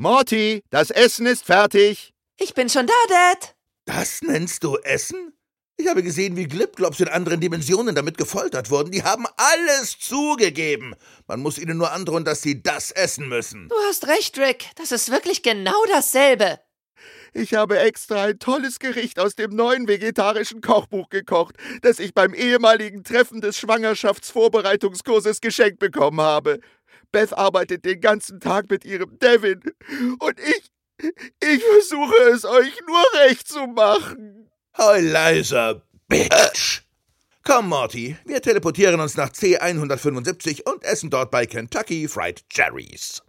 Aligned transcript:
Morty, 0.00 0.62
das 0.70 0.90
Essen 0.90 1.26
ist 1.26 1.44
fertig. 1.44 2.14
Ich 2.38 2.54
bin 2.54 2.68
schon 2.68 2.86
da, 2.86 2.92
Dad. 3.08 3.56
Das 3.84 4.22
nennst 4.22 4.62
du 4.62 4.76
Essen? 4.76 5.32
Ich 5.76 5.88
habe 5.88 6.04
gesehen, 6.04 6.36
wie 6.36 6.46
Glipglops 6.46 7.00
in 7.00 7.08
anderen 7.08 7.40
Dimensionen 7.40 7.96
damit 7.96 8.16
gefoltert 8.16 8.70
wurden. 8.70 8.92
Die 8.92 9.02
haben 9.02 9.26
alles 9.36 9.98
zugegeben. 9.98 10.94
Man 11.26 11.40
muss 11.40 11.58
ihnen 11.58 11.78
nur 11.78 11.90
androhen, 11.90 12.24
dass 12.24 12.42
sie 12.42 12.62
das 12.62 12.92
essen 12.92 13.28
müssen. 13.28 13.68
Du 13.70 13.74
hast 13.88 14.06
recht, 14.06 14.38
Rick. 14.38 14.66
Das 14.76 14.92
ist 14.92 15.10
wirklich 15.10 15.42
genau 15.42 15.84
dasselbe. 15.88 16.60
Ich 17.34 17.54
habe 17.54 17.80
extra 17.80 18.24
ein 18.24 18.38
tolles 18.38 18.78
Gericht 18.78 19.18
aus 19.18 19.34
dem 19.34 19.50
neuen 19.50 19.88
vegetarischen 19.88 20.60
Kochbuch 20.60 21.08
gekocht, 21.08 21.56
das 21.82 21.98
ich 21.98 22.14
beim 22.14 22.34
ehemaligen 22.34 23.02
Treffen 23.02 23.40
des 23.40 23.58
Schwangerschaftsvorbereitungskurses 23.58 25.40
geschenkt 25.40 25.80
bekommen 25.80 26.20
habe. 26.20 26.60
Beth 27.12 27.32
arbeitet 27.32 27.84
den 27.84 28.00
ganzen 28.00 28.40
Tag 28.40 28.70
mit 28.70 28.84
ihrem 28.84 29.18
Devin 29.18 29.60
und 30.18 30.38
ich, 30.40 30.70
ich 31.42 31.64
versuche 31.64 32.16
es 32.32 32.44
euch 32.44 32.72
nur 32.86 33.22
recht 33.22 33.48
zu 33.48 33.66
machen. 33.66 34.50
Leiser, 34.76 35.82
Bitch! 36.08 36.82
Komm, 37.44 37.70
Morty, 37.70 38.16
wir 38.26 38.42
teleportieren 38.42 39.00
uns 39.00 39.16
nach 39.16 39.30
C175 39.30 40.70
und 40.70 40.84
essen 40.84 41.08
dort 41.08 41.30
bei 41.30 41.46
Kentucky 41.46 42.06
Fried 42.06 42.48
Cherries. 42.50 43.22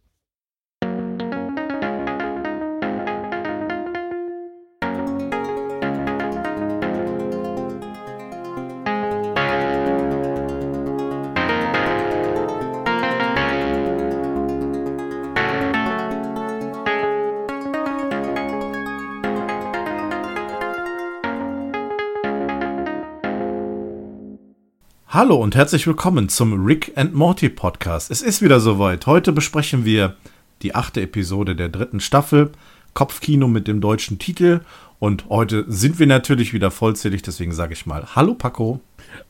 Hallo 25.12 25.38
und 25.38 25.56
herzlich 25.56 25.88
willkommen 25.88 26.30
zum 26.30 26.64
Rick 26.64 26.92
and 26.96 27.16
Morty 27.16 27.50
Podcast. 27.50 28.12
Es 28.12 28.22
ist 28.22 28.44
wieder 28.44 28.60
soweit. 28.60 29.08
Heute 29.08 29.32
besprechen 29.32 29.84
wir 29.84 30.16
die 30.62 30.76
achte 30.76 31.02
Episode 31.02 31.56
der 31.56 31.70
dritten 31.70 32.00
Staffel, 32.00 32.52
Kopfkino 32.94 33.48
mit 33.48 33.68
dem 33.68 33.82
deutschen 33.82 34.20
Titel. 34.20 34.62
Und 35.00 35.28
heute 35.28 35.66
sind 35.68 35.98
wir 35.98 36.06
natürlich 36.06 36.54
wieder 36.54 36.70
vollzählig, 36.70 37.24
deswegen 37.24 37.54
sage 37.54 37.74
ich 37.74 37.88
mal 37.88 38.10
Hallo 38.14 38.36
Paco. 38.36 38.82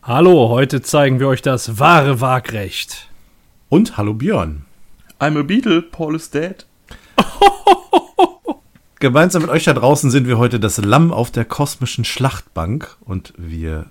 Hallo, 0.03 0.49
heute 0.49 0.81
zeigen 0.81 1.21
wir 1.21 1.29
euch 1.29 1.41
das 1.41 1.79
wahre 1.79 2.19
Waagrecht. 2.19 3.07
Und 3.69 3.95
hallo 3.95 4.13
Björn. 4.13 4.65
I'm 5.17 5.39
a 5.39 5.43
Beetle, 5.43 5.81
Paul 5.81 6.13
is 6.13 6.29
dead. 6.29 6.65
Gemeinsam 8.99 9.43
mit 9.43 9.51
euch 9.51 9.63
da 9.63 9.71
draußen 9.71 10.11
sind 10.11 10.27
wir 10.27 10.39
heute 10.39 10.59
das 10.59 10.77
Lamm 10.79 11.13
auf 11.13 11.31
der 11.31 11.45
kosmischen 11.45 12.03
Schlachtbank 12.03 12.97
und 12.99 13.33
wir 13.37 13.85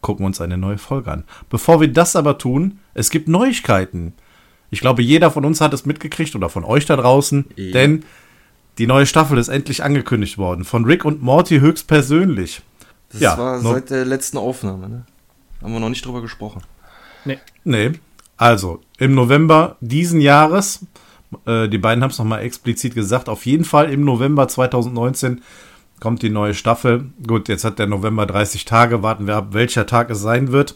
gucken 0.00 0.24
uns 0.26 0.40
eine 0.40 0.56
neue 0.58 0.78
Folge 0.78 1.10
an. 1.10 1.24
Bevor 1.50 1.80
wir 1.80 1.88
das 1.88 2.16
aber 2.16 2.38
tun, 2.38 2.78
es 2.94 3.10
gibt 3.10 3.28
Neuigkeiten. 3.28 4.12
Ich 4.70 4.80
glaube, 4.80 5.02
jeder 5.02 5.30
von 5.30 5.44
uns 5.44 5.60
hat 5.60 5.72
es 5.72 5.86
mitgekriegt 5.86 6.34
oder 6.36 6.48
von 6.48 6.64
euch 6.64 6.86
da 6.86 6.96
draußen, 6.96 7.46
Ja. 7.56 7.72
denn 7.72 8.04
die 8.78 8.86
neue 8.86 9.06
Staffel 9.06 9.38
ist 9.38 9.48
endlich 9.48 9.82
angekündigt 9.82 10.38
worden. 10.38 10.64
Von 10.64 10.84
Rick 10.84 11.04
und 11.04 11.22
Morty 11.22 11.58
höchstpersönlich. 11.58 12.62
Das 13.10 13.20
Ja, 13.20 13.38
war 13.38 13.60
seit 13.60 13.90
der 13.90 14.04
letzten 14.04 14.36
Aufnahme, 14.38 14.88
ne? 14.88 15.06
Haben 15.62 15.72
wir 15.72 15.80
noch 15.80 15.88
nicht 15.88 16.04
drüber 16.04 16.22
gesprochen. 16.22 16.62
Nee. 17.64 17.92
Also, 18.36 18.80
im 18.98 19.14
November 19.14 19.76
diesen 19.80 20.20
Jahres, 20.20 20.86
äh, 21.46 21.68
die 21.68 21.78
beiden 21.78 22.04
haben 22.04 22.10
es 22.10 22.18
nochmal 22.18 22.42
explizit 22.42 22.94
gesagt, 22.94 23.28
auf 23.28 23.44
jeden 23.46 23.64
Fall 23.64 23.90
im 23.90 24.04
November 24.04 24.46
2019 24.46 25.40
kommt 26.00 26.22
die 26.22 26.30
neue 26.30 26.54
Staffel. 26.54 27.06
Gut, 27.26 27.48
jetzt 27.48 27.64
hat 27.64 27.78
der 27.78 27.86
November 27.86 28.26
30 28.26 28.64
Tage, 28.64 29.02
warten 29.02 29.26
wir 29.26 29.36
ab, 29.36 29.48
welcher 29.52 29.86
Tag 29.86 30.10
es 30.10 30.20
sein 30.20 30.52
wird. 30.52 30.74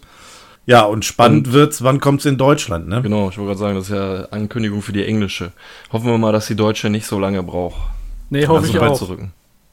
Ja, 0.66 0.82
und 0.82 1.04
spannend 1.04 1.48
Und- 1.48 1.52
wird's, 1.54 1.82
wann 1.82 2.00
kommt's 2.00 2.24
in 2.24 2.38
Deutschland, 2.38 2.86
ne? 2.88 3.02
Genau, 3.02 3.30
ich 3.30 3.38
wollte 3.38 3.48
gerade 3.48 3.58
sagen, 3.58 3.74
das 3.76 3.84
ist 3.88 3.94
ja 3.94 4.24
Ankündigung 4.30 4.80
für 4.82 4.92
die 4.92 5.04
englische. 5.04 5.52
Hoffen 5.92 6.06
wir 6.06 6.18
mal, 6.18 6.32
dass 6.32 6.46
die 6.46 6.54
deutsche 6.56 6.88
nicht 6.88 7.06
so 7.06 7.18
lange 7.18 7.42
braucht. 7.42 7.80
Nee, 8.30 8.46
hoffe 8.46 8.60
Also 8.66 8.72
ich 8.74 8.80
auch. 8.80 8.96
Zurücken. 8.98 9.32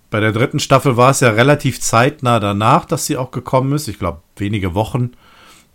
Bei 0.10 0.20
der 0.20 0.32
dritten 0.32 0.60
Staffel 0.60 0.98
war 0.98 1.12
es 1.12 1.20
ja 1.20 1.30
relativ 1.30 1.80
zeitnah 1.80 2.40
danach, 2.40 2.86
dass 2.86 3.06
sie 3.06 3.18
auch 3.18 3.30
gekommen 3.30 3.74
ist. 3.74 3.88
Ich 3.88 4.00
glaube, 4.00 4.22
wenige 4.38 4.74
Wochen, 4.74 5.12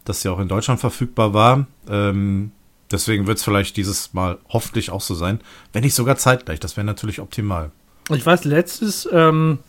dass 0.04 0.22
sie 0.22 0.28
auch 0.28 0.40
in 0.40 0.48
Deutschland 0.48 0.80
verfügbar 0.80 1.32
war. 1.32 1.66
Ähm, 1.88 2.50
deswegen 2.90 3.28
wird's 3.28 3.44
vielleicht 3.44 3.76
dieses 3.76 4.12
Mal 4.12 4.38
hoffentlich 4.48 4.90
auch 4.90 5.00
so 5.00 5.14
sein. 5.14 5.40
Wenn 5.72 5.84
nicht 5.84 5.94
sogar 5.94 6.16
zeitgleich, 6.16 6.58
das 6.58 6.76
wäre 6.76 6.84
natürlich 6.84 7.20
optimal. 7.20 7.70
Ich 8.10 8.26
weiß, 8.26 8.44
letztes, 8.44 9.08
ähm, 9.12 9.60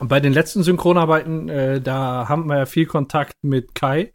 bei 0.00 0.20
den 0.20 0.32
letzten 0.32 0.62
Synchronarbeiten, 0.62 1.48
äh, 1.48 1.80
da 1.80 2.28
haben 2.28 2.46
wir 2.46 2.58
ja 2.58 2.66
viel 2.66 2.86
Kontakt 2.86 3.34
mit 3.42 3.74
Kai. 3.74 4.12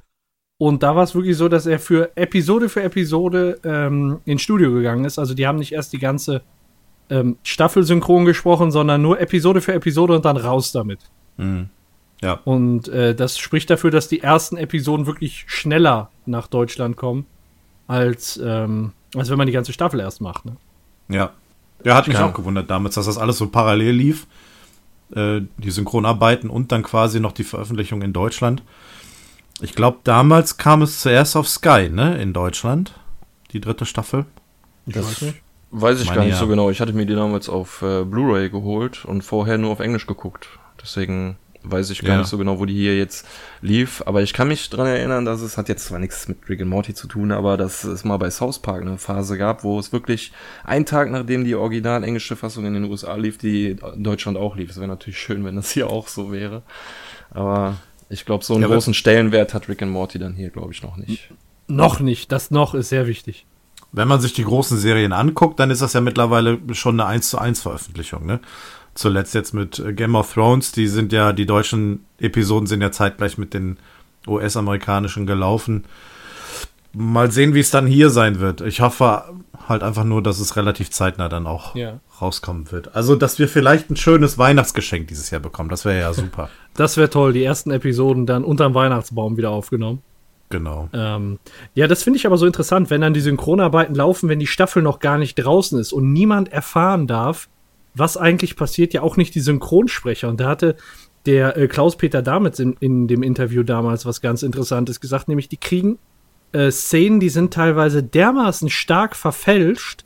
Und 0.58 0.84
da 0.84 0.96
war 0.96 1.04
es 1.04 1.16
wirklich 1.16 1.36
so, 1.36 1.50
dass 1.50 1.66
er 1.66 1.80
für 1.80 2.16
Episode 2.16 2.70
für 2.70 2.84
Episode 2.84 3.60
ähm, 3.64 4.22
ins 4.26 4.44
Studio 4.44 4.72
gegangen 4.72 5.04
ist. 5.04 5.20
Also 5.20 5.34
die 5.34 5.46
haben 5.46 5.58
nicht 5.58 5.74
erst 5.74 5.92
die 5.92 6.00
ganze 6.00 6.42
ähm, 7.10 7.38
Staffel 7.44 7.84
synchron 7.84 8.26
gesprochen, 8.26 8.72
sondern 8.72 9.02
nur 9.02 9.20
Episode 9.20 9.62
für 9.62 9.74
Episode 9.74 10.16
und 10.16 10.26
dann 10.26 10.38
raus 10.38 10.72
damit. 10.72 11.00
Mhm. 11.38 11.70
Ja. 12.22 12.40
Und 12.46 12.88
äh, 12.88 13.14
das 13.14 13.38
spricht 13.38 13.70
dafür, 13.70 13.92
dass 13.92 14.08
die 14.08 14.22
ersten 14.22 14.56
Episoden 14.56 15.06
wirklich 15.06 15.44
schneller 15.48 16.10
nach 16.26 16.48
Deutschland 16.48 16.96
kommen, 16.96 17.26
als, 17.88 18.40
ähm, 18.42 18.94
als 19.16 19.30
wenn 19.30 19.38
man 19.38 19.48
die 19.48 19.54
ganze 19.54 19.74
Staffel 19.74 20.00
erst 20.00 20.22
macht. 20.22 20.46
Ne? 20.46 20.56
Ja. 21.10 21.32
Ja, 21.84 21.96
hat 21.96 22.08
mich 22.08 22.18
auch 22.18 22.34
gewundert 22.34 22.70
damals, 22.70 22.96
dass 22.96 23.08
das 23.08 23.18
alles 23.18 23.38
so 23.38 23.50
parallel 23.50 23.92
lief. 23.92 24.26
Äh, 25.16 25.41
die 25.57 25.72
Synchronarbeiten 25.72 26.50
und 26.50 26.72
dann 26.72 26.81
quasi 26.81 27.19
noch 27.19 27.34
die 27.34 27.44
Veröffentlichung 27.44 28.01
in 28.01 28.13
Deutschland. 28.13 28.63
Ich 29.62 29.75
glaube, 29.75 30.00
damals 30.03 30.57
kam 30.57 30.81
es 30.81 31.01
zuerst 31.01 31.35
auf 31.35 31.47
Sky, 31.47 31.90
ne, 31.90 32.19
in 32.22 32.34
Deutschland. 32.34 32.96
Die 33.52 33.62
dritte 33.62 33.85
Staffel. 33.85 34.25
Ich 34.88 34.94
Das 34.94 35.06
weiß 35.06 35.22
nicht. 35.22 35.41
Weiß 35.69 36.02
ich 36.02 36.07
Meine 36.07 36.18
gar 36.18 36.25
nicht 36.25 36.34
ja. 36.34 36.40
so 36.40 36.47
genau. 36.47 36.69
Ich 36.69 36.81
hatte 36.81 36.94
mir 36.94 37.06
die 37.06 37.16
damals 37.16 37.50
auf 37.50 37.81
äh, 37.81 38.03
Blu-ray 38.03 38.50
geholt 38.50 39.06
und 39.06 39.23
vorher 39.23 39.57
nur 39.57 39.72
auf 39.72 39.79
Englisch 39.79 40.07
geguckt. 40.07 40.47
Deswegen 40.81 41.38
weiß 41.63 41.90
ich 41.90 42.01
gar 42.01 42.13
Ja. 42.13 42.18
nicht 42.19 42.28
so 42.29 42.38
genau, 42.38 42.59
wo 42.59 42.66
die 42.66 42.74
hier 42.75 42.97
jetzt 42.97 43.25
lief. 43.62 44.03
Aber 44.06 44.22
ich 44.22 44.34
kann 44.34 44.47
mich 44.47 44.69
dran 44.69 44.88
erinnern, 44.88 45.25
dass 45.25 45.41
es 45.41 45.57
hat 45.57 45.69
jetzt 45.69 45.85
zwar 45.85 46.00
nichts 46.00 46.28
mit 46.28 46.38
Rick 46.50 46.62
and 46.62 46.69
Morty 46.69 46.94
zu 46.94 47.07
tun, 47.07 47.31
aber 47.31 47.57
dass 47.57 47.84
es 47.84 48.03
mal 48.03 48.18
bei 48.18 48.29
South 48.29 48.59
Park 48.59 48.81
eine 48.81 48.97
Phase 48.97 49.38
gab, 49.38 49.63
wo 49.63 49.79
es 49.79 49.91
wirklich 49.94 50.31
einen 50.63 50.85
Tag 50.85 51.09
nachdem 51.12 51.44
die 51.46 51.56
original 51.56 52.03
englische 52.03 52.35
Fassung 52.35 52.66
in 52.66 52.73
den 52.73 52.84
USA 52.85 53.16
lief, 53.16 53.38
die 53.38 53.78
in 53.96 54.03
Deutschland 54.03 54.38
auch 54.38 54.56
lief. 54.56 54.69
Es 54.72 54.78
wäre 54.78 54.88
natürlich 54.88 55.19
schön, 55.19 55.46
wenn 55.46 55.56
das 55.56 55.72
hier 55.72 55.90
auch 55.90 56.07
so 56.07 56.31
wäre. 56.31 56.63
Aber 57.31 57.78
ich 58.09 58.25
glaube, 58.25 58.44
so 58.44 58.53
einen 58.53 58.63
Ja, 58.63 58.68
großen 58.69 58.94
Stellenwert 58.94 59.53
hat 59.53 59.69
Rick 59.69 59.81
and 59.81 59.91
Morty 59.91 60.19
dann 60.19 60.34
hier, 60.34 60.50
glaube 60.50 60.72
ich, 60.73 60.84
noch 60.84 60.97
nicht. 60.97 61.31
Noch 61.68 62.00
nicht. 62.00 62.31
Das 62.31 62.52
noch 62.52 62.73
ist 62.73 62.90
sehr 62.90 63.07
wichtig. 63.07 63.46
Wenn 63.96 64.07
man 64.07 64.19
sich 64.19 64.34
die 64.34 64.44
großen 64.44 64.78
Serien 64.79 65.13
anguckt, 65.13 65.59
dann 65.59 65.69
ist 65.69 65.81
das 65.81 65.94
ja 65.94 66.02
mittlerweile 66.02 66.59
schon 66.73 67.00
eine 67.00 67.07
1 67.07 67.29
zu 67.29 67.38
1 67.38 67.62
Veröffentlichung, 67.62 68.25
ne? 68.25 68.40
Zuletzt 68.96 69.34
jetzt 69.34 69.54
mit 69.54 69.81
Game 69.96 70.16
of 70.16 70.34
Thrones, 70.34 70.72
die 70.72 70.88
sind 70.88 71.12
ja, 71.14 71.34
die 71.34 71.46
deutschen 71.46 72.06
Episoden 72.20 72.68
sind 72.68 72.81
ja 72.81 72.92
zeitgleich 72.92 73.38
mit 73.38 73.54
den 73.54 73.78
US-amerikanischen 74.28 75.26
gelaufen. 75.26 75.86
Mal 76.96 77.32
sehen, 77.32 77.56
wie 77.56 77.59
es 77.59 77.72
dann 77.72 77.88
hier 77.88 78.12
sein 78.12 78.40
wird. 78.40 78.62
Ich 78.62 78.82
hoffe 78.82 79.24
halt 79.68 79.82
einfach 79.82 80.03
nur, 80.03 80.22
dass 80.22 80.40
es 80.40 80.56
relativ 80.56 80.92
zeitnah 80.92 81.28
dann 81.28 81.48
auch 81.48 81.76
Ja. 81.76 82.00
rauskommen 82.22 82.72
wird. 82.72 82.96
Also, 82.96 83.16
dass 83.16 83.40
wir 83.40 83.48
vielleicht 83.48 83.90
ein 83.90 83.96
schönes 83.96 84.38
Weihnachtsgeschenk 84.38 85.08
dieses 85.08 85.32
Jahr 85.32 85.42
bekommen. 85.42 85.70
Das 85.70 85.86
wäre 85.86 86.00
ja 86.00 86.14
super. 86.14 86.50
Das 86.76 86.98
wäre 86.98 87.09
toll. 87.09 87.34
Die 87.34 87.44
ersten 87.44 87.72
Episoden 87.72 88.28
dann 88.28 88.44
unterm 88.44 88.76
Weihnachtsbaum 88.76 89.38
wieder 89.38 89.50
aufgenommen. 89.50 90.03
genau. 90.50 90.88
Ähm, 90.94 91.40
ja, 91.74 91.88
das 91.88 92.03
finde 92.03 92.18
ich 92.18 92.28
aber 92.28 92.38
so 92.38 92.46
interessant, 92.46 92.92
wenn 92.92 93.02
dann 93.02 93.16
die 93.16 93.22
Synchronarbeiten 93.22 93.96
laufen, 93.96 94.30
wenn 94.30 94.40
die 94.40 94.46
Staffel 94.48 94.84
noch 94.84 95.00
gar 95.00 95.18
nicht 95.18 95.34
draußen 95.36 95.80
ist 95.80 95.94
und 95.94 96.14
niemand 96.14 96.52
erfahren 96.53 97.08
darf, 97.08 97.50
was 97.95 98.17
eigentlich 98.17 98.55
passiert, 98.55 98.93
ja 98.93 99.01
auch 99.01 99.17
nicht 99.17 99.35
die 99.35 99.40
Synchronsprecher. 99.40 100.29
Und 100.29 100.40
da 100.40 100.49
hatte 100.49 100.75
der 101.25 101.57
äh, 101.57 101.67
Klaus-Peter 101.67 102.22
Damitz 102.22 102.59
in, 102.59 102.75
in 102.79 103.07
dem 103.07 103.23
Interview 103.23 103.63
damals 103.63 104.05
was 104.05 104.22
ganz 104.22 104.43
Interessantes 104.43 104.99
gesagt, 104.99 105.28
nämlich 105.28 105.49
die 105.49 105.57
kriegen 105.57 105.99
äh, 106.51 106.72
Szenen, 106.72 107.19
die 107.19 107.29
sind 107.29 107.53
teilweise 107.53 108.03
dermaßen 108.03 108.69
stark 108.69 109.16
verfälscht, 109.16 110.05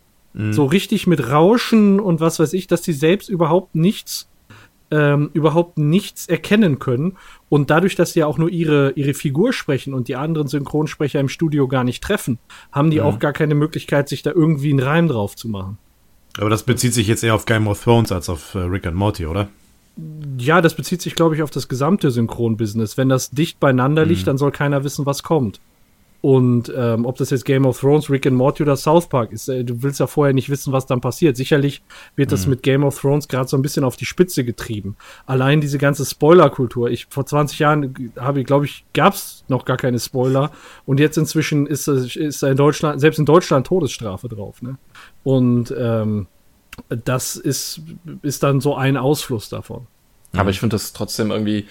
so 0.52 0.66
richtig 0.66 1.08
mit 1.08 1.32
Rauschen 1.32 2.00
und 2.00 2.20
was 2.20 2.40
weiß 2.40 2.54
ich, 2.54 2.68
dass 2.68 2.84
sie 2.84 2.94
selbst 2.94 3.28
überhaupt 3.28 3.74
nichts 3.74 4.30
ähm, 4.92 5.30
überhaupt 5.34 5.78
nichts 5.78 6.28
erkennen 6.28 6.80
können. 6.80 7.18
Und 7.50 7.70
dadurch, 7.70 7.96
dass 7.96 8.14
sie 8.14 8.20
ja 8.20 8.28
auch 8.28 8.38
nur 8.38 8.50
ihre, 8.50 8.92
ihre 8.92 9.14
Figur 9.14 9.52
sprechen 9.52 9.94
und 9.94 10.08
die 10.08 10.16
anderen 10.16 10.48
Synchronsprecher 10.48 11.20
im 11.20 11.28
Studio 11.28 11.68
gar 11.68 11.84
nicht 11.84 12.04
treffen, 12.04 12.40
haben 12.72 12.92
die 12.92 13.02
auch 13.02 13.20
gar 13.20 13.34
keine 13.34 13.56
Möglichkeit, 13.56 14.08
sich 14.08 14.24
da 14.24 14.32
irgendwie 14.32 14.70
einen 14.70 14.80
Reim 14.80 15.08
drauf 15.08 15.36
zu 15.36 15.50
machen. 15.50 15.78
Aber 16.40 16.50
das 16.50 16.64
bezieht 16.64 16.94
sich 16.94 17.08
jetzt 17.08 17.24
eher 17.24 17.36
auf 17.36 17.46
Game 17.46 17.68
of 17.68 17.84
Thrones 17.84 18.12
als 18.12 18.30
auf 18.30 18.54
äh, 18.56 18.60
Rick 18.60 18.86
and 18.88 18.96
Morty, 18.96 19.26
oder? 19.26 19.48
Ja, 20.38 20.62
das 20.62 20.76
bezieht 20.76 21.02
sich, 21.02 21.16
glaube 21.16 21.36
ich, 21.36 21.42
auf 21.42 21.50
das 21.50 21.68
gesamte 21.68 22.12
Synchronbusiness. 22.12 22.98
Wenn 22.98 23.10
das 23.10 23.32
dicht 23.32 23.60
beieinander 23.60 24.06
liegt, 24.06 24.28
dann 24.28 24.38
soll 24.38 24.52
keiner 24.52 24.84
wissen, 24.84 25.06
was 25.08 25.24
kommt. 25.24 25.60
Und 26.22 26.74
ähm, 26.76 27.06
ob 27.06 27.16
das 27.18 27.30
jetzt 27.30 27.46
Game 27.46 27.66
of 27.66 27.80
Thrones, 27.80 28.10
Rick 28.10 28.26
and 28.26 28.36
Morty 28.36 28.64
oder 28.64 28.76
South 28.76 29.08
Park 29.08 29.32
ist, 29.32 29.48
äh, 29.50 29.64
du 29.64 29.84
willst 29.84 30.00
ja 30.00 30.08
vorher 30.08 30.34
nicht 30.34 30.50
wissen, 30.50 30.74
was 30.74 30.88
dann 30.88 31.00
passiert. 31.00 31.38
Sicherlich 31.38 31.84
wird 32.16 32.32
das 32.32 32.48
mit 32.48 32.64
Game 32.64 32.84
of 32.84 33.00
Thrones 33.00 33.28
gerade 33.28 33.48
so 33.48 33.56
ein 33.56 33.62
bisschen 33.62 33.84
auf 33.84 33.98
die 33.98 34.06
Spitze 34.06 34.44
getrieben. 34.44 34.98
Allein 35.28 35.62
diese 35.62 35.78
ganze 35.78 36.06
Spoiler-Kultur. 36.06 36.90
Ich 36.90 37.06
vor 37.10 37.26
20 37.28 37.60
Jahren 37.60 38.12
habe, 38.18 38.44
glaube 38.44 38.66
ich, 38.66 38.84
gab 38.94 39.14
es 39.14 39.44
noch 39.48 39.64
gar 39.64 39.78
keine 39.78 40.00
Spoiler. 40.00 40.52
Und 40.88 41.00
jetzt 41.00 41.18
inzwischen 41.20 41.68
ist, 41.68 41.88
es- 41.88 42.16
ist 42.16 42.42
da 42.44 42.50
in 42.50 42.58
Deutschland, 42.58 43.00
selbst 43.00 43.20
in 43.20 43.26
Deutschland 43.26 43.68
Todesstrafe 43.68 44.28
drauf. 44.28 44.62
Ne? 44.64 44.78
Und 45.28 45.76
ähm, 45.78 46.28
das 46.88 47.36
ist, 47.36 47.82
ist 48.22 48.44
dann 48.44 48.62
so 48.62 48.76
ein 48.76 48.96
Ausfluss 48.96 49.50
davon. 49.50 49.86
Aber 50.32 50.52
ich 50.52 50.62
finde 50.62 50.76
das 50.76 50.94
trotzdem 50.94 51.32
irgendwie 51.32 51.66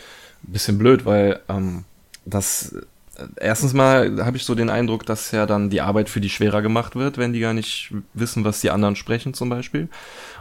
ein 0.47 0.53
bisschen 0.53 0.77
blöd, 0.77 1.07
weil 1.07 1.41
ähm, 1.49 1.85
das 2.27 2.77
äh, 3.17 3.25
erstens 3.41 3.73
mal 3.73 4.23
habe 4.27 4.37
ich 4.37 4.45
so 4.45 4.55
den 4.55 4.69
Eindruck, 4.69 5.07
dass 5.07 5.31
ja 5.31 5.47
dann 5.47 5.71
die 5.71 5.81
Arbeit 5.81 6.11
für 6.11 6.21
die 6.21 6.29
schwerer 6.29 6.61
gemacht 6.61 6.97
wird, 6.97 7.17
wenn 7.17 7.33
die 7.33 7.41
gar 7.41 7.55
nicht 7.55 7.95
wissen, 8.13 8.45
was 8.45 8.61
die 8.61 8.69
anderen 8.69 8.95
sprechen 8.95 9.33
zum 9.33 9.49
Beispiel. 9.49 9.89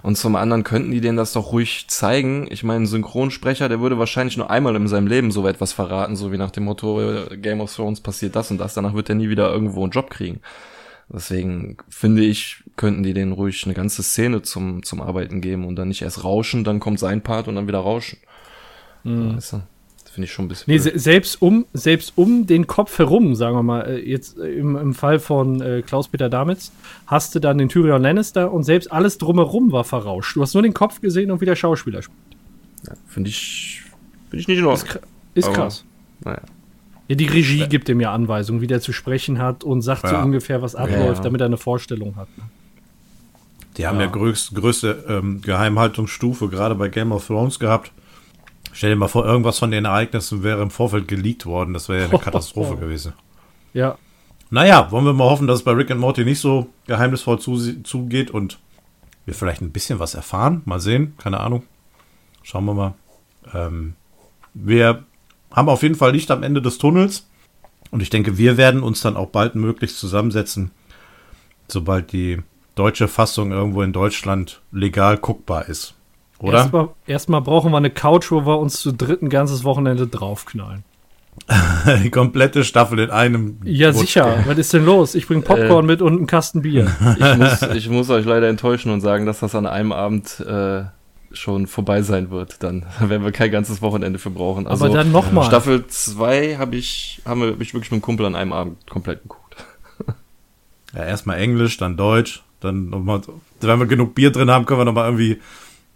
Und 0.01 0.17
zum 0.17 0.35
anderen 0.35 0.65
könnten 0.65 0.91
die 0.91 0.99
denen 0.99 1.15
das 1.15 1.31
doch 1.31 1.53
ruhig 1.53 1.85
zeigen. 1.87 2.47
Ich 2.51 2.65
meine, 2.65 2.83
ein 2.83 2.85
Synchronsprecher, 2.85 3.69
der 3.69 3.79
würde 3.79 3.97
wahrscheinlich 3.97 4.35
nur 4.35 4.49
einmal 4.49 4.75
in 4.75 4.89
seinem 4.89 5.07
Leben 5.07 5.31
so 5.31 5.47
etwas 5.47 5.71
verraten, 5.71 6.17
so 6.17 6.33
wie 6.33 6.37
nach 6.37 6.51
dem 6.51 6.65
Motto 6.65 7.01
äh, 7.01 7.37
Game 7.37 7.61
of 7.61 7.73
Thrones 7.73 8.01
passiert 8.01 8.35
das 8.35 8.51
und 8.51 8.57
das. 8.57 8.73
Danach 8.73 8.93
wird 8.93 9.07
er 9.07 9.15
nie 9.15 9.29
wieder 9.29 9.53
irgendwo 9.53 9.83
einen 9.83 9.91
Job 9.91 10.09
kriegen. 10.09 10.41
Deswegen 11.07 11.77
finde 11.87 12.23
ich, 12.23 12.63
könnten 12.77 13.03
die 13.03 13.13
denen 13.13 13.31
ruhig 13.31 13.63
eine 13.65 13.73
ganze 13.75 14.01
Szene 14.03 14.41
zum, 14.41 14.83
zum 14.83 15.01
Arbeiten 15.01 15.39
geben 15.39 15.65
und 15.65 15.75
dann 15.75 15.87
nicht 15.89 16.01
erst 16.01 16.23
rauschen, 16.23 16.63
dann 16.63 16.79
kommt 16.79 16.99
sein 16.99 17.21
Part 17.21 17.47
und 17.47 17.55
dann 17.55 17.67
wieder 17.67 17.79
rauschen. 17.79 18.17
Weißt 19.03 19.53
du? 19.53 19.61
Das 20.03 20.11
finde 20.11 20.25
ich 20.25 20.31
schon 20.33 20.45
ein 20.45 20.47
bisschen. 20.47 20.71
Nee, 20.73 20.79
se 20.79 20.97
selbst 20.97 21.41
um, 21.41 21.65
selbst 21.73 22.13
um 22.15 22.47
den 22.47 22.65
Kopf 22.65 22.97
herum, 22.97 23.35
sagen 23.35 23.55
wir 23.55 23.61
mal, 23.63 23.81
äh, 23.81 23.99
jetzt 24.09 24.39
äh, 24.39 24.51
im, 24.53 24.75
im 24.77 24.93
Fall 24.95 25.19
von 25.19 25.61
äh, 25.61 25.83
Klaus-Peter 25.85 26.27
Damitz, 26.29 26.71
hast 27.05 27.35
du 27.35 27.39
dann 27.39 27.59
den 27.59 27.69
Tyrion 27.69 28.01
Lannister 28.01 28.51
und 28.51 28.63
selbst 28.63 28.91
alles 28.91 29.19
drumherum 29.19 29.71
war 29.71 29.83
verrauscht. 29.83 30.35
Du 30.35 30.41
hast 30.41 30.53
nur 30.55 30.63
den 30.63 30.73
Kopf 30.73 31.01
gesehen 31.01 31.29
und 31.29 31.39
wie 31.41 31.45
der 31.45 31.55
Schauspieler 31.55 32.01
spielt. 32.01 32.17
Finde 33.07 33.29
ich, 33.29 33.83
finde 34.29 34.41
ich 34.41 34.47
nicht 34.47 34.57
in 34.59 34.65
Ordnung. 34.65 34.95
Ist 35.35 35.45
Aber- 35.49 35.55
krass. 35.55 35.85
Naja. 36.23 36.41
Ja, 37.07 37.15
die 37.15 37.25
Regie 37.27 37.67
gibt 37.67 37.87
ihm 37.89 37.99
ja 38.01 38.13
Anweisungen, 38.13 38.61
wie 38.61 38.67
der 38.67 38.81
zu 38.81 38.91
sprechen 38.91 39.37
hat 39.39 39.63
und 39.63 39.81
sagt 39.81 40.07
so 40.07 40.15
Ja. 40.15 40.23
ungefähr, 40.23 40.61
was 40.61 40.75
abläuft, 40.75 41.17
Ja. 41.19 41.23
damit 41.23 41.41
er 41.41 41.45
eine 41.47 41.57
Vorstellung 41.57 42.15
hat. 42.15 42.27
Die 43.77 43.85
haben 43.85 43.99
ja, 43.99 44.07
größt, 44.07 44.55
größte 44.55 45.05
ähm, 45.07 45.41
Geheimhaltungsstufe 45.41 46.47
gerade 46.47 46.75
bei 46.75 46.87
Game 46.87 47.11
of 47.11 47.27
Thrones 47.27 47.59
gehabt. 47.59 47.91
Stell 48.71 48.89
dir 48.91 48.95
mal 48.95 49.07
vor, 49.07 49.25
irgendwas 49.25 49.59
von 49.59 49.69
den 49.71 49.85
Ereignissen 49.85 50.43
wäre 50.43 50.61
im 50.61 50.69
Vorfeld 50.69 51.07
geleakt 51.07 51.45
worden. 51.45 51.73
Das 51.73 51.89
wäre 51.89 52.03
ja 52.03 52.09
eine 52.09 52.19
Katastrophe 52.23 52.77
gewesen. 52.77 53.13
Ja, 53.73 53.97
Naja, 54.49 54.89
wollen 54.91 55.05
wir 55.05 55.13
mal 55.13 55.29
hoffen, 55.29 55.47
dass 55.47 55.59
es 55.59 55.63
bei 55.65 55.71
Rick 55.73 55.91
and 55.91 55.99
Morty 55.99 56.23
nicht 56.23 56.39
so 56.39 56.67
geheimnisvoll 56.87 57.39
zu, 57.39 57.81
zugeht 57.83 58.31
und 58.31 58.59
wir 59.25 59.33
vielleicht 59.33 59.61
ein 59.61 59.71
bisschen 59.71 59.99
was 59.99 60.13
erfahren. 60.15 60.61
Mal 60.65 60.79
sehen, 60.79 61.13
keine 61.17 61.39
Ahnung. 61.39 61.63
Schauen 62.43 62.65
wir 62.65 62.73
mal. 62.73 62.93
Ähm, 63.53 63.95
wir 64.53 65.03
haben 65.55 65.69
auf 65.69 65.83
jeden 65.83 65.95
Fall 65.95 66.11
Licht 66.11 66.29
am 66.31 66.43
Ende 66.43 66.61
des 66.61 66.77
Tunnels 66.77 67.27
und 67.91 68.01
ich 68.01 68.09
denke, 68.09 68.37
wir 68.37 68.57
werden 68.57 68.83
uns 68.83 69.01
dann 69.01 69.15
auch 69.15 69.29
bald 69.29 69.55
möglichst 69.55 69.99
zusammensetzen, 69.99 70.71
sobald 71.67 72.11
die 72.11 72.39
deutsche 72.75 73.07
Fassung 73.07 73.51
irgendwo 73.51 73.81
in 73.81 73.93
Deutschland 73.93 74.61
legal 74.71 75.17
guckbar 75.17 75.69
ist. 75.69 75.93
Oder? 76.39 76.57
erstmal 76.57 76.89
erstmal 77.07 77.41
brauchen 77.41 77.71
wir 77.71 77.77
eine 77.77 77.89
Couch, 77.89 78.31
wo 78.31 78.45
wir 78.45 78.59
uns 78.59 78.81
zu 78.81 78.91
dritt 78.91 79.21
ein 79.21 79.29
ganzes 79.29 79.63
Wochenende 79.63 80.07
draufknallen. 80.07 80.83
die 82.03 82.09
komplette 82.09 82.63
Staffel 82.63 82.99
in 82.99 83.11
einem. 83.11 83.57
Ja, 83.63 83.89
Rutsch. 83.89 83.99
sicher. 83.99 84.43
Was 84.45 84.57
ist 84.57 84.73
denn 84.73 84.85
los? 84.85 85.15
Ich 85.15 85.27
bring 85.27 85.43
Popcorn 85.43 85.85
mit 85.85 86.01
und 86.01 86.17
einen 86.17 86.27
Kasten 86.27 86.61
Bier. 86.61 86.87
Ich 87.19 87.37
muss, 87.37 87.61
ich 87.61 87.89
muss 87.89 88.09
euch 88.09 88.25
leider 88.25 88.47
enttäuschen 88.47 88.91
und 88.91 89.01
sagen, 89.01 89.25
dass 89.25 89.41
das 89.41 89.53
an 89.53 89.65
einem 89.65 89.91
Abend 89.91 90.39
äh, 90.39 90.83
schon 91.35 91.67
vorbei 91.67 92.01
sein 92.01 92.31
wird. 92.31 92.63
Dann 92.63 92.85
werden 92.99 93.23
wir 93.23 93.31
kein 93.31 93.51
ganzes 93.51 93.81
Wochenende 93.81 94.19
für 94.19 94.29
brauchen. 94.29 94.67
Also, 94.67 94.85
Aber 94.85 94.93
dann 94.93 95.11
noch 95.11 95.31
mal. 95.31 95.45
Staffel 95.45 95.85
2 95.87 96.57
habe 96.57 96.75
ich, 96.75 97.21
haben 97.25 97.41
wir, 97.41 97.49
ich 97.61 97.73
wirklich 97.73 97.91
mit 97.91 97.93
einem 97.93 98.01
Kumpel 98.01 98.25
an 98.25 98.35
einem 98.35 98.53
Abend 98.53 98.89
komplett 98.89 99.21
geguckt. 99.23 99.55
Ja, 100.93 101.03
erstmal 101.03 101.39
Englisch, 101.39 101.77
dann 101.77 101.97
Deutsch, 101.97 102.41
dann 102.61 102.89
nochmal, 102.89 103.21
wenn 103.59 103.79
wir 103.79 103.85
genug 103.85 104.15
Bier 104.15 104.31
drin 104.31 104.49
haben, 104.49 104.65
können 104.65 104.79
wir 104.79 104.85
nochmal 104.85 105.05
irgendwie 105.05 105.41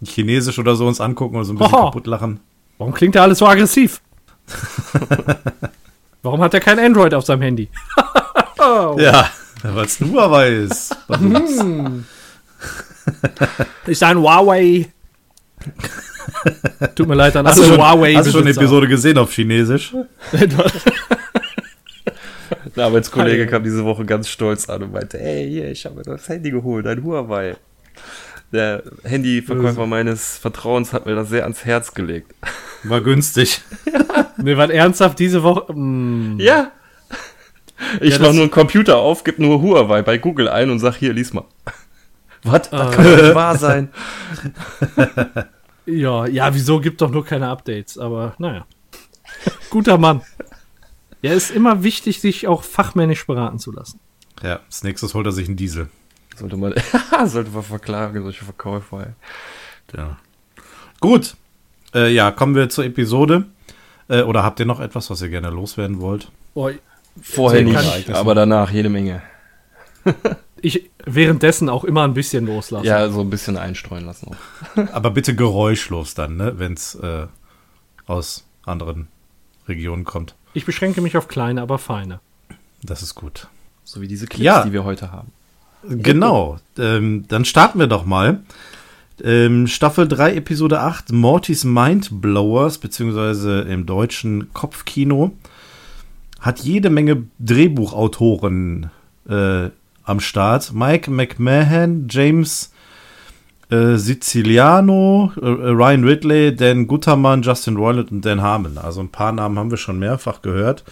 Chinesisch 0.03 0.59
oder 0.59 0.75
so 0.75 0.87
uns 0.87 0.99
angucken 0.99 1.35
oder 1.35 1.45
so 1.45 1.53
ein 1.53 1.57
bisschen 1.57 1.73
Oho. 1.73 1.85
kaputt 1.85 2.07
lachen. 2.07 2.39
Warum 2.77 2.93
klingt 2.93 3.15
der 3.15 3.23
alles 3.23 3.39
so 3.39 3.47
aggressiv? 3.47 4.01
Warum 6.21 6.41
hat 6.41 6.53
er 6.53 6.59
kein 6.59 6.79
Android 6.79 7.13
auf 7.13 7.25
seinem 7.25 7.41
Handy? 7.41 7.69
oh. 8.59 8.97
Ja, 8.99 9.29
weil 9.63 9.85
es 9.85 9.99
nur 9.99 10.31
weiß. 10.31 10.89
Ist 13.85 14.03
ein 14.03 14.17
Huawei. 14.17 14.89
Tut 16.95 17.07
mir 17.07 17.15
leid 17.15 17.35
an 17.35 17.47
Hast 17.47 17.59
du 17.59 17.63
schon, 17.63 17.77
Huawei. 17.77 18.13
hast 18.13 18.27
du 18.27 18.31
schon 18.31 18.41
eine 18.41 18.51
Episode 18.51 18.87
gesehen 18.87 19.17
auf 19.17 19.31
Chinesisch? 19.33 19.93
Der 22.75 22.85
Arbeitskollege 22.85 23.47
kam 23.47 23.63
diese 23.63 23.83
Woche 23.85 24.05
ganz 24.05 24.29
stolz 24.29 24.69
an 24.69 24.83
und 24.83 24.93
meinte, 24.93 25.19
ey, 25.19 25.47
hier, 25.49 25.69
ich 25.69 25.85
habe 25.85 25.95
mir 25.95 26.03
das 26.03 26.27
Handy 26.29 26.51
geholt, 26.51 26.87
ein 26.87 27.03
Huawei. 27.03 27.55
Der 28.51 28.83
Handyverkäufer 29.03 29.85
meines 29.85 30.37
Vertrauens 30.37 30.91
hat 30.93 31.05
mir 31.05 31.13
das 31.15 31.29
sehr 31.29 31.43
ans 31.43 31.65
Herz 31.65 31.93
gelegt. 31.93 32.33
War 32.83 33.01
günstig. 33.01 33.61
Nee, 34.41 34.55
was 34.55 34.69
ernsthaft 34.69 35.19
diese 35.19 35.43
Woche. 35.43 35.73
Mm. 35.73 36.39
Ja. 36.39 36.71
Ich 37.99 38.13
Ja, 38.13 38.19
mach 38.21 38.31
nur 38.31 38.43
einen 38.43 38.51
Computer 38.51 38.95
auf, 38.97 39.25
gib 39.25 39.37
nur 39.37 39.61
Huawei 39.61 40.01
bei 40.01 40.17
Google 40.17 40.47
ein 40.47 40.69
und 40.69 40.79
sag, 40.79 40.95
hier, 40.95 41.11
lies 41.11 41.33
mal. 41.33 41.43
Was? 42.43 42.69
Das 42.69 42.73
Ah. 42.73 42.89
kann 42.91 43.03
doch 43.05 43.21
nicht 43.23 43.35
wahr 43.35 43.57
sein. 43.57 43.89
Ja, 45.85 46.27
ja, 46.27 46.53
wieso 46.53 46.79
gibt 46.79 47.01
doch 47.01 47.09
nur 47.09 47.25
keine 47.25 47.47
Updates? 47.47 47.97
Aber 47.97 48.35
naja. 48.37 48.67
Guter 49.71 49.97
Mann. 49.97 50.21
Ja, 51.23 51.33
ist 51.33 51.49
immer 51.49 51.81
wichtig, 51.81 52.21
sich 52.21 52.47
auch 52.47 52.61
fachmännisch 52.63 53.25
beraten 53.25 53.57
zu 53.57 53.71
lassen. 53.71 53.99
Ja, 54.43 54.59
als 54.67 54.83
nächstes 54.83 55.15
holt 55.15 55.25
er 55.25 55.31
sich 55.31 55.47
einen 55.47 55.57
Diesel. 55.57 55.89
Sollte 56.35 56.57
man, 56.57 56.75
sollte 57.25 57.49
man 57.49 57.63
verklagen, 57.63 58.21
solche 58.21 58.45
Verkäufer, 58.45 59.07
ey. 59.07 59.97
Ja. 59.97 60.17
Gut. 60.99 61.35
Äh, 61.95 62.13
ja, 62.13 62.29
kommen 62.29 62.53
wir 62.53 62.69
zur 62.69 62.85
Episode. 62.85 63.45
Äh, 64.09 64.21
oder 64.21 64.43
habt 64.43 64.59
ihr 64.59 64.67
noch 64.67 64.79
etwas, 64.79 65.09
was 65.09 65.23
ihr 65.23 65.29
gerne 65.29 65.49
loswerden 65.49 65.99
wollt? 66.01 66.29
Oh, 66.53 66.69
Vorher 67.21 67.63
nicht, 67.63 68.07
ich- 68.07 68.13
aber 68.15 68.35
danach 68.35 68.69
jede 68.69 68.89
Menge. 68.89 69.23
ich 70.61 70.89
währenddessen 71.05 71.69
auch 71.69 71.83
immer 71.83 72.03
ein 72.03 72.13
bisschen 72.13 72.45
loslassen. 72.45 72.85
Ja, 72.85 73.09
so 73.09 73.21
ein 73.21 73.29
bisschen 73.29 73.57
einstreuen 73.57 74.05
lassen 74.05 74.29
auch. 74.31 74.87
Aber 74.93 75.11
bitte 75.11 75.35
geräuschlos 75.35 76.13
dann, 76.13 76.37
ne? 76.37 76.53
wenn 76.57 76.73
es 76.73 76.95
äh, 76.95 77.27
aus 78.05 78.45
anderen 78.65 79.07
Regionen 79.67 80.03
kommt. 80.03 80.35
Ich 80.53 80.65
beschränke 80.65 81.01
mich 81.01 81.15
auf 81.17 81.27
kleine, 81.27 81.61
aber 81.61 81.77
feine. 81.77 82.19
Das 82.81 83.03
ist 83.03 83.13
gut. 83.15 83.47
So 83.83 84.01
wie 84.01 84.07
diese 84.07 84.25
Clips, 84.25 84.43
Ja. 84.43 84.63
die 84.63 84.73
wir 84.73 84.83
heute 84.83 85.11
haben. 85.11 85.31
Genau. 85.87 86.57
Ähm, 86.77 87.25
dann 87.27 87.45
starten 87.45 87.79
wir 87.79 87.87
doch 87.87 88.05
mal. 88.05 88.41
Ähm, 89.23 89.67
Staffel 89.67 90.07
3, 90.07 90.35
Episode 90.35 90.79
8, 90.81 91.11
Mortys 91.11 91.63
Mindblowers, 91.65 92.77
beziehungsweise 92.79 93.61
im 93.61 93.85
deutschen 93.85 94.51
Kopfkino, 94.53 95.31
hat 96.39 96.59
jede 96.59 96.89
Menge 96.89 97.23
Drehbuchautoren 97.39 98.89
äh, 99.27 99.69
am 100.09 100.19
Start. 100.19 100.73
Mike 100.73 101.09
McMahon, 101.09 102.07
James 102.09 102.71
äh, 103.69 103.95
Siciliano, 103.95 105.31
äh, 105.39 105.45
Ryan 105.45 106.03
Ridley, 106.03 106.55
Dan 106.55 106.87
Guttermann, 106.87 107.43
Justin 107.43 107.77
Roiland 107.77 108.11
und 108.11 108.25
Dan 108.25 108.41
Harmon. 108.41 108.77
Also 108.77 109.01
ein 109.01 109.09
paar 109.09 109.31
Namen 109.31 109.57
haben 109.57 109.71
wir 109.71 109.77
schon 109.77 109.99
mehrfach 109.99 110.41
gehört. 110.41 110.83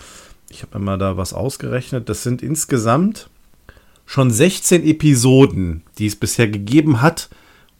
Ich 0.50 0.62
habe 0.62 0.80
mal 0.80 0.98
da 0.98 1.18
was 1.18 1.34
ausgerechnet. 1.34 2.08
Das 2.08 2.24
sind 2.24 2.42
insgesamt 2.42 3.30
schon 4.06 4.32
16 4.32 4.86
Episoden, 4.86 5.84
die 5.98 6.06
es 6.06 6.16
bisher 6.16 6.48
gegeben 6.48 7.02
hat, 7.02 7.30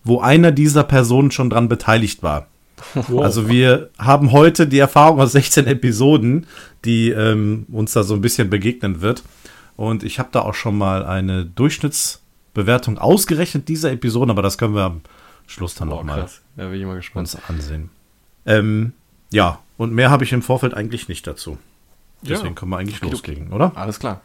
wo 0.04 0.20
einer 0.20 0.52
dieser 0.52 0.84
Personen 0.84 1.32
schon 1.32 1.50
dran 1.50 1.70
beteiligt 1.70 2.24
war. 2.24 2.48
Also 3.18 3.50
wir 3.50 3.90
haben 3.98 4.32
heute 4.32 4.68
die 4.68 4.80
Erfahrung 4.80 5.20
aus 5.20 5.32
16 5.32 5.66
Episoden, 5.66 6.46
die 6.86 7.10
ähm, 7.10 7.66
uns 7.72 7.94
da 7.94 8.04
so 8.04 8.14
ein 8.14 8.22
bisschen 8.22 8.50
begegnen 8.50 9.02
wird. 9.02 9.24
Und 9.78 10.04
ich 10.04 10.20
habe 10.20 10.30
da 10.32 10.42
auch 10.42 10.54
schon 10.56 10.78
mal 10.78 11.06
eine 11.06 11.46
Durchschnittsbewertung 11.46 12.98
ausgerechnet 12.98 13.68
dieser 13.68 13.92
Episoden, 13.92 14.30
aber 14.32 14.42
das 14.42 14.58
können 14.58 14.76
wir 14.76 14.84
am 14.84 15.02
Schluss 15.46 15.76
dann 15.76 15.90
Boah, 15.90 15.98
nochmal. 15.98 16.28
Ja, 16.58 16.68
bin 16.68 16.80
ich 16.80 16.86
mal 16.86 16.96
gespannt. 16.96 17.34
uns 17.34 17.50
ansehen. 17.50 17.90
Ähm, 18.46 18.94
ja, 19.32 19.60
und 19.78 19.94
mehr 19.94 20.10
habe 20.10 20.24
ich 20.24 20.34
im 20.34 20.42
Vorfeld 20.42 20.74
eigentlich 20.74 21.08
nicht 21.08 21.26
dazu. 21.28 21.58
Deswegen 22.22 22.48
Ja. 22.50 22.54
können 22.54 22.72
wir 22.72 22.78
eigentlich 22.78 23.02
Okay, 23.02 23.12
loslegen, 23.12 23.54
oder? 23.54 23.72
Alles 23.76 24.00
klar. 24.00 24.22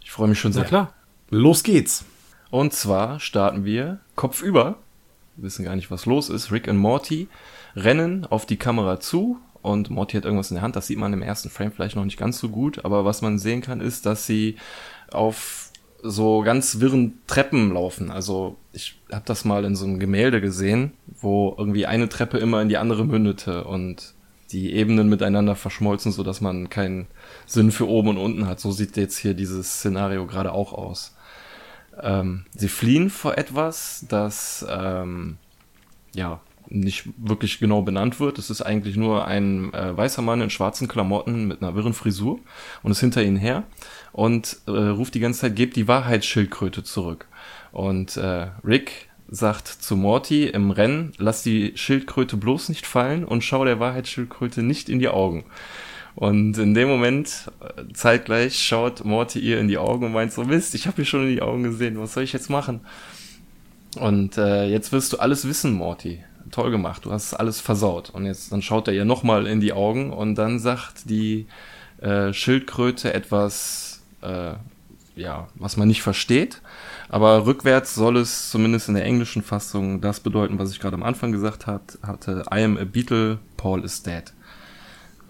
Ich 0.00 0.10
freue 0.10 0.28
mich 0.28 0.40
schon 0.40 0.50
Na 0.50 0.56
sehr. 0.60 0.64
klar. 0.64 0.92
Los 1.30 1.62
geht's. 1.62 2.04
Und 2.50 2.72
zwar 2.74 3.20
starten 3.20 3.64
wir 3.64 4.00
kopfüber. 4.16 4.76
Wir 5.36 5.44
wissen 5.44 5.64
gar 5.64 5.76
nicht, 5.76 5.90
was 5.90 6.04
los 6.04 6.28
ist. 6.28 6.50
Rick 6.50 6.66
und 6.68 6.76
Morty 6.76 7.28
rennen 7.76 8.26
auf 8.26 8.44
die 8.44 8.56
Kamera 8.58 9.00
zu 9.00 9.38
und 9.62 9.90
Morty 9.90 10.16
hat 10.16 10.24
irgendwas 10.24 10.50
in 10.50 10.56
der 10.56 10.62
Hand. 10.62 10.76
Das 10.76 10.88
sieht 10.88 10.98
man 10.98 11.12
im 11.12 11.22
ersten 11.22 11.48
Frame 11.48 11.72
vielleicht 11.72 11.96
noch 11.96 12.04
nicht 12.04 12.18
ganz 12.18 12.38
so 12.38 12.48
gut, 12.48 12.84
aber 12.84 13.04
was 13.04 13.22
man 13.22 13.38
sehen 13.38 13.62
kann, 13.62 13.80
ist, 13.80 14.06
dass 14.06 14.26
sie 14.26 14.56
auf 15.10 15.70
so 16.02 16.40
ganz 16.40 16.80
wirren 16.80 17.20
Treppen 17.26 17.72
laufen. 17.72 18.10
Also 18.10 18.56
ich 18.72 19.00
habe 19.12 19.22
das 19.24 19.44
mal 19.44 19.64
in 19.64 19.76
so 19.76 19.84
einem 19.84 20.00
Gemälde 20.00 20.40
gesehen, 20.40 20.92
wo 21.06 21.54
irgendwie 21.56 21.86
eine 21.86 22.08
Treppe 22.08 22.38
immer 22.38 22.60
in 22.60 22.68
die 22.68 22.76
andere 22.76 23.04
mündete 23.04 23.64
und 23.64 24.14
die 24.50 24.72
Ebenen 24.72 25.08
miteinander 25.08 25.54
verschmolzen, 25.56 26.12
so 26.12 26.22
dass 26.22 26.40
man 26.40 26.68
keinen 26.68 27.06
Sinn 27.46 27.70
für 27.70 27.88
oben 27.88 28.08
und 28.08 28.18
unten 28.18 28.46
hat. 28.46 28.60
So 28.60 28.72
sieht 28.72 28.96
jetzt 28.96 29.16
hier 29.16 29.34
dieses 29.34 29.74
Szenario 29.74 30.26
gerade 30.26 30.52
auch 30.52 30.72
aus. 30.72 31.16
Ähm, 32.00 32.44
sie 32.54 32.68
fliehen 32.68 33.08
vor 33.08 33.38
etwas, 33.38 34.04
das 34.08 34.66
ähm, 34.68 35.38
ja 36.14 36.40
nicht 36.72 37.08
wirklich 37.16 37.58
genau 37.58 37.82
benannt 37.82 38.20
wird. 38.20 38.38
Es 38.38 38.50
ist 38.50 38.62
eigentlich 38.62 38.96
nur 38.96 39.26
ein 39.26 39.72
äh, 39.74 39.96
weißer 39.96 40.22
Mann 40.22 40.40
in 40.40 40.50
schwarzen 40.50 40.88
Klamotten 40.88 41.46
mit 41.46 41.62
einer 41.62 41.74
wirren 41.74 41.94
Frisur 41.94 42.38
und 42.82 42.92
ist 42.92 43.00
hinter 43.00 43.22
ihnen 43.22 43.36
her 43.36 43.64
und 44.12 44.58
äh, 44.66 44.70
ruft 44.70 45.14
die 45.14 45.20
ganze 45.20 45.40
Zeit, 45.40 45.56
gebt 45.56 45.76
die 45.76 45.88
Wahrheitsschildkröte 45.88 46.82
zurück. 46.82 47.26
Und 47.72 48.16
äh, 48.16 48.48
Rick 48.64 49.08
sagt 49.28 49.68
zu 49.68 49.96
Morty 49.96 50.46
im 50.46 50.70
Rennen, 50.70 51.12
lass 51.16 51.42
die 51.42 51.72
Schildkröte 51.74 52.36
bloß 52.36 52.68
nicht 52.68 52.86
fallen 52.86 53.24
und 53.24 53.42
schau 53.42 53.64
der 53.64 53.80
Wahrheitsschildkröte 53.80 54.62
nicht 54.62 54.88
in 54.88 54.98
die 54.98 55.08
Augen. 55.08 55.44
Und 56.14 56.58
in 56.58 56.74
dem 56.74 56.88
Moment, 56.88 57.50
äh, 57.60 57.90
zeitgleich, 57.94 58.58
schaut 58.62 59.04
Morty 59.04 59.38
ihr 59.38 59.58
in 59.58 59.68
die 59.68 59.78
Augen 59.78 60.06
und 60.06 60.12
meint 60.12 60.32
so, 60.32 60.44
Mist, 60.44 60.74
ich 60.74 60.86
habe 60.86 61.00
ihr 61.00 61.06
schon 61.06 61.22
in 61.22 61.34
die 61.34 61.42
Augen 61.42 61.62
gesehen, 61.62 61.98
was 61.98 62.12
soll 62.12 62.24
ich 62.24 62.34
jetzt 62.34 62.50
machen? 62.50 62.80
Und 63.98 64.36
äh, 64.38 64.66
jetzt 64.66 64.92
wirst 64.92 65.12
du 65.12 65.18
alles 65.18 65.46
wissen, 65.46 65.72
Morty. 65.72 66.22
Toll 66.50 66.70
gemacht, 66.70 67.04
du 67.04 67.12
hast 67.12 67.34
alles 67.34 67.60
versaut. 67.60 68.10
Und 68.10 68.26
jetzt, 68.26 68.52
dann 68.52 68.62
schaut 68.62 68.88
er 68.88 68.94
ihr 68.94 69.04
nochmal 69.04 69.46
in 69.46 69.60
die 69.60 69.72
Augen 69.72 70.12
und 70.12 70.34
dann 70.34 70.58
sagt 70.58 71.08
die 71.08 71.46
äh, 71.98 72.32
Schildkröte 72.32 73.14
etwas, 73.14 74.02
äh, 74.22 74.54
ja, 75.16 75.48
was 75.54 75.76
man 75.76 75.88
nicht 75.88 76.02
versteht. 76.02 76.60
Aber 77.08 77.46
rückwärts 77.46 77.94
soll 77.94 78.16
es 78.16 78.50
zumindest 78.50 78.88
in 78.88 78.94
der 78.94 79.04
englischen 79.04 79.42
Fassung 79.42 80.00
das 80.00 80.20
bedeuten, 80.20 80.58
was 80.58 80.72
ich 80.72 80.80
gerade 80.80 80.96
am 80.96 81.02
Anfang 81.02 81.32
gesagt 81.32 81.66
hat, 81.66 81.98
hatte. 82.02 82.44
I 82.52 82.62
am 82.62 82.78
a 82.78 82.84
Beatle, 82.84 83.38
Paul 83.56 83.84
is 83.84 84.02
dead. 84.02 84.32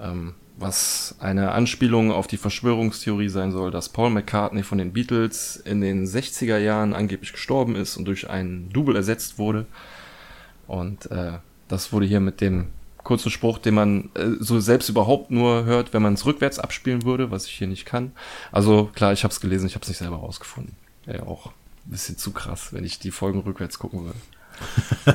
Ähm, 0.01 0.35
was 0.57 1.17
eine 1.19 1.53
Anspielung 1.53 2.13
auf 2.13 2.27
die 2.27 2.37
Verschwörungstheorie 2.37 3.29
sein 3.29 3.53
soll, 3.53 3.71
dass 3.71 3.89
Paul 3.89 4.11
McCartney 4.11 4.63
von 4.63 4.79
den 4.79 4.93
Beatles 4.93 5.57
in 5.57 5.81
den 5.81 6.07
60er 6.07 6.59
Jahren 6.59 6.95
angeblich 6.95 7.33
gestorben 7.33 7.75
ist 7.75 7.97
und 7.97 8.05
durch 8.05 8.31
einen 8.31 8.71
Double 8.71 8.97
ersetzt 8.97 9.39
wurde. 9.39 9.67
Und 10.73 11.11
äh, 11.11 11.33
das 11.69 11.93
wurde 11.93 12.07
hier 12.07 12.21
mit 12.21 12.41
dem 12.41 12.69
kurzen 13.05 13.31
Spruch, 13.31 13.59
den 13.59 13.75
man 13.75 14.09
äh, 14.15 14.31
so 14.41 14.59
selbst 14.59 14.89
überhaupt 14.89 15.31
nur 15.31 15.65
hört, 15.65 15.93
wenn 15.93 16.01
man 16.01 16.15
es 16.15 16.25
rückwärts 16.25 16.59
abspielen 16.59 17.05
würde, 17.05 17.31
was 17.31 17.45
ich 17.45 17.53
hier 17.53 17.67
nicht 17.67 17.85
kann. 17.85 18.13
Also 18.53 18.89
klar, 18.95 19.13
ich 19.13 19.23
habe 19.23 19.33
es 19.33 19.41
gelesen, 19.41 19.67
ich 19.67 19.75
habe 19.75 19.83
es 19.83 19.89
nicht 19.89 19.99
selber 19.99 20.17
rausgefunden. 20.17 20.75
Ja, 21.05 21.25
auch 21.25 21.49
ein 21.49 21.91
bisschen 21.91 22.17
zu 22.17 22.31
krass, 22.33 22.73
wenn 22.73 22.85
ich 22.85 22.99
die 22.99 23.11
Folgen 23.11 23.41
rückwärts 23.41 23.79
gucken 23.79 24.07
will. 24.07 25.15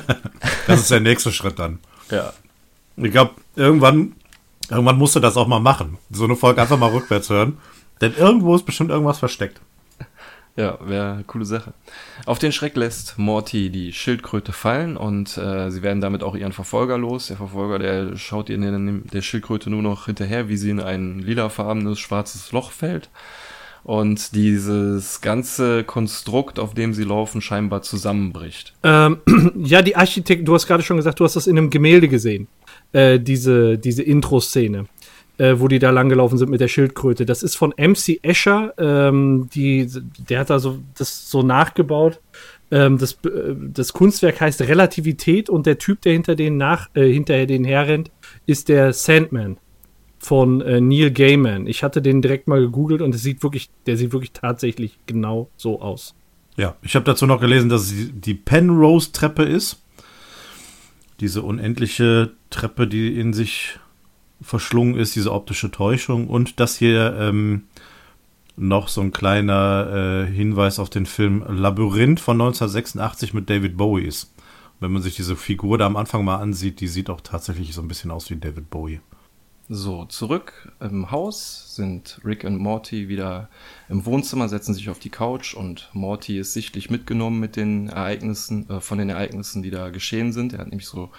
das 0.68 0.82
ist 0.82 0.92
der 0.92 1.00
nächste 1.00 1.32
Schritt 1.32 1.58
dann. 1.58 1.80
Ja. 2.08 2.32
Ich 2.96 3.10
glaube, 3.10 3.32
irgendwann, 3.56 4.12
irgendwann 4.70 4.96
musst 4.96 5.16
du 5.16 5.20
das 5.20 5.36
auch 5.36 5.48
mal 5.48 5.58
machen. 5.58 5.98
So 6.08 6.22
eine 6.22 6.36
Folge 6.36 6.62
einfach 6.62 6.78
mal 6.78 6.92
rückwärts 6.92 7.30
hören. 7.30 7.58
Denn 8.00 8.14
irgendwo 8.14 8.54
ist 8.54 8.64
bestimmt 8.64 8.90
irgendwas 8.90 9.18
versteckt. 9.18 9.60
Ja, 10.56 10.78
wäre 10.84 11.12
eine 11.12 11.24
coole 11.24 11.44
Sache. 11.44 11.72
Auf 12.26 12.38
den 12.38 12.50
Schreck 12.50 12.76
lässt 12.76 13.16
Morty 13.16 13.70
die 13.70 13.92
Schildkröte 13.92 14.52
fallen 14.52 14.96
und 14.96 15.38
äh, 15.38 15.70
sie 15.70 15.82
werden 15.82 16.00
damit 16.00 16.24
auch 16.24 16.34
ihren 16.34 16.52
Verfolger 16.52 16.98
los. 16.98 17.28
Der 17.28 17.36
Verfolger, 17.36 17.78
der 17.78 18.16
schaut 18.16 18.50
ihr 18.50 18.58
der 18.58 19.22
Schildkröte 19.22 19.70
nur 19.70 19.82
noch 19.82 20.06
hinterher, 20.06 20.48
wie 20.48 20.56
sie 20.56 20.70
in 20.70 20.80
ein 20.80 21.20
lilafarbenes 21.20 21.98
schwarzes 22.00 22.50
Loch 22.50 22.72
fällt 22.72 23.08
und 23.84 24.34
dieses 24.34 25.20
ganze 25.20 25.84
Konstrukt, 25.84 26.58
auf 26.58 26.74
dem 26.74 26.92
sie 26.92 27.04
laufen, 27.04 27.40
scheinbar 27.40 27.82
zusammenbricht. 27.82 28.74
Ähm, 28.82 29.18
ja, 29.64 29.82
die 29.82 29.96
Architekt, 29.96 30.46
du 30.46 30.54
hast 30.54 30.66
gerade 30.66 30.82
schon 30.82 30.98
gesagt, 30.98 31.20
du 31.20 31.24
hast 31.24 31.36
das 31.36 31.46
in 31.46 31.56
einem 31.56 31.70
Gemälde 31.70 32.08
gesehen. 32.08 32.48
Äh, 32.92 33.18
diese 33.18 33.78
diese 33.78 34.02
Intro-Szene, 34.02 34.86
äh, 35.38 35.54
wo 35.58 35.68
die 35.68 35.78
da 35.78 35.90
langgelaufen 35.90 36.36
sind 36.36 36.50
mit 36.50 36.60
der 36.60 36.68
Schildkröte. 36.68 37.24
Das 37.24 37.42
ist 37.42 37.56
von 37.56 37.72
MC 37.76 38.20
Escher. 38.22 38.74
Ähm, 38.76 39.48
die, 39.54 39.88
der 40.28 40.40
hat 40.40 40.50
da 40.50 40.58
so 40.58 40.80
das 40.96 41.30
so 41.30 41.42
nachgebaut. 41.42 42.20
Ähm, 42.70 42.98
das, 42.98 43.12
äh, 43.24 43.54
das 43.56 43.92
Kunstwerk 43.92 44.40
heißt 44.40 44.60
Relativität 44.62 45.48
und 45.48 45.66
der 45.66 45.78
Typ, 45.78 46.02
der 46.02 46.12
hinter 46.12 46.34
denen 46.34 46.56
nach, 46.56 46.90
äh, 46.94 47.10
hinterher 47.10 47.46
den 47.46 47.64
herrennt, 47.64 48.10
ist 48.46 48.68
der 48.68 48.92
Sandman 48.92 49.58
von 50.18 50.60
äh, 50.60 50.80
Neil 50.80 51.10
Gaiman. 51.10 51.66
Ich 51.66 51.82
hatte 51.82 52.02
den 52.02 52.20
direkt 52.20 52.48
mal 52.48 52.60
gegoogelt 52.60 53.00
und 53.00 53.12
sieht 53.12 53.42
wirklich, 53.42 53.70
der 53.86 53.96
sieht 53.96 54.12
wirklich 54.12 54.32
tatsächlich 54.32 54.98
genau 55.06 55.48
so 55.56 55.80
aus. 55.80 56.14
Ja, 56.56 56.74
ich 56.82 56.96
habe 56.96 57.04
dazu 57.04 57.24
noch 57.26 57.40
gelesen, 57.40 57.68
dass 57.68 57.92
es 57.92 58.10
die 58.12 58.34
Penrose-Treppe 58.34 59.44
ist. 59.44 59.80
Diese 61.20 61.42
unendliche 61.42 62.32
Treppe, 62.50 62.88
die 62.88 63.18
in 63.18 63.32
sich 63.32 63.78
verschlungen 64.40 64.96
ist, 64.96 65.16
diese 65.16 65.32
optische 65.32 65.70
Täuschung. 65.70 66.28
Und 66.28 66.60
dass 66.60 66.76
hier 66.76 67.16
ähm, 67.18 67.64
noch 68.56 68.88
so 68.88 69.00
ein 69.00 69.12
kleiner 69.12 70.26
äh, 70.26 70.32
Hinweis 70.32 70.78
auf 70.78 70.90
den 70.90 71.06
Film 71.06 71.44
Labyrinth 71.48 72.20
von 72.20 72.40
1986 72.40 73.34
mit 73.34 73.48
David 73.48 73.76
Bowie 73.76 74.04
ist. 74.04 74.32
Wenn 74.80 74.92
man 74.92 75.02
sich 75.02 75.16
diese 75.16 75.36
Figur 75.36 75.78
da 75.78 75.86
am 75.86 75.96
Anfang 75.96 76.24
mal 76.24 76.36
ansieht, 76.36 76.80
die 76.80 76.88
sieht 76.88 77.10
auch 77.10 77.20
tatsächlich 77.20 77.74
so 77.74 77.82
ein 77.82 77.88
bisschen 77.88 78.10
aus 78.10 78.30
wie 78.30 78.36
David 78.36 78.70
Bowie. 78.70 79.00
So, 79.70 80.06
zurück 80.06 80.72
im 80.80 81.10
Haus 81.10 81.74
sind 81.76 82.20
Rick 82.24 82.44
und 82.44 82.56
Morty 82.56 83.08
wieder 83.08 83.50
im 83.90 84.06
Wohnzimmer, 84.06 84.48
setzen 84.48 84.72
sich 84.72 84.88
auf 84.88 84.98
die 84.98 85.10
Couch 85.10 85.52
und 85.52 85.90
Morty 85.92 86.38
ist 86.38 86.54
sichtlich 86.54 86.88
mitgenommen 86.88 87.38
mit 87.38 87.56
den 87.56 87.90
Ereignissen, 87.90 88.68
äh, 88.70 88.80
von 88.80 88.96
den 88.96 89.10
Ereignissen, 89.10 89.62
die 89.62 89.70
da 89.70 89.90
geschehen 89.90 90.32
sind. 90.32 90.54
Er 90.54 90.60
hat 90.60 90.68
nämlich 90.68 90.88
so 90.88 91.10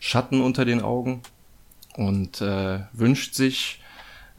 Schatten 0.00 0.42
unter 0.42 0.66
den 0.66 0.82
Augen 0.82 1.22
und 1.96 2.40
äh, 2.40 2.80
wünscht 2.92 3.34
sich 3.34 3.80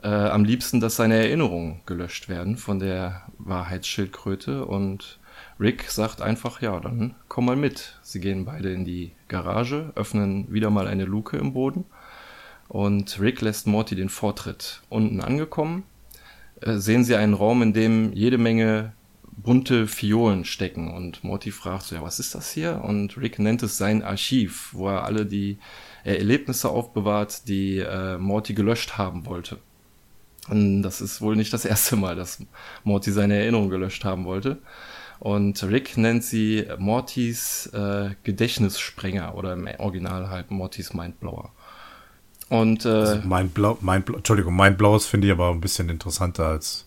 äh, 0.03 0.07
am 0.07 0.45
liebsten, 0.45 0.79
dass 0.79 0.95
seine 0.95 1.15
Erinnerungen 1.15 1.81
gelöscht 1.85 2.29
werden 2.29 2.57
von 2.57 2.79
der 2.79 3.23
Wahrheitsschildkröte 3.37 4.65
und 4.65 5.19
Rick 5.59 5.89
sagt 5.89 6.21
einfach, 6.21 6.61
ja, 6.61 6.79
dann 6.79 7.15
komm 7.27 7.45
mal 7.45 7.55
mit. 7.55 7.97
Sie 8.01 8.19
gehen 8.19 8.45
beide 8.45 8.71
in 8.71 8.85
die 8.85 9.13
Garage, 9.27 9.91
öffnen 9.95 10.51
wieder 10.51 10.69
mal 10.69 10.87
eine 10.87 11.05
Luke 11.05 11.37
im 11.37 11.53
Boden 11.53 11.85
und 12.67 13.19
Rick 13.19 13.41
lässt 13.41 13.67
Morty 13.67 13.95
den 13.95 14.09
Vortritt. 14.09 14.81
Unten 14.89 15.21
angekommen 15.21 15.83
äh, 16.61 16.75
sehen 16.75 17.03
sie 17.03 17.15
einen 17.15 17.33
Raum, 17.33 17.61
in 17.61 17.73
dem 17.73 18.13
jede 18.13 18.37
Menge 18.37 18.93
bunte 19.37 19.87
Fiolen 19.87 20.45
stecken 20.45 20.93
und 20.93 21.23
Morty 21.23 21.51
fragt 21.51 21.83
so, 21.83 21.95
ja, 21.95 22.01
was 22.01 22.19
ist 22.19 22.35
das 22.35 22.51
hier? 22.51 22.81
Und 22.83 23.17
Rick 23.17 23.39
nennt 23.39 23.63
es 23.63 23.77
sein 23.77 24.01
Archiv, 24.01 24.69
wo 24.73 24.87
er 24.89 25.03
alle 25.03 25.25
die 25.25 25.57
Erlebnisse 26.05 26.69
aufbewahrt, 26.69 27.47
die 27.47 27.79
äh, 27.79 28.17
Morty 28.17 28.53
gelöscht 28.53 28.97
haben 28.97 29.25
wollte. 29.25 29.57
Und 30.47 30.83
das 30.83 31.01
ist 31.01 31.21
wohl 31.21 31.35
nicht 31.35 31.53
das 31.53 31.65
erste 31.65 31.95
Mal, 31.95 32.15
dass 32.15 32.43
Morty 32.83 33.11
seine 33.11 33.35
Erinnerung 33.39 33.69
gelöscht 33.69 34.05
haben 34.05 34.25
wollte. 34.25 34.57
Und 35.19 35.63
Rick 35.63 35.97
nennt 35.97 36.23
sie 36.23 36.67
Mortys 36.77 37.67
äh, 37.67 38.11
Gedächtnissprenger 38.23 39.35
oder 39.35 39.53
im 39.53 39.67
Original 39.79 40.29
halt 40.29 40.51
Mortys 40.51 40.93
Mindblower. 40.93 41.51
Und 42.49 42.85
äh, 42.85 42.89
also 42.89 43.21
mein 43.23 43.49
Blau, 43.49 43.77
Entschuldigung, 43.87 44.55
mein 44.55 44.77
Blaues 44.77 45.07
finde 45.07 45.27
ich 45.27 45.33
aber 45.33 45.49
ein 45.49 45.61
bisschen 45.61 45.89
interessanter 45.89 46.45
als 46.47 46.85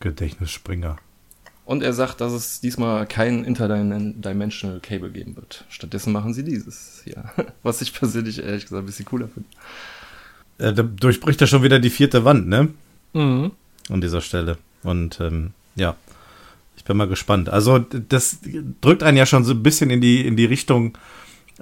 Gedächtnisspringer. 0.00 0.96
Und 1.66 1.82
er 1.82 1.92
sagt, 1.92 2.20
dass 2.20 2.32
es 2.32 2.60
diesmal 2.60 3.06
kein 3.06 3.44
Interdimensional 3.44 4.78
Cable 4.78 5.10
geben 5.10 5.34
wird. 5.34 5.64
Stattdessen 5.68 6.12
machen 6.12 6.32
sie 6.32 6.44
dieses 6.44 7.02
hier. 7.04 7.24
Was 7.64 7.82
ich 7.82 7.92
persönlich 7.92 8.38
ehrlich 8.38 8.62
gesagt 8.62 8.84
ein 8.84 8.86
bisschen 8.86 9.04
cooler 9.04 9.28
finde. 9.28 9.48
Äh, 10.58 10.72
da 10.72 10.84
durchbricht 10.84 11.40
er 11.40 11.48
schon 11.48 11.64
wieder 11.64 11.80
die 11.80 11.90
vierte 11.90 12.24
Wand, 12.24 12.46
ne? 12.46 12.68
Mhm. 13.14 13.50
An 13.90 14.00
dieser 14.00 14.20
Stelle. 14.20 14.58
Und 14.84 15.20
ähm, 15.20 15.50
ja, 15.74 15.96
ich 16.76 16.84
bin 16.84 16.96
mal 16.96 17.08
gespannt. 17.08 17.48
Also, 17.48 17.80
das 17.80 18.38
drückt 18.80 19.02
einen 19.02 19.16
ja 19.16 19.26
schon 19.26 19.44
so 19.44 19.52
ein 19.52 19.62
bisschen 19.64 19.90
in 19.90 20.00
die, 20.00 20.24
in 20.24 20.36
die 20.36 20.44
Richtung, 20.44 20.96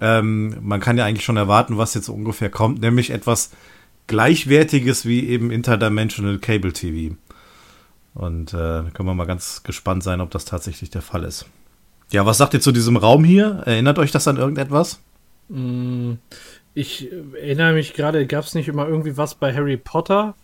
ähm, 0.00 0.56
man 0.60 0.80
kann 0.80 0.98
ja 0.98 1.06
eigentlich 1.06 1.24
schon 1.24 1.36
erwarten, 1.38 1.78
was 1.78 1.94
jetzt 1.94 2.08
ungefähr 2.08 2.50
kommt, 2.50 2.80
nämlich 2.80 3.10
etwas 3.10 3.52
Gleichwertiges 4.06 5.06
wie 5.06 5.26
eben 5.28 5.50
Interdimensional 5.50 6.38
Cable 6.38 6.72
TV. 6.72 7.16
Und 8.14 8.54
äh, 8.54 8.82
können 8.92 9.08
wir 9.08 9.14
mal 9.14 9.26
ganz 9.26 9.62
gespannt 9.64 10.02
sein, 10.02 10.20
ob 10.20 10.30
das 10.30 10.44
tatsächlich 10.44 10.90
der 10.90 11.02
Fall 11.02 11.24
ist. 11.24 11.46
Ja, 12.10 12.26
was 12.26 12.38
sagt 12.38 12.54
ihr 12.54 12.60
zu 12.60 12.70
diesem 12.70 12.96
Raum 12.96 13.24
hier? 13.24 13.62
Erinnert 13.66 13.98
euch 13.98 14.12
das 14.12 14.28
an 14.28 14.36
irgendetwas? 14.36 15.00
Mm, 15.48 16.12
ich 16.74 17.10
erinnere 17.12 17.72
mich 17.72 17.94
gerade, 17.94 18.26
gab 18.26 18.44
es 18.44 18.54
nicht 18.54 18.68
immer 18.68 18.86
irgendwie 18.86 19.16
was 19.16 19.34
bei 19.34 19.52
Harry 19.52 19.76
Potter? 19.76 20.34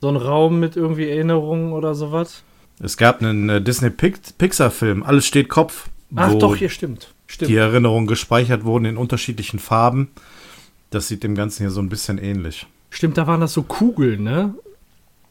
So 0.00 0.08
ein 0.08 0.16
Raum 0.16 0.60
mit 0.60 0.76
irgendwie 0.76 1.08
Erinnerungen 1.08 1.72
oder 1.72 1.94
sowas? 1.94 2.42
Es 2.80 2.96
gab 2.96 3.22
einen 3.22 3.48
äh, 3.48 3.62
Disney-Pixar-Film, 3.62 5.02
Alles 5.02 5.26
steht 5.26 5.48
Kopf. 5.48 5.88
Ach 6.14 6.34
doch, 6.34 6.56
hier 6.56 6.68
stimmt. 6.68 7.14
Stimmt. 7.26 7.50
die 7.50 7.56
Erinnerungen 7.56 8.06
gespeichert 8.06 8.64
wurden 8.64 8.84
in 8.84 8.96
unterschiedlichen 8.96 9.58
Farben. 9.58 10.10
Das 10.90 11.08
sieht 11.08 11.24
dem 11.24 11.34
Ganzen 11.34 11.62
hier 11.62 11.70
so 11.70 11.80
ein 11.80 11.88
bisschen 11.88 12.18
ähnlich. 12.18 12.66
Stimmt, 12.90 13.16
da 13.18 13.26
waren 13.26 13.40
das 13.40 13.54
so 13.54 13.62
Kugeln, 13.62 14.22
ne? 14.22 14.54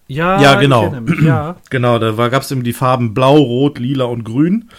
Ja, 0.08 0.42
Ja, 0.42 0.60
genau. 0.60 0.94
Ja. 1.24 1.56
Genau, 1.70 1.98
da 2.00 2.12
gab 2.30 2.44
es 2.44 2.52
eben 2.52 2.64
die 2.64 2.74
Farben 2.74 3.14
Blau, 3.14 3.38
Rot, 3.38 3.80
Lila 3.80 4.06
und 4.06 4.24
Grün. 4.24 4.70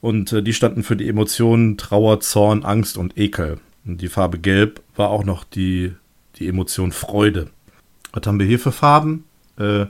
Und 0.00 0.32
äh, 0.32 0.42
die 0.42 0.52
standen 0.52 0.82
für 0.82 0.96
die 0.96 1.08
Emotionen 1.08 1.76
Trauer, 1.76 2.20
Zorn, 2.20 2.64
Angst 2.64 2.96
und 2.96 3.16
Ekel. 3.18 3.58
Und 3.84 4.00
die 4.00 4.08
Farbe 4.08 4.38
Gelb 4.38 4.80
war 4.94 5.10
auch 5.10 5.24
noch 5.24 5.44
die, 5.44 5.92
die 6.36 6.48
Emotion 6.48 6.92
Freude. 6.92 7.48
Was 8.12 8.26
haben 8.26 8.38
wir 8.38 8.46
hier 8.46 8.58
für 8.58 8.72
Farben? 8.72 9.24
Äh, 9.58 9.86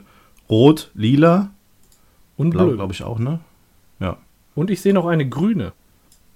Rot, 0.49 0.91
Lila, 0.95 1.51
Und 2.37 2.51
Blau, 2.51 2.69
glaube 2.71 2.93
ich 2.93 3.03
auch, 3.03 3.19
ne? 3.19 3.39
Ja. 3.99 4.17
Und 4.55 4.69
ich 4.69 4.81
sehe 4.81 4.93
noch 4.93 5.05
eine 5.07 5.27
grüne. 5.27 5.73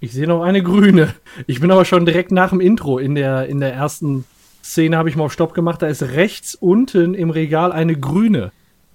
Ich 0.00 0.12
sehe 0.12 0.26
noch 0.26 0.42
eine 0.42 0.62
grüne. 0.62 1.14
Ich 1.46 1.60
bin 1.60 1.70
aber 1.70 1.84
schon 1.84 2.04
direkt 2.04 2.32
nach 2.32 2.50
dem 2.50 2.60
Intro. 2.60 2.98
In 2.98 3.14
der, 3.14 3.46
in 3.46 3.60
der 3.60 3.72
ersten 3.72 4.24
Szene 4.62 4.96
habe 4.96 5.08
ich 5.08 5.16
mal 5.16 5.24
auf 5.24 5.32
Stopp 5.32 5.54
gemacht. 5.54 5.82
Da 5.82 5.88
ist 5.88 6.02
rechts 6.02 6.54
unten 6.54 7.14
im 7.14 7.30
Regal 7.30 7.72
eine 7.72 7.96
grüne. 7.98 8.52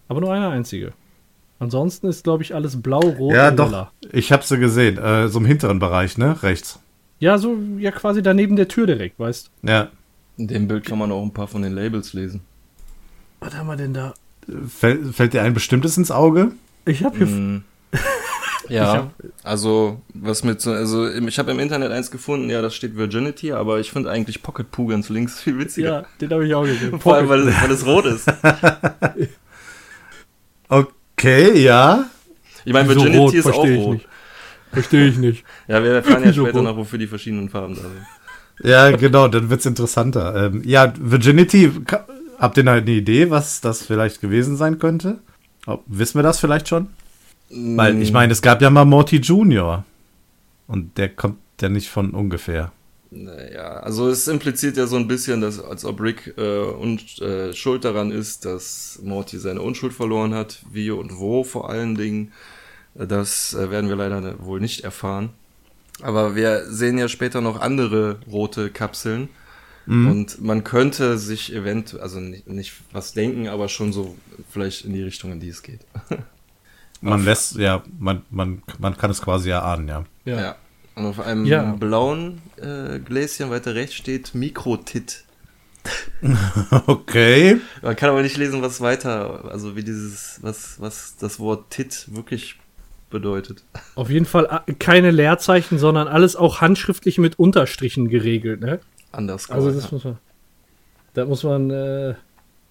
Aber 0.08 0.22
nur 0.22 0.34
eine 0.34 0.48
einzige. 0.50 0.94
Ansonsten 1.60 2.08
ist, 2.08 2.24
glaube 2.24 2.44
ich, 2.44 2.54
alles 2.56 2.82
blau, 2.82 3.00
rot 3.00 3.34
Ja, 3.34 3.50
und 3.50 3.58
doch. 3.58 3.66
lila. 3.68 3.92
Ich 4.12 4.32
habe 4.32 4.44
sie 4.44 4.58
gesehen. 4.60 4.98
Äh, 4.98 5.28
so 5.28 5.40
im 5.40 5.46
hinteren 5.46 5.80
Bereich, 5.80 6.18
ne? 6.18 6.42
Rechts. 6.44 6.80
Ja, 7.20 7.38
so 7.40 7.58
ja 7.80 7.92
quasi 7.92 8.22
daneben 8.22 8.56
der 8.56 8.68
Tür 8.68 8.86
direkt, 8.86 9.20
weißt 9.20 9.50
Ja. 9.64 9.90
In 10.38 10.48
dem 10.48 10.68
Bild 10.68 10.86
kann 10.86 11.00
man 11.00 11.12
auch 11.12 11.24
ein 11.24 11.34
paar 11.34 11.48
von 11.48 11.64
den 11.64 11.74
Labels 11.74 12.14
lesen. 12.14 12.42
Was 13.40 13.56
haben 13.56 13.66
wir 13.68 13.76
denn 13.76 13.94
da? 13.94 14.14
Fällt, 14.68 15.16
fällt 15.16 15.34
dir 15.34 15.42
ein 15.42 15.56
bestimmtes 15.56 15.98
ins 15.98 16.12
Auge? 16.12 16.52
Ich 16.86 17.04
habe 17.04 17.18
hier. 17.18 17.26
Mm. 17.26 17.64
Ja, 18.70 19.12
also 19.44 20.02
was 20.14 20.44
mit 20.44 20.60
so, 20.62 20.72
also 20.72 21.08
ich 21.10 21.40
habe 21.40 21.52
im 21.52 21.60
Internet 21.60 21.92
eins 21.92 22.12
gefunden, 22.12 22.50
ja, 22.50 22.62
das 22.62 22.76
steht 22.76 22.96
Virginity, 22.98 23.52
aber 23.54 23.80
ich 23.80 23.92
finde 23.92 24.10
eigentlich 24.12 24.42
Pocket 24.44 24.70
Poo 24.72 24.88
ganz 24.88 25.10
links 25.10 25.40
viel 25.44 25.58
witziger. 25.60 25.90
Ja, 26.02 26.06
den 26.22 26.30
habe 26.32 26.46
ich 26.48 26.54
auch 26.54 26.64
gesehen. 26.66 27.00
Vor 27.00 27.16
allem, 27.16 27.30
weil, 27.30 27.48
es- 27.48 27.62
weil 27.62 27.72
es 27.72 27.86
rot 27.86 28.06
ist. 28.06 28.28
Okay, 30.70 31.60
ja. 31.64 32.06
Ich 32.66 32.74
meine, 32.74 32.90
Virginity 32.90 33.18
rot? 33.18 33.34
ist 33.34 33.46
auch 33.48 33.64
rot. 33.66 33.94
nicht. 33.94 34.08
Verstehe 34.72 35.08
ich 35.08 35.18
nicht. 35.18 35.46
Ja, 35.68 35.82
wir 35.82 35.92
erfahren 35.92 36.24
ja 36.24 36.34
später 36.34 36.52
rot? 36.60 36.64
noch, 36.64 36.78
wofür 36.78 37.00
die 37.00 37.08
verschiedenen 37.08 37.50
Farben 37.50 37.76
da 37.76 37.82
sind. 37.82 38.06
Ja, 38.70 38.92
genau, 38.92 39.28
dann 39.28 39.50
wird's 39.50 39.66
interessanter. 39.66 40.48
Ähm, 40.48 40.62
ja, 40.66 40.92
Virginity, 41.00 41.72
habt 42.40 42.58
ihr 42.58 42.68
eine 42.68 42.92
Idee, 42.92 43.30
was 43.30 43.62
das 43.62 43.84
vielleicht 43.84 44.20
gewesen 44.20 44.58
sein 44.58 44.80
könnte? 44.80 45.20
Ob, 45.66 45.84
wissen 45.88 46.18
wir 46.20 46.24
das 46.24 46.40
vielleicht 46.40 46.68
schon? 46.68 46.88
Weil 47.50 48.01
ich 48.01 48.12
meine, 48.12 48.34
es 48.34 48.42
gab 48.42 48.62
ja 48.62 48.70
mal 48.70 48.86
Morty 48.86 49.18
Junior. 49.18 49.86
Und 50.68 50.98
der 50.98 51.10
kommt 51.10 51.39
ja 51.62 51.70
nicht 51.70 51.89
von 51.89 52.12
ungefähr. 52.12 52.72
Naja, 53.10 53.80
also 53.80 54.10
es 54.10 54.27
impliziert 54.27 54.75
ja 54.75 54.86
so 54.86 54.98
ein 54.98 55.08
bisschen, 55.08 55.39
dass 55.39 55.62
als 55.63 55.86
ob 55.86 56.01
Rick 56.01 56.34
äh, 56.38 56.60
und, 56.60 57.20
äh, 57.22 57.54
schuld 57.54 57.86
daran 57.86 58.12
ist, 58.12 58.44
dass 58.44 59.00
Morty 59.01 59.38
seine 59.39 59.62
Unschuld 59.62 59.94
verloren 59.94 60.34
hat, 60.34 60.62
wie 60.72 60.92
und 60.92 61.18
wo 61.18 61.44
vor 61.46 61.70
allen 61.70 61.96
Dingen. 61.96 62.34
Äh, 62.96 63.08
Das 63.08 63.54
äh, 63.54 63.72
werden 63.72 63.89
wir 63.89 63.96
leider 63.96 64.36
wohl 64.46 64.60
nicht 64.60 64.82
erfahren. 64.84 65.30
Aber 66.01 66.36
wir 66.36 66.66
sehen 66.72 66.98
ja 66.98 67.08
später 67.08 67.42
noch 67.42 67.60
andere 67.62 68.20
rote 68.30 68.70
Kapseln. 68.70 69.30
Und 69.89 70.42
man 70.42 70.66
könnte 70.66 71.18
sich 71.18 71.54
event, 71.54 71.98
also 72.00 72.20
nicht, 72.20 72.46
nicht 72.50 72.74
was 72.92 73.13
denken, 73.13 73.48
aber 73.48 73.70
schon 73.70 73.94
so 73.94 74.18
vielleicht 74.50 74.84
in 74.84 74.92
die 74.94 75.01
Richtung, 75.01 75.32
in 75.32 75.39
die 75.39 75.48
es 75.48 75.63
geht. 75.63 75.80
Man 77.01 77.24
lässt, 77.24 77.56
ja, 77.58 77.84
man, 78.00 78.24
man, 78.30 78.63
man 78.80 78.98
kann 78.98 79.12
es 79.12 79.22
quasi 79.22 79.50
erahnen, 79.50 79.88
ja. 79.88 80.04
Ja. 80.25 80.42
Ja. 80.42 80.56
Und 80.96 81.06
auf 81.06 81.20
einem 81.20 81.46
Ja. 81.46 81.75
blauen 81.80 82.42
äh, 82.58 83.00
Gläschen 83.00 83.50
weiter 83.51 83.75
rechts 83.75 83.96
steht 83.96 84.34
Mikrotit. 84.34 85.24
Okay. 86.88 87.58
Man 87.82 87.96
kann 87.96 88.10
aber 88.10 88.22
nicht 88.22 88.38
lesen, 88.38 88.62
was 88.62 88.82
weiter, 88.82 89.46
also 89.50 89.75
wie 89.75 89.84
dieses, 89.84 90.39
was, 90.42 90.80
was 90.82 91.16
das 91.18 91.39
Wort 91.39 91.70
Tit 91.70 92.08
wirklich 92.13 92.60
bedeutet. 93.10 93.63
Auf 93.96 94.10
jeden 94.10 94.25
Fall 94.25 94.62
äh, 94.68 94.74
keine 94.74 95.12
Leerzeichen, 95.12 95.77
sondern 95.77 96.08
alles 96.08 96.36
auch 96.36 96.60
handschriftlich 96.62 97.18
mit 97.20 97.39
Unterstrichen 97.39 98.10
geregelt, 98.10 98.60
ne? 98.62 98.80
Anders. 99.12 99.50
Also 99.50 99.72
das 99.72 99.92
muss 99.92 100.04
man. 100.04 100.18
Da 101.13 101.25
muss 101.25 101.44
man, 101.44 101.70
äh, 101.72 102.16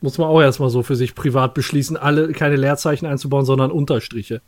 muss 0.01 0.19
man 0.19 0.29
auch 0.29 0.41
erstmal 0.41 0.71
so 0.71 0.83
für 0.83 0.97
sich 0.97 1.15
privat 1.15 1.55
beschließen, 1.55 1.97
alle 1.97 2.33
keine 2.33 2.57
Leerzeichen 2.57 3.07
einzubauen, 3.07 3.45
sondern 3.45 3.71
Unterstriche. 3.71 4.41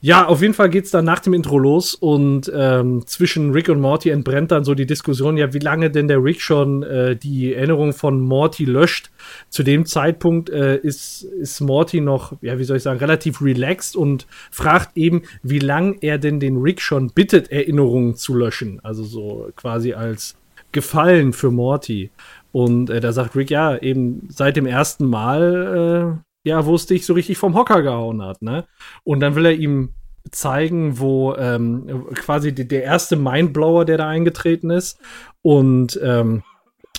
Ja, 0.00 0.26
auf 0.26 0.42
jeden 0.42 0.54
Fall 0.54 0.70
geht's 0.70 0.92
dann 0.92 1.04
nach 1.04 1.18
dem 1.18 1.34
Intro 1.34 1.58
los 1.58 1.92
und 1.92 2.52
ähm, 2.54 3.04
zwischen 3.04 3.50
Rick 3.50 3.68
und 3.68 3.80
Morty 3.80 4.10
entbrennt 4.10 4.52
dann 4.52 4.62
so 4.62 4.76
die 4.76 4.86
Diskussion, 4.86 5.36
ja, 5.36 5.52
wie 5.52 5.58
lange 5.58 5.90
denn 5.90 6.06
der 6.06 6.22
Rick 6.22 6.40
schon 6.40 6.84
äh, 6.84 7.16
die 7.16 7.52
Erinnerung 7.52 7.92
von 7.92 8.20
Morty 8.20 8.64
löscht. 8.64 9.10
Zu 9.48 9.64
dem 9.64 9.86
Zeitpunkt 9.86 10.50
äh, 10.50 10.76
ist, 10.76 11.24
ist 11.24 11.60
Morty 11.60 12.00
noch, 12.00 12.34
ja, 12.42 12.60
wie 12.60 12.64
soll 12.64 12.76
ich 12.76 12.84
sagen, 12.84 13.00
relativ 13.00 13.42
relaxed 13.42 13.96
und 13.96 14.28
fragt 14.52 14.96
eben, 14.96 15.22
wie 15.42 15.58
lang 15.58 15.98
er 16.00 16.18
denn 16.18 16.38
den 16.38 16.58
Rick 16.58 16.80
schon 16.80 17.10
bittet, 17.10 17.50
Erinnerungen 17.50 18.14
zu 18.14 18.36
löschen. 18.36 18.78
Also 18.84 19.02
so 19.02 19.50
quasi 19.56 19.94
als 19.94 20.36
Gefallen 20.70 21.32
für 21.32 21.50
Morty. 21.50 22.10
Und 22.52 22.90
äh, 22.90 23.00
da 23.00 23.12
sagt 23.12 23.36
Rick, 23.36 23.50
ja, 23.50 23.76
eben 23.76 24.28
seit 24.30 24.56
dem 24.56 24.66
ersten 24.66 25.06
Mal, 25.06 26.20
äh, 26.44 26.48
ja, 26.48 26.64
wo 26.66 26.74
es 26.74 26.86
dich 26.86 27.04
so 27.04 27.14
richtig 27.14 27.38
vom 27.38 27.54
Hocker 27.54 27.82
gehauen 27.82 28.22
hat, 28.22 28.42
ne? 28.42 28.64
Und 29.04 29.20
dann 29.20 29.34
will 29.34 29.46
er 29.46 29.52
ihm 29.52 29.94
zeigen, 30.30 30.98
wo 30.98 31.34
ähm, 31.36 32.06
quasi 32.14 32.54
die, 32.54 32.68
der 32.68 32.84
erste 32.84 33.16
Mindblower, 33.16 33.84
der 33.84 33.98
da 33.98 34.08
eingetreten 34.08 34.70
ist. 34.70 34.98
Und 35.42 35.98
ähm, 36.02 36.42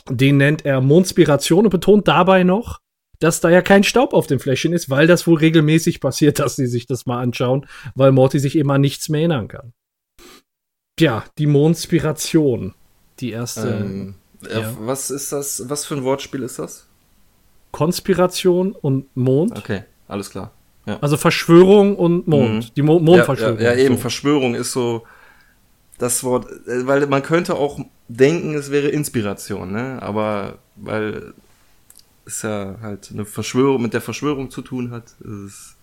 den 0.09 0.38
nennt 0.38 0.65
er 0.65 0.81
Mondspiration 0.81 1.65
und 1.65 1.71
betont 1.71 2.07
dabei 2.07 2.43
noch, 2.43 2.79
dass 3.19 3.41
da 3.41 3.49
ja 3.49 3.62
kein 3.62 3.83
Staub 3.83 4.13
auf 4.13 4.27
dem 4.27 4.39
Fläschchen 4.39 4.73
ist, 4.73 4.89
weil 4.89 5.07
das 5.07 5.27
wohl 5.27 5.38
regelmäßig 5.38 5.99
passiert, 5.99 6.39
dass 6.39 6.55
sie 6.55 6.67
sich 6.67 6.88
das 6.88 7.05
mal 7.05 7.21
anschauen, 7.21 7.65
weil 7.95 8.12
Morty 8.12 8.39
sich 8.39 8.57
eben 8.57 8.71
an 8.71 8.81
nichts 8.81 9.09
mehr 9.09 9.21
erinnern 9.21 9.47
kann. 9.47 9.73
Tja, 10.97 11.23
die 11.38 11.47
Mondspiration. 11.47 12.73
Die 13.19 13.31
erste 13.31 13.69
Ähm, 13.69 14.15
äh, 14.47 14.62
Ja. 14.62 14.75
Was 14.82 15.12
ist 15.12 15.32
das? 15.32 15.63
Was 15.69 15.86
für 15.86 15.95
ein 15.95 16.04
Wortspiel 16.04 16.43
ist 16.43 16.60
das? 16.60 16.86
Konspiration 17.71 18.71
und 18.73 19.06
Mond. 19.15 19.58
Okay, 19.58 19.84
alles 20.08 20.30
klar. 20.30 20.52
Ja. 20.86 20.97
Also 21.02 21.17
Verschwörung 21.17 21.95
und 21.95 22.28
Mond. 22.28 22.49
Mhm. 22.69 22.73
Die 22.75 22.82
Mo 22.82 22.99
Mondverschwörung. 22.99 23.58
Ja, 23.60 23.71
ja, 23.71 23.78
ja, 23.78 23.84
eben, 23.86 23.95
So. 23.95 24.02
Verschwörung 24.02 24.56
ist 24.56 24.71
so 24.71 25.04
das 25.99 26.23
Wort, 26.23 26.47
äh, 26.67 26.88
weil 26.88 27.06
man 27.08 27.21
könnte 27.21 27.56
auch 27.56 27.80
denken, 28.08 28.56
es 28.56 28.71
wäre 28.71 28.88
Inspiration, 28.88 29.71
ne? 29.71 30.02
Aber 30.02 30.58
weil 30.75 31.34
es 32.25 32.41
ja 32.41 32.78
halt 32.82 33.10
eine 33.12 33.25
Verschwörung 33.25 33.82
mit 33.82 33.93
der 33.93 34.02
Verschwörung 34.02 34.49
zu 34.49 34.62
tun 34.62 34.91
hat, 34.91 35.04
ist 35.19 35.30
es 35.45 35.75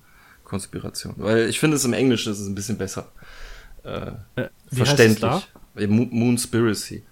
Konspiration. 0.45 1.15
Weil 1.19 1.49
ich 1.49 1.61
finde 1.61 1.77
es 1.77 1.85
im 1.85 1.93
Englischen 1.93 2.33
ist 2.33 2.41
es 2.41 2.47
ein 2.49 2.55
bisschen 2.55 2.79
besser. 2.79 3.07
Äh, 3.85 4.13
Äh, 4.37 4.49
verständlich. 4.73 5.47
Mo 5.89 6.07
Moonspiracy. 6.11 7.05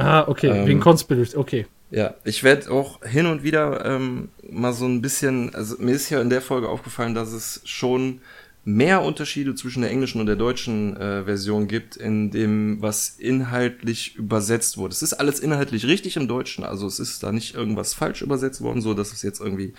Ah, 0.00 0.28
okay, 0.28 0.48
Ähm, 0.48 0.66
wegen 0.66 0.80
Conspiracy. 0.80 1.36
Okay. 1.36 1.66
Ja, 1.90 2.14
ich 2.24 2.44
werde 2.44 2.70
auch 2.70 3.04
hin 3.04 3.26
und 3.26 3.42
wieder 3.42 3.84
ähm, 3.84 4.28
mal 4.48 4.72
so 4.72 4.86
ein 4.86 5.02
bisschen, 5.02 5.54
also 5.54 5.76
mir 5.78 5.92
ist 5.92 6.08
ja 6.08 6.20
in 6.20 6.30
der 6.30 6.40
Folge 6.40 6.68
aufgefallen, 6.68 7.14
dass 7.14 7.32
es 7.32 7.60
schon 7.64 8.20
mehr 8.64 9.02
Unterschiede 9.02 9.54
zwischen 9.54 9.82
der 9.82 9.90
englischen 9.90 10.20
und 10.20 10.26
der 10.26 10.36
deutschen 10.36 10.96
äh, 10.96 11.24
Version 11.24 11.66
gibt, 11.66 11.96
in 11.96 12.30
dem, 12.30 12.80
was 12.80 13.16
inhaltlich 13.18 14.14
übersetzt 14.16 14.76
wurde. 14.76 14.92
Es 14.92 15.02
ist 15.02 15.14
alles 15.14 15.40
inhaltlich 15.40 15.86
richtig 15.86 16.16
im 16.16 16.28
Deutschen, 16.28 16.62
also 16.64 16.86
es 16.86 17.00
ist 17.00 17.22
da 17.22 17.32
nicht 17.32 17.54
irgendwas 17.54 17.94
falsch 17.94 18.22
übersetzt 18.22 18.60
worden, 18.60 18.82
so 18.82 18.94
dass 18.94 19.12
es 19.12 19.22
jetzt 19.22 19.40
irgendwie, 19.40 19.72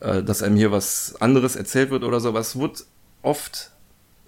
äh, 0.00 0.22
dass 0.22 0.42
einem 0.42 0.56
hier 0.56 0.70
was 0.70 1.16
anderes 1.20 1.56
erzählt 1.56 1.90
wird 1.90 2.04
oder 2.04 2.20
so, 2.20 2.28
aber 2.28 2.40
es 2.40 2.58
wird 2.58 2.84
oft 3.22 3.70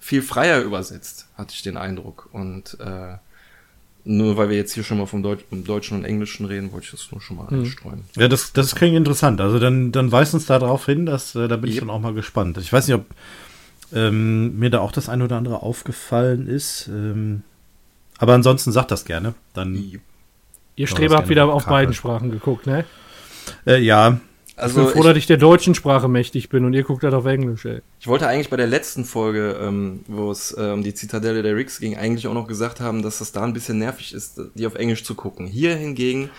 viel 0.01 0.23
freier 0.23 0.63
übersetzt, 0.63 1.27
hatte 1.35 1.53
ich 1.55 1.63
den 1.63 1.77
Eindruck. 1.77 2.29
Und 2.33 2.79
äh, 2.81 3.17
nur 4.07 4.37
weil 4.37 4.49
wir 4.49 4.57
jetzt 4.57 4.73
hier 4.73 4.85
schon 4.85 4.99
mal 4.99 5.07
vom 5.07 5.23
Deut 5.23 5.43
vom 5.43 5.65
Deutschen 5.65 5.99
und 5.99 6.05
Englischen 6.05 6.47
reden, 6.47 6.73
wollte 6.73 6.85
ich 6.87 6.91
das 6.93 7.11
nur 7.11 7.21
schon 7.21 7.37
mal 7.37 7.49
einstreuen. 7.49 8.03
Ja, 8.17 8.29
das, 8.29 8.53
das 8.53 8.75
klingt 8.77 8.97
interessant. 8.97 9.41
Also 9.41 9.59
dann, 9.59 9.91
dann 9.93 10.13
weist 10.13 10.33
uns 10.33 10.47
da 10.47 10.59
drauf 10.61 10.87
hin, 10.87 11.07
dass, 11.07 11.35
äh, 11.35 11.49
da 11.49 11.57
bin 11.57 11.69
ich 11.71 11.77
Yep. 11.77 11.83
dann 11.87 11.91
auch 11.91 12.01
mal 12.01 12.15
gespannt. 12.15 12.57
Ich 12.59 12.73
weiß 12.73 12.87
nicht, 12.87 12.95
ob 12.95 13.05
ähm, 13.93 14.59
mir 14.59 14.71
da 14.71 14.79
auch 14.81 14.93
das 14.93 15.09
eine 15.09 15.25
oder 15.25 15.37
andere 15.37 15.63
aufgefallen 15.63 16.47
ist. 16.47 16.89
Ähm, 16.89 17.43
aber 18.19 18.35
ansonsten 18.35 18.73
sagt 18.73 18.91
das 18.93 19.05
gerne. 19.05 19.35
Dann, 19.55 19.75
Ihr 19.75 20.01
das 20.79 20.91
Streber 20.91 21.17
habt 21.17 21.29
wieder 21.29 21.45
auf 21.53 21.65
Karte. 21.65 21.71
beiden 21.75 21.95
Sprachen 21.95 22.31
geguckt, 22.31 22.67
ne? 22.67 22.85
äh, 23.67 23.81
ja, 23.81 24.21
Ich 24.57 24.63
Also 24.63 24.85
bin 24.85 24.93
froh, 24.93 25.03
dass 25.03 25.17
ich 25.17 25.27
der 25.27 25.37
deutschen 25.37 25.75
Sprache 25.75 26.09
mächtig 26.09 26.49
bin 26.49 26.65
und 26.65 26.73
ihr 26.73 26.83
guckt 26.83 27.03
halt 27.05 27.13
auf 27.13 27.27
Englisch, 27.27 27.67
ey. 27.67 27.81
Ich 28.01 28.07
wollte 28.07 28.27
eigentlich 28.27 28.49
bei 28.49 28.57
der 28.57 28.67
letzten 28.67 29.05
Folge, 29.05 29.59
ähm, 29.61 30.01
wo 30.09 30.31
es 30.31 30.53
äh, 30.57 30.71
um 30.73 30.83
die 30.83 30.95
Zitadelle 30.95 31.43
der 31.43 31.55
Ricks 31.57 31.79
ging, 31.79 31.97
eigentlich 31.97 32.27
auch 32.27 32.35
noch 32.35 32.47
gesagt 32.49 32.81
haben, 32.81 33.03
dass 33.03 33.19
das 33.19 33.33
da 33.33 33.43
ein 33.45 33.53
bisschen 33.53 33.79
nervig 33.79 34.15
ist, 34.15 34.41
die 34.55 34.67
auf 34.67 34.75
Englisch 34.75 35.05
zu 35.05 35.15
gucken. 35.15 35.47
Hier 35.47 35.77
hingegen 35.77 36.31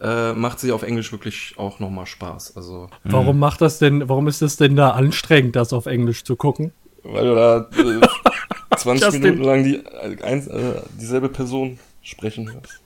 äh, 0.00 0.32
macht 0.34 0.60
sie 0.60 0.70
auf 0.70 0.82
Englisch 0.84 1.10
wirklich 1.10 1.54
auch 1.56 1.80
nochmal 1.80 2.06
Spaß. 2.06 2.56
Also, 2.56 2.90
Warum 3.02 3.38
macht 3.40 3.60
das 3.60 3.78
denn, 3.80 4.08
warum 4.08 4.28
ist 4.28 4.42
es 4.42 4.56
denn 4.56 4.76
da 4.76 4.90
anstrengend, 4.90 5.56
das 5.56 5.72
auf 5.72 5.86
Englisch 5.86 6.22
zu 6.24 6.36
gucken? 6.36 6.72
weil 7.04 7.24
du 7.24 7.34
da 7.34 7.68
äh, 7.76 8.00
20 8.76 9.04
Justin. 9.04 9.22
Minuten 9.22 9.42
lang 9.44 9.64
die, 9.64 9.76
äh, 9.76 10.22
eins, 10.22 10.46
äh, 10.46 10.80
dieselbe 11.00 11.28
Person 11.28 11.78
sprechen 12.02 12.52
hörst. 12.52 12.80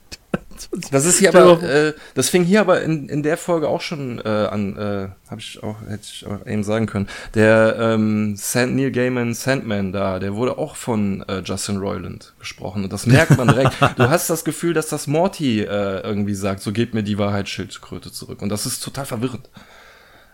Das 0.91 1.05
ist 1.05 1.19
hier 1.19 1.29
aber, 1.35 1.61
äh, 1.63 1.93
das 2.15 2.29
fing 2.29 2.43
hier 2.43 2.61
aber 2.61 2.81
in, 2.81 3.07
in 3.09 3.23
der 3.23 3.37
Folge 3.37 3.67
auch 3.67 3.81
schon 3.81 4.19
äh, 4.19 4.27
an, 4.27 4.75
äh, 4.77 5.07
habe 5.29 5.39
ich 5.39 5.61
auch, 5.63 5.75
hätte 5.87 6.03
ich 6.11 6.25
auch 6.25 6.45
eben 6.45 6.63
sagen 6.63 6.85
können. 6.87 7.07
Der 7.35 7.75
ähm, 7.79 8.35
Sand, 8.35 8.75
Neil 8.75 8.91
Gaiman 8.91 9.33
Sandman 9.33 9.91
da, 9.91 10.19
der 10.19 10.35
wurde 10.35 10.57
auch 10.57 10.75
von 10.75 11.23
äh, 11.27 11.41
Justin 11.45 11.77
Roiland 11.77 12.33
gesprochen 12.39 12.83
und 12.83 12.91
das 12.93 13.05
merkt 13.05 13.37
man 13.37 13.47
direkt. 13.47 13.73
du 13.97 14.09
hast 14.09 14.29
das 14.29 14.43
Gefühl, 14.43 14.73
dass 14.73 14.87
das 14.87 15.07
Morty 15.07 15.61
äh, 15.61 15.99
irgendwie 16.01 16.33
sagt, 16.35 16.61
so 16.61 16.71
gebt 16.71 16.93
mir 16.93 17.03
die 17.03 17.17
Wahrheitsschildkröte 17.17 18.11
zurück 18.11 18.41
und 18.41 18.49
das 18.49 18.65
ist 18.65 18.83
total 18.83 19.05
verwirrend. 19.05 19.49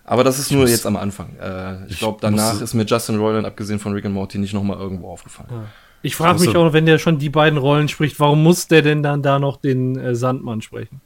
Aber 0.08 0.24
das 0.24 0.38
ist 0.38 0.52
nur 0.52 0.68
jetzt 0.68 0.86
am 0.86 0.98
Anfang. 0.98 1.36
Äh, 1.42 1.88
ich 1.88 1.98
glaube, 1.98 2.20
danach 2.22 2.54
muss- 2.54 2.62
ist 2.62 2.74
mir 2.76 2.84
Justin 2.86 3.18
Roiland, 3.18 3.46
abgesehen 3.48 3.80
von 3.80 3.92
Rick 3.94 4.06
and 4.06 4.14
Morty, 4.14 4.38
nicht 4.38 4.54
nochmal 4.54 4.78
irgendwo 4.78 5.10
aufgefallen. 5.10 5.50
Ich 6.06 6.16
frage 6.16 6.40
mich 6.40 6.56
auch, 6.56 6.72
wenn 6.74 6.86
der 6.86 7.00
schon 7.00 7.18
die 7.18 7.30
beiden 7.30 7.58
Rollen 7.58 7.88
spricht, 7.88 8.20
warum 8.20 8.44
muss 8.44 8.68
der 8.68 8.82
denn 8.82 9.02
dann 9.04 9.22
da 9.24 9.40
noch 9.40 9.58
den 9.58 9.98
äh, 9.98 10.14
Sandmann 10.16 10.62
sprechen? 10.62 11.02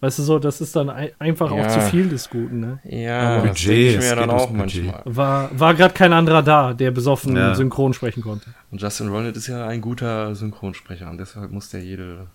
Weißt 0.00 0.18
du 0.18 0.22
so, 0.22 0.38
das 0.38 0.60
ist 0.62 0.74
dann 0.76 0.88
ein, 0.88 1.10
einfach 1.18 1.54
Ja. 1.54 1.62
auch 1.62 1.68
zu 1.68 1.80
viel 1.82 2.08
des 2.08 2.30
Guten, 2.30 2.58
ne? 2.60 2.78
Ja, 2.84 3.20
Aber 3.20 3.48
das 3.48 3.50
Budget, 3.50 3.68
denke 3.68 3.82
ich 3.90 3.96
es 3.98 4.10
mir 4.10 4.16
dann 4.16 4.30
auch 4.30 4.46
Budget. 4.50 4.84
manchmal. 4.86 5.02
War, 5.04 5.50
war 5.60 5.74
gerade 5.74 5.92
kein 5.94 6.12
anderer 6.14 6.42
da, 6.42 6.72
der 6.72 6.90
besoffen 6.90 7.36
Ja. 7.36 7.54
synchron 7.54 7.92
sprechen 7.92 8.22
konnte. 8.22 8.46
Und 8.70 8.80
Justin 8.80 9.08
Roiland 9.08 9.36
ist 9.36 9.46
ja 9.46 9.66
ein 9.66 9.80
guter 9.82 10.34
Synchronsprecher 10.34 11.10
und 11.10 11.18
deshalb 11.18 11.50
muss 11.52 11.68
der 11.68 11.82
jede 11.84 12.26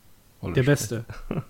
Rolle 0.42 0.54
Der 0.54 0.64
sprechen. 0.64 0.66
Beste. 0.66 1.06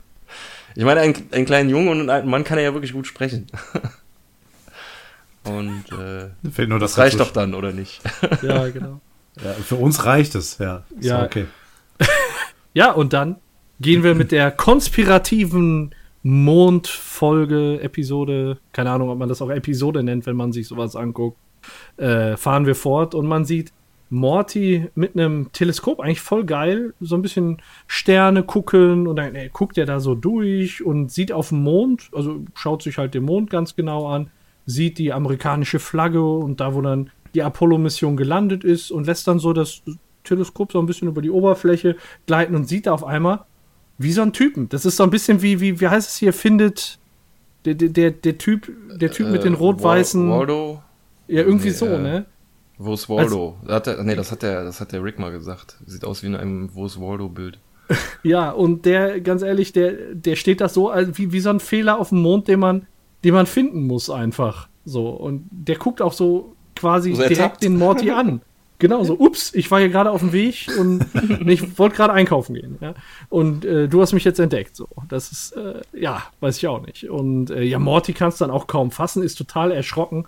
Ich 0.78 0.84
meine, 0.84 1.00
einen, 1.02 1.14
einen 1.32 1.46
kleinen 1.46 1.70
Jungen 1.70 1.88
und 1.88 2.00
einen 2.00 2.10
alten 2.10 2.30
Mann 2.30 2.44
kann 2.44 2.58
er 2.58 2.64
ja 2.66 2.74
wirklich 2.74 2.92
gut 2.94 3.06
sprechen. 3.08 3.46
und 5.44 5.86
äh, 5.92 6.30
Fehlt 6.52 6.70
nur 6.70 6.80
das 6.80 6.94
das 6.94 6.98
reicht 7.00 7.20
doch 7.20 7.32
dann, 7.32 7.54
oder 7.54 7.72
nicht? 7.72 8.02
Ja, 8.42 8.68
genau. 8.70 9.00
Ja, 9.44 9.54
für 9.54 9.76
uns 9.76 10.06
reicht 10.06 10.36
es, 10.36 10.58
ja. 10.58 10.84
Ist 11.00 11.06
Ja. 11.06 11.24
okay. 11.24 11.46
Ja, 12.74 12.92
und 12.92 13.14
dann 13.14 13.38
gehen 13.80 14.04
wir 14.04 14.16
mit 14.16 14.34
der 14.34 14.52
konspirativen 14.52 15.96
Mondfolge, 16.24 17.80
Episode, 17.82 18.58
keine 18.74 18.92
Ahnung, 18.92 19.10
ob 19.10 19.18
man 19.18 19.30
das 19.30 19.42
auch 19.42 19.50
Episode 19.50 20.04
nennt, 20.04 20.26
wenn 20.26 20.36
man 20.36 20.52
sich 20.52 20.68
sowas 20.68 20.96
anguckt, 20.96 21.38
äh, 21.98 22.36
fahren 22.36 22.66
wir 22.66 22.76
fort 22.76 23.16
und 23.16 23.28
man 23.28 23.46
sieht 23.46 23.72
Morty 24.10 24.90
mit 24.96 25.14
einem 25.16 25.52
Teleskop, 25.52 26.00
eigentlich 26.00 26.22
voll 26.22 26.44
geil, 26.46 26.94
so 27.00 27.16
ein 27.16 27.22
bisschen 27.22 27.62
Sterne 27.88 28.44
gucken 28.44 29.08
und 29.08 29.16
dann 29.16 29.36
äh, 29.36 29.50
guckt 29.52 29.78
er 29.78 29.86
da 29.86 30.00
so 30.00 30.16
durch 30.16 30.84
und 30.84 31.12
sieht 31.12 31.32
auf 31.32 31.50
dem 31.50 31.64
Mond, 31.64 32.10
also 32.14 32.44
schaut 32.56 32.84
sich 32.84 32.98
halt 32.98 33.14
den 33.14 33.24
Mond 33.24 33.50
ganz 33.50 33.76
genau 33.76 34.08
an, 34.08 34.32
sieht 34.66 34.98
die 34.98 35.14
amerikanische 35.14 35.80
Flagge 35.80 36.24
und 36.24 36.60
da, 36.60 36.74
wo 36.74 36.82
dann 36.82 37.10
die 37.36 37.44
Apollo-Mission 37.44 38.18
gelandet 38.18 38.64
ist 38.64 38.90
und 38.92 39.06
lässt 39.06 39.28
dann 39.28 39.40
so 39.40 39.54
das 39.54 39.82
Teleskop 40.24 40.72
so 40.72 40.80
ein 40.80 40.86
bisschen 40.88 41.08
über 41.08 41.22
die 41.22 41.30
Oberfläche 41.30 41.96
gleiten 42.26 42.56
und 42.56 42.68
sieht 42.68 42.88
da 42.88 42.94
auf 42.94 43.04
einmal 43.04 43.46
wie 43.98 44.12
so 44.12 44.22
ein 44.24 44.34
Typen. 44.34 44.68
Das 44.70 44.86
ist 44.86 44.98
so 44.98 45.04
ein 45.04 45.10
bisschen 45.12 45.42
wie, 45.42 45.60
wie, 45.62 45.80
wie 45.80 45.88
heißt 45.88 46.10
es 46.10 46.16
hier, 46.18 46.34
findet 46.34 46.98
der, 47.66 47.76
der, 47.76 48.12
der, 48.12 48.38
Typ, 48.38 48.72
der 49.00 49.12
Typ 49.12 49.28
mit 49.30 49.44
den 49.44 49.54
Äh, 49.54 49.58
rot-weißen, 49.58 50.30
Wal- 50.30 50.40
Waldo? 50.40 50.82
ja, 51.28 51.42
irgendwie 51.44 51.68
Nee, 51.70 51.74
so, 51.74 51.86
äh, 51.86 52.00
ne? 52.00 52.26
Wo 52.78 52.94
ist 52.94 53.08
Waldo? 53.08 53.56
hat 53.68 53.88
er, 53.88 54.04
nee, 54.04 54.16
das 54.16 54.32
hat 54.32 54.42
der, 54.44 54.64
das 54.66 54.82
hat 54.82 54.92
der 54.92 55.02
Rick 55.04 55.18
mal 55.18 55.32
gesagt. 55.32 55.78
Sieht 55.86 56.04
aus 56.04 56.24
wie 56.24 56.28
in 56.28 56.36
einem 56.36 56.70
Wo 56.74 56.86
ist 56.86 57.00
Waldo-Bild. 57.00 57.60
Ja, 58.24 58.50
und 58.50 58.86
der, 58.86 59.22
ganz 59.22 59.44
ehrlich, 59.44 59.72
der, 59.72 59.94
der 60.16 60.36
steht 60.36 60.60
da 60.60 60.68
so 60.68 60.88
wie, 61.14 61.32
wie 61.32 61.40
so 61.40 61.52
ein 61.52 61.60
Fehler 61.60 62.00
auf 62.00 62.10
dem 62.10 62.22
Mond, 62.24 62.48
den 62.48 62.60
man, 62.60 62.88
den 63.24 63.36
man 63.36 63.46
finden 63.46 63.86
muss 63.86 64.10
einfach. 64.10 64.68
So. 64.84 65.10
Und 65.10 65.48
der 65.52 65.76
guckt 65.78 66.02
auch 66.02 66.12
so 66.14 66.55
quasi 66.76 67.14
So 67.14 67.22
ertappt. 67.22 67.38
direkt 67.38 67.64
den 67.64 67.78
Morty 67.78 68.12
an. 68.12 68.42
Genau, 68.78 69.06
so, 69.06 69.18
ups, 69.18 69.54
ich 69.54 69.72
war 69.72 69.80
hier 69.80 69.88
gerade 69.88 70.12
auf 70.12 70.20
dem 70.20 70.34
Weg 70.34 70.68
und 70.78 71.06
nee, 71.46 71.54
ich 71.54 71.80
wollte 71.80 71.96
gerade 71.96 72.12
einkaufen 72.12 72.56
gehen. 72.56 72.78
Ja? 72.82 72.94
Und 73.30 73.64
äh, 73.64 73.88
du 73.88 74.02
hast 74.02 74.12
mich 74.12 74.26
jetzt 74.26 74.40
entdeckt. 74.40 74.76
So, 74.76 74.90
das 75.08 75.32
ist, 75.32 75.54
äh, 75.54 75.82
ja, 75.94 76.24
weiß 76.42 76.58
ich 76.58 76.68
auch 76.68 76.86
nicht. 76.86 77.10
Und 77.10 77.52
äh, 77.52 77.64
ja, 77.64 77.80
Morty 77.80 78.12
kann 78.12 78.30
es 78.30 78.38
dann 78.38 78.52
auch 78.52 78.68
kaum 78.68 78.92
fassen, 78.92 79.24
ist 79.24 79.36
total 79.38 79.72
erschrocken 79.72 80.28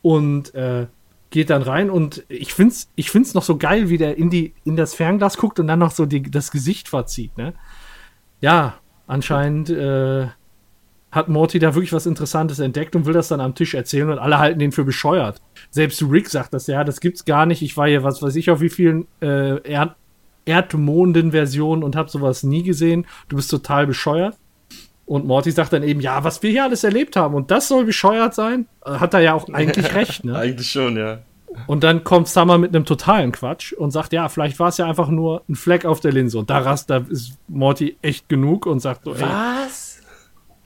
und 0.00 0.54
äh, 0.54 0.86
geht 1.30 1.50
dann 1.50 1.62
rein. 1.62 1.90
Und 1.90 2.24
ich 2.28 2.54
find's, 2.54 2.88
ich 2.94 3.10
find's 3.10 3.34
noch 3.34 3.42
so 3.42 3.56
geil, 3.58 3.88
wie 3.88 3.98
der 3.98 4.16
in, 4.16 4.30
die, 4.30 4.54
in 4.64 4.76
das 4.76 4.94
Fernglas 4.94 5.36
guckt 5.36 5.58
und 5.58 5.66
dann 5.66 5.80
noch 5.80 5.90
so 5.90 6.06
die, 6.06 6.22
das 6.22 6.52
Gesicht 6.52 6.88
verzieht. 6.88 7.36
Ne? 7.36 7.52
Ja, 8.40 8.74
anscheinend 9.08 9.70
äh, 9.70 10.28
hat 11.18 11.28
Morty 11.28 11.58
da 11.58 11.74
wirklich 11.74 11.92
was 11.92 12.06
Interessantes 12.06 12.58
entdeckt 12.60 12.96
und 12.96 13.04
will 13.04 13.12
das 13.12 13.28
dann 13.28 13.40
am 13.40 13.54
Tisch 13.54 13.74
erzählen 13.74 14.08
und 14.08 14.18
alle 14.18 14.38
halten 14.38 14.58
den 14.58 14.72
für 14.72 14.84
bescheuert. 14.84 15.40
Selbst 15.70 16.02
Rick 16.02 16.30
sagt 16.30 16.54
das, 16.54 16.66
ja, 16.66 16.84
das 16.84 17.00
gibt's 17.00 17.24
gar 17.24 17.44
nicht. 17.44 17.60
Ich 17.60 17.76
war 17.76 17.88
hier, 17.88 18.04
was 18.04 18.22
weiß 18.22 18.36
ich, 18.36 18.50
auf 18.50 18.60
wie 18.60 18.70
vielen 18.70 19.06
äh, 19.20 19.60
Erd 19.68 19.96
Erdmonden-Versionen 20.46 21.82
und 21.82 21.94
hab 21.94 22.08
sowas 22.08 22.42
nie 22.42 22.62
gesehen. 22.62 23.06
Du 23.28 23.36
bist 23.36 23.50
total 23.50 23.86
bescheuert. 23.86 24.34
Und 25.04 25.26
Morty 25.26 25.50
sagt 25.50 25.74
dann 25.74 25.82
eben, 25.82 26.00
ja, 26.00 26.24
was 26.24 26.42
wir 26.42 26.50
hier 26.50 26.64
alles 26.64 26.84
erlebt 26.84 27.16
haben 27.16 27.34
und 27.34 27.50
das 27.50 27.68
soll 27.68 27.84
bescheuert 27.84 28.34
sein, 28.34 28.66
Äh, 28.84 28.92
hat 28.92 29.12
er 29.12 29.20
ja 29.20 29.34
auch 29.34 29.48
eigentlich 29.50 29.94
recht, 29.94 30.24
ne? 30.24 30.36
Eigentlich 30.38 30.70
schon, 30.70 30.96
ja. 30.96 31.18
Und 31.66 31.82
dann 31.82 32.04
kommt 32.04 32.28
Summer 32.28 32.58
mit 32.58 32.74
einem 32.74 32.84
totalen 32.84 33.32
Quatsch 33.32 33.72
und 33.72 33.90
sagt, 33.90 34.12
ja, 34.12 34.28
vielleicht 34.28 34.58
war 34.58 34.68
es 34.68 34.76
ja 34.76 34.86
einfach 34.86 35.08
nur 35.08 35.42
ein 35.48 35.54
Fleck 35.54 35.84
auf 35.84 36.00
der 36.00 36.12
Linse. 36.12 36.38
Und 36.38 36.50
da 36.50 36.58
rast, 36.58 36.90
da 36.90 37.04
ist 37.08 37.38
Morty 37.48 37.96
echt 38.02 38.28
genug 38.28 38.66
und 38.66 38.80
sagt 38.80 39.04
so, 39.04 39.14
ey, 39.14 39.22
Was? 39.22 39.87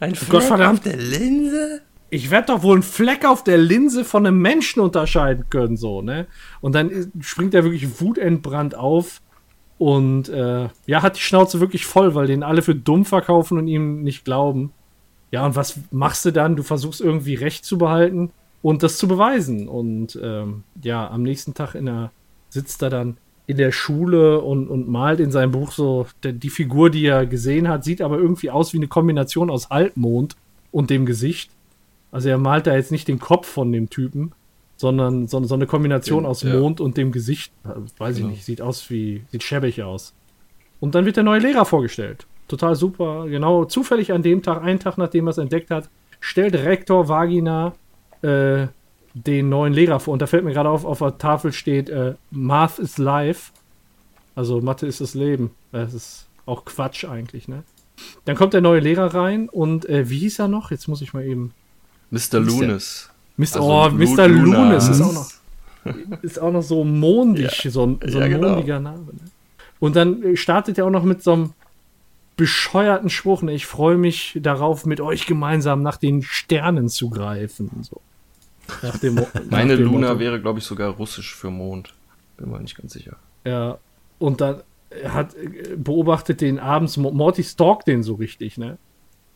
Ein 0.02 0.14
Fleck 0.14 0.30
Gottverdammt. 0.30 0.80
auf 0.80 0.84
der 0.84 0.96
Linse? 0.96 1.82
ich 2.12 2.30
werde 2.30 2.48
doch 2.48 2.62
wohl 2.62 2.74
einen 2.74 2.82
Fleck 2.82 3.24
auf 3.24 3.42
der 3.42 3.56
Linse 3.56 4.04
von 4.04 4.26
einem 4.26 4.38
Menschen 4.38 4.80
unterscheiden 4.80 5.46
können, 5.48 5.78
so, 5.78 6.02
ne? 6.02 6.26
Und 6.60 6.74
dann 6.74 7.10
springt 7.20 7.54
er 7.54 7.64
wirklich 7.64 8.02
wutentbrannt 8.02 8.74
auf 8.74 9.22
und 9.78 10.28
äh, 10.28 10.68
ja, 10.84 11.02
hat 11.02 11.16
die 11.16 11.22
Schnauze 11.22 11.58
wirklich 11.60 11.86
voll, 11.86 12.14
weil 12.14 12.26
den 12.26 12.42
alle 12.42 12.60
für 12.60 12.74
dumm 12.74 13.06
verkaufen 13.06 13.56
und 13.56 13.66
ihm 13.66 14.02
nicht 14.02 14.26
glauben. 14.26 14.72
Ja, 15.30 15.46
und 15.46 15.56
was 15.56 15.78
machst 15.90 16.26
du 16.26 16.32
dann? 16.32 16.54
Du 16.54 16.62
versuchst 16.62 17.00
irgendwie 17.00 17.34
Recht 17.34 17.64
zu 17.64 17.78
behalten 17.78 18.30
und 18.60 18.82
das 18.82 18.98
zu 18.98 19.08
beweisen. 19.08 19.66
Und 19.66 20.18
ähm, 20.22 20.64
ja, 20.82 21.08
am 21.08 21.22
nächsten 21.22 21.54
Tag 21.54 21.74
in 21.74 21.86
der, 21.86 22.10
sitzt 22.50 22.82
er 22.82 22.90
dann 22.90 23.16
in 23.46 23.56
der 23.56 23.72
Schule 23.72 24.40
und, 24.40 24.68
und 24.68 24.88
malt 24.88 25.20
in 25.20 25.30
seinem 25.30 25.50
Buch 25.52 25.72
so 25.72 26.06
die 26.24 26.50
Figur, 26.50 26.90
die 26.90 27.04
er 27.06 27.26
gesehen 27.26 27.68
hat, 27.68 27.84
sieht 27.84 28.00
aber 28.00 28.16
irgendwie 28.18 28.50
aus 28.50 28.72
wie 28.72 28.76
eine 28.78 28.88
Kombination 28.88 29.50
aus 29.50 29.68
Halbmond 29.70 30.36
und 30.70 30.90
dem 30.90 31.06
Gesicht. 31.06 31.50
Also 32.12 32.28
er 32.28 32.38
malt 32.38 32.66
da 32.66 32.74
jetzt 32.74 32.92
nicht 32.92 33.08
den 33.08 33.18
Kopf 33.18 33.46
von 33.48 33.72
dem 33.72 33.90
Typen, 33.90 34.32
sondern 34.76 35.26
so, 35.28 35.42
so 35.44 35.54
eine 35.54 35.66
Kombination 35.66 36.22
Den- 36.22 36.30
aus 36.30 36.42
ja. 36.42 36.54
Mond 36.58 36.80
und 36.80 36.96
dem 36.96 37.10
Gesicht. 37.12 37.52
Weiß 37.98 38.16
Genau. 38.16 38.28
ich 38.28 38.34
nicht, 38.34 38.44
sieht 38.44 38.60
aus 38.62 38.88
wie, 38.90 39.22
sieht 39.30 39.42
schäbig 39.42 39.82
aus. 39.82 40.12
Und 40.80 40.94
dann 40.94 41.04
wird 41.04 41.16
der 41.16 41.22
neue 41.24 41.40
Lehrer 41.40 41.64
vorgestellt. 41.64 42.26
Total 42.48 42.74
super. 42.76 43.26
Genau, 43.28 43.64
zufällig 43.64 44.12
an 44.12 44.22
dem 44.22 44.42
Tag, 44.42 44.62
einen 44.62 44.78
Tag 44.78 44.98
nachdem 44.98 45.26
er 45.26 45.30
es 45.30 45.38
entdeckt 45.38 45.70
hat, 45.70 45.88
stellt 46.20 46.54
Rektor 46.54 47.08
Vagina 47.08 47.72
äh, 48.22 48.66
den 49.14 49.48
neuen 49.48 49.72
Lehrer 49.72 50.00
vor. 50.00 50.12
Und 50.12 50.22
da 50.22 50.26
fällt 50.26 50.44
mir 50.44 50.52
gerade 50.52 50.68
auf, 50.68 50.84
auf 50.84 50.98
der 50.98 51.18
Tafel 51.18 51.52
steht, 51.52 51.90
äh, 51.90 52.14
Math 52.30 52.78
is 52.78 52.98
life. 52.98 53.52
Also 54.34 54.60
Mathe 54.60 54.86
ist 54.86 55.00
das 55.00 55.14
Leben. 55.14 55.50
Das 55.72 55.92
ist 55.94 56.26
auch 56.46 56.64
Quatsch 56.64 57.04
eigentlich, 57.04 57.48
ne? 57.48 57.62
Dann 58.24 58.36
kommt 58.36 58.54
der 58.54 58.62
neue 58.62 58.80
Lehrer 58.80 59.14
rein 59.14 59.48
und 59.48 59.88
äh, 59.88 60.08
wie 60.08 60.18
hieß 60.18 60.40
er 60.40 60.48
noch? 60.48 60.70
Jetzt 60.70 60.88
muss 60.88 61.02
ich 61.02 61.12
mal 61.12 61.24
eben. 61.24 61.52
Mr. 62.10 62.40
Lunis. 62.40 63.10
Mr. 63.36 63.56
Also 63.56 63.60
oh, 63.62 63.88
Lu- 63.88 64.14
Mr. 64.14 64.28
Lunis 64.28 64.88
ist 64.88 65.00
auch 65.00 65.12
noch, 65.12 65.30
ist 66.22 66.38
auch 66.40 66.52
noch 66.52 66.62
so 66.62 66.84
mondig, 66.84 67.68
so 67.70 67.86
ein, 67.86 68.00
so 68.06 68.18
ja, 68.18 68.24
ein 68.24 68.30
genau. 68.30 68.48
mondiger 68.50 68.80
Name. 68.80 68.98
Ne? 68.98 69.30
Und 69.78 69.96
dann 69.96 70.22
äh, 70.22 70.36
startet 70.36 70.78
er 70.78 70.86
auch 70.86 70.90
noch 70.90 71.04
mit 71.04 71.22
so 71.22 71.32
einem 71.32 71.52
bescheuerten 72.36 73.10
Spruch. 73.10 73.42
Ne? 73.42 73.52
Ich 73.52 73.66
freue 73.66 73.96
mich 73.96 74.38
darauf, 74.42 74.86
mit 74.86 75.00
euch 75.00 75.26
gemeinsam 75.26 75.82
nach 75.82 75.96
den 75.96 76.22
Sternen 76.22 76.88
zu 76.88 77.10
greifen. 77.10 77.70
So. 77.82 78.00
Nach 78.82 78.98
dem, 78.98 79.14
Mo- 79.16 79.28
Meine 79.50 79.72
nach 79.74 79.78
dem 79.78 79.86
Luna 79.86 80.08
Motto. 80.08 80.20
wäre, 80.20 80.40
glaube 80.40 80.58
ich, 80.58 80.64
sogar 80.64 80.90
russisch 80.90 81.34
für 81.34 81.50
Mond. 81.50 81.92
Bin 82.36 82.50
mir 82.50 82.60
nicht 82.60 82.76
ganz 82.76 82.92
sicher. 82.92 83.16
Ja, 83.44 83.78
und 84.18 84.40
dann 84.40 84.62
er 84.90 85.14
hat 85.14 85.34
beobachtet 85.76 86.40
den 86.42 86.58
abends, 86.58 86.96
Mo- 86.98 87.12
Morty 87.12 87.42
stalkt 87.44 87.88
den 87.88 88.02
so 88.02 88.14
richtig, 88.14 88.58
ne? 88.58 88.76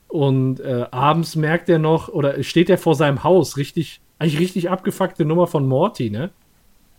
Und 0.09 0.61
äh, 0.61 0.87
abends 0.91 1.35
merkt 1.35 1.69
er 1.69 1.79
noch, 1.79 2.09
oder 2.09 2.43
steht 2.43 2.69
er 2.71 2.79
vor 2.79 2.95
seinem 2.95 3.25
Haus, 3.25 3.57
richtig, 3.57 4.01
eigentlich 4.19 4.39
richtig 4.39 4.71
abgefuckte 4.71 5.25
Nummer 5.25 5.47
von 5.47 5.67
Morty, 5.67 6.11
ne? 6.11 6.31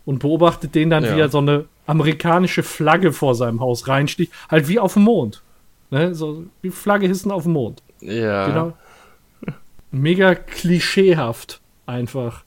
Und 0.04 0.18
beobachtet 0.20 0.74
den 0.74 0.90
dann, 0.90 1.04
Ja. 1.04 1.14
wie 1.16 1.20
er 1.20 1.28
so 1.28 1.38
eine 1.38 1.66
amerikanische 1.86 2.62
Flagge 2.62 3.12
vor 3.12 3.34
seinem 3.34 3.60
Haus 3.60 3.88
reinsticht, 3.88 4.32
halt 4.50 4.68
wie 4.68 4.78
auf 4.78 4.94
dem 4.94 5.04
Mond. 5.04 5.42
Ne? 5.90 6.14
So 6.14 6.44
wie 6.60 6.70
Flagge 6.70 7.06
hissen 7.06 7.30
auf 7.30 7.44
dem 7.44 7.52
Mond. 7.52 7.82
Ja. 8.00 8.46
Genau. 8.48 8.72
Mega 9.90 10.34
klischeehaft 10.34 11.60
einfach. 11.88 12.44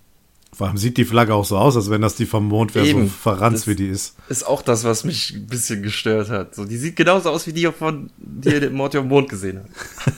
Vor 0.54 0.68
allem 0.68 0.76
sieht 0.76 0.98
die 0.98 1.06
Flagge 1.06 1.34
auch 1.34 1.46
so 1.46 1.58
aus, 1.58 1.78
als 1.78 1.90
wenn 1.90 2.02
das 2.02 2.16
die 2.16 2.26
vom 2.26 2.46
Mond 2.50 2.76
wäre, 2.76 2.86
so 2.86 3.06
verranzt 3.06 3.68
wie 3.70 3.76
die 3.76 3.88
ist. 3.88 4.18
Ist 4.28 4.44
auch 4.46 4.62
das, 4.62 4.84
was 4.84 5.06
mich 5.06 5.34
ein 5.34 5.48
bisschen 5.48 5.82
gestört 5.82 6.30
hat. 6.30 6.56
So, 6.56 6.66
die 6.66 6.76
sieht 6.76 6.98
genauso 6.98 7.30
aus 7.30 7.48
wie 7.48 7.54
die, 7.54 7.66
von 7.68 8.10
die 8.18 8.50
ihr 8.50 8.72
auf 8.82 8.90
dem 8.90 9.08
Mond 9.08 9.30
gesehen 9.30 9.62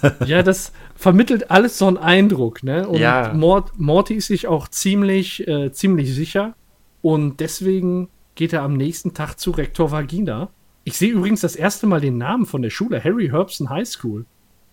hat. 0.01 0.27
Ja, 0.27 0.41
das 0.41 0.71
vermittelt 0.95 1.51
alles 1.51 1.77
so 1.77 1.85
einen 1.87 1.97
Eindruck, 1.97 2.63
ne? 2.63 2.87
Und 2.87 2.97
Ja. 2.99 3.31
Mort, 3.35 3.79
Morty 3.79 4.15
ist 4.15 4.25
sich 4.27 4.47
auch 4.47 4.67
ziemlich, 4.67 5.47
äh, 5.47 5.71
ziemlich 5.71 6.11
sicher. 6.15 6.55
Und 7.03 7.39
deswegen 7.39 8.09
geht 8.33 8.53
er 8.53 8.63
am 8.63 8.73
nächsten 8.75 9.13
Tag 9.13 9.39
zu 9.39 9.51
Rektor 9.51 9.91
Vagina. 9.91 10.49
Ich 10.83 10.97
sehe 10.97 11.11
übrigens 11.11 11.41
das 11.41 11.55
erste 11.55 11.85
Mal 11.85 12.01
den 12.01 12.17
Namen 12.17 12.47
von 12.47 12.63
der 12.63 12.71
Schule, 12.71 13.03
Harry 13.03 13.27
Herbston 13.29 13.69
High 13.69 13.87
School. 13.87 14.25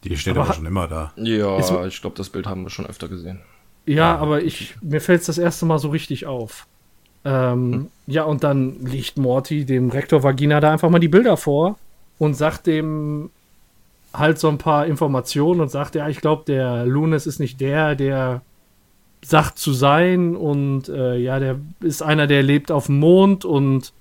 Die 0.04 0.16
steht 0.16 0.36
Aber 0.36 0.46
aber, 0.46 0.54
schon 0.54 0.64
immer 0.64 0.88
da. 0.88 1.12
Ja, 1.16 1.58
Ist- 1.58 1.70
ich 1.88 2.00
glaube, 2.00 2.16
das 2.16 2.30
Bild 2.30 2.46
haben 2.46 2.62
wir 2.62 2.70
schon 2.70 2.86
öfter 2.86 3.08
gesehen. 3.08 3.40
Ja, 3.94 4.16
aber 4.18 4.42
ich, 4.42 4.74
mir 4.83 5.00
fällt 5.00 5.20
es 5.20 5.26
das 5.26 5.38
erste 5.38 5.66
Mal 5.66 5.79
so 5.79 5.88
richtig 5.88 6.26
auf. 6.26 6.66
Ähm, 7.24 7.72
Hm. 7.72 7.87
Ja, 8.07 8.24
und 8.24 8.44
dann 8.44 8.85
legt 8.85 9.18
Morty 9.18 9.64
dem 9.64 9.90
Rektor 9.90 10.22
Vagina 10.22 10.61
da 10.61 10.72
einfach 10.72 10.90
mal 10.90 10.98
die 10.98 11.09
Bilder 11.09 11.37
vor 11.37 11.76
und 12.18 12.35
sagt 12.35 12.66
dem 12.66 13.31
halt 14.12 14.38
so 14.38 14.48
ein 14.48 14.59
paar 14.59 14.87
Informationen 14.87 15.61
und 15.61 15.70
sagt, 15.70 15.94
ja, 15.94 16.09
ich 16.09 16.20
glaube, 16.20 16.44
der 16.46 16.85
Lunas 16.87 17.26
ist 17.26 17.38
nicht 17.38 17.61
der, 17.61 17.94
der 17.94 18.42
sagt 19.22 19.59
zu 19.59 19.72
sein 19.72 20.35
und 20.35 20.88
äh, 20.88 21.16
ja, 21.18 21.38
der 21.38 21.61
ist 21.81 22.03
einer, 22.03 22.26
der 22.26 22.42
lebt 22.42 22.72
auf 22.72 22.87
dem 22.87 22.98
Mond 22.98 23.44
und 23.44 23.92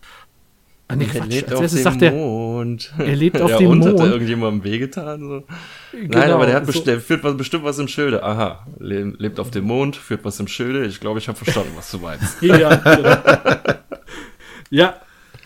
Ah, 0.87 0.95
nee, 0.95 1.05
Er 1.05 1.19
Quatsch. 1.19 1.29
lebt 1.29 1.49
Als 1.49 1.55
auf 1.55 1.61
erstes 1.61 1.81
dem 1.81 1.83
sagt 1.83 2.01
er, 2.01 2.11
Mond. 2.59 2.93
er 2.99 3.15
lebt 3.15 3.41
auf 3.41 3.49
ja, 3.51 3.57
dem 3.57 3.69
und 3.71 3.83
Hat 3.85 3.93
Mond. 3.93 3.99
er 4.05 4.11
irgendjemandem 4.13 4.63
wehgetan? 4.63 5.19
So? 5.21 5.43
Nein, 5.93 6.09
Genau, 6.09 6.35
aber 6.35 6.45
der, 6.45 6.55
hat 6.55 6.65
so- 6.65 6.71
best- 6.73 6.87
der 6.87 6.99
führt 6.99 7.23
was, 7.23 7.35
bestimmt 7.37 7.63
was 7.63 7.79
im 7.79 7.87
Schilde. 7.87 8.23
Aha, 8.23 8.65
le 8.79 9.13
lebt 9.17 9.39
auf 9.39 9.51
dem 9.51 9.65
Mond, 9.65 9.95
führt 9.95 10.23
was 10.25 10.39
im 10.39 10.47
Schilde. 10.47 10.85
Ich 10.85 10.99
glaube, 10.99 11.19
ich 11.19 11.27
habe 11.27 11.37
verstanden, 11.37 11.71
was 11.75 11.89
du 11.91 11.97
meinst. 11.99 12.41
Ja, 12.41 12.75
genau. 12.75 13.15
ja, 14.69 14.95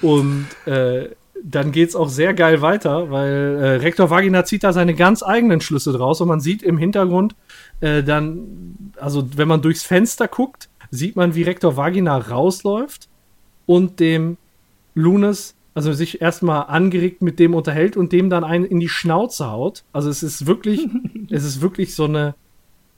und 0.01 0.47
äh, 0.65 1.09
dann 1.43 1.71
geht's 1.71 1.95
auch 1.95 2.09
sehr 2.09 2.33
geil 2.33 2.61
weiter, 2.61 3.11
weil 3.11 3.57
äh, 3.61 3.69
Rektor 3.75 4.09
Vagina 4.09 4.45
zieht 4.45 4.63
da 4.63 4.71
seine 4.73 4.93
ganz 4.93 5.23
eigenen 5.23 5.61
Schlüsse 5.61 5.91
draus 5.91 6.21
und 6.21 6.27
man 6.27 6.39
sieht 6.39 6.63
im 6.63 6.77
Hintergrund 6.77 7.35
äh, 7.81 8.01
dann, 8.03 8.91
also 8.97 9.27
wenn 9.35 9.47
man 9.47 9.61
durchs 9.61 9.83
Fenster 9.83 10.27
guckt, 10.27 10.69
sieht 10.89 11.15
man, 11.15 11.35
wie 11.35 11.43
Rektor 11.43 11.75
Vagina 11.75 12.17
rausläuft 12.17 13.09
und 13.65 13.99
dem 13.99 14.37
Lunas, 14.95 15.55
also 15.73 15.93
sich 15.93 16.21
erstmal 16.21 16.65
angeregt 16.67 17.21
mit 17.21 17.39
dem 17.39 17.55
unterhält 17.55 17.97
und 17.97 18.11
dem 18.11 18.29
dann 18.29 18.43
einen 18.43 18.65
in 18.65 18.79
die 18.79 18.89
Schnauze 18.89 19.49
haut. 19.49 19.83
Also 19.91 20.09
es 20.09 20.23
ist 20.23 20.45
wirklich, 20.45 20.87
es 21.29 21.43
ist 21.43 21.61
wirklich 21.61 21.95
so 21.95 22.05
eine, 22.05 22.35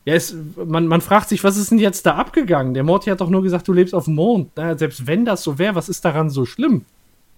ja, 0.05 0.13
es, 0.13 0.35
man, 0.65 0.87
man 0.87 1.01
fragt 1.01 1.29
sich, 1.29 1.43
was 1.43 1.57
ist 1.57 1.71
denn 1.71 1.79
jetzt 1.79 2.05
da 2.05 2.15
abgegangen? 2.15 2.73
Der 2.73 2.83
Morty 2.83 3.09
hat 3.09 3.21
doch 3.21 3.29
nur 3.29 3.43
gesagt, 3.43 3.67
du 3.67 3.73
lebst 3.73 3.95
auf 3.95 4.05
dem 4.05 4.15
Mond. 4.15 4.51
Na, 4.55 4.77
selbst 4.77 5.07
wenn 5.07 5.25
das 5.25 5.41
so 5.41 5.57
wäre, 5.57 5.75
was 5.75 5.89
ist 5.89 6.05
daran 6.05 6.29
so 6.29 6.45
schlimm? 6.45 6.85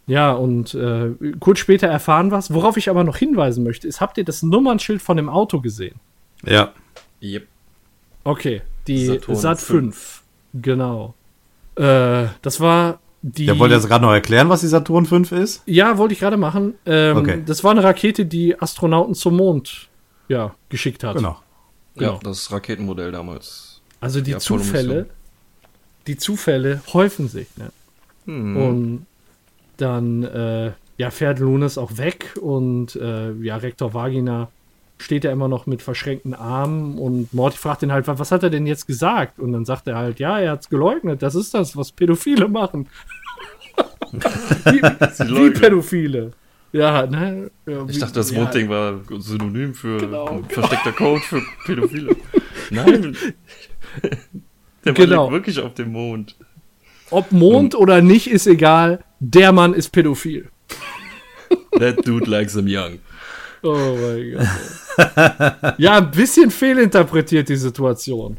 Ja, 0.07 0.31
und 0.31 0.73
äh, 0.73 1.11
kurz 1.39 1.59
später 1.59 1.87
erfahren 1.87 2.31
was. 2.31 2.53
Worauf 2.53 2.77
ich 2.77 2.89
aber 2.89 3.03
noch 3.03 3.17
hinweisen 3.17 3.63
möchte, 3.63 3.87
ist, 3.87 4.01
habt 4.01 4.17
ihr 4.17 4.23
das 4.23 4.41
Nummernschild 4.41 5.01
von 5.01 5.17
dem 5.17 5.29
Auto 5.29 5.59
gesehen? 5.59 5.99
Ja. 6.45 6.73
Yep. 7.21 7.47
Okay, 8.23 8.61
die 8.87 9.05
Saturn 9.05 9.35
Sat 9.35 9.59
5. 9.59 10.23
Genau. 10.53 11.13
Äh, 11.75 12.27
das 12.41 12.59
war 12.59 12.99
die. 13.35 13.45
Der 13.45 13.59
wollte 13.59 13.75
jetzt 13.75 13.87
gerade 13.87 14.03
noch 14.05 14.11
erklären, 14.13 14.49
was 14.49 14.61
die 14.61 14.67
Saturn 14.67 15.05
5 15.05 15.31
ist? 15.31 15.63
Ja, 15.65 15.97
wollte 15.97 16.13
ich 16.13 16.19
gerade 16.19 16.37
machen. 16.37 16.75
Ähm, 16.85 17.17
Okay. 17.17 17.43
Das 17.45 17.63
war 17.63 17.71
eine 17.71 17.83
Rakete, 17.83 18.25
die 18.25 18.59
Astronauten 18.59 19.15
zum 19.15 19.35
Mond 19.37 19.89
ja, 20.27 20.53
geschickt 20.69 21.03
hat. 21.03 21.15
Genau. 21.17 21.37
Genau. 21.95 22.13
Ja, 22.13 22.19
das 22.23 22.51
Raketenmodell 22.51 23.11
damals. 23.11 23.81
Also 23.99 24.19
die 24.19 24.25
Die 24.25 24.35
Apollo-Mission. 24.35 24.67
Zufälle, 24.67 25.09
die 26.05 26.17
Zufälle 26.17 26.81
häufen 26.93 27.27
sich. 27.27 27.47
Ne? 27.57 27.71
Hm. 28.25 28.57
Und 28.57 29.05
dann 29.77 30.23
äh, 30.23 30.71
ja, 30.97 31.09
fährt 31.11 31.39
Lunas 31.39 31.77
auch 31.77 31.97
weg 31.97 32.35
und 32.41 32.95
äh, 32.95 33.31
ja, 33.33 33.57
Rektor 33.57 33.93
Vagina 33.93 34.49
steht 34.99 35.23
ja 35.23 35.31
immer 35.31 35.47
noch 35.47 35.67
mit 35.67 35.83
verschränkten 35.83 36.33
Armen 36.33 36.97
und 36.97 37.31
Morty 37.33 37.57
fragt 37.57 37.83
ihn 37.83 37.91
halt, 37.91 38.07
was 38.07 38.31
hat 38.31 38.41
er 38.41 38.49
denn 38.49 38.65
jetzt 38.65 38.87
gesagt? 38.87 39.37
Und 39.37 39.53
dann 39.53 39.63
sagt 39.63 39.87
er 39.87 39.95
halt, 39.95 40.19
ja, 40.19 40.39
er 40.39 40.51
hat's 40.53 40.69
geleugnet, 40.69 41.21
das 41.21 41.35
ist 41.35 41.53
das, 41.53 41.77
was 41.77 41.91
Pädophile 41.91 42.47
machen. 42.47 42.87
Wie, 44.65 44.81
wie. 45.45 45.49
Pädophile. 45.51 46.31
Ja, 46.73 47.05
ne? 47.07 47.49
Ja, 47.65 47.85
Ich 47.87 47.95
wie- 47.95 47.99
dachte, 47.99 48.13
das 48.15 48.31
ja, 48.31 48.39
Mondding 48.39 48.69
war 48.69 48.99
synonym 49.19 49.73
für 49.73 49.97
Genau, 49.97 50.43
versteckter 50.49 50.91
Code 50.91 51.21
für 51.21 51.41
Pädophile. 51.65 52.15
Nein. 52.71 53.15
Der 54.85 54.93
Mann 54.93 54.95
Genau. 54.95 55.31
wirklich 55.31 55.59
auf 55.59 55.73
dem 55.73 55.91
Mond. 55.91 56.35
Ob 57.09 57.31
Mond 57.31 57.73
oder 57.75 58.01
nicht, 58.01 58.29
ist 58.29 58.47
egal. 58.47 59.03
Der 59.19 59.51
Mann 59.51 59.73
ist 59.73 59.89
pädophil. 59.89 60.49
That 61.79 62.05
dude 62.05 62.29
likes 62.29 62.53
him 62.53 62.65
young. 62.67 62.99
Oh 63.63 63.95
mein 63.99 64.33
Gott. 64.33 65.75
ja, 65.77 65.97
ein 65.97 66.11
bisschen 66.11 66.51
fehlinterpretiert 66.51 67.49
die 67.49 67.55
Situation. 67.55 68.37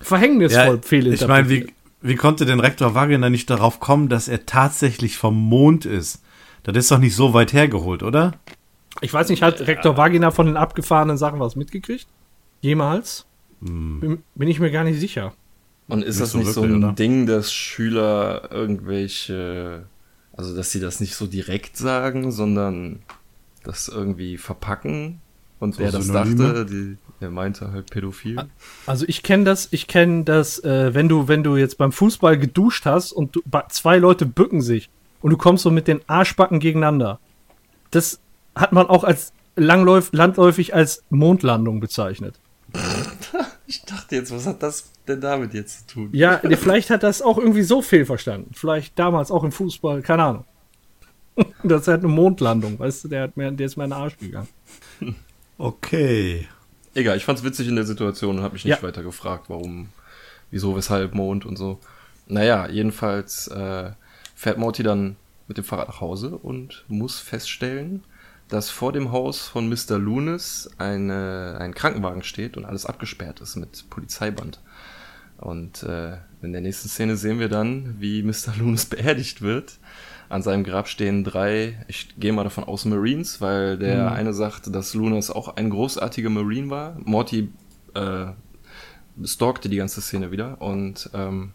Verhängnisvoll 0.00 0.78
ich 0.82 0.86
fehlinterpretiert. 0.88 1.28
meine, 1.28 1.48
wie, 1.48 1.66
wie 2.00 2.14
konnte 2.16 2.46
denn 2.46 2.60
Rektor 2.60 2.94
Wagner 2.94 3.30
nicht 3.30 3.50
darauf 3.50 3.80
kommen, 3.80 4.08
dass 4.08 4.28
er 4.28 4.46
tatsächlich 4.46 5.16
vom 5.16 5.34
Mond 5.36 5.84
ist? 5.86 6.22
Das 6.62 6.76
ist 6.76 6.90
doch 6.90 6.98
nicht 6.98 7.14
so 7.14 7.32
weit 7.34 7.52
hergeholt, 7.52 8.02
oder? 8.02 8.32
ich 9.02 9.12
weiß 9.12 9.28
nicht, 9.28 9.42
hat 9.42 9.60
Rektor 9.66 9.96
Vagina 9.96 10.30
von 10.30 10.46
den 10.46 10.56
abgefahrenen 10.56 11.18
Sachen 11.18 11.38
was 11.38 11.54
mitgekriegt? 11.54 12.06
Jemals? 12.62 13.26
Hm. 13.62 14.00
Bin, 14.00 14.22
bin 14.34 14.48
ich 14.48 14.58
mir 14.58 14.70
gar 14.70 14.84
nicht 14.84 14.98
sicher. 14.98 15.34
Und 15.88 16.02
ist 16.02 16.16
Nicht 16.16 16.22
das 16.22 16.30
so 16.32 16.38
nicht 16.38 16.52
so 16.52 16.62
wirklich, 16.62 16.76
ein 16.78 16.84
oder? 16.84 16.92
Ding, 16.94 17.26
dass 17.26 17.52
Schüler 17.52 18.48
irgendwelche, 18.50 19.84
also 20.36 20.56
dass 20.56 20.72
sie 20.72 20.80
das 20.80 21.00
nicht 21.00 21.14
so 21.14 21.26
direkt 21.26 21.76
sagen, 21.76 22.32
sondern 22.32 23.00
das 23.64 23.88
irgendwie 23.88 24.38
verpacken? 24.38 25.20
Und 25.60 25.74
So 25.74 25.80
wer 25.80 25.92
das 25.92 26.06
Synonyme? 26.06 26.44
dachte, 26.44 26.66
die, 26.66 26.96
der 27.20 27.30
meinte 27.30 27.72
halt 27.72 27.90
pädophil. 27.90 28.36
Also 28.86 29.04
ich 29.08 29.22
kenne 29.22 29.44
das, 29.44 29.68
ich 29.70 29.86
kenne 29.86 30.24
das, 30.24 30.62
äh, 30.64 30.94
wenn 30.94 31.08
du, 31.08 31.28
wenn 31.28 31.42
du 31.42 31.56
jetzt 31.56 31.78
beim 31.78 31.92
Fußball 31.92 32.38
geduscht 32.38 32.86
hast 32.86 33.12
und 33.12 33.36
du, 33.36 33.42
zwei 33.70 33.98
Leute 33.98 34.26
bücken 34.26 34.60
sich 34.60 34.90
und 35.22 35.30
du 35.30 35.36
kommst 35.36 35.62
so 35.62 35.70
mit 35.70 35.88
den 35.88 36.00
Arschbacken 36.06 36.60
gegeneinander. 36.60 37.18
Das 37.90 38.20
hat 38.54 38.72
man 38.72 38.86
auch 38.86 39.04
als 39.04 39.32
langläuf, 39.54 40.10
landläufig 40.12 40.74
als 40.74 41.04
Mondlandung 41.10 41.80
bezeichnet. 41.80 42.38
Ich 43.68 43.82
dachte 43.82 44.14
jetzt, 44.14 44.30
was 44.30 44.46
hat 44.46 44.62
das 44.62 44.92
denn 45.08 45.20
damit 45.20 45.52
jetzt 45.52 45.88
zu 45.88 45.94
tun? 45.94 46.10
Ja, 46.12 46.38
vielleicht 46.38 46.88
hat 46.88 47.02
das 47.02 47.20
auch 47.20 47.36
irgendwie 47.36 47.64
so 47.64 47.82
fehlverstanden. 47.82 48.54
Vielleicht 48.54 48.96
damals 48.96 49.32
auch 49.32 49.42
im 49.42 49.50
Fußball, 49.50 50.02
keine 50.02 50.22
Ahnung. 50.22 50.44
Das 51.64 51.82
ist 51.82 51.88
halt 51.88 52.04
eine 52.04 52.12
Mondlandung, 52.12 52.78
weißt 52.78 53.04
du, 53.04 53.08
der, 53.08 53.24
hat 53.24 53.36
mir, 53.36 53.50
der 53.50 53.66
ist 53.66 53.76
mir 53.76 53.84
in 53.84 53.90
den 53.90 53.98
Arsch 53.98 54.16
gegangen. 54.18 54.48
Okay. 55.58 56.46
Egal, 56.96 57.16
ich 57.18 57.24
fand's 57.26 57.44
witzig 57.44 57.68
in 57.68 57.76
der 57.76 57.84
Situation 57.84 58.38
und 58.38 58.42
habe 58.42 58.54
mich 58.54 58.64
nicht 58.64 58.78
Ja. 58.80 58.82
weiter 58.82 59.02
gefragt, 59.02 59.44
warum, 59.48 59.90
wieso, 60.50 60.74
weshalb 60.76 61.14
Mond 61.14 61.44
und 61.44 61.56
so. 61.56 61.78
Naja, 62.26 62.68
jedenfalls 62.68 63.48
äh, 63.48 63.90
fährt 64.34 64.56
Morty 64.58 64.82
dann 64.82 65.16
mit 65.46 65.58
dem 65.58 65.64
Fahrrad 65.64 65.88
nach 65.88 66.00
Hause 66.00 66.30
und 66.36 66.84
muss 66.88 67.18
feststellen, 67.20 68.02
dass 68.48 68.70
vor 68.70 68.92
dem 68.92 69.12
Haus 69.12 69.46
von 69.46 69.68
Mr. 69.68 69.98
Lunis 69.98 70.70
eine, 70.78 71.58
ein 71.60 71.74
Krankenwagen 71.74 72.22
steht 72.22 72.56
und 72.56 72.64
alles 72.64 72.86
abgesperrt 72.86 73.40
ist 73.40 73.56
mit 73.56 73.84
Polizeiband. 73.90 74.60
Und 75.36 75.82
äh, 75.82 76.16
in 76.40 76.52
der 76.52 76.62
nächsten 76.62 76.88
Szene 76.88 77.16
sehen 77.16 77.38
wir 77.40 77.48
dann, 77.50 77.96
wie 78.00 78.22
Mr. 78.22 78.54
Lunis 78.58 78.86
beerdigt 78.86 79.42
wird. 79.42 79.78
An 80.28 80.42
seinem 80.42 80.64
Grab 80.64 80.88
stehen 80.88 81.24
drei, 81.24 81.84
ich 81.88 82.18
gehe 82.18 82.32
mal 82.32 82.44
davon 82.44 82.64
aus, 82.64 82.84
Marines, 82.84 83.40
weil 83.40 83.78
der 83.78 84.12
eine 84.12 84.32
sagt, 84.32 84.74
dass 84.74 84.94
Lunas 84.94 85.30
auch 85.30 85.56
ein 85.56 85.70
großartiger 85.70 86.30
Marine 86.30 86.70
war. 86.70 86.96
Morty 87.04 87.50
äh, 87.94 88.26
stalkte 89.24 89.68
die 89.68 89.76
ganze 89.76 90.00
Szene 90.00 90.30
wieder 90.30 90.60
und 90.60 91.10
ähm, 91.14 91.52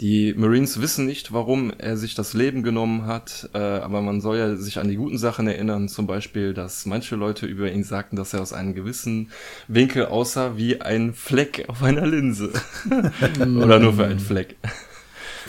die 0.00 0.34
Marines 0.34 0.80
wissen 0.82 1.06
nicht, 1.06 1.32
warum 1.32 1.72
er 1.78 1.96
sich 1.96 2.14
das 2.14 2.34
Leben 2.34 2.62
genommen 2.62 3.06
hat, 3.06 3.48
äh, 3.54 3.58
aber 3.58 4.02
man 4.02 4.20
soll 4.20 4.36
ja 4.36 4.54
sich 4.56 4.78
an 4.78 4.88
die 4.88 4.96
guten 4.96 5.16
Sachen 5.16 5.48
erinnern, 5.48 5.88
zum 5.88 6.06
Beispiel, 6.06 6.52
dass 6.52 6.84
manche 6.84 7.16
Leute 7.16 7.46
über 7.46 7.72
ihn 7.72 7.82
sagten, 7.82 8.16
dass 8.16 8.34
er 8.34 8.42
aus 8.42 8.52
einem 8.52 8.74
gewissen 8.74 9.30
Winkel 9.68 10.06
aussah 10.06 10.58
wie 10.58 10.82
ein 10.82 11.14
Fleck 11.14 11.64
auf 11.68 11.82
einer 11.82 12.06
Linse. 12.06 12.52
Oder 13.40 13.78
nur 13.78 13.94
für 13.94 14.04
einen 14.04 14.20
Fleck. 14.20 14.56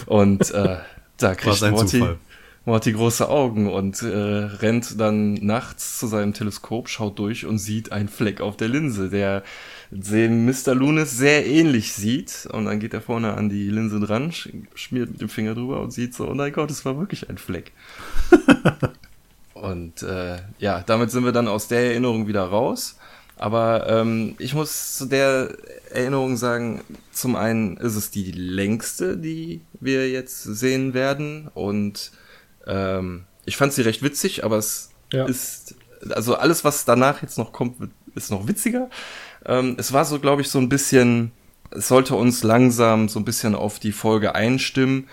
Und 0.05 0.49
äh, 0.51 0.77
da 1.17 1.35
kriegt 1.35 1.47
Was 1.47 1.63
ein 1.63 1.75
Morty, 2.67 2.91
Zufall. 2.91 2.91
Morty 2.91 2.91
große 2.91 3.29
Augen 3.29 3.69
und 3.69 4.01
äh, 4.01 4.07
rennt 4.07 4.99
dann 4.99 5.35
nachts 5.35 5.97
zu 5.99 6.07
seinem 6.07 6.33
Teleskop, 6.33 6.89
schaut 6.89 7.17
durch 7.17 7.45
und 7.45 7.59
sieht 7.59 7.93
einen 7.93 8.09
Fleck 8.09 8.41
auf 8.41 8.57
der 8.57 8.67
Linse, 8.67 9.09
der 9.09 9.43
dem 9.89 10.45
Mr. 10.45 10.75
Lunis 10.75 11.17
sehr 11.17 11.45
ähnlich 11.47 11.93
sieht. 11.93 12.47
Und 12.51 12.65
dann 12.65 12.79
geht 12.79 12.93
er 12.93 13.01
vorne 13.01 13.35
an 13.35 13.47
die 13.47 13.69
Linse 13.69 14.01
dran, 14.01 14.33
sch 14.33 14.49
schmiert 14.75 15.11
mit 15.11 15.21
dem 15.21 15.29
Finger 15.29 15.55
drüber 15.55 15.81
und 15.81 15.91
sieht 15.91 16.13
so, 16.13 16.27
oh 16.27 16.33
mein 16.33 16.51
Gott, 16.51 16.69
es 16.69 16.83
war 16.83 16.99
wirklich 16.99 17.29
ein 17.29 17.37
Fleck. 17.37 17.71
und 19.53 20.03
äh, 20.03 20.37
ja, 20.59 20.83
damit 20.85 21.11
sind 21.11 21.23
wir 21.23 21.31
dann 21.31 21.47
aus 21.47 21.69
der 21.69 21.91
Erinnerung 21.91 22.27
wieder 22.27 22.43
raus. 22.43 22.97
Aber 23.37 23.87
ähm, 23.87 24.35
ich 24.39 24.53
muss 24.53 24.97
zu 24.97 25.05
der 25.05 25.55
Erinnerung 25.91 26.35
sagen, 26.35 26.81
zum 27.11 27.35
einen 27.35 27.77
ist 27.77 27.95
es 27.95 28.11
die 28.11 28.31
längste, 28.31 29.15
die 29.15 29.61
wir 29.79 30.09
jetzt 30.09 30.43
sehen 30.43 30.93
werden. 30.93 31.49
Und 31.53 32.11
ähm, 32.67 33.25
ich 33.45 33.57
fand 33.57 33.73
sie 33.73 33.81
recht 33.81 34.03
witzig, 34.03 34.43
aber 34.43 34.57
es 34.57 34.89
Ja. 35.13 35.25
ist, 35.25 35.75
also 36.09 36.35
alles, 36.35 36.63
was 36.63 36.85
danach 36.85 37.21
jetzt 37.21 37.37
noch 37.37 37.51
kommt, 37.53 37.75
ist 38.15 38.29
noch 38.31 38.47
witziger. 38.47 38.89
Ähm, 39.45 39.75
es 39.79 39.93
war 39.93 40.03
so, 40.05 40.19
glaube 40.19 40.41
ich, 40.41 40.49
so 40.49 40.59
ein 40.59 40.67
bisschen, 40.69 41.31
es 41.71 41.87
sollte 41.87 42.15
uns 42.15 42.43
langsam 42.43 43.07
so 43.09 43.19
ein 43.19 43.25
bisschen 43.25 43.55
auf 43.55 43.79
die 43.79 43.91
Folge 43.91 44.35
einstimmen. 44.35 45.07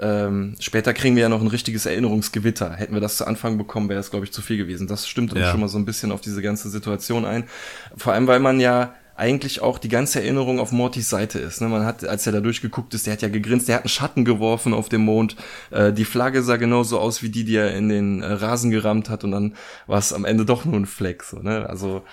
ähm, 0.00 0.54
später 0.60 0.94
kriegen 0.94 1.16
wir 1.16 1.22
ja 1.22 1.28
noch 1.28 1.40
ein 1.40 1.48
richtiges 1.48 1.84
Erinnerungsgewitter. 1.84 2.72
Hätten 2.74 2.94
wir 2.94 3.00
das 3.00 3.16
zu 3.16 3.26
Anfang 3.26 3.58
bekommen, 3.58 3.88
wäre 3.88 3.98
das, 3.98 4.10
glaube 4.10 4.24
ich, 4.26 4.32
zu 4.32 4.42
viel 4.42 4.56
gewesen. 4.56 4.86
Das 4.86 5.08
stimmt 5.08 5.32
uns 5.32 5.40
Ja. 5.40 5.50
schon 5.50 5.58
mal 5.58 5.68
so 5.68 5.76
ein 5.76 5.84
bisschen 5.84 6.12
auf 6.12 6.20
diese 6.20 6.40
ganze 6.40 6.70
Situation 6.70 7.24
ein. 7.24 7.48
Vor 7.96 8.12
allem, 8.12 8.28
weil 8.28 8.38
man 8.38 8.60
ja 8.60 8.94
eigentlich 9.18 9.60
auch 9.60 9.78
die 9.78 9.88
ganze 9.88 10.20
Erinnerung 10.20 10.60
auf 10.60 10.70
Mortys 10.70 11.10
Seite 11.10 11.38
ist. 11.38 11.60
Ne? 11.60 11.68
Man 11.68 11.84
hat, 11.84 12.04
als 12.04 12.26
er 12.26 12.32
da 12.32 12.40
durchgeguckt 12.40 12.94
ist, 12.94 13.06
der 13.06 13.14
hat 13.14 13.22
ja 13.22 13.28
gegrinst, 13.28 13.68
der 13.68 13.76
hat 13.76 13.82
einen 13.82 13.88
Schatten 13.88 14.24
geworfen 14.24 14.72
auf 14.72 14.88
dem 14.88 15.02
Mond. 15.02 15.36
Äh, 15.70 15.92
die 15.92 16.04
Flagge 16.04 16.42
sah 16.42 16.56
genauso 16.56 16.98
aus 16.98 17.22
wie 17.22 17.28
die, 17.28 17.44
die 17.44 17.56
er 17.56 17.74
in 17.74 17.88
den 17.88 18.22
äh, 18.22 18.32
Rasen 18.32 18.70
gerammt 18.70 19.10
hat 19.10 19.24
und 19.24 19.32
dann 19.32 19.54
war 19.86 19.98
es 19.98 20.12
am 20.12 20.24
Ende 20.24 20.44
doch 20.44 20.64
nur 20.64 20.76
ein 20.76 20.86
Fleck. 20.86 21.24
So, 21.24 21.40
ne? 21.40 21.68
Also 21.68 22.04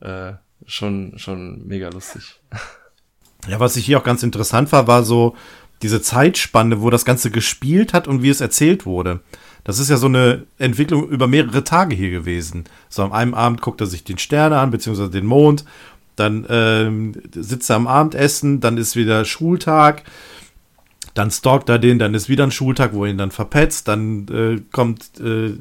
äh, 0.00 0.32
schon, 0.66 1.14
schon 1.16 1.66
mega 1.66 1.88
lustig. 1.88 2.40
Ja, 3.48 3.58
was 3.58 3.76
ich 3.76 3.86
hier 3.86 3.98
auch 3.98 4.04
ganz 4.04 4.22
interessant 4.22 4.70
war, 4.70 4.86
war 4.86 5.02
so 5.02 5.34
diese 5.80 6.02
Zeitspanne, 6.02 6.82
wo 6.82 6.90
das 6.90 7.06
Ganze 7.06 7.30
gespielt 7.30 7.94
hat 7.94 8.06
und 8.06 8.22
wie 8.22 8.28
es 8.28 8.42
erzählt 8.42 8.84
wurde. 8.84 9.20
Das 9.64 9.78
ist 9.78 9.88
ja 9.88 9.96
so 9.96 10.06
eine 10.06 10.46
Entwicklung 10.58 11.08
über 11.08 11.26
mehrere 11.26 11.64
Tage 11.64 11.94
hier 11.94 12.10
gewesen. 12.10 12.64
So 12.88 13.02
am 13.02 13.12
einen 13.12 13.34
Abend 13.34 13.62
guckt 13.62 13.80
er 13.80 13.86
sich 13.86 14.04
den 14.04 14.18
Sterne 14.18 14.58
an, 14.58 14.70
beziehungsweise 14.70 15.10
den 15.10 15.26
Mond. 15.26 15.64
Dann 16.20 16.44
ähm, 16.50 17.12
sitzt 17.32 17.70
er 17.70 17.76
am 17.76 17.86
Abendessen, 17.86 18.60
dann 18.60 18.76
ist 18.76 18.94
wieder 18.94 19.24
Schultag. 19.24 20.02
Dann 21.14 21.30
stalkt 21.30 21.70
er 21.70 21.78
den, 21.78 21.98
dann 21.98 22.12
ist 22.12 22.28
wieder 22.28 22.44
ein 22.44 22.50
Schultag, 22.50 22.92
wo 22.92 23.06
er 23.06 23.10
ihn 23.10 23.16
dann 23.16 23.30
verpetzt. 23.30 23.88
Dann 23.88 24.28
äh, 24.28 24.60
kommt 24.70 25.18
äh, 25.18 25.54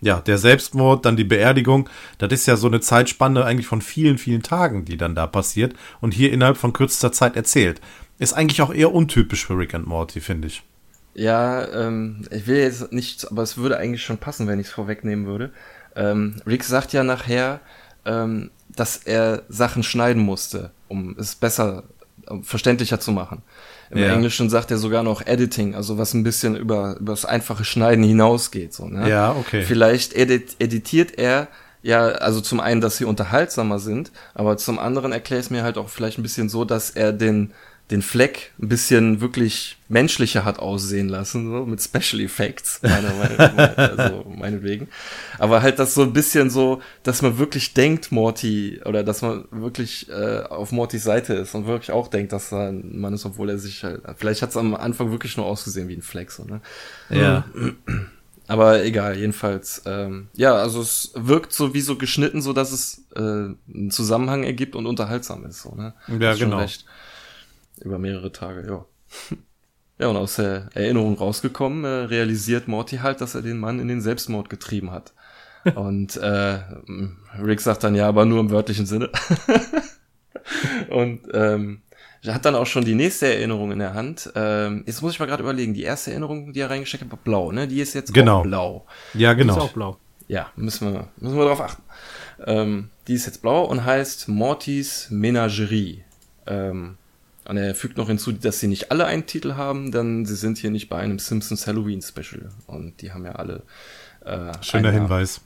ja 0.00 0.20
der 0.20 0.38
Selbstmord, 0.38 1.06
dann 1.06 1.16
die 1.16 1.22
Beerdigung. 1.22 1.88
Das 2.18 2.32
ist 2.32 2.46
ja 2.46 2.56
so 2.56 2.66
eine 2.66 2.80
Zeitspanne 2.80 3.44
eigentlich 3.44 3.68
von 3.68 3.80
vielen, 3.80 4.18
vielen 4.18 4.42
Tagen, 4.42 4.84
die 4.84 4.96
dann 4.96 5.14
da 5.14 5.28
passiert 5.28 5.74
und 6.00 6.14
hier 6.14 6.32
innerhalb 6.32 6.56
von 6.56 6.72
kürzester 6.72 7.12
Zeit 7.12 7.36
erzählt. 7.36 7.80
Ist 8.18 8.32
eigentlich 8.32 8.60
auch 8.60 8.74
eher 8.74 8.92
untypisch 8.92 9.46
für 9.46 9.56
Rick 9.56 9.74
and 9.74 9.86
Morty, 9.86 10.20
finde 10.20 10.48
ich. 10.48 10.64
Ja, 11.14 11.64
ähm, 11.68 12.26
ich 12.32 12.48
will 12.48 12.56
jetzt 12.56 12.92
nicht, 12.92 13.30
aber 13.30 13.42
es 13.42 13.56
würde 13.56 13.78
eigentlich 13.78 14.02
schon 14.02 14.18
passen, 14.18 14.48
wenn 14.48 14.58
ich 14.58 14.66
es 14.66 14.72
vorwegnehmen 14.72 15.26
würde. 15.26 15.52
Ähm, 15.94 16.42
Rick 16.44 16.64
sagt 16.64 16.92
ja 16.92 17.04
nachher, 17.04 17.60
ähm, 18.04 18.50
dass 18.76 18.96
er 18.96 19.42
Sachen 19.48 19.82
schneiden 19.82 20.22
musste, 20.22 20.70
um 20.88 21.16
es 21.18 21.34
besser, 21.34 21.84
um 22.26 22.44
verständlicher 22.44 23.00
zu 23.00 23.12
machen. 23.12 23.42
Im 23.90 23.98
Ja. 23.98 24.14
Englischen 24.14 24.48
sagt 24.48 24.70
er 24.70 24.78
sogar 24.78 25.02
noch 25.02 25.26
Editing, 25.26 25.74
also 25.74 25.98
was 25.98 26.14
ein 26.14 26.22
bisschen 26.24 26.56
über, 26.56 26.96
über 26.98 27.12
das 27.12 27.24
einfache 27.24 27.64
Schneiden 27.64 28.04
hinausgeht. 28.04 28.72
So, 28.72 28.86
ne? 28.86 29.08
Ja, 29.08 29.32
okay. 29.32 29.62
Vielleicht 29.62 30.14
edit, 30.14 30.56
editiert 30.58 31.18
er 31.18 31.48
ja, 31.82 32.06
also 32.06 32.40
zum 32.40 32.60
einen, 32.60 32.80
dass 32.80 32.96
sie 32.96 33.04
unterhaltsamer 33.04 33.80
sind, 33.80 34.12
aber 34.34 34.56
zum 34.56 34.78
anderen 34.78 35.10
erkläre 35.10 35.40
ich 35.40 35.46
es 35.46 35.50
mir 35.50 35.64
halt 35.64 35.76
auch 35.76 35.88
vielleicht 35.88 36.16
ein 36.18 36.22
bisschen 36.22 36.48
so, 36.48 36.64
dass 36.64 36.90
er 36.90 37.12
den, 37.12 37.52
den 37.92 38.02
Fleck 38.02 38.52
ein 38.60 38.68
bisschen 38.68 39.20
wirklich 39.20 39.76
menschlicher 39.88 40.44
hat 40.44 40.58
aussehen 40.58 41.08
lassen, 41.08 41.50
so 41.50 41.66
mit 41.66 41.82
Special 41.82 42.22
Effects, 42.22 42.80
meiner 42.82 43.12
Meinung 43.14 43.38
also 43.38 44.24
meinetwegen. 44.36 44.88
Aber 45.38 45.62
halt 45.62 45.78
das 45.78 45.94
so 45.94 46.02
ein 46.02 46.14
bisschen 46.14 46.48
so, 46.48 46.80
dass 47.02 47.20
man 47.20 47.38
wirklich 47.38 47.74
denkt, 47.74 48.10
Morty, 48.10 48.80
oder 48.86 49.04
dass 49.04 49.20
man 49.20 49.44
wirklich 49.50 50.08
äh, 50.08 50.40
auf 50.40 50.72
Mortys 50.72 51.04
Seite 51.04 51.34
ist 51.34 51.54
und 51.54 51.66
wirklich 51.66 51.92
auch 51.92 52.08
denkt, 52.08 52.32
dass 52.32 52.50
er 52.52 52.70
ein 52.70 52.98
Mann 52.98 53.12
ist, 53.12 53.26
obwohl 53.26 53.50
er 53.50 53.58
sich 53.58 53.84
halt, 53.84 54.00
vielleicht 54.16 54.40
hat 54.40 54.50
es 54.50 54.56
am 54.56 54.74
Anfang 54.74 55.10
wirklich 55.10 55.36
nur 55.36 55.46
ausgesehen 55.46 55.88
wie 55.88 55.96
ein 55.96 56.02
Fleck, 56.02 56.30
so, 56.30 56.44
ne? 56.44 56.60
Ja. 57.10 57.44
Aber 58.48 58.84
egal, 58.84 59.16
jedenfalls. 59.16 59.82
Ähm, 59.86 60.28
ja, 60.34 60.54
also 60.54 60.80
es 60.80 61.12
wirkt 61.14 61.52
so 61.52 61.74
wie 61.74 61.80
so 61.80 61.96
geschnitten, 61.96 62.42
so 62.42 62.52
dass 62.52 62.72
es 62.72 63.04
äh, 63.14 63.20
einen 63.20 63.90
Zusammenhang 63.90 64.42
ergibt 64.42 64.74
und 64.74 64.86
unterhaltsam 64.86 65.46
ist. 65.46 65.62
So, 65.62 65.74
ne? 65.74 65.94
Ja, 66.18 66.34
genau. 66.34 66.58
recht. 66.58 66.84
Über 67.80 67.98
mehrere 67.98 68.32
Tage, 68.32 68.66
ja. 68.68 68.84
Ja, 69.98 70.08
und 70.08 70.16
aus 70.16 70.34
der 70.36 70.68
Erinnerung 70.74 71.16
rausgekommen, 71.16 71.84
äh, 71.84 71.88
realisiert 72.06 72.66
Morty 72.66 72.96
halt, 72.96 73.20
dass 73.20 73.36
er 73.36 73.42
den 73.42 73.58
Mann 73.58 73.78
in 73.78 73.86
den 73.86 74.00
Selbstmord 74.00 74.50
getrieben 74.50 74.90
hat. 74.90 75.12
Und 75.76 76.16
äh, 76.16 76.58
Rick 77.40 77.60
sagt 77.60 77.84
dann 77.84 77.94
ja, 77.94 78.08
aber 78.08 78.24
nur 78.24 78.40
im 78.40 78.50
wörtlichen 78.50 78.84
Sinne. 78.86 79.10
und 80.90 81.20
ähm, 81.32 81.82
er 82.24 82.34
hat 82.34 82.44
dann 82.44 82.54
auch 82.56 82.66
schon 82.66 82.84
die 82.84 82.94
nächste 82.96 83.32
Erinnerung 83.32 83.70
in 83.70 83.78
der 83.78 83.94
Hand. 83.94 84.32
Ähm, 84.34 84.82
jetzt 84.86 85.02
muss 85.02 85.12
ich 85.12 85.20
mal 85.20 85.26
gerade 85.26 85.42
überlegen, 85.42 85.74
die 85.74 85.82
erste 85.82 86.10
Erinnerung, 86.10 86.52
die 86.52 86.60
er 86.60 86.70
reingesteckt 86.70 87.04
hat, 87.04 87.10
war 87.12 87.18
blau, 87.22 87.52
ne? 87.52 87.68
Die 87.68 87.80
ist 87.80 87.94
jetzt 87.94 88.12
Genau. 88.14 88.38
auch 88.40 88.42
blau. 88.42 88.86
Ja, 89.14 89.32
Ist 89.32 89.38
genau. 89.38 89.56
auch 89.58 89.72
blau. 89.72 89.98
Ja, 90.28 90.50
müssen 90.56 90.92
wir, 90.92 91.08
müssen 91.18 91.36
wir 91.36 91.44
drauf 91.44 91.60
achten. 91.60 91.82
Ähm, 92.44 92.90
die 93.06 93.14
ist 93.14 93.26
jetzt 93.26 93.42
blau 93.42 93.64
und 93.64 93.84
heißt 93.84 94.28
Mortys 94.28 95.08
Menagerie. 95.10 96.04
Ähm, 96.46 96.96
und 97.48 97.56
er 97.56 97.74
fügt 97.74 97.96
noch 97.96 98.08
hinzu, 98.08 98.32
dass 98.32 98.60
sie 98.60 98.68
nicht 98.68 98.90
alle 98.90 99.04
einen 99.06 99.26
Titel 99.26 99.54
haben, 99.54 99.90
denn 99.92 100.24
sie 100.26 100.36
sind 100.36 100.58
hier 100.58 100.70
nicht 100.70 100.88
bei 100.88 100.96
einem 100.98 101.18
Simpsons 101.18 101.66
Halloween 101.66 102.02
Special. 102.02 102.50
Und 102.66 103.00
die 103.02 103.12
haben 103.12 103.24
ja 103.24 103.32
alle. 103.32 103.62
Äh, 104.24 104.52
Schöner 104.62 104.88
einen. 104.90 105.02
Hinweis. 105.02 105.40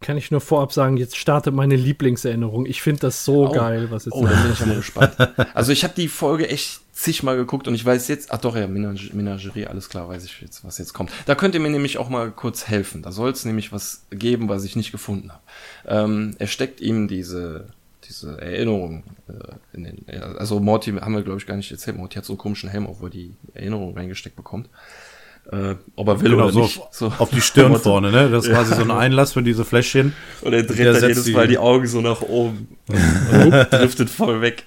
Kann 0.00 0.18
ich 0.18 0.30
nur 0.30 0.40
vorab 0.42 0.72
sagen, 0.72 0.96
jetzt 0.98 1.16
startet 1.16 1.54
meine 1.54 1.76
Lieblingserinnerung. 1.76 2.66
Ich 2.66 2.82
finde 2.82 3.00
das 3.00 3.24
so 3.24 3.48
Oh. 3.48 3.52
geil, 3.52 3.90
was 3.90 4.04
jetzt 4.04 4.14
Oh, 4.14 4.26
da 4.26 4.34
bin 4.42 4.52
ich 4.52 4.58
ja 4.60 4.66
mal 4.66 4.76
gespannt. 4.76 5.16
Also 5.54 5.72
ich 5.72 5.84
habe 5.84 5.94
die 5.96 6.08
Folge 6.08 6.48
echt 6.48 6.80
zigmal 6.92 7.36
geguckt 7.36 7.68
und 7.68 7.74
ich 7.74 7.84
weiß 7.84 8.08
jetzt, 8.08 8.32
ach 8.32 8.38
doch, 8.38 8.54
ja, 8.54 8.66
Menage, 8.66 9.10
Menagerie, 9.14 9.66
alles 9.66 9.88
klar, 9.88 10.08
weiß 10.08 10.24
ich 10.24 10.40
jetzt, 10.42 10.62
was 10.64 10.76
jetzt 10.76 10.92
kommt. 10.92 11.10
Da 11.24 11.34
könnt 11.34 11.54
ihr 11.54 11.60
mir 11.60 11.70
nämlich 11.70 11.96
auch 11.96 12.10
mal 12.10 12.30
kurz 12.32 12.68
helfen. 12.68 13.00
Da 13.00 13.12
soll 13.12 13.30
es 13.30 13.46
nämlich 13.46 13.72
was 13.72 14.04
geben, 14.10 14.48
was 14.50 14.64
ich 14.64 14.76
nicht 14.76 14.92
gefunden 14.92 15.30
habe. 15.32 15.42
Ähm, 15.86 16.34
er 16.38 16.48
steckt 16.48 16.80
ihm 16.82 17.08
diese, 17.08 17.68
diese 18.12 18.40
Erinnerung 18.40 19.02
äh, 19.28 19.32
in 19.76 19.84
den, 19.84 20.04
ja, 20.12 20.20
also 20.36 20.60
Morty 20.60 20.92
haben 20.92 21.14
wir, 21.14 21.22
glaube 21.22 21.38
ich, 21.40 21.46
gar 21.46 21.56
nicht 21.56 21.70
erzählt. 21.72 21.96
Morty 21.96 22.14
hat 22.16 22.24
so 22.24 22.34
einen 22.34 22.38
komischen 22.38 22.68
Helm, 22.68 22.86
auf, 22.86 23.00
wo 23.00 23.06
er 23.06 23.10
die 23.10 23.34
Erinnerung 23.54 23.96
reingesteckt 23.96 24.36
bekommt. 24.36 24.68
Äh, 25.50 25.74
ob 25.96 26.06
er 26.06 26.20
will 26.20 26.30
Genau, 26.30 26.44
oder 26.44 26.52
so 26.52 26.62
nicht. 26.62 26.78
auf, 26.80 27.20
auf 27.20 27.30
die 27.30 27.40
Stirn 27.40 27.74
vorne, 27.80 28.12
ne? 28.12 28.30
Das 28.30 28.44
ist 28.46 28.52
quasi 28.52 28.76
so 28.76 28.82
ein 28.82 28.92
Einlass 28.92 29.32
für 29.32 29.42
diese 29.42 29.64
Fläschchen. 29.64 30.12
Und 30.42 30.52
er 30.52 30.62
dreht 30.62 30.78
Der 30.78 30.92
dann 30.92 31.08
jedes 31.08 31.24
die- 31.24 31.32
Mal 31.32 31.48
die 31.48 31.58
Augen 31.58 31.88
so 31.88 32.00
nach 32.00 32.22
oben 32.22 32.68
und 32.86 33.50
driftet 33.50 34.08
voll 34.08 34.40
weg, 34.40 34.62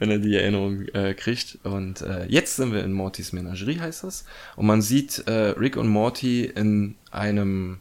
wenn 0.00 0.10
er 0.10 0.18
die 0.18 0.34
Erinnerung 0.34 0.82
äh, 0.94 1.14
kriegt. 1.14 1.58
Und 1.62 2.00
äh, 2.00 2.26
jetzt 2.26 2.56
sind 2.56 2.72
wir 2.72 2.82
in 2.82 2.90
Mortys 2.92 3.32
Menagerie, 3.32 3.78
heißt 3.78 4.02
das. 4.02 4.24
Und 4.56 4.66
man 4.66 4.82
sieht 4.82 5.22
äh, 5.28 5.50
Rick 5.50 5.76
und 5.76 5.86
Morty 5.86 6.44
in 6.46 6.96
einem 7.12 7.78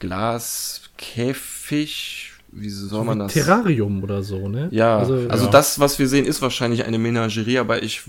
Glaskäfig. 0.00 2.32
Wie 2.50 2.70
soll 2.70 3.04
man 3.04 3.18
das? 3.18 3.32
Terrarium 3.32 4.02
oder 4.02 4.22
so, 4.22 4.48
ne? 4.48 4.68
Ja, 4.70 4.98
also, 4.98 5.16
ja. 5.18 5.46
das, 5.50 5.80
was 5.80 5.98
wir 5.98 6.08
sehen, 6.08 6.24
ist 6.24 6.40
wahrscheinlich 6.40 6.84
eine 6.84 6.98
Menagerie, 6.98 7.58
aber 7.58 7.82
ich 7.82 8.02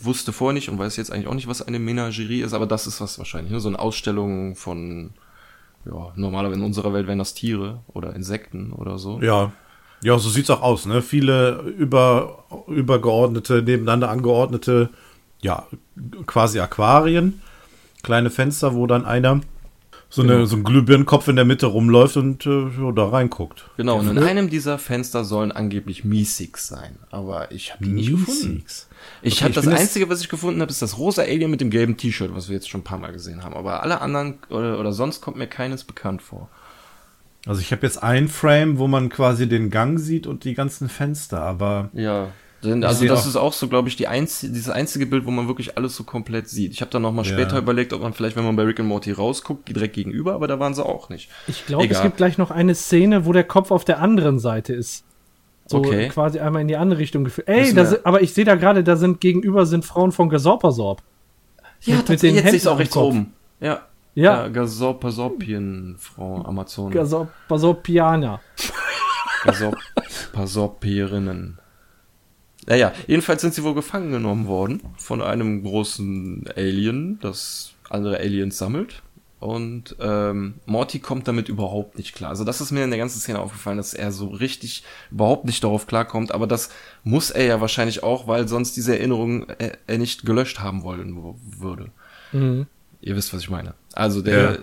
wusste 0.00 0.32
vorher 0.32 0.54
nicht 0.54 0.68
und 0.68 0.78
weiß 0.78 0.96
jetzt 0.96 1.12
eigentlich 1.12 1.28
auch 1.28 1.34
nicht, 1.34 1.46
was 1.46 1.62
eine 1.62 1.78
Menagerie 1.78 2.42
ist, 2.42 2.52
aber 2.52 2.66
das 2.66 2.86
ist 2.86 3.00
was 3.00 3.18
wahrscheinlich. 3.18 3.52
Ne? 3.52 3.60
So 3.60 3.68
eine 3.68 3.78
Ausstellung 3.78 4.56
von, 4.56 5.10
ja, 5.84 6.12
normalerweise 6.16 6.58
in 6.58 6.66
unserer 6.66 6.92
Welt 6.92 7.06
wären 7.06 7.18
das 7.18 7.34
Tiere 7.34 7.80
oder 7.86 8.14
Insekten 8.14 8.72
oder 8.72 8.98
so. 8.98 9.20
Ja. 9.20 9.52
Ja, 10.02 10.18
so 10.18 10.28
sieht's 10.28 10.50
auch 10.50 10.60
aus, 10.60 10.84
ne? 10.84 11.00
Viele 11.00 11.60
über, 11.78 12.44
übergeordnete, 12.68 13.62
nebeneinander 13.62 14.10
angeordnete, 14.10 14.90
ja, 15.40 15.66
quasi 16.26 16.60
Aquarien. 16.60 17.40
Kleine 18.02 18.28
Fenster, 18.30 18.74
wo 18.74 18.86
dann 18.86 19.06
einer 19.06 19.40
so, 20.16 20.22
Genau. 20.22 20.34
eine, 20.34 20.46
so 20.46 20.56
ein 20.56 20.64
Glühbirnenkopf 20.64 21.28
in 21.28 21.36
der 21.36 21.44
Mitte 21.44 21.66
rumläuft 21.66 22.16
und 22.16 22.44
äh, 22.46 22.66
da 22.94 23.08
reinguckt. 23.08 23.66
Genau, 23.76 23.98
und 23.98 24.08
in 24.08 24.18
einem 24.18 24.50
dieser 24.50 24.78
Fenster 24.78 25.24
sollen 25.24 25.52
angeblich 25.52 26.04
Miesigs 26.04 26.66
sein, 26.66 26.98
aber 27.10 27.52
ich 27.52 27.72
habe 27.72 27.84
die 27.84 27.90
nicht 27.92 28.10
gefunden. 28.10 28.64
Ich 29.22 29.34
Okay, 29.34 29.44
habe 29.44 29.54
das 29.54 29.66
Einzige, 29.68 30.08
was 30.08 30.20
ich 30.22 30.28
gefunden 30.28 30.60
habe, 30.60 30.70
ist 30.70 30.82
das 30.82 30.98
rosa 30.98 31.22
Alien 31.22 31.50
mit 31.50 31.60
dem 31.60 31.70
gelben 31.70 31.96
T-Shirt, 31.96 32.34
was 32.34 32.48
wir 32.48 32.54
jetzt 32.56 32.68
schon 32.68 32.80
ein 32.80 32.84
paar 32.84 32.98
Mal 32.98 33.12
gesehen 33.12 33.44
haben. 33.44 33.54
Aber 33.54 33.82
alle 33.82 34.00
anderen 34.00 34.38
oder, 34.48 34.80
oder 34.80 34.92
sonst 34.92 35.20
kommt 35.20 35.36
mir 35.36 35.46
keines 35.46 35.84
bekannt 35.84 36.22
vor. 36.22 36.48
Also 37.46 37.60
ich 37.60 37.70
habe 37.70 37.86
jetzt 37.86 38.02
ein 38.02 38.28
Frame, 38.28 38.78
wo 38.78 38.88
man 38.88 39.08
quasi 39.08 39.48
den 39.48 39.70
Gang 39.70 40.00
sieht 40.00 40.26
und 40.26 40.42
die 40.44 40.54
ganzen 40.54 40.88
Fenster, 40.88 41.42
aber 41.42 41.90
Ja. 41.92 42.28
Denn, 42.66 42.84
also 42.84 43.06
das 43.06 43.22
auch- 43.22 43.26
ist 43.28 43.36
auch 43.36 43.52
so, 43.52 43.68
glaube 43.68 43.88
ich, 43.88 43.96
die 43.96 44.08
einzige, 44.08 44.52
dieses 44.52 44.68
einzige 44.70 45.06
Bild, 45.06 45.26
wo 45.26 45.30
man 45.30 45.46
wirklich 45.48 45.76
alles 45.76 45.96
so 45.96 46.04
komplett 46.04 46.48
sieht. 46.48 46.72
Ich 46.72 46.80
habe 46.80 46.90
dann 46.90 47.02
noch 47.02 47.12
mal 47.12 47.24
Ja. 47.24 47.32
später 47.32 47.58
überlegt, 47.58 47.92
ob 47.92 48.02
man 48.02 48.12
vielleicht, 48.12 48.36
wenn 48.36 48.44
man 48.44 48.56
bei 48.56 48.62
Rick 48.64 48.80
and 48.80 48.88
Morty 48.88 49.12
rausguckt, 49.12 49.68
direkt 49.68 49.94
gegenüber, 49.94 50.34
aber 50.34 50.46
da 50.48 50.58
waren 50.58 50.74
sie 50.74 50.84
auch 50.84 51.08
nicht. 51.08 51.30
Ich 51.46 51.66
glaube, 51.66 51.88
es 51.88 52.02
gibt 52.02 52.16
gleich 52.16 52.38
noch 52.38 52.50
eine 52.50 52.74
Szene, 52.74 53.26
wo 53.26 53.32
der 53.32 53.44
Kopf 53.44 53.70
auf 53.70 53.84
der 53.84 54.00
anderen 54.00 54.38
Seite 54.38 54.72
ist. 54.74 55.04
So 55.68 55.78
Okay. 55.78 56.08
quasi 56.10 56.38
einmal 56.38 56.62
in 56.62 56.68
die 56.68 56.76
andere 56.76 57.00
Richtung 57.00 57.24
geführt. 57.24 57.48
Ey, 57.48 57.64
sind, 57.72 58.06
aber 58.06 58.22
ich 58.22 58.32
sehe 58.34 58.44
da 58.44 58.54
gerade, 58.54 58.84
da 58.84 58.94
sind 58.96 59.20
gegenüber 59.20 59.66
sind 59.66 59.84
Frauen 59.84 60.12
von 60.12 60.28
Gasorpasorp. 60.28 61.02
Ja, 61.82 61.96
Mit- 61.96 62.08
mit 62.08 62.22
den 62.22 62.34
jetzt 62.36 62.44
sehe 62.44 62.54
ich 62.56 62.64
Händen 62.64 62.68
auch 62.68 62.78
rechts 62.78 62.96
oben. 62.96 63.32
Ja. 63.60 63.80
Ja. 64.14 64.42
ja 64.44 64.48
Gasorpasorpien, 64.48 65.96
Frau 65.98 66.42
Amazon. 66.44 66.92
Gasorpasorpianer. 66.92 68.40
Gasorpasorpierinnen. 69.44 71.58
Naja, 72.66 72.92
jedenfalls 73.06 73.42
sind 73.42 73.54
sie 73.54 73.62
wohl 73.62 73.74
gefangen 73.74 74.10
genommen 74.12 74.46
worden 74.46 74.82
von 74.96 75.22
einem 75.22 75.62
großen 75.62 76.48
Alien, 76.56 77.18
das 77.20 77.72
andere 77.88 78.18
Aliens 78.18 78.58
sammelt. 78.58 79.02
Und 79.38 79.94
ähm, 80.00 80.54
Morty 80.64 80.98
kommt 80.98 81.28
damit 81.28 81.48
überhaupt 81.48 81.98
nicht 81.98 82.14
klar. 82.14 82.30
Also 82.30 82.42
das 82.42 82.60
ist 82.62 82.72
mir 82.72 82.82
in 82.84 82.90
der 82.90 82.98
ganzen 82.98 83.20
Szene 83.20 83.38
aufgefallen, 83.38 83.76
dass 83.76 83.92
er 83.94 84.10
so 84.10 84.28
richtig 84.28 84.82
überhaupt 85.10 85.44
nicht 85.44 85.62
darauf 85.62 85.86
klarkommt. 85.86 86.32
Aber 86.32 86.46
das 86.46 86.70
muss 87.04 87.30
er 87.30 87.44
ja 87.44 87.60
wahrscheinlich 87.60 88.02
auch, 88.02 88.26
weil 88.26 88.48
sonst 88.48 88.76
diese 88.76 88.96
Erinnerung 88.98 89.46
er, 89.58 89.76
er 89.86 89.98
nicht 89.98 90.24
gelöscht 90.24 90.60
haben 90.60 90.82
wollen 90.82 91.16
wo- 91.16 91.36
würde. 91.44 91.90
Mhm. 92.32 92.66
ihr 93.02 93.14
wisst, 93.14 93.32
was 93.34 93.42
ich 93.42 93.50
meine. 93.50 93.74
Also 93.92 94.22
der 94.22 94.58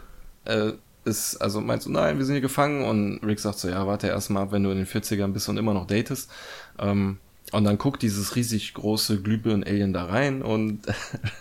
äh, 0.45 0.72
ist, 1.06 1.38
also 1.38 1.62
meinst 1.62 1.86
du, 1.86 1.91
nein, 1.91 2.18
wir 2.18 2.26
sind 2.26 2.34
hier 2.34 2.41
gefangen 2.41 2.84
und 2.84 3.20
Rick 3.26 3.39
sagt 3.39 3.60
so, 3.60 3.70
ja, 3.70 3.86
warte 3.88 4.08
erst 4.08 4.32
mal 4.32 4.41
ab, 4.41 4.51
wenn 4.51 4.64
du 4.64 4.72
in 4.72 4.78
den 4.78 4.88
40ern 4.88 5.28
bist 5.34 5.47
und 5.49 5.58
immer 5.58 5.74
noch 5.76 5.86
datest. 5.88 6.32
Ähm, 6.80 7.20
und 7.54 7.66
dann 7.66 7.78
guckt 7.78 8.01
dieses 8.01 8.36
riesig 8.36 8.74
große 8.74 9.22
Glühbirnen-Alien 9.22 9.93
da 9.93 10.06
rein 10.06 10.41
und 10.41 10.82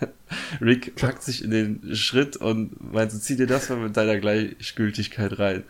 Rick 0.61 0.95
packt 0.95 1.23
sich 1.23 1.43
in 1.43 1.49
den 1.49 1.95
Schritt 1.95 2.37
und 2.37 2.93
meint 2.93 3.11
so, 3.11 3.17
zieh 3.17 3.35
dir 3.35 3.47
das 3.47 3.69
mal 3.69 3.79
mit 3.79 3.97
deiner 3.97 4.19
Gleichgültigkeit 4.19 5.39
rein. 5.39 5.63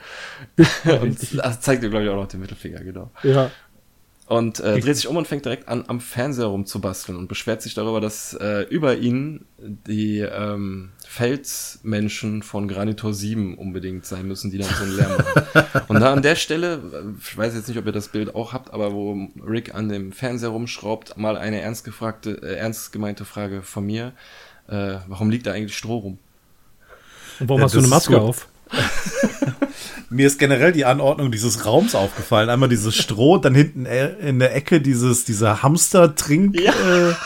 und 1.01 1.17
zeigt 1.61 1.83
dir, 1.83 1.89
glaube 1.89 2.03
ich, 2.03 2.09
auch 2.09 2.17
noch 2.17 2.27
den 2.27 2.41
Mittelfinger, 2.41 2.81
genau. 2.81 3.09
Ja. 3.23 3.51
Und 4.25 4.59
äh, 4.59 4.79
dreht 4.79 4.97
sich 4.97 5.07
um 5.07 5.15
und 5.15 5.27
fängt 5.27 5.45
direkt 5.45 5.69
an, 5.69 5.85
am 5.87 6.01
Fernseher 6.01 6.47
rumzubasteln 6.47 7.17
und 7.17 7.27
beschwert 7.27 7.61
sich 7.61 7.73
darüber, 7.73 8.01
dass 8.01 8.33
äh, 8.33 8.63
über 8.63 8.97
ihn 8.97 9.45
die 9.57 10.19
ähm, 10.19 10.91
Felsmenschen 11.13 12.41
von 12.41 12.67
Granitor 12.67 13.13
7 13.13 13.55
unbedingt 13.55 14.03
sein 14.03 14.27
müssen, 14.27 14.49
die 14.49 14.57
dann 14.57 14.67
so 14.67 14.83
einen 14.83 14.95
Lärm 14.95 15.11
machen. 15.17 15.83
und 15.87 15.99
da 15.99 16.11
an 16.11 16.23
der 16.23 16.35
Stelle, 16.35 16.81
ich 17.21 17.37
weiß 17.37 17.53
jetzt 17.53 17.67
nicht, 17.67 17.77
ob 17.77 17.85
ihr 17.85 17.91
das 17.91 18.07
Bild 18.07 18.33
auch 18.33 18.51
habt, 18.51 18.73
aber 18.73 18.93
wo 18.93 19.29
Rick 19.47 19.75
an 19.75 19.89
dem 19.89 20.11
Fernseher 20.11 20.49
rumschraubt, 20.49 21.15
mal 21.15 21.37
eine 21.37 21.61
ernst 21.61 21.83
gefragte, 21.83 22.41
äh, 22.41 22.55
ernst 22.55 22.91
gemeinte 22.91 23.25
Frage 23.25 23.61
von 23.61 23.85
mir. 23.85 24.13
Äh, 24.67 24.95
warum 25.07 25.29
liegt 25.29 25.45
da 25.45 25.51
eigentlich 25.51 25.77
Stroh 25.77 25.97
rum? 25.97 26.17
Und 27.39 27.47
warum 27.47 27.59
Ja, 27.59 27.65
hast 27.65 27.75
du 27.75 27.79
eine 27.79 27.87
Maske 27.89 28.19
auf? 28.19 28.47
Mir 30.09 30.27
ist 30.27 30.37
generell 30.37 30.71
die 30.71 30.85
Anordnung 30.85 31.31
dieses 31.31 31.65
Raums 31.65 31.95
aufgefallen. 31.95 32.49
Einmal 32.49 32.69
dieses 32.69 32.95
Stroh, 32.95 33.37
dann 33.37 33.55
hinten 33.55 33.85
äh, 33.85 34.09
in 34.27 34.39
der 34.39 34.55
Ecke 34.55 34.79
dieses, 34.79 35.25
dieser 35.25 35.63
Hamster-Trink-Flasche 35.63 37.17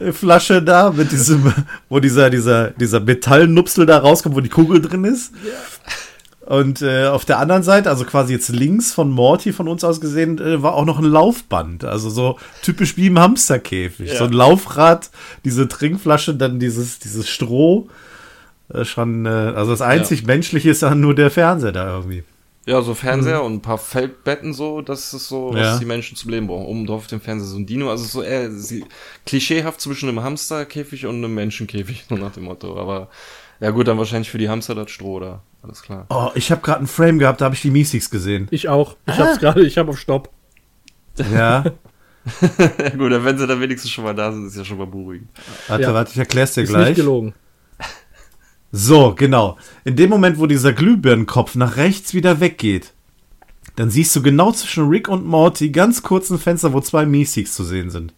äh, 0.00 0.12
Flasche 0.12 0.62
da 0.62 0.90
mit 0.92 1.10
diesem, 1.10 1.52
wo 1.88 1.98
dieser, 1.98 2.30
dieser, 2.30 2.70
dieser 2.70 3.00
Metallnupsel 3.00 3.86
da 3.86 3.98
rauskommt, 3.98 4.36
wo 4.36 4.40
die 4.40 4.48
Kugel 4.48 4.80
drin 4.80 5.04
ist. 5.04 5.32
Und 6.46 6.82
äh, 6.82 7.06
auf 7.06 7.24
der 7.24 7.38
anderen 7.38 7.62
Seite, 7.62 7.88
also 7.88 8.04
quasi 8.04 8.34
jetzt 8.34 8.50
links 8.50 8.92
von 8.92 9.10
Morty 9.10 9.52
von 9.52 9.66
uns 9.66 9.82
aus 9.82 10.00
gesehen, 10.00 10.38
äh, 10.38 10.62
war 10.62 10.74
auch 10.74 10.84
noch 10.84 10.98
ein 10.98 11.04
Laufband. 11.04 11.84
Also 11.84 12.10
so 12.10 12.38
typisch 12.62 12.96
wie 12.96 13.06
im 13.06 13.18
Hamsterkäfig. 13.18 14.12
So 14.12 14.24
ein 14.24 14.32
Laufrad, 14.32 15.10
diese 15.44 15.68
Trinkflasche, 15.68 16.34
dann 16.34 16.58
dieses, 16.60 16.98
dieses 16.98 17.28
Stroh. 17.28 17.88
Äh, 18.72 18.84
schon, 18.84 19.26
äh, 19.26 19.28
also 19.28 19.70
das 19.72 19.82
einzig 19.82 20.24
Menschliche 20.26 20.70
ist 20.70 20.82
dann 20.82 21.00
nur 21.00 21.14
der 21.14 21.30
Fernseher 21.30 21.72
da 21.72 21.96
irgendwie. 21.96 22.24
Ja, 22.66 22.80
so 22.80 22.94
Fernseher 22.94 23.42
und 23.42 23.52
ein 23.56 23.60
paar 23.60 23.76
Feldbetten 23.76 24.54
so, 24.54 24.80
das 24.80 25.12
ist 25.12 25.28
so, 25.28 25.50
was 25.52 25.60
Ja. 25.60 25.78
die 25.78 25.84
Menschen 25.84 26.16
zum 26.16 26.30
Leben 26.30 26.46
brauchen. 26.46 26.64
Oben 26.64 26.86
drauf 26.86 27.02
auf 27.02 27.06
dem 27.08 27.20
Fernseher 27.20 27.46
so 27.48 27.58
ein 27.58 27.66
Dino, 27.66 27.90
also 27.90 28.04
so 28.04 28.22
eher 28.22 28.50
sie, 28.50 28.86
klischeehaft 29.26 29.82
zwischen 29.82 30.08
einem 30.08 30.22
Hamsterkäfig 30.22 31.04
und 31.04 31.16
einem 31.16 31.34
Menschenkäfig, 31.34 32.04
so 32.08 32.14
nach 32.16 32.32
dem 32.32 32.44
Motto. 32.44 32.78
Aber 32.80 33.08
ja 33.60 33.70
gut, 33.70 33.86
dann 33.86 33.98
wahrscheinlich 33.98 34.30
für 34.30 34.38
die 34.38 34.48
Hamster 34.48 34.74
das 34.74 34.90
Stroh, 34.90 35.16
oder? 35.16 35.42
Alles 35.62 35.82
klar. 35.82 36.06
Oh, 36.08 36.30
ich 36.34 36.50
habe 36.50 36.62
gerade 36.62 36.78
einen 36.78 36.86
Frame 36.86 37.18
gehabt, 37.18 37.40
da 37.42 37.46
habe 37.46 37.54
ich 37.54 37.60
die 37.62 37.70
Miesigs 37.70 38.08
gesehen. 38.10 38.48
Ich 38.50 38.68
auch. 38.68 38.96
Ich 39.06 39.18
hab's 39.18 39.38
gerade, 39.40 39.62
ich 39.66 39.76
hab 39.76 39.88
auf 39.88 39.98
Stopp. 39.98 40.30
Ja. 41.32 41.64
Ja 42.58 42.88
gut, 42.96 43.12
wenn 43.12 43.36
sie 43.36 43.46
dann 43.46 43.60
wenigstens 43.60 43.90
schon 43.90 44.04
mal 44.04 44.14
da 44.14 44.32
sind, 44.32 44.46
ist 44.46 44.56
ja 44.56 44.64
schon 44.64 44.78
mal 44.78 44.86
beruhigend. 44.86 45.28
Warte, 45.68 45.82
Ja. 45.82 45.92
warte, 45.92 46.12
ich 46.12 46.18
erklär's 46.18 46.54
dir 46.54 46.62
Ist 46.62 46.70
gleich. 46.70 46.88
nicht 46.88 46.96
gelogen. 46.96 47.34
So, 48.76 49.14
genau. 49.14 49.56
In 49.84 49.94
dem 49.94 50.10
Moment, 50.10 50.38
wo 50.40 50.46
dieser 50.46 50.72
Glühbirnenkopf 50.72 51.54
nach 51.54 51.76
rechts 51.76 52.12
wieder 52.12 52.40
weggeht, 52.40 52.92
dann 53.76 53.88
siehst 53.88 54.14
du 54.16 54.22
genau 54.22 54.50
zwischen 54.50 54.88
Rick 54.88 55.08
und 55.08 55.24
Morty 55.24 55.70
ganz 55.70 56.02
kurz 56.02 56.28
ein 56.30 56.38
Fenster, 56.38 56.72
wo 56.72 56.80
zwei 56.80 57.06
Miesigs 57.06 57.54
zu 57.54 57.62
sehen 57.62 57.90
sind. 57.90 58.14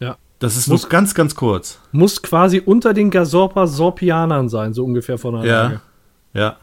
Ja. 0.00 0.16
Das 0.38 0.56
ist 0.56 0.68
Muss- 0.68 0.82
nur 0.82 0.88
ganz, 0.88 1.14
ganz 1.14 1.34
kurz. 1.34 1.78
Muss 1.92 2.22
quasi 2.22 2.60
unter 2.64 2.94
den 2.94 3.10
Gasorpa 3.10 3.66
Sorpianern 3.66 4.48
sein, 4.48 4.72
so 4.72 4.84
ungefähr 4.86 5.18
von 5.18 5.34
der 5.34 5.44
Ja. 5.44 5.62
Lage. 5.64 5.80
Ja. 6.32 6.56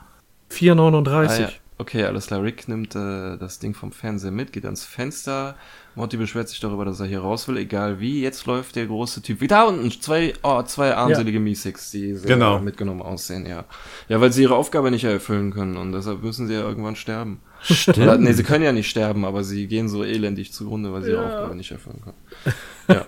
4,39. 0.49 1.29
Ah, 1.29 1.39
ja. 1.41 1.49
Okay, 1.77 2.05
alles 2.05 2.27
klar. 2.27 2.41
Rick 2.41 2.69
nimmt 2.69 2.95
äh, 2.95 3.37
das 3.37 3.59
Ding 3.59 3.73
vom 3.73 3.91
Fernseher 3.91 4.31
mit, 4.31 4.53
geht 4.53 4.63
ans 4.63 4.85
Fenster. 4.85 5.55
Morty 5.95 6.15
beschwert 6.15 6.47
sich 6.47 6.61
darüber, 6.61 6.85
dass 6.85 7.01
er 7.01 7.05
hier 7.05 7.19
raus 7.19 7.47
will, 7.49 7.57
egal 7.57 7.99
wie. 7.99 8.21
Jetzt 8.21 8.45
läuft 8.45 8.77
der 8.77 8.85
große 8.85 9.21
Typ. 9.21 9.41
Wie 9.41 9.47
da 9.47 9.63
unten, 9.63 9.91
zwei, 9.91 10.33
oh, 10.43 10.61
zwei 10.63 10.95
armselige 10.95 11.39
Miesigs, 11.41 11.91
die 11.91 12.13
sehr 12.15 12.29
Genau. 12.29 12.59
mitgenommen 12.59 13.01
aussehen, 13.01 13.45
ja. 13.45 13.65
Ja, 14.07 14.21
weil 14.21 14.31
sie 14.31 14.43
ihre 14.43 14.55
Aufgabe 14.55 14.89
nicht 14.89 15.03
erfüllen 15.03 15.51
können 15.51 15.75
und 15.75 15.91
deshalb 15.91 16.23
müssen 16.23 16.47
sie 16.47 16.53
ja 16.53 16.61
irgendwann 16.61 16.95
sterben. 16.95 17.41
Stimmt. 17.61 17.97
Oder, 17.97 18.17
nee, 18.17 18.31
sie 18.33 18.43
können 18.43 18.63
ja 18.63 18.71
nicht 18.71 18.89
sterben, 18.89 19.25
aber 19.25 19.43
sie 19.43 19.67
gehen 19.67 19.89
so 19.89 20.03
elendig 20.03 20.53
zugrunde, 20.53 20.93
weil 20.93 21.03
sie 21.03 21.11
ihre 21.11 21.25
Aufgabe 21.25 21.55
nicht 21.55 21.71
erfüllen 21.71 22.01
können. 22.01 22.17
Ja, 22.87 23.03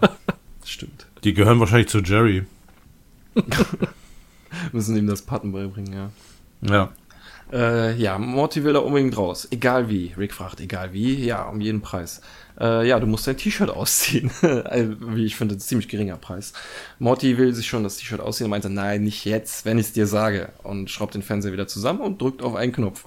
das 0.60 0.70
stimmt. 0.72 1.06
Die 1.24 1.34
gehören 1.36 1.60
wahrscheinlich 1.60 1.88
zu 1.88 2.00
Jerry. 2.00 2.46
Müssen 4.72 4.98
ihm 4.98 5.08
das 5.08 5.22
Patten 5.22 5.52
beibringen, 5.52 5.94
ja. 5.94 6.10
Ja. 6.62 6.92
Äh, 7.52 7.96
ja, 7.96 8.18
Morty 8.18 8.64
will 8.64 8.74
da 8.74 8.80
unbedingt 8.80 9.18
raus. 9.18 9.48
Egal 9.52 9.90
wie. 9.90 10.14
Rick 10.18 10.34
fragt, 10.34 10.60
egal 10.60 10.94
wie. 10.94 11.24
Ja, 11.24 11.44
um 11.44 11.62
jeden 11.62 11.82
Preis. 11.82 12.22
Äh, 12.60 12.88
ja, 12.88 13.00
du 13.00 13.08
musst 13.08 13.28
dein 13.28 13.38
T-Shirt 13.38 13.70
ausziehen. 13.70 14.32
Also, 14.42 14.96
wie 15.16 15.26
ich 15.26 15.36
finde, 15.36 15.58
ziemlich 15.58 15.88
geringer 15.88 16.18
Preis. 16.18 16.54
Morty 17.00 17.38
will 17.38 17.54
sich 17.54 17.68
schon 17.68 17.84
das 17.84 17.98
T-Shirt 17.98 18.20
ausziehen 18.20 18.46
und 18.46 18.52
meinte, 18.52 18.70
nein, 18.70 19.04
nicht 19.04 19.26
jetzt, 19.26 19.66
wenn 19.66 19.78
ich 19.78 19.88
es 19.88 19.94
dir 19.94 20.08
sage. 20.08 20.50
Und 20.64 20.90
schraubt 20.90 21.16
den 21.16 21.22
Fernseher 21.22 21.54
wieder 21.54 21.68
zusammen 21.68 22.02
und 22.02 22.22
drückt 22.22 22.42
auf 22.42 22.56
einen 22.56 22.74
Knopf. 22.74 23.06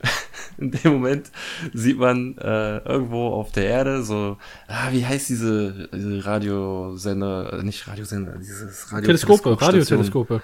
In 0.58 0.70
dem 0.70 0.92
Moment 0.92 1.30
sieht 1.72 1.98
man 1.98 2.36
äh, 2.38 2.78
irgendwo 2.78 3.28
auf 3.28 3.52
der 3.52 3.66
Erde 3.66 4.02
so, 4.02 4.38
ah, 4.66 4.88
wie 4.90 5.04
heißt 5.04 5.28
diese, 5.28 5.88
diese 5.92 6.24
Radiosender, 6.24 7.52
äh, 7.52 7.62
nicht 7.62 7.86
Radiosender, 7.86 8.36
dieses 8.38 8.92
Radio 8.92 9.06
Teleskope, 9.06 9.60
Radioteleskope. 9.60 10.42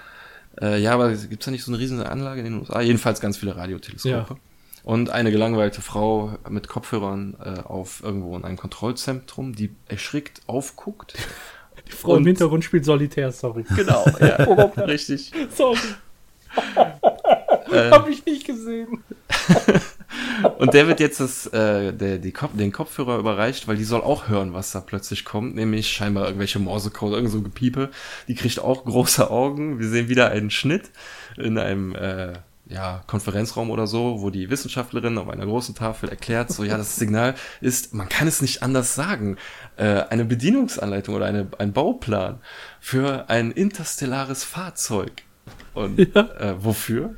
Äh, 0.61 0.79
ja, 0.81 0.93
aber 0.93 1.13
gibt's 1.13 1.45
da 1.45 1.51
nicht 1.51 1.63
so 1.63 1.71
eine 1.71 1.79
riesen 1.79 2.01
Anlage 2.01 2.39
in 2.39 2.45
den 2.45 2.59
USA? 2.59 2.81
Jedenfalls 2.81 3.19
ganz 3.21 3.37
viele 3.37 3.55
Radioteleskope. 3.55 4.37
Und 4.83 5.09
eine 5.09 5.31
gelangweilte 5.31 5.81
Frau 5.81 6.37
mit 6.47 6.67
Kopfhörern 6.67 7.35
äh, 7.43 7.59
auf 7.61 8.03
irgendwo 8.03 8.35
in 8.37 8.43
einem 8.45 8.57
Kontrollzentrum, 8.57 9.55
die 9.55 9.75
erschrickt 9.87 10.41
aufguckt. 10.47 11.13
Die 11.87 11.91
Frau 11.91 12.11
im 12.13 12.17
Und- 12.19 12.25
Hintergrund 12.27 12.63
spielt 12.63 12.83
Solitär, 12.85 13.31
sorry. 13.31 13.63
Genau, 13.75 14.05
ja, 14.19 14.35
richtig. 14.85 15.31
Sorry. 15.55 15.77
Äh, 17.71 17.89
Hab 17.91 18.07
ich 18.09 18.25
nicht 18.25 18.45
gesehen. 18.45 19.03
Und 20.57 20.73
der 20.73 20.87
wird 20.87 20.99
jetzt 20.99 21.19
das, 21.19 21.47
äh, 21.47 21.93
der, 21.93 22.17
die 22.17 22.31
Kop 22.31 22.57
den 22.57 22.71
Kopfhörer 22.71 23.17
überreicht, 23.17 23.67
weil 23.67 23.77
die 23.77 23.83
soll 23.83 24.01
auch 24.01 24.27
hören, 24.27 24.53
was 24.53 24.71
da 24.71 24.81
plötzlich 24.81 25.25
kommt, 25.25 25.55
nämlich 25.55 25.91
scheinbar 25.91 26.25
irgendwelche 26.25 26.59
Morsecode, 26.59 27.13
irgend 27.13 27.31
so 27.31 27.37
ein 27.37 27.43
Gepiepe. 27.43 27.89
Die 28.27 28.35
kriegt 28.35 28.59
auch 28.59 28.85
große 28.85 29.29
Augen. 29.29 29.79
Wir 29.79 29.87
sehen 29.87 30.09
wieder 30.09 30.29
einen 30.31 30.49
Schnitt 30.49 30.91
in 31.37 31.57
einem 31.57 31.95
äh, 31.95 32.33
ja, 32.67 33.03
Konferenzraum 33.07 33.69
oder 33.69 33.87
so, 33.87 34.21
wo 34.21 34.29
die 34.29 34.49
Wissenschaftlerin 34.49 35.17
auf 35.17 35.29
einer 35.29 35.45
großen 35.45 35.75
Tafel 35.75 36.09
erklärt, 36.09 36.51
so 36.51 36.63
ja, 36.63 36.77
das 36.77 36.95
Signal 36.95 37.35
ist, 37.61 37.93
man 37.93 38.09
kann 38.09 38.27
es 38.27 38.41
nicht 38.41 38.63
anders 38.63 38.95
sagen, 38.95 39.37
äh, 39.77 40.01
eine 40.09 40.25
Bedienungsanleitung 40.25 41.15
oder 41.15 41.25
eine, 41.25 41.47
ein 41.59 41.73
Bauplan 41.73 42.39
für 42.79 43.29
ein 43.29 43.51
interstellares 43.51 44.43
Fahrzeug. 44.43 45.11
Und 45.73 45.99
äh, 45.99 46.55
wofür? 46.57 47.15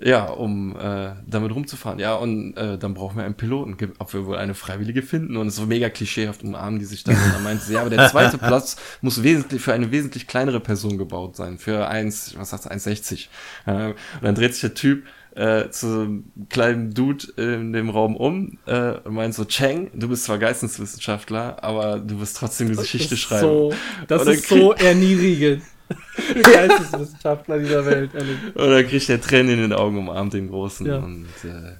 Ja, 0.00 0.26
um 0.26 0.76
äh, 0.76 1.10
damit 1.26 1.54
rumzufahren. 1.54 1.98
Ja, 1.98 2.14
und 2.14 2.56
äh, 2.56 2.78
dann 2.78 2.94
brauchen 2.94 3.16
wir 3.16 3.24
einen 3.24 3.34
Piloten, 3.34 3.76
ob 3.98 4.12
wir 4.12 4.26
wohl 4.26 4.36
eine 4.36 4.54
Freiwillige 4.54 5.02
finden. 5.02 5.36
Und 5.36 5.50
so 5.50 5.66
mega 5.66 5.88
klischeehaft 5.88 6.42
umarmen 6.42 6.78
die 6.78 6.84
sich 6.84 7.04
dann. 7.04 7.16
Und 7.16 7.34
dann 7.34 7.42
meint 7.42 7.62
sie, 7.62 7.74
ja, 7.74 7.80
aber 7.80 7.90
der 7.90 8.08
zweite 8.10 8.38
Platz 8.38 8.76
muss 9.00 9.22
wesentlich 9.22 9.60
für 9.60 9.72
eine 9.72 9.90
wesentlich 9.90 10.26
kleinere 10.26 10.60
Person 10.60 10.98
gebaut 10.98 11.36
sein. 11.36 11.58
Für 11.58 11.88
1, 11.88 12.36
was 12.38 12.50
sagst 12.50 12.66
du, 12.66 12.70
1,60. 12.70 13.28
Äh, 13.66 13.86
und 13.88 13.96
dann 14.22 14.34
dreht 14.34 14.52
sich 14.52 14.60
der 14.60 14.74
Typ 14.74 15.04
äh, 15.34 15.70
zu 15.70 15.86
einem 15.86 16.24
kleinen 16.48 16.94
Dude 16.94 17.26
in 17.36 17.72
dem 17.72 17.90
Raum 17.90 18.16
um 18.16 18.58
äh, 18.66 18.92
und 19.04 19.14
meint 19.14 19.34
so, 19.34 19.44
Cheng, 19.44 19.90
du 19.94 20.08
bist 20.08 20.24
zwar 20.24 20.38
Geisteswissenschaftler, 20.38 21.62
aber 21.62 21.98
du 21.98 22.20
wirst 22.20 22.36
trotzdem 22.36 22.70
die 22.70 22.76
Geschichte 22.76 23.16
schreiben. 23.16 23.46
So, 23.46 23.74
das 24.06 24.26
ist 24.26 24.48
so 24.48 24.72
erniedrigend. 24.72 25.62
Geisteswissenschaftler 26.42 27.58
dieser 27.58 27.84
Welt, 27.86 28.10
ehrlich. 28.14 28.36
Und 28.54 28.70
dann 28.70 28.86
kriegt 28.86 29.08
der 29.08 29.20
Tränen 29.20 29.52
in 29.54 29.60
den 29.60 29.72
Augen, 29.72 29.98
umarmt 29.98 30.32
den 30.34 30.48
Großen. 30.48 30.86
Ja. 30.86 30.98
Und 30.98 31.26
äh, 31.44 31.76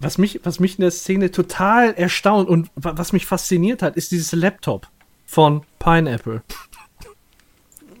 Was 0.00 0.18
mich, 0.18 0.40
was 0.44 0.60
mich 0.60 0.78
in 0.78 0.82
der 0.82 0.90
Szene 0.90 1.30
total 1.30 1.94
erstaunt 1.94 2.48
und 2.48 2.70
wa- 2.74 2.92
was 2.96 3.12
mich 3.12 3.26
fasziniert 3.26 3.82
hat, 3.82 3.96
ist 3.96 4.10
dieses 4.12 4.32
Laptop 4.32 4.86
von 5.26 5.62
Pineapple. 5.78 6.42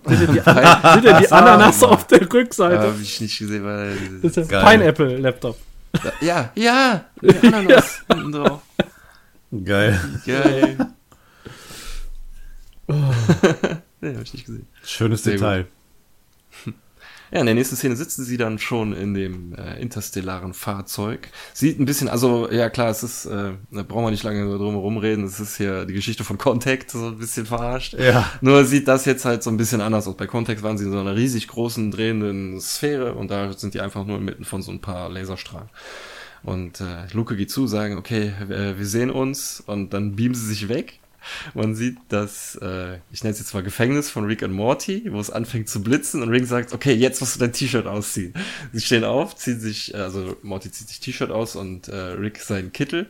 Seht 0.06 0.20
ihr 0.20 0.26
die, 0.28 0.32
seht 0.94 1.04
ihr 1.04 1.18
die 1.20 1.30
Ananas 1.32 1.82
auf 1.82 2.06
der 2.06 2.32
Rückseite? 2.32 2.78
habe 2.78 2.96
ich 3.02 3.20
nicht 3.20 3.38
gesehen, 3.38 3.64
weil 3.64 3.96
Das 4.22 4.36
ist 4.36 4.48
Geil. 4.48 4.64
Pineapple-Laptop. 4.64 5.56
Ja, 6.20 6.50
ja, 6.54 7.04
die 7.22 7.36
Ananas 7.46 8.02
hinten 8.12 8.32
drauf. 8.32 8.60
Geil. 9.64 9.98
Geil. 10.26 10.76
Nee, 14.00 14.14
hab 14.14 14.22
ich 14.22 14.32
nicht 14.32 14.46
gesehen. 14.46 14.66
Schönes 14.82 15.22
Sehr 15.22 15.34
Detail. 15.34 15.66
Ja, 17.30 17.40
in 17.40 17.46
der 17.46 17.54
nächsten 17.54 17.76
Szene 17.76 17.94
sitzen 17.94 18.24
sie 18.24 18.38
dann 18.38 18.58
schon 18.58 18.94
in 18.94 19.12
dem 19.12 19.54
äh, 19.54 19.78
interstellaren 19.80 20.54
Fahrzeug. 20.54 21.28
Sieht 21.52 21.78
ein 21.78 21.84
bisschen, 21.84 22.08
also 22.08 22.50
ja 22.50 22.70
klar, 22.70 22.88
es 22.88 23.02
ist, 23.02 23.26
äh, 23.26 23.52
da 23.70 23.82
brauchen 23.82 24.04
wir 24.04 24.10
nicht 24.10 24.22
lange 24.22 24.44
drum 24.56 24.74
herum 24.74 24.96
reden, 24.96 25.24
es 25.24 25.38
ist 25.38 25.58
hier 25.58 25.84
die 25.84 25.92
Geschichte 25.92 26.24
von 26.24 26.38
Contact, 26.38 26.90
so 26.90 27.08
ein 27.08 27.18
bisschen 27.18 27.44
verarscht. 27.44 27.94
Ja. 27.98 28.30
Nur 28.40 28.64
sieht 28.64 28.88
das 28.88 29.04
jetzt 29.04 29.26
halt 29.26 29.42
so 29.42 29.50
ein 29.50 29.58
bisschen 29.58 29.82
anders 29.82 30.08
aus. 30.08 30.16
Bei 30.16 30.26
Contact 30.26 30.62
waren 30.62 30.78
sie 30.78 30.86
in 30.86 30.92
so 30.92 30.98
einer 30.98 31.16
riesig 31.16 31.48
großen 31.48 31.90
drehenden 31.90 32.60
Sphäre 32.60 33.12
und 33.14 33.30
da 33.30 33.52
sind 33.52 33.74
die 33.74 33.80
einfach 33.80 34.06
nur 34.06 34.16
inmitten 34.16 34.46
von 34.46 34.62
so 34.62 34.72
ein 34.72 34.80
paar 34.80 35.10
Laserstrahlen. 35.10 35.68
Und 36.42 36.80
äh, 36.80 37.12
Luke 37.12 37.36
geht 37.36 37.50
zu, 37.50 37.66
sagen, 37.66 37.98
okay, 37.98 38.32
wir, 38.46 38.78
wir 38.78 38.86
sehen 38.86 39.10
uns 39.10 39.62
und 39.66 39.92
dann 39.92 40.16
beamen 40.16 40.34
sie 40.34 40.46
sich 40.46 40.68
weg 40.70 41.00
man 41.54 41.74
sieht 41.74 41.98
das, 42.08 42.56
äh, 42.62 42.98
ich 43.10 43.22
nenne 43.22 43.32
es 43.32 43.38
jetzt 43.38 43.54
mal 43.54 43.62
Gefängnis 43.62 44.10
von 44.10 44.24
Rick 44.24 44.42
und 44.42 44.52
Morty, 44.52 45.08
wo 45.10 45.20
es 45.20 45.30
anfängt 45.30 45.68
zu 45.68 45.82
blitzen 45.82 46.22
und 46.22 46.28
Rick 46.30 46.46
sagt, 46.46 46.72
okay, 46.72 46.92
jetzt 46.92 47.20
musst 47.20 47.36
du 47.36 47.40
dein 47.40 47.52
T-Shirt 47.52 47.86
ausziehen. 47.86 48.34
Sie 48.72 48.80
stehen 48.80 49.04
auf, 49.04 49.36
ziehen 49.36 49.60
sich, 49.60 49.94
also 49.94 50.36
Morty 50.42 50.70
zieht 50.70 50.88
sich 50.88 51.00
T-Shirt 51.00 51.30
aus 51.30 51.56
und 51.56 51.88
äh, 51.88 51.96
Rick 51.96 52.40
seinen 52.40 52.72
Kittel 52.72 53.08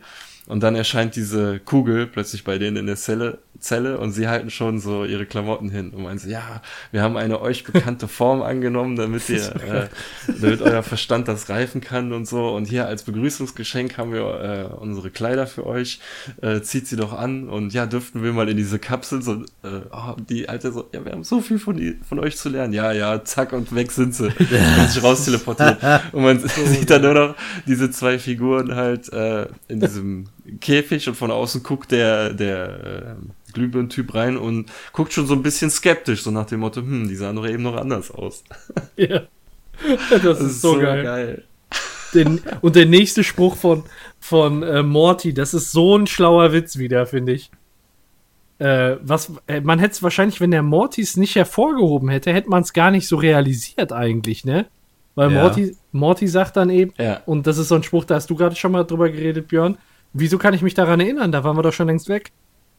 und 0.49 0.63
dann 0.63 0.75
erscheint 0.75 1.15
diese 1.15 1.61
Kugel 1.61 2.07
plötzlich 2.07 2.43
bei 2.43 2.59
denen 2.59 2.79
in 2.79 2.87
der 2.87 2.97
Zelle, 2.97 3.39
Zelle 3.61 3.99
und 3.99 4.13
sie 4.13 4.29
halten 4.29 4.51
schon 4.51 4.79
so 4.79 5.05
ihre 5.05 5.27
Klamotten 5.27 5.69
hin 5.69 5.91
und 5.91 6.03
meinen 6.05 6.19
so, 6.19 6.29
ja, 6.29 6.63
wir 6.91 7.03
haben 7.03 7.17
eine 7.17 7.41
euch 7.41 7.65
bekannte 7.65 8.09
Form 8.09 8.41
angenommen, 8.41 8.97
damit 8.97 9.29
ihr, 9.29 9.45
äh, 9.57 9.89
damit 10.27 10.63
euer 10.63 10.83
Verstand 10.83 11.29
das 11.29 11.51
reifen 11.51 11.81
kann 11.81 12.13
und 12.13 12.27
so. 12.27 12.49
Und 12.51 12.67
hier 12.67 12.87
als 12.87 13.03
Begrüßungsgeschenk 13.03 13.99
haben 13.99 14.13
wir 14.13 14.71
äh, 14.71 14.75
unsere 14.75 15.11
Kleider 15.11 15.47
für 15.47 15.67
euch. 15.67 16.01
Äh, 16.41 16.63
zieht 16.63 16.87
sie 16.87 16.97
doch 16.97 17.13
an 17.13 17.49
und 17.49 17.75
ja, 17.75 17.87
dürften 17.87 18.23
wir 18.23 18.33
mal 18.33 18.49
in 18.49 18.57
diese 18.57 18.79
Kapsel 18.79 19.21
so, 19.23 19.43
äh, 19.63 19.81
oh, 19.91 20.15
die 20.29 20.49
Alte 20.49 20.73
so, 20.73 20.89
ja, 20.93 21.05
wir 21.05 21.13
haben 21.13 21.25
so 21.25 21.41
viel 21.41 21.59
von, 21.59 21.77
die, 21.77 21.99
von 22.09 22.19
euch 22.19 22.37
zu 22.37 22.49
lernen. 22.49 22.73
Ja, 22.73 22.93
ja, 22.93 23.23
zack 23.25 23.53
und 23.53 23.75
weg 23.75 23.93
sind 23.93 24.15
sie. 24.15 24.27
und 24.79 24.89
sich 24.89 25.03
raus 25.03 25.25
teleportiert. 25.25 25.79
Und 26.13 26.23
man 26.23 26.39
sieht 26.39 26.91
dann 26.91 27.03
nur 27.03 27.15
noch 27.15 27.35
diese 27.67 27.91
zwei 27.91 28.19
Figuren 28.19 28.75
halt 28.75 29.13
äh, 29.13 29.47
in 29.69 29.81
diesem 29.81 30.27
Käfig 30.61 31.09
und 31.09 31.15
von 31.15 31.31
außen 31.31 31.63
guckt 31.63 31.93
der, 31.93 32.33
der 32.33 33.17
äh, 33.19 33.53
Glühbirnen-Typ 33.53 34.15
rein 34.15 34.37
und 34.37 34.71
guckt 34.93 35.13
schon 35.13 35.27
so 35.27 35.35
ein 35.35 35.43
bisschen 35.43 35.71
skeptisch, 35.71 36.23
so 36.23 36.31
nach 36.31 36.47
dem 36.47 36.61
Motto, 36.61 36.81
hm, 36.81 37.09
die 37.09 37.17
sahen 37.17 37.37
doch 37.37 37.47
eben 37.47 37.63
noch 37.63 37.77
anders 37.77 38.11
aus. 38.11 38.45
Ja. 38.97 39.23
Das, 40.11 40.23
das 40.23 40.41
ist, 40.41 40.61
so, 40.61 40.75
so 40.75 40.81
geil. 40.81 41.05
geil. 41.05 41.45
Den, 42.13 42.41
und 42.63 42.75
der 42.75 42.87
nächste 42.87 43.23
Spruch 43.23 43.55
von, 43.55 43.85
von 44.19 44.65
äh, 44.65 44.83
Morty, 44.83 45.33
das 45.33 45.55
ist 45.55 45.71
so 45.71 45.97
ein 45.97 46.09
schlauer 46.09 46.53
Witz 46.53 46.79
wieder, 46.79 47.07
finde 47.07 47.33
ich. 47.35 47.51
Äh, 48.59 48.97
was, 49.03 49.33
äh, 49.47 49.61
man 49.61 49.79
hätte 49.79 49.93
es 49.93 50.03
wahrscheinlich, 50.03 50.41
wenn 50.41 50.51
der 50.51 50.65
Morty 50.65 51.03
es 51.03 51.17
nicht 51.17 51.37
hervorgehoben 51.37 52.09
hätte, 52.09 52.33
hätte 52.33 52.51
man 52.51 52.63
es 52.63 52.73
gar 52.73 52.91
nicht 52.91 53.07
so 53.07 53.17
realisiert 53.17 53.93
eigentlich, 53.93 54.45
ne? 54.45 54.67
Weil 55.15 55.33
ja. 55.33 55.43
Morty, 55.43 55.77
Morty 55.93 56.27
sagt 56.27 56.57
dann 56.57 56.71
eben, 56.71 56.93
ja. 56.99 57.21
und 57.27 57.47
das 57.47 57.59
ist 57.59 57.69
so 57.69 57.77
ein 57.77 57.83
Spruch, 57.83 58.05
da 58.05 58.17
hast 58.17 58.31
du 58.31 58.35
gerade 58.35 58.57
schon 58.57 58.73
mal 58.73 58.85
drüber 58.85 59.11
geredet, 59.11 59.49
Björn, 59.49 59.79
wieso 60.13 60.39
kann 60.39 60.55
ich 60.55 60.63
mich 60.63 60.75
daran 60.75 61.01
erinnern? 61.01 61.33
Da 61.33 61.45
waren 61.45 61.57
wir 61.57 61.63
doch 61.63 61.73
schon 61.73 61.87
längst 61.87 62.09
weg. 62.09 62.33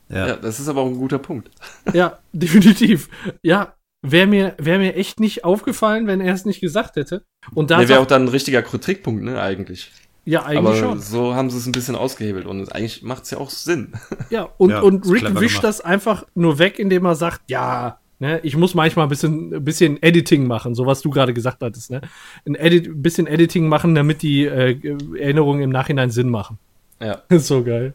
Ja. 0.10 0.28
ja 0.28 0.36
das 0.36 0.60
ist 0.60 0.68
aber 0.68 0.82
auch 0.82 0.88
ein 0.88 0.98
guter 0.98 1.20
Punkt. 1.20 1.50
Ja, 1.94 2.20
definitiv. 2.34 3.10
Ja, 3.42 3.74
wäre 4.02 4.28
mir, 4.28 4.56
wär 4.58 4.78
mir 4.78 4.96
echt 4.96 5.20
nicht 5.20 5.44
aufgefallen, 5.44 6.08
wenn 6.08 6.22
er 6.22 6.34
es 6.34 6.46
nicht 6.46 6.62
gesagt 6.62 6.96
hätte. 6.96 7.24
Und 7.54 7.72
da 7.72 7.88
wäre 7.88 8.00
auch 8.00 8.06
dann 8.06 8.24
ein 8.24 8.28
richtiger 8.28 8.62
Kritikpunkt, 8.62 9.24
ne, 9.24 9.42
eigentlich. 9.42 9.92
Ja, 10.26 10.44
eigentlich 10.44 10.60
aber 10.60 10.76
schon. 10.76 11.00
So 11.00 11.34
haben 11.34 11.50
sie 11.50 11.58
es 11.58 11.66
ein 11.66 11.72
bisschen 11.72 11.96
ausgehebelt 11.96 12.46
und 12.46 12.72
eigentlich 12.76 13.02
macht 13.02 13.24
es 13.24 13.32
ja 13.32 13.40
auch 13.40 13.50
Sinn. 13.50 13.94
Ja, 14.30 14.48
und, 14.58 14.70
ja, 14.70 14.82
und 14.82 15.10
Rick 15.10 15.24
wischt 15.40 15.62
gemacht. 15.62 15.64
das 15.64 15.82
einfach 15.82 16.26
nur 16.36 16.60
weg, 16.60 16.78
indem 16.78 17.06
er 17.06 17.16
sagt, 17.16 17.42
ja, 17.50 18.00
ne, 18.20 18.40
ich 18.44 18.56
muss 18.56 18.76
manchmal 18.76 19.08
ein 19.08 19.10
bisschen, 19.10 19.56
ein 19.56 19.64
bisschen 19.64 20.02
Editing 20.04 20.46
machen, 20.46 20.76
so 20.76 20.86
was 20.86 21.02
du 21.02 21.10
gerade 21.10 21.34
gesagt 21.34 21.64
hattest, 21.64 21.90
ne? 21.90 22.02
Ein 22.46 22.54
Edit, 22.54 23.02
bisschen 23.02 23.26
Editing 23.26 23.68
machen, 23.68 23.96
damit 23.96 24.22
die 24.22 24.46
äh, 24.46 24.78
Erinnerungen 25.18 25.64
im 25.64 25.72
Nachhinein 25.72 26.12
Sinn 26.12 26.30
machen. 26.30 26.60
Ja. 27.00 27.22
so 27.38 27.64
geil. 27.64 27.94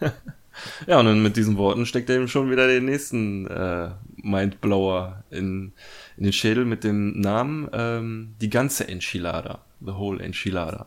ja, 0.86 1.00
und 1.00 1.22
mit 1.22 1.36
diesen 1.36 1.56
Worten 1.56 1.86
steckt 1.86 2.10
er 2.10 2.16
ihm 2.16 2.28
schon 2.28 2.50
wieder 2.50 2.66
den 2.66 2.84
nächsten 2.84 3.46
äh, 3.46 3.90
Mindblower 4.16 5.24
in, 5.30 5.72
in 6.16 6.24
den 6.24 6.32
Schädel 6.32 6.64
mit 6.64 6.84
dem 6.84 7.20
Namen 7.20 7.68
ähm, 7.72 8.34
die 8.40 8.50
ganze 8.50 8.88
Enchilada. 8.88 9.60
The 9.80 9.92
whole 9.92 10.22
Enchilada. 10.22 10.86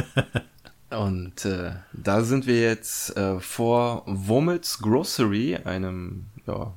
und 0.90 1.44
äh, 1.44 1.72
da 1.92 2.22
sind 2.22 2.46
wir 2.46 2.60
jetzt 2.60 3.16
äh, 3.16 3.40
vor 3.40 4.02
Womel's 4.06 4.78
Grocery, 4.78 5.56
einem 5.64 6.26
ja, 6.46 6.72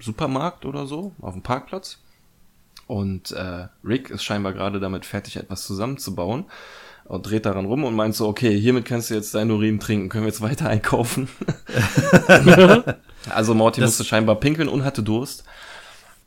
Supermarkt 0.00 0.64
oder 0.64 0.86
so, 0.86 1.12
auf 1.20 1.34
dem 1.34 1.42
Parkplatz. 1.42 1.98
Und 2.86 3.32
äh, 3.32 3.68
Rick 3.84 4.08
ist 4.08 4.24
scheinbar 4.24 4.54
gerade 4.54 4.80
damit 4.80 5.04
fertig, 5.04 5.36
etwas 5.36 5.66
zusammenzubauen 5.66 6.46
und 7.08 7.28
dreht 7.28 7.46
daran 7.46 7.64
rum 7.64 7.84
und 7.84 7.96
meint 7.96 8.14
so, 8.14 8.28
okay, 8.28 8.58
hiermit 8.58 8.84
kannst 8.84 9.08
du 9.08 9.14
jetzt 9.14 9.34
dein 9.34 9.50
Urin 9.50 9.80
trinken, 9.80 10.10
können 10.10 10.24
wir 10.24 10.28
jetzt 10.28 10.42
weiter 10.42 10.68
einkaufen. 10.68 11.28
also 13.30 13.54
Morty 13.54 13.80
das, 13.80 13.90
musste 13.90 14.04
scheinbar 14.04 14.36
pinkeln 14.36 14.68
und 14.68 14.84
hatte 14.84 15.02
Durst. 15.02 15.44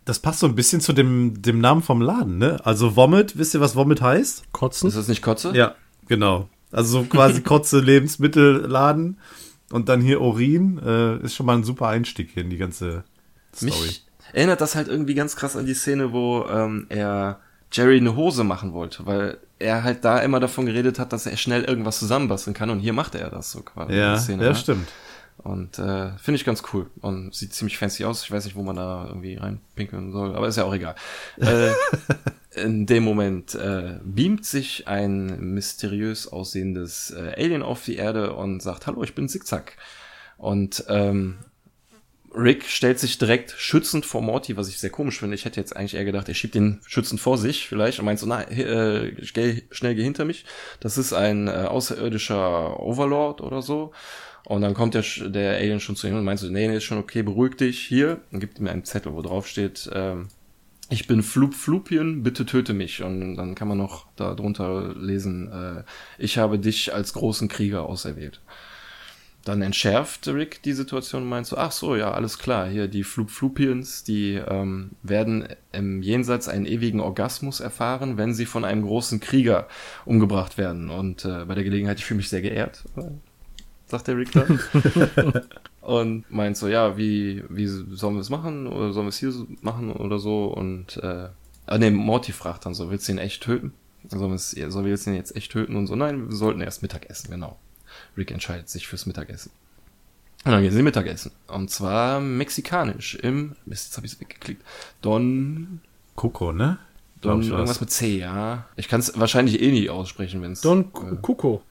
Das 0.06 0.18
passt 0.18 0.40
so 0.40 0.48
ein 0.48 0.56
bisschen 0.56 0.82
zu 0.82 0.94
dem, 0.94 1.40
dem 1.44 1.60
Namen 1.60 1.84
vom 1.84 2.02
Laden, 2.02 2.40
ne? 2.40 2.60
Also 2.64 2.96
Vomit, 2.96 3.38
wisst 3.38 3.54
ihr, 3.54 3.62
was 3.62 3.76
Vomit 3.76 4.02
heißt? 4.02 4.52
Kotzen. 4.52 4.88
Ist 4.88 4.98
das 4.98 5.08
nicht 5.08 5.22
Kotze? 5.22 5.52
Ja, 5.56 5.76
genau. 6.08 6.50
Also 6.72 7.00
so 7.00 7.06
quasi 7.06 7.42
Kotze 7.44 7.80
Lebensmittelladen 7.80 9.20
und 9.72 9.88
dann 9.88 10.02
hier 10.02 10.20
Urin, 10.20 10.80
äh, 10.84 11.24
ist 11.24 11.36
schon 11.36 11.46
mal 11.46 11.58
ein 11.58 11.64
super 11.64 11.90
Einstieg 11.90 12.32
hier 12.34 12.42
in 12.42 12.50
die 12.50 12.58
ganze 12.58 13.04
Story. 13.56 13.72
Mich 13.72 14.06
erinnert 14.34 14.62
das 14.62 14.74
halt 14.74 14.88
irgendwie 14.88 15.14
ganz 15.14 15.36
krass 15.36 15.56
an 15.56 15.68
die 15.68 15.76
Szene, 15.76 16.12
wo 16.12 16.44
ähm, 16.50 16.88
er 16.90 17.40
Jerry 17.72 17.98
eine 17.98 18.16
Hose 18.16 18.44
machen 18.44 18.74
wollte, 18.74 19.06
weil 19.06 19.38
er 19.62 19.84
halt 19.84 20.04
da 20.04 20.20
immer 20.20 20.40
davon 20.40 20.66
geredet 20.66 21.00
hat, 21.00 21.14
dass 21.14 21.26
er 21.26 21.38
schnell 21.38 21.64
irgendwas 21.64 22.00
zusammenbasteln 22.00 22.54
kann 22.54 22.70
und 22.70 22.80
hier 22.80 22.94
macht 22.94 23.16
er 23.16 23.30
das 23.30 23.52
so 23.52 23.62
quasi. 23.62 23.94
Ja, 23.94 24.18
Szene, 24.18 24.44
ja, 24.44 24.50
ne? 24.50 24.56
stimmt. 24.56 24.88
Und 25.38 25.80
äh, 25.80 26.12
finde 26.18 26.36
ich 26.36 26.46
ganz 26.46 26.62
cool 26.72 26.92
und 27.02 27.34
sieht 27.34 27.54
ziemlich 27.54 27.78
fancy 27.78 28.06
aus. 28.06 28.24
Ich 28.24 28.32
weiß 28.32 28.46
nicht, 28.46 28.56
wo 28.56 28.62
man 28.62 28.76
da 28.76 29.06
irgendwie 29.08 29.36
reinpinkeln 29.36 30.12
soll, 30.12 30.36
aber 30.36 30.48
ist 30.48 30.58
ja 30.58 30.66
auch 30.66 30.74
egal. 30.74 30.96
äh, 31.38 31.72
in 32.56 32.86
dem 32.86 33.04
Moment 33.04 33.56
äh, 33.56 34.00
beamt 34.04 34.46
sich 34.46 34.88
ein 34.88 35.54
mysteriös 35.54 36.28
aussehendes 36.28 37.12
äh, 37.12 37.34
Alien 37.38 37.64
auf 37.64 37.84
die 37.84 37.96
Erde 37.96 38.34
und 38.36 38.62
sagt, 38.62 38.86
hallo, 38.86 39.04
ich 39.04 39.16
bin 39.16 39.30
Zickzack. 39.30 39.78
Und 40.38 40.86
ähm, 40.90 41.38
Rick 42.34 42.66
stellt 42.66 43.00
sich 43.00 43.18
direkt 43.18 43.52
schützend 43.58 44.06
vor 44.06 44.22
Morty, 44.22 44.56
was 44.56 44.70
ich 44.70 44.80
sehr 44.80 44.90
komisch 44.90 45.20
finde. 45.20 45.36
Ich 45.36 45.46
hätte 45.46 45.60
jetzt 45.60 45.76
eigentlich 45.76 45.96
eher 45.96 46.06
gedacht, 46.06 46.30
er 46.30 46.34
schiebt 46.34 46.56
den 46.56 46.80
schützend 46.88 47.20
vor 47.20 47.38
sich 47.38 47.68
vielleicht 47.68 48.00
und 48.00 48.06
meint 48.06 48.20
so, 48.20 48.26
na, 48.26 48.50
äh, 48.50 49.12
geh, 49.34 49.64
schnell 49.72 49.96
geh 49.96 50.04
hinter 50.04 50.26
mich. 50.26 50.46
Das 50.80 50.98
ist 50.98 51.14
ein 51.14 51.48
äh, 51.48 51.52
außerirdischer 51.52 52.80
Overlord 52.80 53.42
oder 53.42 53.62
so. 53.62 53.92
Und 54.46 54.62
dann 54.62 54.74
kommt 54.74 54.94
der, 54.94 55.04
der 55.30 55.58
Alien 55.58 55.80
schon 55.80 55.96
zu 55.96 56.08
ihm 56.08 56.16
und 56.16 56.24
meint 56.24 56.40
so, 56.40 56.50
nee, 56.50 56.68
nee, 56.68 56.78
ist 56.78 56.86
schon 56.86 56.98
okay, 56.98 57.22
beruhig 57.22 57.58
dich 57.58 57.80
hier. 57.80 58.22
Und 58.32 58.40
gibt 58.40 58.60
ihm 58.60 58.68
einen 58.68 58.86
Zettel, 58.86 59.14
wo 59.14 59.22
drauf 59.22 59.48
steht, 59.48 59.90
ähm, 59.94 60.30
ich 60.90 61.08
bin 61.08 61.24
Flup 61.24 61.54
Flupien, 61.54 62.22
bitte 62.22 62.46
töte 62.46 62.74
mich. 62.74 63.02
Und 63.02 63.38
dann 63.38 63.56
kann 63.56 63.68
man 63.68 63.78
noch 63.78 64.08
da 64.16 64.36
drunter 64.36 64.94
lesen, 64.96 65.50
äh, 65.52 65.84
ich 66.18 66.38
habe 66.38 66.60
dich 66.60 66.94
als 66.94 67.14
großen 67.14 67.48
Krieger 67.48 67.84
auserwählt. 67.84 68.42
Dann 69.44 69.64
entschärft 69.64 70.28
Rick 70.28 70.62
die 70.62 70.74
Situation 70.74 71.24
und 71.24 71.30
meint 71.30 71.48
so, 71.48 71.58
ach 71.58 71.72
so, 71.72 71.96
ja, 71.96 72.12
alles 72.12 72.38
klar, 72.38 72.68
hier 72.68 72.88
die 72.88 73.04
Flug 73.04 73.32
Flupians, 73.32 74.04
die 74.04 74.36
ähm, 74.36 74.92
werden 75.02 75.48
im 75.72 76.04
Jenseits 76.04 76.48
einen 76.48 76.68
ewigen 76.68 77.00
Orgasmus 77.00 77.60
erfahren, 77.60 78.18
wenn 78.18 78.36
sie 78.36 78.46
von 78.46 78.64
einem 78.64 78.84
großen 78.84 79.20
Krieger 79.20 79.68
umgebracht 80.06 80.60
werden. 80.60 80.92
Und 80.92 81.26
äh, 81.26 81.46
bei 81.46 81.56
der 81.56 81.64
Gelegenheit, 81.64 81.98
ich 81.98 82.06
fühle 82.06 82.18
mich 82.18 82.30
sehr 82.30 82.44
geehrt, 82.44 82.84
sagt 83.88 84.08
der 84.08 84.18
Rick 84.18 84.32
dann. 84.32 84.60
und 85.82 86.30
meint 86.30 86.56
so, 86.56 86.68
ja, 86.68 86.96
wie, 86.98 87.44
wie 87.50 87.66
sollen 87.66 88.16
wir 88.16 88.22
es 88.22 88.30
machen? 88.30 88.68
Oder 88.68 88.94
sollen 88.94 89.08
wir 89.08 89.10
es 89.10 89.18
hier 89.18 89.34
machen 89.62 89.92
oder 89.92 90.20
so? 90.20 90.46
Und 90.46 90.98
äh, 90.98 91.30
ah, 91.66 91.78
nee, 91.80 91.90
Morty 91.90 92.32
fragt 92.32 92.68
dann 92.68 92.76
so, 92.76 92.92
willst 92.92 93.08
du 93.08 93.14
ihn 93.14 93.18
echt 93.18 93.42
töten? 93.42 93.74
Sollen 94.08 94.32
wir, 94.32 94.38
sollen 94.38 94.86
wir 94.86 95.08
ihn 95.08 95.16
jetzt 95.16 95.36
echt 95.36 95.52
töten? 95.52 95.76
Und 95.76 95.88
so, 95.88 95.96
nein, 95.96 96.30
wir 96.30 96.36
sollten 96.36 96.62
erst 96.62 96.84
Mittag 96.84 97.10
essen, 97.10 97.32
genau. 97.32 97.58
Rick 98.18 98.32
entscheidet 98.32 98.70
sich 98.70 98.88
fürs 98.88 99.06
Mittagessen. 99.06 99.52
Und 100.44 100.52
dann 100.52 100.64
gehen 100.64 100.72
sie 100.72 100.82
Mittagessen. 100.82 101.32
Und 101.48 101.70
zwar 101.70 102.20
mexikanisch 102.20 103.16
im, 103.16 103.56
Mist, 103.66 103.88
jetzt 103.88 103.98
habe 103.98 104.08
ich 104.08 104.14
es 104.14 104.20
weggeklickt. 104.20 104.64
Don 105.02 105.82
Coco, 106.16 106.52
ne? 106.52 106.80
Don 107.22 107.44
irgendwas 107.44 107.80
mit 107.80 107.92
C, 107.92 108.18
ja. 108.18 108.66
Ich 108.76 108.88
kann 108.88 109.00
es 109.00 109.20
wahrscheinlich 109.20 109.62
eh 109.62 109.72
nie 109.72 109.90
aussprechen, 109.90 110.42
wenn 110.42 110.54
es. 110.54 110.62
Don 110.62 110.86
äh, 110.86 111.16
Coco. 111.22 111.62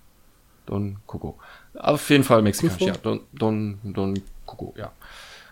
Don 0.66 0.99
Coco. 1.07 1.38
Auf 1.74 2.09
jeden 2.11 2.22
Fall 2.22 2.43
mexikanisch, 2.43 2.80
ja. 2.80 2.95
Don, 3.03 3.20
Don, 3.32 3.78
Don 3.82 4.20
Coco, 4.47 4.74
ja. 4.78 4.93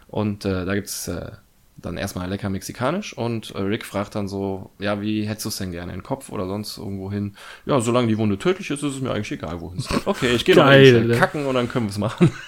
Und 0.06 0.44
äh, 0.44 0.64
da 0.64 0.74
gibt's 0.74 1.08
äh, 1.08 1.32
dann 1.80 1.96
erstmal 1.96 2.28
lecker 2.28 2.50
mexikanisch 2.50 3.16
und 3.16 3.54
äh, 3.54 3.60
Rick 3.60 3.86
fragt 3.86 4.14
dann 4.14 4.28
so, 4.28 4.70
ja, 4.78 5.00
wie 5.00 5.26
hättest 5.26 5.44
du 5.44 5.48
es 5.50 5.56
denn 5.58 5.72
gerne, 5.72 5.92
in 5.92 6.00
den 6.00 6.04
Kopf 6.04 6.30
oder 6.30 6.46
sonst 6.46 6.76
irgendwo 6.76 7.10
hin? 7.10 7.36
Ja, 7.66 7.80
solange 7.80 8.08
die 8.08 8.18
Wunde 8.18 8.38
tödlich 8.38 8.70
ist, 8.70 8.82
ist 8.82 8.94
es 8.96 9.00
mir 9.00 9.12
eigentlich 9.12 9.32
egal, 9.32 9.60
wohin 9.60 9.78
es 9.78 9.88
geht. 9.88 10.06
Okay, 10.06 10.34
ich 10.34 10.44
gehe 10.44 10.56
noch 10.56 10.64
schnell 10.64 11.06
ne? 11.06 11.16
kacken 11.16 11.46
und 11.46 11.54
dann 11.54 11.68
können 11.68 11.86
wir 11.86 11.90
es 11.90 11.98
machen. 11.98 12.30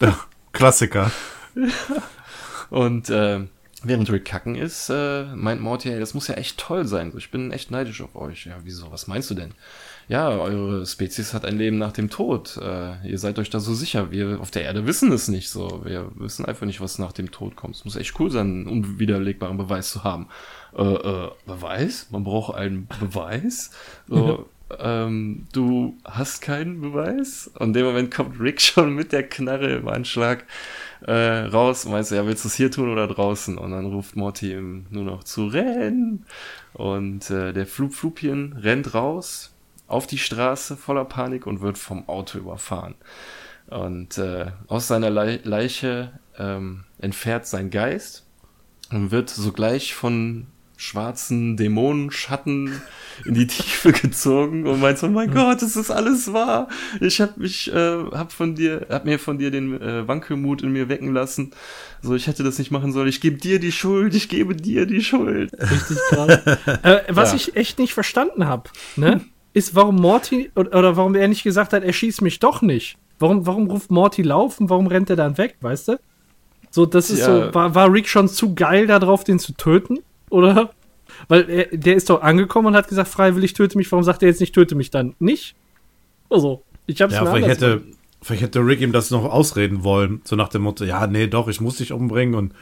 Ja, 0.00 0.18
Klassiker. 0.52 1.12
und 2.70 3.08
äh, 3.10 3.40
während 3.84 4.10
Rick 4.10 4.24
kacken 4.24 4.56
ist, 4.56 4.90
äh, 4.90 5.24
meint 5.34 5.60
Morty, 5.60 5.88
ey, 5.88 6.00
das 6.00 6.14
muss 6.14 6.26
ja 6.26 6.34
echt 6.34 6.58
toll 6.58 6.84
sein. 6.84 7.12
So, 7.12 7.18
ich 7.18 7.30
bin 7.30 7.52
echt 7.52 7.70
neidisch 7.70 8.02
auf 8.02 8.16
euch. 8.16 8.44
Ja, 8.44 8.56
wieso? 8.64 8.90
Was 8.90 9.06
meinst 9.06 9.30
du 9.30 9.34
denn? 9.34 9.52
Ja, 10.08 10.28
eure 10.28 10.84
Spezies 10.84 11.32
hat 11.32 11.44
ein 11.44 11.56
Leben 11.56 11.78
nach 11.78 11.92
dem 11.92 12.10
Tod. 12.10 12.58
Äh, 12.60 13.08
ihr 13.08 13.18
seid 13.18 13.38
euch 13.38 13.48
da 13.48 13.60
so 13.60 13.72
sicher. 13.72 14.10
Wir 14.10 14.40
auf 14.40 14.50
der 14.50 14.62
Erde 14.62 14.86
wissen 14.86 15.10
es 15.12 15.28
nicht 15.28 15.48
so. 15.48 15.82
Wir 15.84 16.10
wissen 16.16 16.44
einfach 16.44 16.66
nicht, 16.66 16.80
was 16.80 16.98
nach 16.98 17.12
dem 17.12 17.30
Tod 17.30 17.56
kommt. 17.56 17.76
Es 17.76 17.84
muss 17.84 17.96
echt 17.96 18.18
cool 18.20 18.30
sein, 18.30 18.46
einen 18.46 18.66
unwiderlegbaren 18.66 19.56
Beweis 19.56 19.90
zu 19.90 20.04
haben. 20.04 20.28
Äh, 20.76 20.82
äh, 20.82 21.30
Beweis? 21.46 22.08
Man 22.10 22.24
braucht 22.24 22.54
einen 22.54 22.86
Beweis? 23.00 23.70
So, 24.06 24.46
ähm, 24.78 25.46
du 25.52 25.96
hast 26.04 26.42
keinen 26.42 26.82
Beweis? 26.82 27.50
Und 27.58 27.68
in 27.68 27.72
dem 27.72 27.86
Moment 27.86 28.14
kommt 28.14 28.38
Rick 28.40 28.60
schon 28.60 28.94
mit 28.94 29.12
der 29.12 29.22
Knarre 29.22 29.76
im 29.76 29.88
Anschlag 29.88 30.44
äh, 31.06 31.12
raus 31.12 31.86
und 31.86 31.92
meinst, 31.92 32.12
ja, 32.12 32.26
willst 32.26 32.44
du 32.44 32.48
es 32.48 32.54
hier 32.54 32.70
tun 32.70 32.90
oder 32.90 33.06
draußen? 33.06 33.56
Und 33.56 33.70
dann 33.70 33.86
ruft 33.86 34.16
Morty 34.16 34.52
ihm 34.52 34.86
nur 34.90 35.04
noch 35.04 35.24
zu 35.24 35.46
rennen. 35.46 36.26
Und 36.74 37.30
äh, 37.30 37.54
der 37.54 37.66
Flug 37.66 37.94
Flupien 37.94 38.52
rennt 38.54 38.92
raus 38.92 39.53
auf 39.94 40.06
die 40.06 40.18
Straße 40.18 40.76
voller 40.76 41.04
Panik 41.04 41.46
und 41.46 41.60
wird 41.60 41.78
vom 41.78 42.08
Auto 42.08 42.38
überfahren. 42.38 42.96
Und 43.68 44.18
äh, 44.18 44.46
aus 44.66 44.88
seiner 44.88 45.08
Le 45.10 45.40
Leiche 45.44 46.12
ähm, 46.38 46.84
entfährt 46.98 47.46
sein 47.46 47.70
Geist 47.70 48.26
und 48.90 49.10
wird 49.10 49.30
sogleich 49.30 49.94
von 49.94 50.46
schwarzen 50.76 51.56
Dämonenschatten 51.56 52.82
in 53.24 53.34
die 53.34 53.46
Tiefe 53.54 53.92
gezogen 53.92 54.66
und 54.66 54.80
meint 54.80 54.98
so, 54.98 55.06
oh 55.06 55.10
mein 55.10 55.32
Gott, 55.32 55.62
es 55.62 55.76
ist 55.76 55.90
alles 55.92 56.32
wahr. 56.32 56.68
Ich 57.00 57.20
hab 57.20 57.36
mich, 57.38 57.72
äh, 57.72 58.04
hab 58.10 58.32
von 58.32 58.56
dir, 58.56 58.86
hab 58.90 59.04
mir 59.04 59.18
von 59.20 59.38
dir 59.38 59.50
den 59.52 59.80
äh, 59.80 60.06
Wankelmut 60.08 60.62
in 60.62 60.72
mir 60.72 60.88
wecken 60.88 61.14
lassen. 61.14 61.52
So, 62.02 62.14
ich 62.16 62.26
hätte 62.26 62.42
das 62.42 62.58
nicht 62.58 62.72
machen 62.72 62.92
sollen. 62.92 63.08
Ich 63.08 63.20
gebe 63.20 63.38
dir 63.38 63.60
die 63.60 63.72
Schuld. 63.72 64.14
Ich 64.14 64.28
gebe 64.28 64.56
dir 64.56 64.84
die 64.86 65.02
Schuld. 65.02 65.52
Richtig 65.58 65.96
krass. 66.10 66.40
äh, 66.82 67.02
was 67.08 67.30
Ja. 67.30 67.36
ich 67.36 67.56
echt 67.56 67.78
nicht 67.78 67.94
verstanden 67.94 68.46
habe, 68.46 68.68
ne, 68.96 69.20
ist, 69.54 69.74
warum 69.74 69.96
Morty 69.96 70.50
oder, 70.54 70.96
warum 70.96 71.14
er 71.14 71.28
nicht 71.28 71.44
gesagt 71.44 71.72
hat, 71.72 71.82
er 71.82 71.92
schießt 71.92 72.20
mich 72.20 72.40
doch 72.40 72.60
nicht. 72.60 72.96
Warum, 73.18 73.46
warum 73.46 73.70
ruft 73.70 73.90
Morty 73.90 74.22
laufen? 74.22 74.68
Warum 74.68 74.88
rennt 74.88 75.08
er 75.08 75.16
dann 75.16 75.38
weg, 75.38 75.56
weißt 75.60 75.88
du? 75.88 76.00
So, 76.70 76.84
das 76.84 77.08
ist 77.08 77.20
Ja. 77.20 77.46
so, 77.46 77.54
war, 77.54 77.74
war 77.74 77.90
Rick 77.92 78.08
schon 78.08 78.28
zu 78.28 78.54
geil 78.54 78.86
darauf, 78.88 79.22
den 79.24 79.38
zu 79.38 79.52
töten? 79.52 80.00
Oder? 80.28 80.70
Weil 81.28 81.48
er, 81.48 81.64
der 81.76 81.94
ist 81.94 82.10
doch 82.10 82.22
angekommen 82.22 82.66
und 82.68 82.76
hat 82.76 82.88
gesagt, 82.88 83.08
freiwillig 83.08 83.52
töte 83.54 83.78
mich. 83.78 83.90
Warum 83.92 84.02
sagt 84.02 84.22
er 84.22 84.28
jetzt 84.28 84.40
nicht, 84.40 84.52
töte 84.54 84.74
mich 84.74 84.90
dann 84.90 85.14
nicht? 85.20 85.54
Also, 86.28 86.62
ich 86.86 87.00
hab's 87.00 87.14
Ja, 87.14 87.22
mir 87.22 87.30
vielleicht 87.30 87.48
hätte, 87.48 87.82
vielleicht 88.20 88.42
hätte 88.42 88.58
Rick 88.66 88.80
ihm 88.80 88.90
das 88.90 89.12
noch 89.12 89.24
ausreden 89.24 89.84
wollen. 89.84 90.20
So 90.24 90.34
nach 90.34 90.48
dem 90.48 90.62
Motto, 90.62 90.84
ja, 90.84 91.06
nee, 91.06 91.28
doch, 91.28 91.46
ich 91.46 91.60
muss 91.60 91.76
dich 91.76 91.92
umbringen 91.92 92.34
und 92.34 92.52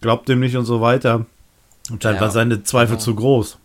glaubt 0.00 0.28
dem 0.28 0.40
nicht 0.40 0.56
und 0.56 0.64
so 0.64 0.80
weiter. 0.80 1.26
Und 1.90 2.04
dann 2.04 2.16
Ja, 2.16 2.20
waren 2.22 2.30
seine 2.32 2.64
Zweifel 2.64 2.96
genau. 2.96 3.04
zu 3.04 3.14
groß. 3.14 3.58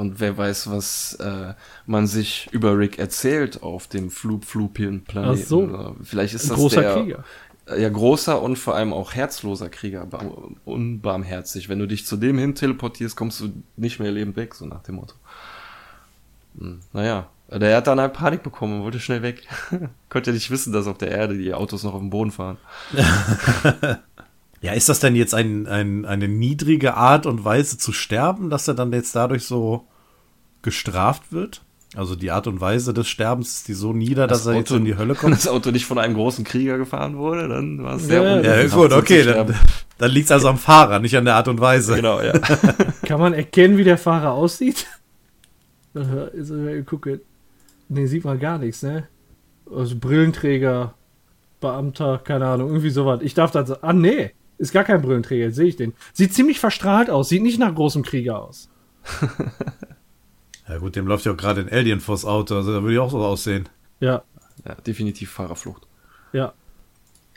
Und 0.00 0.18
wer 0.18 0.38
weiß, 0.38 0.70
was 0.70 1.12
äh, 1.16 1.52
man 1.84 2.06
sich 2.06 2.48
über 2.52 2.78
Rick 2.78 2.98
erzählt 2.98 3.62
auf 3.62 3.86
dem 3.86 4.10
Flug 4.10 4.46
Flupien 4.46 5.04
Planeten. 5.04 5.42
Ach 5.42 5.46
so. 5.46 5.96
Vielleicht 6.02 6.32
ist 6.32 6.44
Ein 6.44 6.48
das 6.48 6.58
großer 6.58 6.80
der, 6.80 6.94
Krieger. 6.94 7.24
Ja, 7.78 7.88
großer 7.90 8.40
und 8.40 8.56
vor 8.58 8.74
allem 8.76 8.94
auch 8.94 9.12
herzloser 9.12 9.68
Krieger, 9.68 10.06
ba- 10.06 10.24
unbarmherzig. 10.64 11.68
Wenn 11.68 11.80
du 11.80 11.86
dich 11.86 12.06
zu 12.06 12.16
dem 12.16 12.38
hin 12.38 12.54
teleportierst, 12.54 13.14
kommst 13.14 13.42
du 13.42 13.52
nicht 13.76 14.00
mehr 14.00 14.10
lebend 14.10 14.36
weg, 14.36 14.54
so 14.54 14.64
nach 14.64 14.82
dem 14.84 14.94
Motto. 14.94 15.16
Hm, 16.58 16.80
naja, 16.94 17.26
der 17.50 17.76
hat 17.76 17.86
dann 17.86 18.00
halt 18.00 18.14
Panik 18.14 18.42
bekommen 18.42 18.78
und 18.78 18.84
wollte 18.84 19.00
schnell 19.00 19.20
weg. 19.20 19.42
Konnte 20.08 20.30
ja 20.30 20.34
nicht 20.34 20.50
wissen, 20.50 20.72
dass 20.72 20.86
auf 20.86 20.96
der 20.96 21.10
Erde 21.10 21.36
die 21.36 21.52
Autos 21.52 21.84
noch 21.84 21.92
auf 21.92 22.00
dem 22.00 22.08
Boden 22.08 22.30
fahren. 22.30 22.56
Ja, 24.62 24.72
ist 24.74 24.90
das 24.90 25.00
denn 25.00 25.16
jetzt 25.16 25.34
ein, 25.34 25.66
ein, 25.66 26.04
eine 26.04 26.28
niedrige 26.28 26.92
Art 26.94 27.24
und 27.24 27.44
Weise 27.46 27.78
zu 27.78 27.92
sterben, 27.92 28.50
dass 28.50 28.68
er 28.68 28.74
dann 28.74 28.92
jetzt 28.92 29.16
dadurch 29.16 29.46
so 29.46 29.86
gestraft 30.62 31.32
wird? 31.32 31.62
Also 31.96 32.14
die 32.14 32.30
Art 32.30 32.46
und 32.46 32.60
Weise 32.60 32.94
des 32.94 33.08
Sterbens 33.08 33.56
ist 33.56 33.68
die 33.68 33.74
so 33.74 33.92
nieder, 33.92 34.28
dass 34.28 34.46
er 34.46 34.54
jetzt 34.54 34.70
in 34.70 34.84
die 34.84 34.96
Hölle 34.96 35.14
Wenn 35.14 35.16
kommt? 35.16 35.34
das 35.34 35.48
Auto 35.48 35.72
nicht 35.72 35.86
von 35.86 35.98
einem 35.98 36.14
großen 36.14 36.44
Krieger 36.44 36.78
gefahren 36.78 37.16
wurde, 37.16 37.48
dann 37.48 37.82
war 37.82 37.96
es 37.96 38.04
sehr 38.04 38.22
Ja, 38.22 38.28
Ja, 38.28 38.36
unglücklich, 38.36 38.72
gut, 38.72 38.92
okay, 38.92 39.24
dann, 39.24 39.54
dann 39.98 40.10
liegt 40.10 40.26
es 40.26 40.32
also 40.32 40.48
am 40.48 40.58
Fahrer, 40.58 41.00
nicht 41.00 41.16
an 41.16 41.24
der 41.24 41.34
Art 41.34 41.48
und 41.48 41.60
Weise. 41.60 41.96
Genau, 41.96 42.20
ja. 42.20 42.32
Kann 43.04 43.18
man 43.18 43.32
erkennen, 43.32 43.76
wie 43.76 43.84
der 43.84 43.98
Fahrer 43.98 44.32
aussieht? 44.32 44.86
Gucke. 46.86 47.20
Nee, 47.88 48.06
sieht 48.06 48.24
man 48.24 48.38
gar 48.38 48.58
nichts, 48.58 48.82
ne? 48.82 49.08
Also 49.68 49.96
Brillenträger, 49.96 50.94
Beamter, 51.60 52.20
keine 52.22 52.46
Ahnung, 52.46 52.68
irgendwie 52.68 52.90
sowas. 52.90 53.20
Ich 53.22 53.34
darf 53.34 53.50
das. 53.50 53.82
Ah, 53.82 53.92
nee. 53.92 54.30
Ist 54.58 54.72
gar 54.72 54.84
kein 54.84 55.02
Brillenträger, 55.02 55.46
jetzt 55.46 55.56
sehe 55.56 55.66
ich 55.66 55.76
den. 55.76 55.94
Sieht 56.12 56.34
ziemlich 56.34 56.60
verstrahlt 56.60 57.10
aus, 57.10 57.30
sieht 57.30 57.42
nicht 57.42 57.58
nach 57.58 57.74
großem 57.74 58.04
Krieger 58.04 58.40
aus. 58.40 58.68
Ja 60.70 60.78
gut, 60.78 60.94
dem 60.94 61.06
läuft 61.06 61.24
ja 61.24 61.32
auch 61.32 61.36
gerade 61.36 61.60
ein 61.60 61.68
Alien 61.68 62.00
vors 62.00 62.24
Auto, 62.24 62.54
also 62.54 62.72
da 62.72 62.82
würde 62.82 62.94
ich 62.94 63.00
auch 63.00 63.10
so 63.10 63.18
aussehen. 63.18 63.68
Ja, 63.98 64.22
ja 64.64 64.74
definitiv 64.86 65.30
Fahrerflucht. 65.30 65.86
ja. 66.32 66.52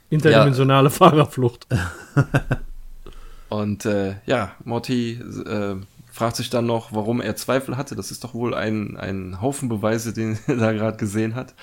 Interdimensionale 0.09 0.91
Fahrerflucht. 0.91 1.65
Und 3.49 3.86
äh, 3.86 4.15
ja, 4.27 4.51
Morty 4.63 5.13
äh, 5.13 5.75
fragt 6.11 6.36
sich 6.36 6.51
dann 6.51 6.67
noch, 6.67 6.93
warum 6.93 7.19
er 7.19 7.36
Zweifel 7.36 7.77
hatte. 7.77 7.95
Das 7.95 8.11
ist 8.11 8.23
doch 8.23 8.36
wohl 8.36 8.53
ein, 8.53 8.95
ein 8.97 9.41
Haufen 9.41 9.69
Beweise, 9.69 10.13
den 10.13 10.38
er 10.47 10.57
da 10.57 10.71
gerade 10.71 10.97
gesehen 10.97 11.34
hat. 11.34 11.55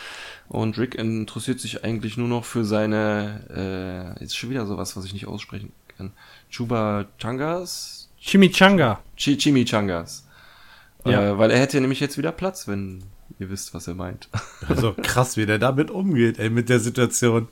Und 0.48 0.78
Rick 0.78 0.96
interessiert 0.96 1.60
sich 1.60 1.84
eigentlich 1.84 2.16
nur 2.16 2.26
noch 2.26 2.44
für 2.44 2.64
seine, 2.64 4.16
äh, 4.18 4.20
jetzt 4.20 4.36
schon 4.36 4.50
wieder 4.50 4.66
sowas, 4.66 4.96
was 4.96 5.04
ich 5.04 5.12
nicht 5.12 5.28
aussprechen 5.28 5.70
kann. 5.96 6.10
Chuba 6.50 7.06
Changas? 7.18 8.08
Chimichanga. 8.18 8.98
Ch 9.16 9.36
Chimichangas. 9.38 10.24
Ja. 11.04 11.30
Äh, 11.32 11.38
weil 11.38 11.50
er 11.50 11.58
hätte 11.58 11.80
nämlich 11.80 12.00
jetzt 12.00 12.18
wieder 12.18 12.32
Platz, 12.32 12.68
wenn 12.68 13.02
ihr 13.38 13.50
wisst, 13.50 13.74
was 13.74 13.88
er 13.88 13.94
meint. 13.94 14.28
Also 14.68 14.94
krass, 15.00 15.36
wie 15.36 15.46
der 15.46 15.58
damit 15.58 15.90
umgeht, 15.90 16.38
ey, 16.38 16.50
mit 16.50 16.68
der 16.68 16.80
Situation. 16.80 17.48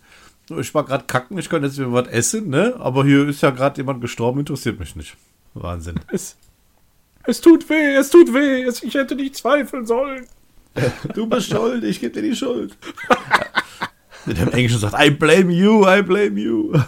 Ich 0.59 0.75
war 0.75 0.85
gerade 0.85 1.05
kacken, 1.05 1.37
ich 1.37 1.49
könnte 1.49 1.67
jetzt 1.67 1.79
mir 1.79 1.93
was 1.93 2.09
essen, 2.09 2.49
ne? 2.49 2.77
Aber 2.79 3.05
hier 3.05 3.29
ist 3.29 3.43
ja 3.43 3.51
gerade 3.51 3.79
jemand 3.79 4.01
gestorben, 4.01 4.41
interessiert 4.41 4.79
mich 4.79 4.97
nicht. 4.97 5.17
Wahnsinn. 5.55 5.97
Es, 6.13 6.37
es 7.25 7.41
tut 7.41 7.69
weh, 7.69 7.95
es 7.97 8.11
tut 8.11 8.33
weh. 8.33 8.63
Es, 8.63 8.83
ich 8.83 8.95
hätte 8.95 9.15
nicht 9.15 9.37
zweifeln 9.37 9.87
sollen. 9.87 10.27
Du 11.15 11.27
bist 11.27 11.51
schuld, 11.51 11.83
ich 11.85 12.01
gebe 12.01 12.15
dir 12.15 12.23
die 12.23 12.37
Schuld. 12.37 12.77
Der 14.27 14.47
im 14.47 14.53
Englischen 14.53 14.79
sagt, 14.79 14.95
I 15.03 15.11
blame 15.11 15.53
you, 15.53 15.87
I 15.89 16.03
blame 16.03 16.39
you. 16.39 16.79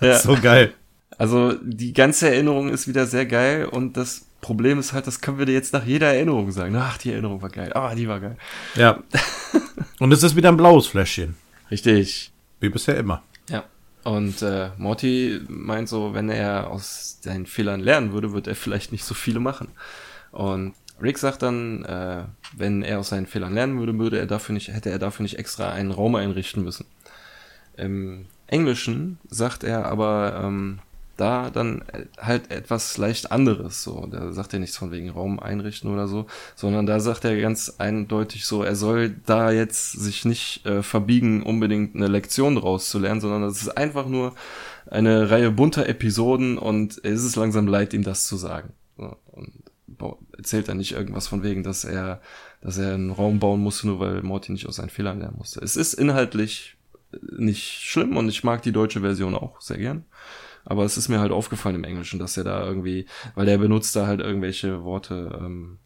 Ja. 0.00 0.18
So 0.18 0.36
geil. 0.40 0.72
Also 1.18 1.54
die 1.62 1.92
ganze 1.92 2.28
Erinnerung 2.28 2.68
ist 2.68 2.86
wieder 2.86 3.06
sehr 3.06 3.26
geil 3.26 3.66
und 3.66 3.96
das 3.96 4.25
Problem 4.46 4.78
ist 4.78 4.92
halt, 4.92 5.08
das 5.08 5.20
können 5.20 5.40
wir 5.40 5.46
dir 5.46 5.54
jetzt 5.54 5.72
nach 5.72 5.84
jeder 5.84 6.14
Erinnerung 6.14 6.52
sagen. 6.52 6.76
Ach, 6.76 6.98
die 6.98 7.10
Erinnerung 7.10 7.42
war 7.42 7.48
geil. 7.48 7.72
Ah, 7.72 7.96
die 7.96 8.06
war 8.06 8.20
geil. 8.20 8.36
Ja. 8.76 9.02
Und 9.98 10.12
es 10.12 10.22
ist 10.22 10.36
wieder 10.36 10.50
ein 10.50 10.56
blaues 10.56 10.86
Fläschchen. 10.86 11.34
Richtig. 11.68 12.30
Wie 12.60 12.68
bisher 12.68 12.96
immer. 12.96 13.24
Ja. 13.50 13.64
Und 14.04 14.42
äh, 14.42 14.68
Morty 14.78 15.40
meint 15.48 15.88
so, 15.88 16.14
wenn 16.14 16.28
er 16.28 16.70
aus 16.70 17.18
seinen 17.22 17.46
Fehlern 17.46 17.80
lernen 17.80 18.12
würde, 18.12 18.32
wird 18.32 18.46
er 18.46 18.54
vielleicht 18.54 18.92
nicht 18.92 19.02
so 19.02 19.14
viele 19.14 19.40
machen. 19.40 19.66
Und 20.30 20.74
Rick 21.02 21.18
sagt 21.18 21.42
dann, 21.42 21.84
äh, 21.84 22.22
wenn 22.56 22.84
er 22.84 23.00
aus 23.00 23.08
seinen 23.08 23.26
Fehlern 23.26 23.52
lernen 23.52 23.80
würde, 23.80 23.98
würde 23.98 24.20
er 24.20 24.26
dafür 24.26 24.52
nicht, 24.52 24.68
hätte 24.68 24.90
er 24.90 25.00
dafür 25.00 25.24
nicht 25.24 25.40
extra 25.40 25.70
einen 25.70 25.90
Raum 25.90 26.14
einrichten 26.14 26.62
müssen. 26.62 26.86
Im 27.76 28.26
Englischen 28.46 29.18
sagt 29.28 29.64
er 29.64 29.86
aber 29.86 30.40
ähm, 30.44 30.78
da 31.16 31.50
dann 31.50 31.84
halt 32.18 32.50
etwas 32.50 32.98
leicht 32.98 33.32
anderes. 33.32 33.82
So, 33.82 34.06
da 34.06 34.32
sagt 34.32 34.52
er 34.52 34.58
nichts 34.58 34.76
von 34.76 34.90
wegen 34.90 35.10
Raum 35.10 35.40
einrichten 35.40 35.92
oder 35.92 36.08
so, 36.08 36.26
sondern 36.54 36.86
da 36.86 37.00
sagt 37.00 37.24
er 37.24 37.40
ganz 37.40 37.74
eindeutig 37.78 38.46
so, 38.46 38.62
er 38.62 38.76
soll 38.76 39.14
da 39.26 39.50
jetzt 39.50 39.92
sich 39.92 40.24
nicht 40.24 40.64
äh, 40.66 40.82
verbiegen, 40.82 41.42
unbedingt 41.42 41.94
eine 41.94 42.08
Lektion 42.08 42.56
draus 42.56 42.90
zu 42.90 42.98
lernen, 42.98 43.20
sondern 43.20 43.42
das 43.42 43.60
ist 43.60 43.76
einfach 43.76 44.06
nur 44.06 44.34
eine 44.88 45.30
Reihe 45.30 45.50
bunter 45.50 45.88
Episoden 45.88 46.58
und 46.58 47.00
es 47.04 47.24
ist 47.24 47.36
langsam 47.36 47.66
leid, 47.66 47.92
ihm 47.92 48.04
das 48.04 48.24
zu 48.24 48.36
sagen. 48.36 48.72
So, 48.96 49.16
und 49.32 49.52
erzählt 50.36 50.68
dann 50.68 50.76
nicht 50.76 50.92
irgendwas 50.92 51.26
von 51.26 51.42
wegen, 51.42 51.62
dass 51.62 51.84
er, 51.84 52.20
dass 52.60 52.78
er 52.78 52.94
einen 52.94 53.10
Raum 53.10 53.38
bauen 53.38 53.60
musste, 53.60 53.86
nur 53.86 54.00
weil 54.00 54.22
Morty 54.22 54.52
nicht 54.52 54.66
aus 54.66 54.76
seinen 54.76 54.90
Fehlern 54.90 55.18
lernen 55.20 55.38
musste. 55.38 55.60
Es 55.60 55.76
ist 55.76 55.94
inhaltlich 55.94 56.76
nicht 57.38 57.82
schlimm 57.82 58.16
und 58.16 58.28
ich 58.28 58.44
mag 58.44 58.62
die 58.62 58.72
deutsche 58.72 59.00
Version 59.00 59.34
auch 59.34 59.60
sehr 59.60 59.78
gern. 59.78 60.04
Aber 60.66 60.84
es 60.84 60.96
ist 60.96 61.08
mir 61.08 61.20
halt 61.20 61.32
aufgefallen 61.32 61.76
im 61.76 61.84
Englischen, 61.84 62.18
dass 62.18 62.36
er 62.36 62.44
da 62.44 62.66
irgendwie, 62.66 63.06
weil 63.34 63.48
er 63.48 63.56
benutzt 63.58 63.94
da 63.96 64.06
halt 64.06 64.20
irgendwelche 64.20 64.82
Worte, 64.84 65.38
ähm, 65.40 65.78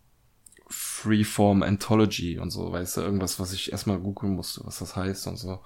Freeform 0.69 1.63
Anthology 1.63 2.39
und 2.39 2.51
so, 2.51 2.73
weißt 2.73 2.97
du, 2.97 3.01
irgendwas, 3.03 3.39
was 3.39 3.53
ich 3.53 3.73
erstmal 3.73 3.99
googeln 3.99 4.35
musste, 4.35 4.63
was 4.65 4.79
das 4.79 4.97
heißt 4.97 5.27
und 5.27 5.37
so. 5.37 5.61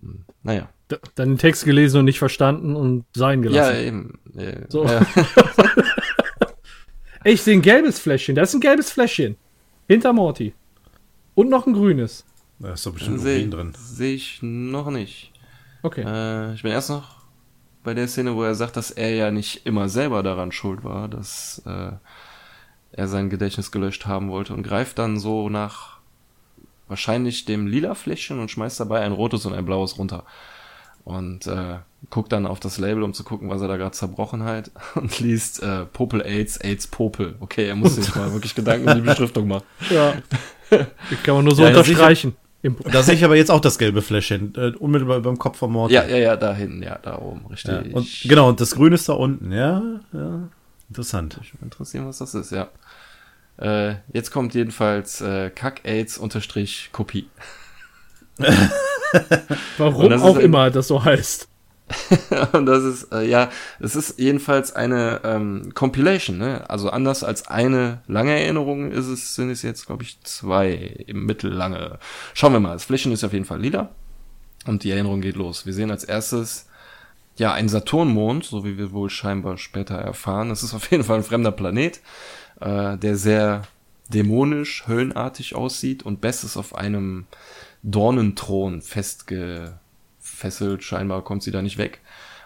Hm, 0.00 0.24
Naja. 0.42 0.68
Dann 1.16 1.30
den 1.30 1.38
Text 1.38 1.64
gelesen 1.64 1.98
und 1.98 2.04
nicht 2.04 2.18
verstanden 2.18 2.76
und 2.76 3.04
sein 3.14 3.42
Ja, 3.42 3.48
gelassen. 3.50 3.76
eben. 3.80 4.18
Ja, 4.34 4.52
So. 4.70 4.84
ja. 4.86 5.04
Ich 7.24 7.42
sehe 7.42 7.54
ein 7.56 7.62
gelbes 7.62 7.98
Fläschchen. 7.98 8.36
Da 8.36 8.42
ist 8.42 8.54
ein 8.54 8.60
gelbes 8.60 8.90
Fläschchen. 8.92 9.36
Hinter 9.88 10.12
Morty. 10.12 10.54
Und 11.34 11.48
noch 11.50 11.66
ein 11.66 11.72
grünes. 11.72 12.24
Da 12.60 12.72
ist 12.74 12.86
doch 12.86 12.92
bestimmt 12.92 13.20
Sehe 13.20 13.38
Urin 13.38 13.50
drin. 13.50 13.72
seh 13.76 14.14
ich 14.14 14.38
noch 14.42 14.90
nicht. 14.90 15.32
Okay. 15.82 16.02
Äh, 16.06 16.54
ich 16.54 16.62
bin 16.62 16.70
erst 16.70 16.88
noch 16.90 17.15
bei 17.86 17.94
der 17.94 18.08
Szene, 18.08 18.34
wo 18.34 18.42
er 18.42 18.56
sagt, 18.56 18.76
dass 18.76 18.90
er 18.90 19.14
ja 19.14 19.30
nicht 19.30 19.64
immer 19.64 19.88
selber 19.88 20.24
daran 20.24 20.50
schuld 20.50 20.82
war, 20.82 21.06
dass 21.06 21.62
äh, 21.66 21.92
er 22.90 23.08
sein 23.08 23.30
Gedächtnis 23.30 23.70
gelöscht 23.70 24.06
haben 24.06 24.28
wollte 24.28 24.54
und 24.54 24.64
greift 24.64 24.98
dann 24.98 25.18
so 25.18 25.48
nach 25.48 25.98
wahrscheinlich 26.88 27.44
dem 27.44 27.68
lila 27.68 27.94
Fläschchen 27.94 28.40
und 28.40 28.50
schmeißt 28.50 28.80
dabei 28.80 29.02
ein 29.02 29.12
rotes 29.12 29.46
und 29.46 29.54
ein 29.54 29.64
blaues 29.64 29.98
runter. 29.98 30.24
Und 31.04 31.46
äh, 31.46 31.76
guckt 32.10 32.32
dann 32.32 32.46
auf 32.46 32.58
das 32.58 32.78
Label, 32.78 33.04
um 33.04 33.14
zu 33.14 33.22
gucken, 33.22 33.48
was 33.50 33.62
er 33.62 33.68
da 33.68 33.76
gerade 33.76 33.92
zerbrochen 33.92 34.42
hat 34.42 34.72
und 34.96 35.20
liest 35.20 35.62
äh, 35.62 35.84
Popel 35.84 36.22
AIDS, 36.22 36.56
AIDS 36.56 36.88
Popel. 36.88 37.36
Okay, 37.38 37.68
er 37.68 37.76
muss 37.76 37.94
sich 37.94 38.12
mal 38.16 38.32
wirklich 38.32 38.56
Gedanken 38.56 38.88
um 38.88 38.96
die 38.96 39.00
Beschriftung 39.08 39.46
machen. 39.46 39.64
Ja. 39.90 40.14
Kann 41.22 41.36
man 41.36 41.44
nur 41.44 41.54
so 41.54 41.62
Ja, 41.62 41.68
unterstreichen. 41.68 42.34
Im- 42.66 42.76
Da 42.92 43.02
sehe 43.02 43.14
ich 43.14 43.24
aber 43.24 43.36
jetzt 43.36 43.50
auch 43.50 43.60
das 43.60 43.78
gelbe 43.78 44.02
Fläschchen, 44.02 44.52
äh, 44.56 44.72
unmittelbar 44.78 45.20
beim 45.20 45.38
Kopf 45.38 45.58
von 45.58 45.70
Morty. 45.72 45.94
Ja, 45.94 46.04
ja, 46.04 46.16
ja, 46.16 46.36
da 46.36 46.52
hinten, 46.54 46.82
ja, 46.82 46.98
da 47.00 47.18
oben, 47.18 47.46
richtig. 47.46 47.72
Ja, 47.72 47.96
und, 47.96 48.06
genau, 48.24 48.48
und 48.48 48.60
das 48.60 48.74
Grüne 48.74 48.94
ist 48.96 49.08
da 49.08 49.12
unten, 49.14 49.52
ja, 49.52 49.82
ja. 50.12 50.48
Interessant. 50.88 51.36
Mich 51.38 51.52
würde 51.54 51.64
interessieren, 51.64 52.06
was 52.06 52.18
das 52.18 52.34
ist, 52.34 52.52
ja. 52.52 52.68
Äh, 53.58 53.96
jetzt 54.12 54.30
kommt 54.30 54.54
jedenfalls 54.54 55.20
äh, 55.20 55.50
Kack-Aids-Kopie. 55.50 57.28
Warum 59.78 60.12
auch 60.12 60.36
ein- 60.36 60.42
immer 60.42 60.70
das 60.70 60.88
so 60.88 61.04
heißt. 61.04 61.48
Und 62.52 62.66
das 62.66 62.82
ist, 62.82 63.12
äh, 63.12 63.28
ja, 63.28 63.50
es 63.78 63.94
ist 63.94 64.18
jedenfalls 64.18 64.72
eine 64.72 65.20
ähm, 65.24 65.72
Compilation, 65.74 66.38
ne? 66.38 66.68
Also 66.68 66.90
anders 66.90 67.22
als 67.22 67.46
eine 67.46 68.02
lange 68.08 68.38
Erinnerung 68.38 68.90
ist 68.90 69.06
es, 69.06 69.34
sind 69.36 69.50
es 69.50 69.62
jetzt, 69.62 69.86
glaube 69.86 70.02
ich, 70.02 70.20
zwei 70.22 70.72
im 71.06 71.26
mittellange. 71.26 71.98
Schauen 72.34 72.52
wir 72.52 72.60
mal. 72.60 72.72
Das 72.72 72.84
Fläschchen 72.84 73.12
ist 73.12 73.24
auf 73.24 73.32
jeden 73.32 73.44
Fall 73.44 73.60
lila. 73.60 73.90
Und 74.66 74.82
die 74.82 74.90
Erinnerung 74.90 75.20
geht 75.20 75.36
los. 75.36 75.64
Wir 75.64 75.72
sehen 75.72 75.92
als 75.92 76.02
erstes, 76.02 76.66
ja, 77.36 77.52
einen 77.52 77.68
Saturnmond, 77.68 78.44
so 78.44 78.64
wie 78.64 78.78
wir 78.78 78.90
wohl 78.92 79.10
scheinbar 79.10 79.56
später 79.56 79.94
erfahren. 79.94 80.48
Das 80.48 80.64
ist 80.64 80.74
auf 80.74 80.90
jeden 80.90 81.04
Fall 81.04 81.18
ein 81.18 81.24
fremder 81.24 81.52
Planet, 81.52 82.00
äh, 82.60 82.96
der 82.96 83.16
sehr 83.16 83.62
dämonisch, 84.08 84.84
höllenartig 84.86 85.54
aussieht 85.54 86.02
und 86.02 86.20
Bess 86.20 86.44
ist 86.44 86.56
auf 86.56 86.74
einem 86.74 87.26
Dornenthron 87.82 88.80
festgefesselt. 90.36 90.84
Scheinbar 90.84 91.22
kommt 91.22 91.42
sie 91.42 91.50
da 91.50 91.62
nicht 91.62 91.78
weg. 91.78 92.00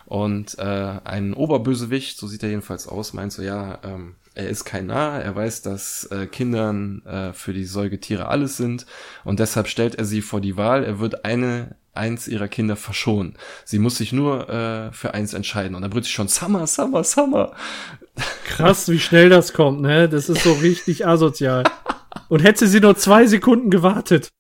Und 0.07 0.59
äh, 0.59 0.99
ein 1.05 1.35
Oberbösewicht, 1.35 2.19
so 2.19 2.27
sieht 2.27 2.43
er 2.43 2.49
jedenfalls 2.49 2.89
aus, 2.89 3.13
meint 3.13 3.33
so, 3.33 3.43
ja, 3.43 3.79
ähm, 3.85 4.17
er 4.35 4.49
ist 4.49 4.65
kein 4.65 4.87
Narr, 4.87 5.23
er 5.23 5.37
weiß, 5.37 5.63
dass 5.63 6.05
äh, 6.07 6.27
Kindern 6.27 7.05
äh, 7.05 7.33
für 7.33 7.53
die 7.53 7.65
Säugetiere 7.65 8.27
alles 8.27 8.57
sind 8.57 8.87
und 9.25 9.39
deshalb 9.39 9.69
stellt 9.69 9.97
er 9.97 10.05
sie 10.05 10.21
vor 10.21 10.41
die 10.41 10.57
Wahl, 10.57 10.83
er 10.85 10.99
wird 10.99 11.25
eine 11.25 11.77
eins 11.93 12.27
ihrer 12.27 12.49
Kinder 12.49 12.75
verschonen. 12.75 13.37
Sie 13.65 13.79
muss 13.79 13.99
sich 13.99 14.13
nur 14.13 14.49
äh, 14.49 14.93
für 14.93 15.15
eins 15.15 15.35
entscheiden. 15.35 15.75
Und 15.75 15.83
dann 15.83 15.91
brüllt 15.91 16.05
sie 16.05 16.13
schon 16.13 16.29
Summer, 16.29 16.67
Summer, 16.67 17.05
Summer. 17.05 17.53
Krass, 18.47 18.89
wie 18.89 19.01
schnell 19.01 19.29
das 19.29 19.53
kommt, 19.53 19.81
ne? 19.83 20.09
Das 20.09 20.29
ist 20.29 20.43
so 20.43 20.53
richtig 20.55 21.07
asozial. 21.07 21.65
Und 22.29 22.43
hätte 22.43 22.67
sie 22.69 22.81
nur 22.81 22.97
zwei 22.97 23.27
Sekunden 23.27 23.71
gewartet. 23.71 24.31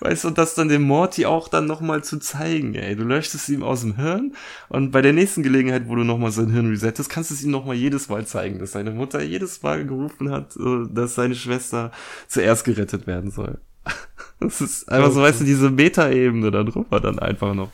Weißt 0.00 0.24
du, 0.24 0.28
und 0.28 0.38
das 0.38 0.54
dann 0.54 0.68
dem 0.68 0.82
Morty 0.82 1.26
auch 1.26 1.48
dann 1.48 1.66
nochmal 1.66 2.02
zu 2.04 2.18
zeigen, 2.18 2.74
ey. 2.74 2.96
Du 2.96 3.04
löscht 3.04 3.34
es 3.34 3.48
ihm 3.48 3.62
aus 3.62 3.82
dem 3.82 3.96
Hirn 3.96 4.34
und 4.68 4.90
bei 4.90 5.02
der 5.02 5.12
nächsten 5.12 5.42
Gelegenheit, 5.42 5.88
wo 5.88 5.94
du 5.94 6.04
nochmal 6.04 6.30
sein 6.32 6.50
Hirn 6.50 6.68
resettest, 6.68 7.08
kannst 7.10 7.30
du 7.30 7.34
es 7.34 7.42
ihm 7.42 7.50
nochmal 7.50 7.76
jedes 7.76 8.08
Mal 8.08 8.26
zeigen, 8.26 8.58
dass 8.58 8.72
seine 8.72 8.90
Mutter 8.90 9.22
jedes 9.22 9.62
Mal 9.62 9.84
gerufen 9.86 10.30
hat, 10.30 10.52
so, 10.52 10.84
dass 10.84 11.14
seine 11.14 11.34
Schwester 11.34 11.92
zuerst 12.26 12.64
gerettet 12.64 13.06
werden 13.06 13.30
soll. 13.30 13.58
Das 14.40 14.60
ist 14.60 14.88
einfach 14.88 15.10
so, 15.10 15.20
weißt 15.20 15.40
du, 15.40 15.44
diese 15.44 15.68
Meta-Ebene 15.68 16.52
da 16.52 16.62
drüber 16.62 17.00
dann 17.00 17.18
einfach 17.18 17.54
noch. 17.54 17.72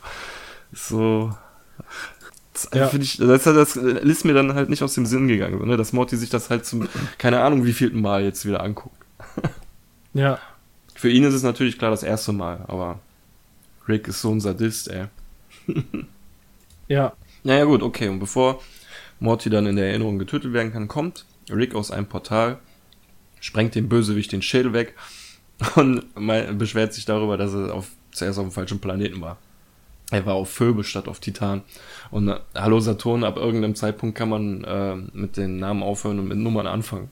So. 0.72 1.34
Das, 2.54 2.70
Ja. 2.72 2.90
ich, 2.98 3.18
das, 3.18 3.42
das 3.44 3.76
ist 3.76 4.24
mir 4.24 4.32
dann 4.32 4.54
halt 4.54 4.70
nicht 4.70 4.82
aus 4.82 4.94
dem 4.94 5.04
Sinn 5.04 5.28
gegangen, 5.28 5.66
ne? 5.68 5.76
dass 5.76 5.92
Morty 5.92 6.16
sich 6.16 6.30
das 6.30 6.48
halt 6.48 6.64
zum, 6.64 6.88
keine 7.18 7.42
Ahnung, 7.42 7.66
wie 7.66 7.74
vielten 7.74 8.00
Mal 8.00 8.22
jetzt 8.24 8.46
wieder 8.46 8.62
anguckt. 8.62 8.96
Ja. 10.16 10.38
Für 11.04 11.10
ihn 11.10 11.24
ist 11.24 11.34
es 11.34 11.42
natürlich 11.42 11.76
klar 11.76 11.90
das 11.90 12.02
erste 12.02 12.32
Mal, 12.32 12.64
aber 12.66 12.98
Rick 13.86 14.08
ist 14.08 14.22
so 14.22 14.30
ein 14.30 14.40
Sadist, 14.40 14.88
ey. 14.88 15.08
Ja. 16.88 17.12
Naja 17.42 17.66
gut, 17.66 17.82
okay, 17.82 18.08
und 18.08 18.20
bevor 18.20 18.62
Morty 19.20 19.50
dann 19.50 19.66
in 19.66 19.76
der 19.76 19.88
Erinnerung 19.88 20.18
getötet 20.18 20.54
werden 20.54 20.72
kann, 20.72 20.88
kommt 20.88 21.26
Rick 21.50 21.74
aus 21.74 21.90
einem 21.90 22.06
Portal, 22.06 22.58
sprengt 23.38 23.74
dem 23.74 23.90
Bösewicht 23.90 24.32
den 24.32 24.40
Schädel 24.40 24.72
weg 24.72 24.94
und 25.76 26.06
beschwert 26.56 26.94
sich 26.94 27.04
darüber, 27.04 27.36
dass 27.36 27.52
er 27.52 27.74
auf, 27.74 27.90
zuerst 28.10 28.38
auf 28.38 28.46
dem 28.46 28.52
falschen 28.52 28.80
Planeten 28.80 29.20
war. 29.20 29.36
Er 30.10 30.24
war 30.24 30.36
auf 30.36 30.48
Phoebe 30.48 30.84
statt 30.84 31.06
auf 31.06 31.20
Titan. 31.20 31.64
Und 32.10 32.30
äh, 32.30 32.38
Hallo 32.54 32.80
Saturn, 32.80 33.24
ab 33.24 33.36
irgendeinem 33.36 33.74
Zeitpunkt 33.74 34.16
kann 34.16 34.30
man 34.30 34.64
äh, 34.64 34.96
mit 35.12 35.36
den 35.36 35.58
Namen 35.58 35.82
aufhören 35.82 36.18
und 36.18 36.28
mit 36.28 36.38
Nummern 36.38 36.66
anfangen. 36.66 37.10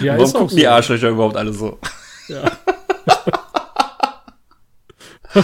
Ja, 0.00 0.14
Warum 0.14 0.24
ist 0.24 0.32
gucken 0.32 0.48
so. 0.48 0.56
die 0.56 0.66
Arschlöcher 0.66 1.10
überhaupt 1.10 1.36
alle 1.36 1.52
so? 1.52 1.78
Ja. 2.28 2.50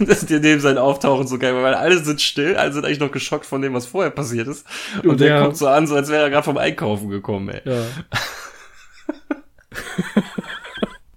das 0.00 0.22
ist 0.22 0.30
dir 0.30 0.40
neben 0.40 0.60
sein 0.60 0.78
Auftauchen 0.78 1.26
so 1.26 1.38
geil, 1.38 1.54
weil 1.54 1.74
alle 1.74 2.02
sind 2.02 2.20
still, 2.20 2.56
alle 2.56 2.72
sind 2.72 2.84
eigentlich 2.84 3.00
noch 3.00 3.12
geschockt 3.12 3.46
von 3.46 3.62
dem, 3.62 3.74
was 3.74 3.86
vorher 3.86 4.10
passiert 4.10 4.48
ist. 4.48 4.66
Und, 5.02 5.10
Und 5.10 5.20
der 5.20 5.28
der- 5.38 5.42
guckt 5.44 5.56
so 5.56 5.66
an, 5.68 5.86
so 5.86 5.94
als 5.94 6.08
wäre 6.08 6.24
er 6.24 6.30
gerade 6.30 6.44
vom 6.44 6.56
Einkaufen 6.58 7.08
gekommen, 7.10 7.48
ey. 7.50 7.60
Ja. 7.64 7.84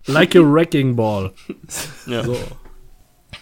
like 0.07 0.35
a 0.35 0.39
wrecking 0.39 0.95
ball. 0.95 1.31
Ja. 2.05 2.23
So. 2.23 2.37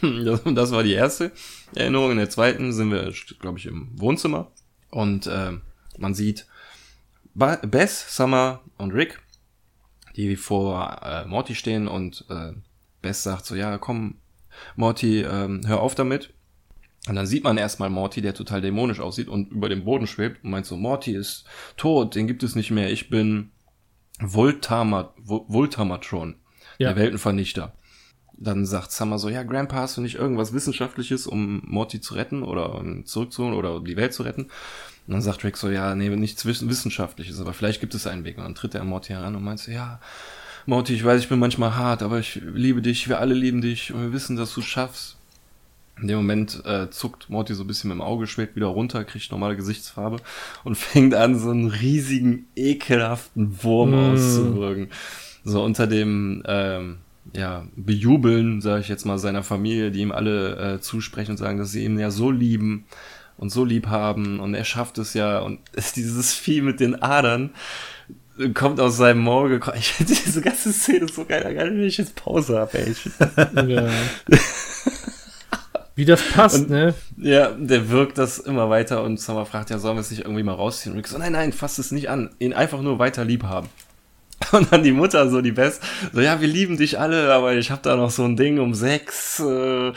Das, 0.01 0.41
das 0.45 0.71
war 0.71 0.83
die 0.83 0.93
erste 0.93 1.31
Erinnerung. 1.75 2.11
In 2.11 2.17
der 2.17 2.29
zweiten 2.29 2.71
sind 2.71 2.91
wir, 2.91 3.11
glaube 3.39 3.57
ich, 3.59 3.65
im 3.65 3.89
Wohnzimmer. 3.99 4.51
Und 4.91 5.27
äh, 5.27 5.51
man 5.97 6.13
sieht 6.13 6.47
Bess, 7.33 8.15
Summer 8.15 8.61
und 8.77 8.91
Rick, 8.91 9.19
die 10.27 10.35
vor 10.35 10.99
äh, 11.03 11.25
Morty 11.25 11.55
stehen 11.55 11.87
und 11.87 12.25
äh, 12.29 12.53
Bess 13.01 13.23
sagt 13.23 13.45
so, 13.45 13.55
ja, 13.55 13.77
komm, 13.77 14.15
Morty, 14.75 15.21
ähm, 15.21 15.61
hör 15.65 15.79
auf 15.79 15.95
damit. 15.95 16.33
Und 17.07 17.15
dann 17.15 17.25
sieht 17.27 17.43
man 17.45 17.57
erstmal 17.57 17.89
Morty, 17.89 18.21
der 18.21 18.33
total 18.33 18.61
dämonisch 18.61 18.99
aussieht 18.99 19.29
und 19.29 19.51
über 19.51 19.69
dem 19.69 19.85
Boden 19.85 20.05
schwebt 20.05 20.43
und 20.43 20.49
meint 20.51 20.65
so, 20.65 20.75
Morty 20.75 21.13
ist 21.15 21.45
tot, 21.77 22.15
den 22.15 22.27
gibt 22.27 22.43
es 22.43 22.55
nicht 22.55 22.71
mehr, 22.71 22.91
ich 22.91 23.09
bin 23.09 23.51
Voltama 24.19 25.13
Vol- 25.17 25.45
Voltamatron, 25.47 26.35
Ja. 26.77 26.89
der 26.89 26.97
Weltenvernichter. 27.01 27.73
Dann 28.41 28.65
sagt 28.65 28.91
Summer 28.91 29.17
so, 29.19 29.29
ja, 29.29 29.43
Grandpa, 29.43 29.77
hast 29.77 29.97
du 29.97 30.01
nicht 30.01 30.15
irgendwas 30.15 30.53
Wissenschaftliches, 30.53 31.27
um 31.27 31.61
Morty 31.65 31.99
zu 32.01 32.15
retten 32.15 32.43
oder 32.43 32.75
um 32.75 33.05
zurückzuholen 33.05 33.53
oder 33.55 33.75
um 33.75 33.85
die 33.85 33.97
Welt 33.97 34.13
zu 34.13 34.23
retten? 34.23 34.49
Und 35.09 35.13
dann 35.13 35.21
sagt 35.23 35.43
Rick 35.43 35.57
so, 35.57 35.71
ja, 35.71 35.95
nee, 35.95 36.07
nichts 36.09 36.45
Wiss- 36.45 36.69
Wissenschaftliches, 36.69 37.41
aber 37.41 37.53
vielleicht 37.53 37.81
gibt 37.81 37.95
es 37.95 38.05
einen 38.05 38.25
Weg. 38.25 38.37
Und 38.37 38.43
dann 38.43 38.53
tritt 38.53 38.75
er 38.75 38.81
an 38.81 38.87
Morty 38.87 39.13
heran 39.13 39.35
und 39.35 39.43
meint 39.43 39.59
so, 39.59 39.71
ja, 39.71 39.99
Morty, 40.67 40.93
ich 40.93 41.03
weiß, 41.03 41.19
ich 41.19 41.29
bin 41.29 41.39
manchmal 41.39 41.75
hart, 41.75 42.03
aber 42.03 42.19
ich 42.19 42.39
liebe 42.53 42.83
dich, 42.83 43.09
wir 43.09 43.19
alle 43.19 43.33
lieben 43.33 43.59
dich 43.59 43.91
und 43.91 44.01
wir 44.03 44.13
wissen, 44.13 44.35
dass 44.35 44.53
du 44.53 44.59
es 44.59 44.67
schaffst. 44.67 45.15
In 45.99 46.07
dem 46.07 46.17
Moment 46.17 46.63
äh, 46.63 46.91
zuckt 46.91 47.27
Morty 47.31 47.55
so 47.55 47.63
ein 47.63 47.67
bisschen 47.67 47.87
mit 47.89 47.97
dem 47.97 48.01
Auge, 48.01 48.27
schwebt 48.27 48.55
wieder 48.55 48.67
runter, 48.67 49.03
kriegt 49.03 49.31
normale 49.31 49.55
Gesichtsfarbe 49.55 50.17
und 50.63 50.75
fängt 50.77 51.15
an, 51.15 51.39
so 51.39 51.49
einen 51.49 51.69
riesigen, 51.71 52.45
ekelhaften 52.55 53.63
Wurm 53.63 53.89
Mm. 53.91 54.13
auszuwirken. 54.13 54.89
So 55.43 55.63
unter 55.63 55.87
dem, 55.87 56.43
ähm, 56.45 56.97
ja, 57.33 57.65
Bejubeln, 57.75 58.61
sage 58.61 58.81
ich 58.81 58.89
jetzt 58.89 59.05
mal, 59.05 59.17
seiner 59.17 59.41
Familie, 59.43 59.89
die 59.89 60.01
ihm 60.01 60.11
alle 60.11 60.75
äh, 60.75 60.81
zusprechen 60.81 61.31
und 61.31 61.37
sagen, 61.37 61.57
dass 61.57 61.71
sie 61.71 61.83
ihn 61.83 61.97
ja 61.97 62.11
so 62.11 62.29
lieben 62.29 62.85
und 63.39 63.49
so 63.49 63.65
lieb 63.65 63.87
haben 63.87 64.39
und 64.39 64.53
er 64.53 64.65
schafft 64.65 64.97
es 64.99 65.13
ja 65.15 65.39
und 65.39 65.59
dieses 65.95 66.33
Vieh 66.35 66.61
mit 66.61 66.79
den 66.79 67.01
Adern 67.01 67.49
kommt 68.53 68.79
aus 68.79 68.97
seinem 68.97 69.25
gekommen. 69.49 69.77
Ich 69.79 69.91
finde 69.93 70.13
diese 70.13 70.41
ganze 70.41 70.71
Szene 70.71 71.07
so 71.07 71.25
geil, 71.25 71.41
da 71.43 71.53
kann 71.53 71.81
ich 71.83 71.97
jetzt 71.97 72.15
Pause 72.15 72.59
habe, 72.59 72.77
ey. 72.79 72.91
Ich 72.91 73.09
Ja. 73.67 73.89
Wie 75.95 76.05
das 76.05 76.21
passt, 76.21 76.55
Und- 76.61 76.69
ne? 76.69 76.93
Ja, 77.17 77.51
der 77.51 77.89
wirkt 77.89 78.17
das 78.17 78.37
immer 78.37 78.69
weiter 78.69 79.03
und 79.03 79.19
Summer 79.19 79.45
fragt, 79.45 79.69
ja, 79.69 79.79
sollen 79.79 79.97
wir 79.97 80.01
es 80.01 80.11
nicht 80.11 80.21
irgendwie 80.23 80.43
mal 80.43 80.53
rausziehen? 80.53 80.93
Und 80.93 80.99
Rick 80.99 81.07
so, 81.09 81.17
nein, 81.17 81.33
nein, 81.33 81.51
fass 81.51 81.77
es 81.77 81.91
nicht 81.91 82.09
an. 82.09 82.29
Ihn 82.39 82.53
einfach 82.53 82.81
nur 82.81 82.99
weiter 82.99 83.25
lieb 83.25 83.43
haben. 83.43 83.67
Und 84.51 84.71
dann 84.71 84.83
die 84.83 84.91
Mutter, 84.93 85.29
so 85.29 85.41
die 85.41 85.51
Best, 85.51 85.81
so, 86.13 86.21
ja, 86.21 86.39
wir 86.41 86.47
lieben 86.47 86.77
dich 86.77 86.97
alle, 86.99 87.33
aber 87.33 87.55
ich 87.55 87.71
hab 87.71 87.83
da 87.83 87.95
noch 87.95 88.09
so 88.09 88.23
ein 88.23 88.35
Ding 88.37 88.59
um 88.59 88.73
sechs. 88.73 89.39
Äh, 89.39 89.91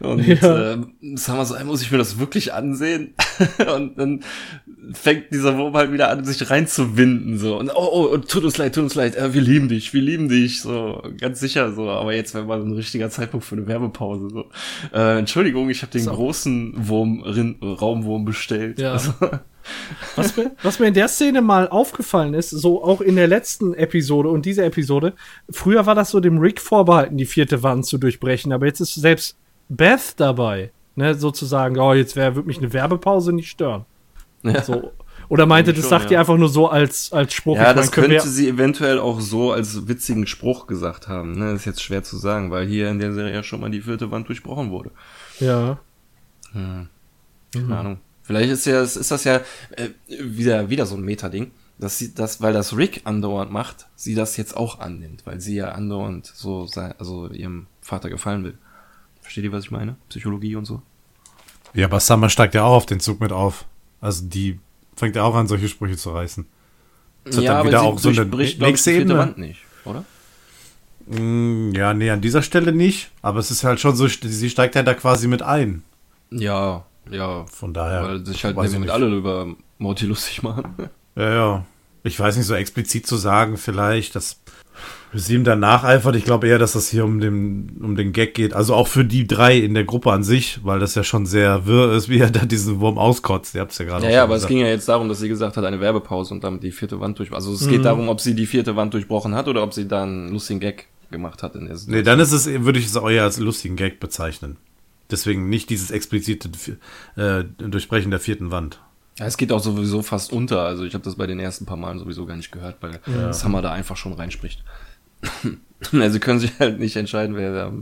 und 0.00 0.26
Ja. 0.26 0.74
äh, 0.74 0.78
Summer 1.14 1.44
so, 1.46 1.54
ey, 1.54 1.64
muss 1.64 1.82
ich 1.82 1.90
mir 1.90 1.98
das 1.98 2.18
wirklich 2.18 2.52
ansehen? 2.52 3.14
und 3.74 3.98
dann 3.98 4.22
fängt 4.92 5.32
dieser 5.32 5.56
Wurm 5.58 5.74
halt 5.74 5.92
wieder 5.92 6.10
an, 6.10 6.24
sich 6.24 6.48
reinzuwinden, 6.50 7.38
so. 7.38 7.58
Und, 7.58 7.70
oh, 7.74 8.08
oh, 8.12 8.16
tut 8.18 8.44
uns 8.44 8.58
leid, 8.58 8.74
tut 8.74 8.84
uns 8.84 8.94
leid, 8.94 9.16
äh, 9.16 9.32
wir 9.34 9.40
lieben 9.40 9.68
dich, 9.68 9.92
wir 9.94 10.02
lieben 10.02 10.28
dich, 10.28 10.60
so, 10.60 11.02
ganz 11.18 11.40
sicher, 11.40 11.72
so. 11.72 11.88
Aber 11.90 12.14
jetzt 12.14 12.34
wäre 12.34 12.44
mal 12.44 12.60
so 12.60 12.66
ein 12.66 12.72
richtiger 12.72 13.10
Zeitpunkt 13.10 13.46
für 13.46 13.56
eine 13.56 13.66
Werbepause, 13.66 14.28
so. 14.30 14.44
Äh, 14.92 15.18
Entschuldigung, 15.18 15.68
ich 15.70 15.82
habe 15.82 15.92
den 15.92 16.02
So. 16.02 16.12
großen 16.12 16.74
Wurm, 16.76 17.22
Raumwurm 17.62 18.24
bestellt. 18.24 18.78
Ja. 18.78 18.92
Also, 18.96 19.12
Was 20.16 20.36
mir, 20.36 20.52
was 20.62 20.78
mir 20.78 20.86
in 20.86 20.94
der 20.94 21.08
Szene 21.08 21.42
mal 21.42 21.68
aufgefallen 21.68 22.34
ist, 22.34 22.50
so 22.50 22.82
auch 22.82 23.00
in 23.00 23.16
der 23.16 23.26
letzten 23.28 23.74
Episode 23.74 24.28
und 24.28 24.46
dieser 24.46 24.64
Episode, 24.64 25.12
früher 25.50 25.86
war 25.86 25.94
das 25.94 26.10
so 26.10 26.20
dem 26.20 26.38
Rick 26.38 26.60
vorbehalten, 26.60 27.16
die 27.16 27.26
vierte 27.26 27.62
Wand 27.62 27.86
zu 27.86 27.98
durchbrechen, 27.98 28.52
aber 28.52 28.66
jetzt 28.66 28.80
ist 28.80 28.94
selbst 28.94 29.36
Beth 29.68 30.14
dabei. 30.18 30.70
Ne, 30.98 31.14
sozusagen, 31.14 31.78
oh, 31.78 31.92
jetzt 31.92 32.16
wär, 32.16 32.36
wird 32.36 32.46
mich 32.46 32.56
eine 32.58 32.72
Werbepause 32.72 33.32
nicht 33.32 33.50
stören. 33.50 33.84
Ja. 34.42 34.62
So. 34.62 34.92
Oder 35.28 35.44
meinte, 35.44 35.72
Schon, 35.72 35.80
das 35.82 35.90
sagt 35.90 36.04
ja. 36.06 36.12
ihr 36.12 36.20
einfach 36.20 36.36
nur 36.38 36.48
so 36.48 36.68
als, 36.68 37.12
als 37.12 37.34
Spruch. 37.34 37.56
Ja, 37.56 37.62
Ich 37.62 37.66
mein, 37.68 37.76
das 37.76 37.86
wir- 37.96 38.02
könnte 38.04 38.28
sie 38.28 38.48
eventuell 38.48 38.98
auch 39.00 39.20
so 39.20 39.52
als 39.52 39.88
witzigen 39.88 40.26
Spruch 40.26 40.66
gesagt 40.68 41.08
haben. 41.08 41.32
Ne? 41.32 41.46
Das 41.52 41.60
ist 41.60 41.64
jetzt 41.66 41.82
schwer 41.82 42.02
zu 42.04 42.16
sagen, 42.16 42.50
weil 42.50 42.66
hier 42.66 42.88
in 42.88 42.98
der 43.00 43.12
Serie 43.12 43.34
ja 43.34 43.42
schon 43.42 43.60
mal 43.60 43.70
die 43.70 43.80
vierte 43.82 44.10
Wand 44.10 44.28
durchbrochen 44.28 44.70
wurde. 44.70 44.90
Ja. 45.40 45.78
Hm. 46.52 46.88
Mhm. 47.54 47.60
Keine 47.60 47.76
Ahnung. 47.76 47.98
Vielleicht 48.26 48.50
ist 48.50 48.66
ja, 48.66 48.82
ist 48.82 49.10
das 49.10 49.22
ja 49.22 49.36
äh, 49.76 49.90
wieder, 50.08 50.68
wieder 50.68 50.84
so 50.84 50.96
ein 50.96 51.02
Meta-Ding, 51.02 51.52
dass 51.78 51.96
sie 51.98 52.12
das, 52.12 52.40
weil 52.40 52.52
das 52.52 52.76
Rick 52.76 53.02
andauernd 53.04 53.52
macht, 53.52 53.86
sie 53.94 54.16
das 54.16 54.36
jetzt 54.36 54.56
auch 54.56 54.80
annimmt, 54.80 55.24
weil 55.26 55.40
sie 55.40 55.54
ja 55.54 55.70
andauernd 55.70 56.26
so 56.34 56.66
sei, 56.66 56.92
also 56.98 57.28
ihrem 57.30 57.66
Vater 57.80 58.10
gefallen 58.10 58.42
will. 58.42 58.58
Versteht 59.20 59.44
ihr, 59.44 59.52
was 59.52 59.64
ich 59.64 59.70
meine? 59.70 59.94
Psychologie 60.08 60.56
und 60.56 60.64
so. 60.64 60.82
Ja, 61.72 61.86
aber 61.86 62.00
Summer 62.00 62.28
steigt 62.28 62.54
ja 62.56 62.64
auch 62.64 62.74
auf 62.74 62.86
den 62.86 62.98
Zug 62.98 63.20
mit 63.20 63.30
auf. 63.30 63.64
Also 64.00 64.24
die 64.26 64.58
fängt 64.96 65.14
ja 65.14 65.22
auch 65.22 65.34
an, 65.36 65.46
solche 65.46 65.68
Sprüche 65.68 65.96
zu 65.96 66.10
reißen. 66.10 66.46
Das 67.24 67.36
ja, 67.36 67.60
aber 67.60 67.68
wieder 67.68 67.80
sie 67.80 67.86
auch 67.86 67.98
so 67.98 68.08
eine 68.08 68.42
ich, 68.42 68.58
nächste 68.58 68.90
Ebene. 68.90 69.18
Wand 69.18 69.38
nicht, 69.38 69.60
oder? 69.84 70.04
Mm, 71.06 71.72
Ja, 71.74 71.94
nee, 71.94 72.10
an 72.10 72.20
dieser 72.20 72.42
Stelle 72.42 72.72
nicht. 72.72 73.10
Aber 73.22 73.38
es 73.38 73.52
ist 73.52 73.62
halt 73.62 73.78
schon 73.78 73.94
so, 73.94 74.08
sie 74.08 74.50
steigt 74.50 74.74
ja 74.74 74.82
da 74.82 74.94
quasi 74.94 75.28
mit 75.28 75.42
ein. 75.42 75.84
Ja, 76.30 76.86
ja. 77.10 77.44
Von 77.46 77.72
daher. 77.74 78.02
weil 78.04 78.26
sich 78.26 78.44
halt 78.44 78.56
weiß 78.56 78.72
ich 78.72 78.78
mit 78.78 78.86
nicht. 78.88 78.94
alle 78.94 79.14
über 79.14 79.46
Morty 79.78 80.06
lustig 80.06 80.42
machen. 80.42 80.74
Ja, 81.16 81.30
ja. 81.34 81.64
Ich 82.02 82.18
weiß 82.20 82.36
nicht, 82.36 82.46
so 82.46 82.54
explizit 82.54 83.06
zu 83.06 83.16
sagen, 83.16 83.56
vielleicht, 83.56 84.14
dass 84.14 84.40
sie 85.12 85.34
ihm 85.34 85.44
dann 85.44 85.60
nacheifert. 85.60 86.14
Ich 86.14 86.24
glaube 86.24 86.46
eher, 86.46 86.58
dass 86.58 86.72
das 86.72 86.88
hier 86.88 87.04
um 87.04 87.18
den, 87.20 87.78
um 87.82 87.96
den 87.96 88.12
Gag 88.12 88.34
geht. 88.34 88.52
Also 88.54 88.74
auch 88.74 88.86
für 88.86 89.04
die 89.04 89.26
drei 89.26 89.56
in 89.58 89.74
der 89.74 89.84
Gruppe 89.84 90.12
an 90.12 90.22
sich, 90.22 90.60
weil 90.62 90.78
das 90.78 90.94
ja 90.94 91.02
schon 91.02 91.26
sehr 91.26 91.66
wirr 91.66 91.92
ist, 91.94 92.08
wie 92.08 92.18
er 92.18 92.30
da 92.30 92.44
diesen 92.44 92.78
Wurm 92.80 92.98
auskotzt. 92.98 93.54
Ihr 93.54 93.62
habt 93.62 93.72
es 93.72 93.78
ja 93.78 93.86
gerade 93.86 94.04
Ja, 94.04 94.10
ja, 94.12 94.22
aber 94.24 94.34
es 94.34 94.40
gesagt. 94.42 94.50
ging 94.50 94.58
ja 94.60 94.68
jetzt 94.68 94.88
darum, 94.88 95.08
dass 95.08 95.18
sie 95.18 95.28
gesagt 95.28 95.56
hat, 95.56 95.64
eine 95.64 95.80
Werbepause 95.80 96.34
und 96.34 96.44
damit 96.44 96.62
die 96.62 96.70
vierte 96.70 97.00
Wand 97.00 97.18
durch. 97.18 97.32
Also 97.32 97.52
es 97.52 97.62
Mhm. 97.62 97.70
geht 97.70 97.84
darum, 97.84 98.08
ob 98.08 98.20
sie 98.20 98.34
die 98.34 98.46
vierte 98.46 98.76
Wand 98.76 98.94
durchbrochen 98.94 99.34
hat 99.34 99.48
oder 99.48 99.62
ob 99.62 99.72
sie 99.74 99.88
dann 99.88 100.08
einen 100.08 100.32
lustigen 100.32 100.60
Gag 100.60 100.86
gemacht 101.10 101.42
hat 101.42 101.54
in 101.56 101.66
der 101.66 101.76
Nee, 101.86 102.02
dann 102.02 102.20
ist 102.20 102.32
es, 102.32 102.46
würde 102.46 102.78
ich 102.78 102.86
es 102.86 102.96
auch 102.96 103.08
eher 103.08 103.22
als 103.24 103.38
lustigen 103.38 103.76
Gag 103.76 103.98
bezeichnen. 104.00 104.56
Deswegen 105.10 105.48
nicht 105.48 105.70
dieses 105.70 105.90
explizite 105.90 106.50
äh, 107.16 107.44
Durchbrechen 107.58 108.10
der 108.10 108.20
vierten 108.20 108.50
Wand. 108.50 108.80
Ja, 109.18 109.26
es 109.26 109.36
geht 109.36 109.52
auch 109.52 109.62
sowieso 109.62 110.02
fast 110.02 110.32
unter. 110.32 110.62
Also 110.62 110.84
ich 110.84 110.94
habe 110.94 111.04
das 111.04 111.16
bei 111.16 111.26
den 111.26 111.38
ersten 111.38 111.64
paar 111.64 111.76
Malen 111.76 111.98
sowieso 111.98 112.26
gar 112.26 112.36
nicht 112.36 112.52
gehört, 112.52 112.76
weil 112.80 113.00
Summer 113.32 113.62
da 113.62 113.72
einfach 113.72 113.96
schon 113.96 114.12
reinspricht. 114.12 114.62
also 115.92 116.10
sie 116.10 116.20
können 116.20 116.40
sich 116.40 116.52
halt 116.58 116.78
nicht 116.78 116.96
entscheiden, 116.96 117.36
wer, 117.36 117.72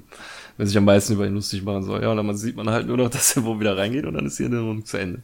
wer 0.56 0.66
sich 0.66 0.76
am 0.76 0.84
meisten 0.84 1.14
über 1.14 1.26
ihn 1.26 1.34
lustig 1.34 1.62
machen 1.64 1.82
soll. 1.82 2.02
Ja, 2.02 2.10
und 2.10 2.16
dann 2.16 2.36
sieht 2.36 2.56
man 2.56 2.70
halt 2.70 2.86
nur 2.86 2.96
noch, 2.96 3.10
dass 3.10 3.36
er 3.36 3.44
wo 3.44 3.58
wieder 3.60 3.76
reingeht 3.76 4.06
und 4.06 4.14
dann 4.14 4.26
ist 4.26 4.38
die 4.38 4.44
Erinnerung 4.44 4.84
zu 4.84 4.96
Ende. 4.96 5.22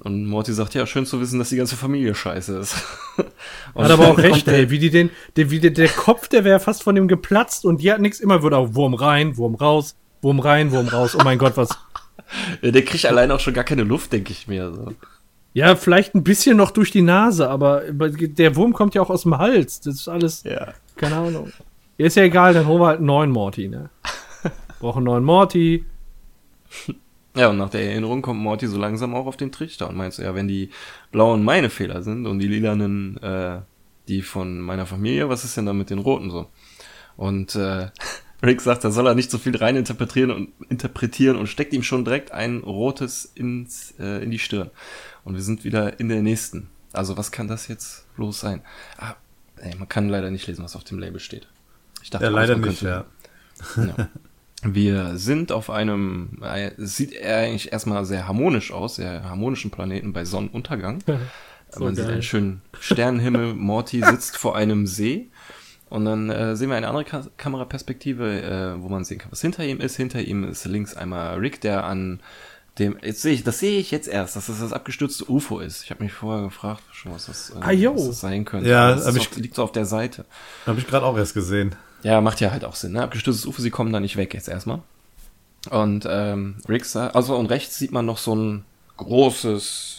Und 0.00 0.26
Morty 0.26 0.52
sagt, 0.52 0.74
ja, 0.74 0.86
schön 0.86 1.06
zu 1.06 1.20
wissen, 1.20 1.40
dass 1.40 1.48
die 1.48 1.56
ganze 1.56 1.74
Familie 1.74 2.14
scheiße 2.14 2.56
ist. 2.58 2.76
Und 3.74 3.84
Hat 3.84 3.90
aber 3.90 4.08
auch 4.08 4.18
recht, 4.18 4.46
ey. 4.46 4.70
Wie 4.70 4.78
die 4.78 4.90
den, 4.90 5.10
der, 5.34 5.50
wie 5.50 5.58
der, 5.58 5.72
der 5.72 5.88
Kopf, 5.88 6.28
der 6.28 6.44
wäre 6.44 6.60
fast 6.60 6.84
von 6.84 6.94
dem 6.94 7.08
geplatzt 7.08 7.64
und 7.64 7.82
die 7.82 7.90
hat 7.90 8.00
nichts. 8.00 8.20
Immer 8.20 8.44
wird 8.44 8.54
auch 8.54 8.74
Wurm 8.74 8.94
rein, 8.94 9.36
Wurm 9.36 9.56
raus, 9.56 9.96
Wurm 10.22 10.40
rein, 10.40 10.70
Wurm 10.72 10.88
raus. 10.88 11.16
Oh 11.18 11.22
mein 11.24 11.38
Gott, 11.38 11.56
was. 11.56 11.68
Ja, 12.60 12.70
der 12.72 12.84
kriegt 12.84 13.06
allein 13.06 13.30
auch 13.30 13.40
schon 13.40 13.54
gar 13.54 13.64
keine 13.64 13.84
Luft, 13.84 14.12
denke 14.12 14.32
ich 14.32 14.46
mir. 14.48 14.70
So. 14.74 14.92
Ja, 15.54 15.76
vielleicht 15.76 16.14
ein 16.14 16.24
bisschen 16.24 16.58
noch 16.58 16.72
durch 16.72 16.90
die 16.90 17.00
Nase, 17.00 17.48
aber 17.48 17.84
der 17.90 18.54
Wurm 18.54 18.74
kommt 18.74 18.94
ja 18.94 19.00
auch 19.00 19.08
aus 19.08 19.22
dem 19.22 19.38
Hals. 19.38 19.80
Das 19.80 19.94
ist 19.94 20.08
alles, 20.08 20.42
Ja. 20.42 20.74
keine 20.96 21.16
Ahnung. 21.16 21.50
Ist 21.96 22.16
ja 22.16 22.24
egal, 22.24 22.52
dann 22.52 22.66
holen 22.66 22.80
wir 22.82 22.86
halt 22.88 22.98
einen 22.98 23.06
neuen 23.06 23.30
Morty, 23.30 23.68
ne? 23.68 23.88
Brauchen 24.80 24.98
einen 24.98 25.06
neuen 25.06 25.24
Morty. 25.24 25.86
Ja, 27.34 27.48
und 27.48 27.56
nach 27.56 27.70
der 27.70 27.82
Erinnerung 27.90 28.20
kommt 28.20 28.40
Morty 28.40 28.66
so 28.66 28.78
langsam 28.78 29.14
auch 29.14 29.26
auf 29.26 29.36
den 29.38 29.50
Trichter 29.52 29.88
und 29.88 29.96
meint 29.96 30.12
so, 30.12 30.22
ja, 30.22 30.34
wenn 30.34 30.48
die 30.48 30.70
blauen 31.12 31.42
meine 31.44 31.70
Fehler 31.70 32.02
sind 32.02 32.26
und 32.26 32.40
die 32.40 32.48
lilanen 32.48 33.16
äh, 33.22 33.60
die 34.08 34.22
von 34.22 34.60
meiner 34.60 34.84
Familie, 34.86 35.28
was 35.28 35.44
ist 35.44 35.56
denn 35.56 35.66
da 35.66 35.72
mit 35.72 35.88
den 35.90 35.98
roten 35.98 36.30
so? 36.30 36.46
Und 37.16 37.54
äh, 37.54 37.86
Rick 38.42 38.60
sagt, 38.60 38.84
da 38.84 38.90
soll 38.90 39.06
er 39.06 39.14
nicht 39.14 39.30
so 39.30 39.38
viel 39.38 39.56
rein 39.56 39.76
interpretieren 39.76 40.30
und 40.30 40.48
interpretieren 40.68 41.36
und 41.36 41.48
steckt 41.48 41.72
ihm 41.72 41.82
schon 41.82 42.04
direkt 42.04 42.30
ein 42.30 42.58
rotes 42.58 43.24
ins, 43.34 43.94
äh, 43.98 44.22
in 44.22 44.30
die 44.30 44.38
Stirn. 44.38 44.70
Und 45.24 45.34
wir 45.34 45.42
sind 45.42 45.64
wieder 45.64 45.98
in 45.98 46.08
der 46.08 46.22
nächsten. 46.22 46.68
Also 46.92 47.16
was 47.16 47.32
kann 47.32 47.48
das 47.48 47.68
jetzt 47.68 48.06
bloß 48.16 48.38
sein? 48.38 48.62
Ah, 48.96 49.14
ey, 49.56 49.74
man 49.76 49.88
kann 49.88 50.08
leider 50.08 50.30
nicht 50.30 50.46
lesen, 50.46 50.64
was 50.64 50.76
auf 50.76 50.84
dem 50.84 50.98
Label 50.98 51.20
steht. 51.20 51.48
Ich 52.02 52.10
dachte, 52.10 52.24
Ja, 52.26 52.30
leider 52.30 52.56
nicht, 52.56 52.82
ja. 52.82 53.04
ja. 53.76 54.08
Wir 54.62 55.16
sind 55.18 55.52
auf 55.52 55.70
einem, 55.70 56.38
äh, 56.42 56.70
es 56.78 56.96
sieht 56.96 57.20
eigentlich 57.22 57.72
erstmal 57.72 58.04
sehr 58.04 58.26
harmonisch 58.26 58.72
aus, 58.72 58.96
sehr 58.96 59.22
harmonischen 59.24 59.70
Planeten 59.70 60.12
bei 60.12 60.24
Sonnenuntergang. 60.24 61.00
So 61.70 61.84
Man 61.84 61.94
sieht 61.94 62.04
geil. 62.04 62.14
einen 62.14 62.22
schönen 62.22 62.62
Sternenhimmel. 62.80 63.54
Morty 63.54 64.02
sitzt 64.02 64.36
vor 64.36 64.56
einem 64.56 64.86
See. 64.86 65.28
Und 65.90 66.04
dann 66.04 66.28
äh, 66.30 66.54
sehen 66.56 66.68
wir 66.70 66.76
eine 66.76 66.88
andere 66.88 67.04
Ka 67.04 67.24
Kameraperspektive, 67.36 68.42
äh, 68.76 68.82
wo 68.82 68.88
man 68.88 69.04
sehen 69.04 69.18
kann, 69.18 69.30
was 69.32 69.40
hinter 69.40 69.64
ihm 69.64 69.80
ist. 69.80 69.96
Hinter 69.96 70.20
ihm 70.20 70.44
ist 70.44 70.64
links 70.66 70.94
einmal 70.94 71.38
Rick, 71.38 71.60
der 71.62 71.84
an 71.84 72.20
dem, 72.78 72.96
jetzt 73.02 73.22
sehe 73.22 73.32
ich, 73.34 73.42
das 73.42 73.58
sehe 73.58 73.80
ich 73.80 73.90
jetzt 73.90 74.06
erst, 74.06 74.36
dass 74.36 74.46
das 74.46 74.60
das 74.60 74.72
abgestürzte 74.72 75.24
UFO 75.30 75.58
ist. 75.60 75.82
Ich 75.82 75.90
habe 75.90 76.04
mich 76.04 76.12
vorher 76.12 76.44
gefragt, 76.44 76.82
schon 76.92 77.12
was 77.12 77.26
das, 77.26 77.50
äh, 77.50 77.54
Ah, 77.60 77.94
was 77.94 78.06
das 78.06 78.20
sein 78.20 78.44
könnte. 78.44 78.68
Ja, 78.70 78.94
das 78.94 79.16
ich- 79.16 79.28
auf, 79.28 79.36
liegt 79.36 79.54
so 79.56 79.62
auf 79.64 79.72
der 79.72 79.84
Seite. 79.86 80.24
Habe 80.66 80.78
ich 80.78 80.86
gerade 80.86 81.04
auch 81.04 81.16
erst 81.16 81.34
gesehen. 81.34 81.74
Ja, 82.04 82.20
macht 82.20 82.40
ja 82.40 82.52
halt 82.52 82.64
auch 82.64 82.76
Sinn, 82.76 82.92
ne? 82.92 83.02
Abgestürztes 83.02 83.46
UFO, 83.46 83.60
sie 83.60 83.70
kommen 83.70 83.92
da 83.92 83.98
nicht 83.98 84.16
weg 84.16 84.32
jetzt 84.34 84.48
erstmal. 84.48 84.80
Und 85.70 86.06
ähm, 86.08 86.56
Rick 86.68 86.84
sagt, 86.84 87.16
also 87.16 87.34
und 87.36 87.46
rechts 87.46 87.76
sieht 87.78 87.90
man 87.90 88.06
noch 88.06 88.18
so 88.18 88.36
ein 88.36 88.64
großes, 88.96 89.97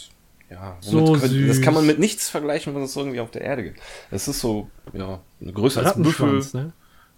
ja, 0.49 0.77
So 0.81 1.13
könnte, 1.13 1.47
das 1.47 1.61
kann 1.61 1.73
man 1.73 1.85
mit 1.85 1.99
nichts 1.99 2.29
vergleichen, 2.29 2.73
was 2.73 2.89
es 2.89 2.95
irgendwie 2.95 3.19
auf 3.19 3.31
der 3.31 3.41
Erde 3.41 3.63
gibt. 3.63 3.79
Es 4.09 4.27
ist 4.27 4.39
so, 4.39 4.69
ja, 4.93 5.19
eine 5.41 5.53
größer 5.53 5.85
als 5.85 5.95
ein 5.95 6.03
Büffel. 6.03 6.43
Ne? 6.53 6.73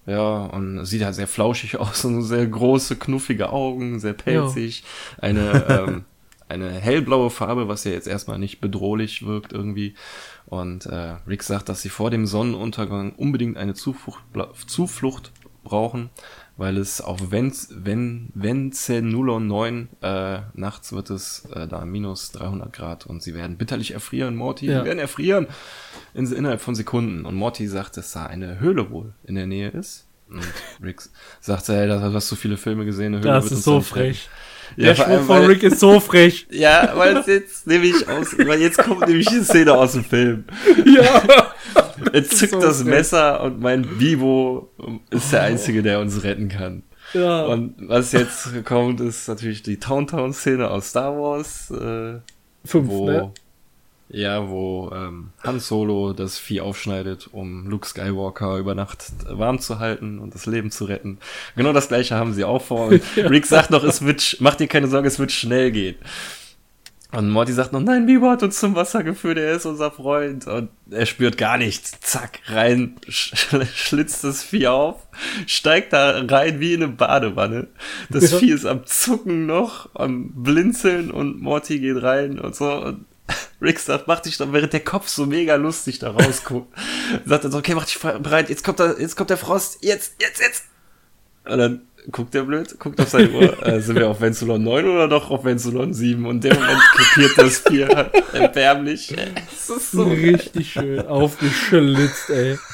Ja, 0.06 0.46
und 0.48 0.86
sieht 0.86 1.04
halt 1.04 1.16
sehr 1.16 1.28
flauschig 1.28 1.78
aus 1.80 2.04
und 2.06 2.24
sehr 2.24 2.46
große, 2.46 2.98
knuffige 2.98 3.52
Augen, 3.52 4.00
sehr 4.00 4.14
pelzig. 4.14 4.84
Eine, 5.20 5.66
ähm, 5.88 6.06
eine 6.50 6.72
hellblaue 6.72 7.30
Farbe, 7.30 7.68
was 7.70 7.86
ja 7.86 7.92
jetzt 7.92 8.08
erstmal 8.08 8.38
nicht 8.38 8.60
bedrohlich 8.60 9.26
wirkt 9.26 9.54
irgendwie. 9.54 9.96
Und 10.48 10.86
äh, 10.86 11.16
Rick 11.28 11.44
sagt, 11.44 11.70
dass 11.70 11.82
sie 11.82 11.90
vor 11.90 12.12
dem 12.12 12.26
Sonnenuntergang 12.26 13.14
unbedingt 13.14 13.58
eine 13.58 13.74
Zuflucht, 13.74 14.24
Zuflucht 14.68 15.32
brauchen, 15.64 16.10
weil 16.58 16.78
es 16.78 17.02
auf 17.02 17.32
Venz, 17.32 17.70
Ven, 17.72 18.30
Venzenulon 18.36 19.48
9 19.48 19.90
äh, 20.02 20.40
nachts 20.54 20.94
wird 20.94 21.10
es 21.10 21.46
äh, 21.54 21.68
da 21.68 21.86
minus 21.86 22.32
300 22.34 22.72
Grad 22.74 23.06
und 23.08 23.24
sie 23.24 23.34
werden 23.34 23.58
bitterlich 23.58 23.92
erfrieren, 23.94 24.36
Morty, 24.36 24.68
Ja. 24.68 24.80
sie 24.80 24.86
werden 24.86 25.00
erfrieren 25.00 25.48
in, 26.14 26.32
innerhalb 26.32 26.62
von 26.62 26.76
Sekunden. 26.76 27.26
Und 27.26 27.36
Morty 27.36 27.68
sagt, 27.68 27.98
dass 27.98 28.12
da 28.14 28.26
eine 28.26 28.60
Höhle 28.60 28.92
wohl 28.92 29.14
in 29.24 29.36
der 29.36 29.48
Nähe 29.48 29.70
ist. 29.70 30.06
Und 30.30 30.42
Rick 30.84 31.02
sagt, 31.40 31.68
hey, 31.68 31.88
da 31.88 32.00
hast 32.14 32.32
du 32.32 32.36
viele 32.36 32.58
Filme 32.58 32.86
gesehen, 32.86 33.16
eine 33.16 33.18
Höhle 33.24 33.34
Das 33.34 33.46
wird 33.46 33.54
ist 33.54 33.64
so 33.64 33.82
frech. 33.82 34.30
Ja, 34.78 34.86
Der 34.94 34.96
Spruch 34.96 35.22
von 35.24 35.46
Rick 35.48 35.64
ist 35.64 35.80
so 35.82 36.00
frech. 36.00 36.48
Ja, 36.50 36.94
weil 36.96 37.18
es 37.18 37.26
jetzt 37.26 37.68
nämlich 37.68 38.08
aus, 38.08 38.38
weil 38.38 38.62
jetzt 38.62 38.78
kommt 38.78 39.06
nämlich 39.08 39.28
die 39.28 39.44
Szene 39.44 39.74
aus 39.74 39.92
dem 39.94 40.06
Film. 40.06 40.46
ja. 40.86 41.52
Er 42.14 42.24
zückt 42.24 42.54
so 42.54 42.62
das 42.62 42.82
frech. 42.82 42.90
Messer 42.90 43.42
und 43.44 43.60
mein 43.60 44.00
Vivo 44.00 44.70
ist 45.10 45.32
der 45.32 45.44
Einzige, 45.44 45.84
der 45.84 46.00
uns 46.00 46.24
retten 46.24 46.50
kann. 46.50 46.84
ja. 47.14 47.44
Und 47.46 47.76
was 47.88 48.12
jetzt 48.12 48.64
kommt, 48.66 49.00
ist 49.02 49.28
natürlich 49.28 49.64
die 49.64 49.78
Towntown-Szene 49.78 50.70
aus 50.70 50.90
Star 50.90 51.18
Wars, 51.18 51.72
äh, 51.72 52.20
Fünf, 52.64 52.90
wo, 52.90 53.06
ne? 53.08 53.32
ja, 54.10 54.48
wo 54.50 54.92
ähm, 54.94 55.30
Han 55.44 55.60
Solo 55.60 56.14
das 56.14 56.38
Vieh 56.38 56.62
aufschneidet, 56.62 57.30
um 57.32 57.68
Luke 57.68 57.88
Skywalker 57.88 58.58
über 58.58 58.76
Nacht 58.76 59.06
warm 59.28 59.60
zu 59.60 59.80
halten 59.80 60.20
und 60.20 60.36
das 60.36 60.46
Leben 60.46 60.70
zu 60.70 60.86
retten. 60.86 61.18
Genau 61.56 61.74
das 61.74 61.88
gleiche 61.88 62.16
haben 62.16 62.34
sie 62.34 62.44
auch 62.44 62.62
vor. 62.62 62.88
Und 62.88 63.02
Rick 63.18 63.46
sagt 63.46 63.72
noch, 63.72 63.84
es 63.84 64.04
wird, 64.04 64.38
mach 64.40 64.56
dir 64.56 64.68
keine 64.68 64.88
Sorge, 64.88 65.08
es 65.08 65.18
wird 65.18 65.32
schnell 65.32 65.72
gehen. 65.72 65.96
Und 67.14 67.30
Morty 67.30 67.52
sagt 67.52 67.74
noch, 67.74 67.82
nein, 67.82 68.06
Bibo 68.06 68.30
hat 68.30 68.42
uns 68.42 68.58
zum 68.58 68.74
Wasser 68.76 69.04
geführt, 69.04 69.38
er 69.38 69.54
ist 69.54 69.66
unser 69.66 69.92
Freund. 69.92 70.48
Und 70.48 70.70
er 70.90 71.06
spürt 71.06 71.38
gar 71.38 71.58
nichts. 71.58 72.00
Zack, 72.00 72.40
rein, 72.46 72.96
sch 73.10 73.34
schlitzt 73.76 74.24
das 74.24 74.44
Vieh 74.44 74.68
auf, 74.68 75.08
steigt 75.46 75.92
da 75.92 76.24
rein 76.26 76.62
wie 76.62 76.74
in 76.74 76.84
eine 76.84 76.92
Badewanne. 76.94 77.68
Das 78.10 78.32
Ja. 78.32 78.38
Vieh 78.38 78.52
ist 78.52 78.66
am 78.66 78.86
Zucken 78.86 79.46
noch, 79.46 79.90
am 79.94 80.32
Blinzeln 80.36 81.12
und 81.12 81.42
Morty 81.42 81.80
geht 81.80 82.02
rein 82.02 82.40
und 82.40 82.56
so. 82.56 82.72
Und 82.72 83.06
Rick 83.62 83.80
sagt, 83.80 84.08
mach 84.08 84.22
dich 84.22 84.38
doch, 84.38 84.54
während 84.54 84.72
der 84.72 84.80
Kopf 84.80 85.10
so 85.10 85.26
mega 85.26 85.56
lustig 85.56 86.00
da 86.00 86.12
rausguckt. 86.12 86.74
sagt 87.26 87.44
er 87.44 87.52
so, 87.52 87.58
okay, 87.58 87.76
mach 87.76 87.86
dich 87.86 88.00
bereit, 88.00 88.50
jetzt 88.50 88.64
kommt, 88.64 88.80
da, 88.80 88.94
jetzt 88.98 89.18
kommt 89.18 89.30
der 89.30 89.38
Frost, 89.38 89.80
jetzt, 89.82 90.16
jetzt, 90.22 90.40
jetzt. 90.40 90.64
Und 91.44 91.58
dann 91.58 91.82
guckt 92.10 92.34
er 92.36 92.44
blöd, 92.44 92.80
guckt 92.80 93.00
auf 93.00 93.10
seine 93.10 93.30
Uhr, 93.32 93.66
äh, 93.66 93.82
sind 93.82 93.98
wir 93.98 94.10
auf 94.10 94.22
Venzulon 94.22 94.64
9 94.64 94.86
oder 94.86 95.08
doch 95.08 95.30
auf 95.30 95.44
Venzulon 95.44 95.94
7? 95.94 96.26
Und 96.26 96.44
dem 96.44 96.54
Moment 96.54 96.80
krepiert 96.96 97.38
das 97.38 97.60
Vieh 97.60 97.86
halt 97.86 98.12
erbärmlich. 98.34 99.14
Das 99.68 99.78
ist 99.78 99.92
so 99.92 100.04
Richtig 100.04 100.74
schön 100.74 101.06
aufgeschlitzt, 101.06 102.30
ey. 102.30 102.58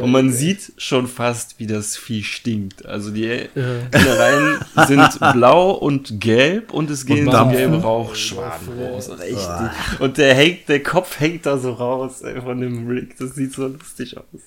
Und 0.00 0.12
man 0.12 0.32
sieht 0.32 0.72
schon 0.78 1.08
fast, 1.08 1.58
wie 1.58 1.66
das 1.66 1.96
Vieh 1.96 2.22
stinkt. 2.22 2.86
Also 2.86 3.10
die 3.10 3.48
Innereien 3.54 4.60
sind 4.86 5.18
blau 5.32 5.72
und 5.72 6.20
gelb 6.20 6.72
und 6.72 6.88
es 6.88 7.04
gehen 7.04 7.30
so 7.30 7.46
gelbe 7.48 7.82
Rauchschwaden 7.82 8.80
raus. 8.80 9.10
Richtig. 9.10 10.00
Und 10.00 10.18
der 10.18 10.34
hängt, 10.34 10.68
der 10.68 10.82
Kopf 10.82 11.18
hängt 11.18 11.46
da 11.46 11.58
so 11.58 11.72
raus 11.72 12.22
ey, 12.22 12.40
von 12.40 12.60
dem 12.60 12.86
Rick. 12.88 13.18
Das 13.18 13.34
sieht 13.34 13.52
so 13.54 13.66
lustig 13.66 14.16
aus. 14.16 14.40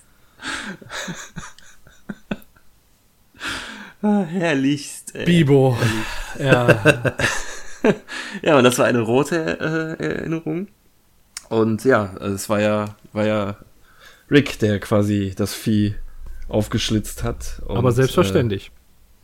Ah, 4.01 4.23
herrlichst. 4.23 5.15
Ey. 5.15 5.25
Bibo. 5.25 5.77
Ja. 6.39 7.15
Ja, 8.41 8.57
und 8.57 8.65
das 8.65 8.77
war 8.77 8.87
eine 8.87 8.99
rote 8.99 9.37
äh, 9.99 10.03
Erinnerung. 10.03 10.67
Und 11.47 11.85
ja, 11.85 12.13
es 12.17 12.49
war 12.49 12.59
ja, 12.59 12.95
war 13.13 13.25
ja 13.25 13.55
Rick, 14.29 14.59
der 14.59 14.79
quasi 14.81 15.33
das 15.35 15.53
Vieh 15.53 15.95
aufgeschlitzt 16.49 17.23
hat. 17.23 17.61
Und, 17.65 17.77
Aber 17.77 17.93
selbstverständlich. 17.93 18.71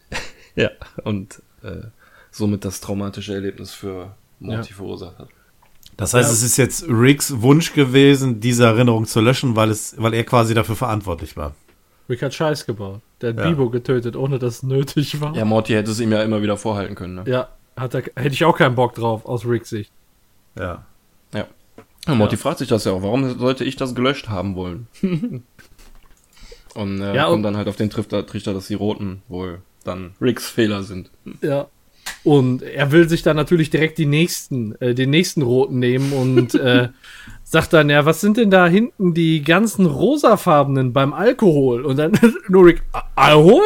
Äh, 0.10 0.16
ja, 0.64 0.70
und 1.04 1.42
äh, 1.64 1.82
somit 2.32 2.64
das 2.64 2.80
traumatische 2.80 3.34
Erlebnis 3.34 3.74
für 3.74 4.16
Morty 4.40 4.70
Ja. 4.70 4.76
verursacht 4.78 5.20
hat. 5.20 5.30
Das 5.98 6.14
heißt, 6.14 6.30
Ja. 6.30 6.34
es 6.34 6.42
ist 6.42 6.58
jetzt 6.58 6.86
Ricks 6.88 7.42
Wunsch 7.42 7.74
gewesen, 7.74 8.40
diese 8.40 8.66
Erinnerung 8.66 9.06
zu 9.06 9.20
löschen, 9.20 9.56
weil 9.58 9.70
es, 9.70 9.96
weil 9.98 10.14
er 10.14 10.24
quasi 10.24 10.54
dafür 10.54 10.78
verantwortlich 10.78 11.36
war. 11.36 11.56
Rick 12.10 12.22
hat 12.22 12.34
Scheiß 12.34 12.66
gebaut. 12.66 13.02
Der 13.22 13.32
hat 13.32 13.40
Ja. 13.40 13.50
Bibo 13.50 13.70
getötet, 13.70 14.16
ohne 14.16 14.38
dass 14.40 14.56
es 14.58 14.64
nötig 14.64 15.20
war. 15.22 15.36
Ja, 15.36 15.46
Morty 15.46 15.74
hätte 15.74 15.92
es 15.92 16.00
ihm 16.00 16.12
ja 16.12 16.22
immer 16.24 16.42
wieder 16.42 16.58
vorhalten 16.58 16.96
können. 16.96 17.16
Ne? 17.16 17.24
Ja, 17.28 17.50
hat 17.76 17.94
er, 17.96 18.04
hätte 18.16 18.34
ich 18.34 18.46
auch 18.46 18.58
keinen 18.58 18.76
Bock 18.76 18.94
drauf, 18.96 19.26
aus 19.26 19.46
Ricks 19.46 19.70
Sicht. 19.70 19.92
Ja. 20.58 20.86
Ja. 21.34 21.46
ja 22.08 22.16
Morty 22.16 22.38
fragt 22.38 22.60
sich 22.60 22.68
das 22.68 22.86
ja 22.86 22.92
auch, 22.92 23.02
warum 23.02 23.38
sollte 23.40 23.64
ich 23.64 23.76
das 23.76 23.96
gelöscht 23.96 24.30
haben 24.30 24.56
wollen? 24.56 24.88
und 26.76 27.02
äh, 27.02 27.16
Ja, 27.16 27.24
kommt 27.26 27.38
und- 27.38 27.44
dann 27.44 27.58
halt 27.58 27.68
auf 27.68 27.76
den 27.76 27.90
Trichter, 27.90 28.26
Trichter, 28.26 28.54
dass 28.54 28.68
die 28.68 28.74
Roten 28.76 29.22
wohl 29.28 29.60
dann 29.84 30.14
Ricks 30.22 30.50
Fehler 30.50 30.84
sind. 30.84 31.10
Ja. 31.42 31.68
Und 32.24 32.62
er 32.64 32.92
will 32.92 33.08
sich 33.10 33.24
dann 33.24 33.36
natürlich 33.36 33.70
direkt 33.72 33.98
die 33.98 34.06
nächsten, 34.06 34.80
äh, 34.82 34.94
den 34.94 35.10
nächsten 35.10 35.42
roten 35.42 35.80
nehmen 35.80 36.12
und 36.14 36.54
äh, 36.56 36.90
sagt 37.48 37.72
dann, 37.74 37.90
ja, 37.90 38.06
was 38.06 38.20
sind 38.20 38.38
denn 38.38 38.50
da 38.52 38.68
hinten 38.68 39.14
die 39.14 39.42
ganzen 39.44 39.86
rosafarbenen 39.86 40.92
beim 40.92 41.14
Alkohol? 41.14 41.86
Und 41.86 41.98
dann 41.98 42.12
nur 42.50 42.66
Rick, 42.66 42.84
"A- 42.92 43.04
Alkohol? 43.16 43.62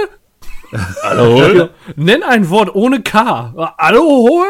Hallo? 1.03 1.69
Nenn 1.95 2.21
ein 2.21 2.49
Wort 2.49 2.75
ohne 2.75 3.01
K. 3.01 3.73
Alkohol? 3.77 4.45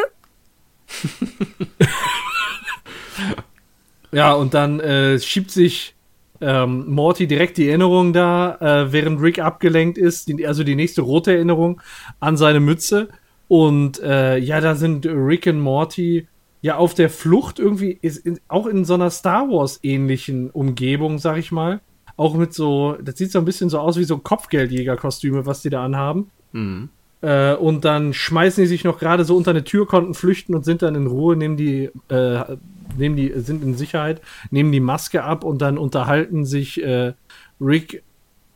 ja, 4.12 4.34
und 4.34 4.54
dann 4.54 4.80
äh, 4.80 5.20
schiebt 5.20 5.52
sich 5.52 5.96
ähm, 6.42 6.90
Morty 6.90 7.28
direkt 7.28 7.58
die 7.58 7.70
Erinnerung 7.70 8.14
da, 8.14 8.56
äh, 8.60 8.92
während 8.92 9.22
Rick 9.22 9.40
abgelenkt 9.40 9.98
ist, 9.98 10.28
die, 10.30 10.48
also 10.48 10.64
die 10.64 10.76
nächste 10.76 11.02
rote 11.02 11.34
Erinnerung 11.34 11.82
an 12.20 12.38
seine 12.38 12.60
Mütze. 12.60 13.10
Und 13.48 14.00
äh, 14.02 14.38
ja, 14.38 14.62
da 14.62 14.76
sind 14.76 15.06
Rick 15.06 15.48
und 15.48 15.60
Morty 15.60 16.28
ja 16.62 16.78
auf 16.78 16.94
der 16.94 17.10
Flucht 17.10 17.60
irgendwie, 17.60 17.98
ist 18.02 18.18
in, 18.18 18.40
auch 18.48 18.66
in 18.66 18.86
so 18.86 18.94
einer 18.94 19.10
Star 19.10 19.50
Wars 19.50 19.80
ähnlichen 19.84 20.50
Umgebung, 20.50 21.20
sag 21.20 21.38
ich 21.38 21.52
mal. 21.52 21.80
Auch 22.18 22.36
mit 22.36 22.54
so, 22.54 22.98
das 23.02 23.18
sieht 23.18 23.32
so 23.32 23.40
ein 23.40 23.46
bisschen 23.46 23.70
so 23.70 23.80
aus 23.80 23.98
wie 23.98 24.04
so 24.04 24.18
Kopfgeldjägerkostüme, 24.18 25.46
was 25.46 25.62
die 25.62 25.70
da 25.70 25.86
anhaben. 25.86 26.32
Mhm. 26.52 26.90
Äh, 27.22 27.56
und 27.56 27.86
dann 27.86 28.14
schmeißen 28.14 28.64
die 28.64 28.68
sich 28.68 28.84
noch 28.84 29.00
gerade 29.00 29.24
so 29.24 29.36
unter 29.38 29.52
eine 29.52 29.64
Tür, 29.64 29.88
konnten 29.88 30.14
flüchten 30.14 30.54
und 30.54 30.66
sind 30.66 30.82
dann 30.82 30.96
in 30.96 31.08
Ruhe, 31.08 31.36
nehmen 31.36 31.56
die, 31.56 31.90
äh, 32.10 32.58
nehmen 32.98 33.16
die, 33.16 33.32
sind 33.38 33.64
in 33.64 33.76
Sicherheit, 33.76 34.22
nehmen 34.52 34.72
die 34.72 34.80
Maske 34.80 35.24
ab 35.24 35.44
und 35.44 35.62
dann 35.62 35.78
unterhalten 35.78 36.46
sich 36.46 36.84
äh, 36.84 37.14
Rick 37.62 38.04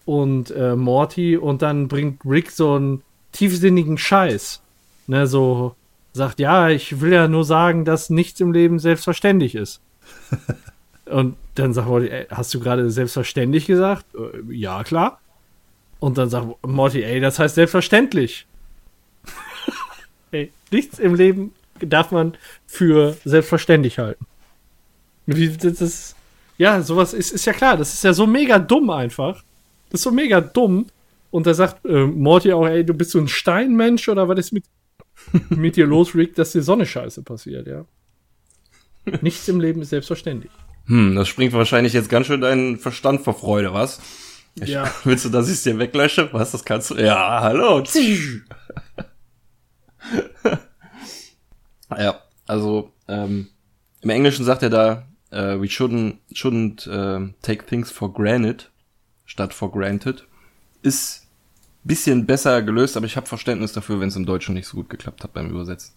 und 0.06 0.51
äh, 0.51 0.76
Morty 0.76 1.38
und 1.38 1.62
dann 1.62 1.88
bringt 1.88 2.22
Rick 2.26 2.51
so 2.51 2.74
einen 2.74 3.01
tiefsinnigen 3.32 3.97
Scheiß. 3.97 4.62
Ne, 5.08 5.28
so 5.28 5.76
sagt, 6.14 6.39
ja, 6.39 6.70
ich 6.70 7.01
will 7.01 7.11
ja 7.11 7.28
nur 7.28 7.43
sagen, 7.43 7.86
dass 7.86 8.09
nichts 8.09 8.39
im 8.39 8.53
Leben 8.53 8.80
selbstverständlich 8.80 9.55
ist. 9.55 9.82
und 11.05 11.36
dann 11.55 11.74
sagt 11.74 11.88
Morty, 11.88 12.09
ey, 12.09 12.28
hast 12.30 12.53
du 12.53 12.59
gerade 12.59 12.89
selbstverständlich 12.89 13.66
gesagt? 13.66 14.05
Äh, 14.16 14.53
ja, 14.53 14.84
klar. 14.84 15.20
Und 15.99 16.18
dann 16.18 16.30
sagt 16.30 16.47
Morty, 16.66 17.03
ey, 17.03 17.20
das 17.20 17.39
heißt 17.39 17.55
selbstverständlich. 17.55 18.45
ey, 20.32 20.51
nichts 20.72 20.99
im 20.99 21.16
Leben 21.16 21.53
darf 21.80 22.11
man 22.11 22.38
für 22.68 23.18
selbstverständlich 23.26 23.99
halten. 23.99 24.26
Wie, 25.26 25.49
das 25.49 25.82
ist, 25.82 26.16
ja, 26.57 26.82
sowas 26.82 27.14
ist, 27.14 27.32
ist 27.32 27.45
ja 27.45 27.53
klar, 27.53 27.78
das 27.78 27.93
ist 27.93 28.03
ja 28.03 28.14
so 28.14 28.28
mega 28.28 28.59
dumm 28.59 28.89
einfach. 28.89 29.43
Das 29.89 29.99
ist 30.01 30.03
so 30.03 30.11
mega 30.11 30.41
dumm. 30.41 30.88
Und 31.32 31.47
da 31.47 31.53
sagt 31.53 31.84
äh, 31.86 32.05
Morty 32.05 32.53
auch, 32.53 32.68
ey, 32.68 32.86
du 32.86 32.93
bist 32.93 33.11
so 33.11 33.20
ein 33.20 33.28
Steinmensch 33.28 34.07
oder 34.07 34.28
was 34.28 34.38
ist 34.38 34.51
mit, 34.51 34.66
mit 35.49 35.76
dir 35.76 35.86
los, 35.88 36.16
Rick, 36.16 36.36
dass 36.36 36.51
dir 36.51 36.64
Sonne 36.64 36.86
Scheiße 36.86 37.24
passiert, 37.24 37.68
ja. 37.68 37.86
Nichts 39.22 39.47
im 39.47 39.59
Leben 39.59 39.82
ist 39.82 39.89
selbstverständlich. 39.89 40.51
Hm, 40.86 41.16
das 41.16 41.28
springt 41.28 41.53
wahrscheinlich 41.53 41.93
jetzt 41.93 42.09
ganz 42.09 42.28
schön 42.28 42.41
deinen 42.41 42.78
Verstand 42.78 43.22
vor 43.22 43.34
Freude, 43.34 43.74
was? 43.74 43.99
Ich, 44.55 44.70
Ja. 44.70 44.93
Willst 45.03 45.26
du, 45.26 45.30
dass 45.30 45.47
ich 45.47 45.53
es 45.53 45.64
dir 45.64 45.80
weglösche? 45.80 46.30
Was, 46.32 46.51
das 46.51 46.64
kannst 46.66 46.91
du? 46.91 46.95
Ja, 46.95 47.41
hallo. 47.41 47.84
ja, 51.97 52.22
also 52.45 52.91
ähm, 53.07 53.47
im 54.01 54.09
Englischen 54.09 54.45
sagt 54.45 54.64
er 54.64 54.70
da, 54.70 55.07
äh, 55.32 55.59
we 55.59 55.66
shouldn't, 55.66 56.18
shouldn't 56.34 56.89
ähm, 56.89 57.34
take 57.41 57.66
things 57.66 57.91
for 57.91 58.14
granted 58.14 58.70
statt 59.26 59.53
for 59.53 59.72
granted. 59.72 60.26
Ist 60.82 61.22
bisschen 61.84 62.25
besser 62.25 62.61
gelöst, 62.61 62.97
aber 62.97 63.05
ich 63.05 63.17
habe 63.17 63.27
Verständnis 63.27 63.73
dafür, 63.73 63.99
wenn 63.99 64.09
es 64.09 64.15
im 64.15 64.25
Deutschen 64.25 64.55
nicht 64.55 64.67
so 64.67 64.77
gut 64.77 64.89
geklappt 64.89 65.23
hat 65.23 65.34
beim 65.34 65.49
Übersetzen. 65.49 65.93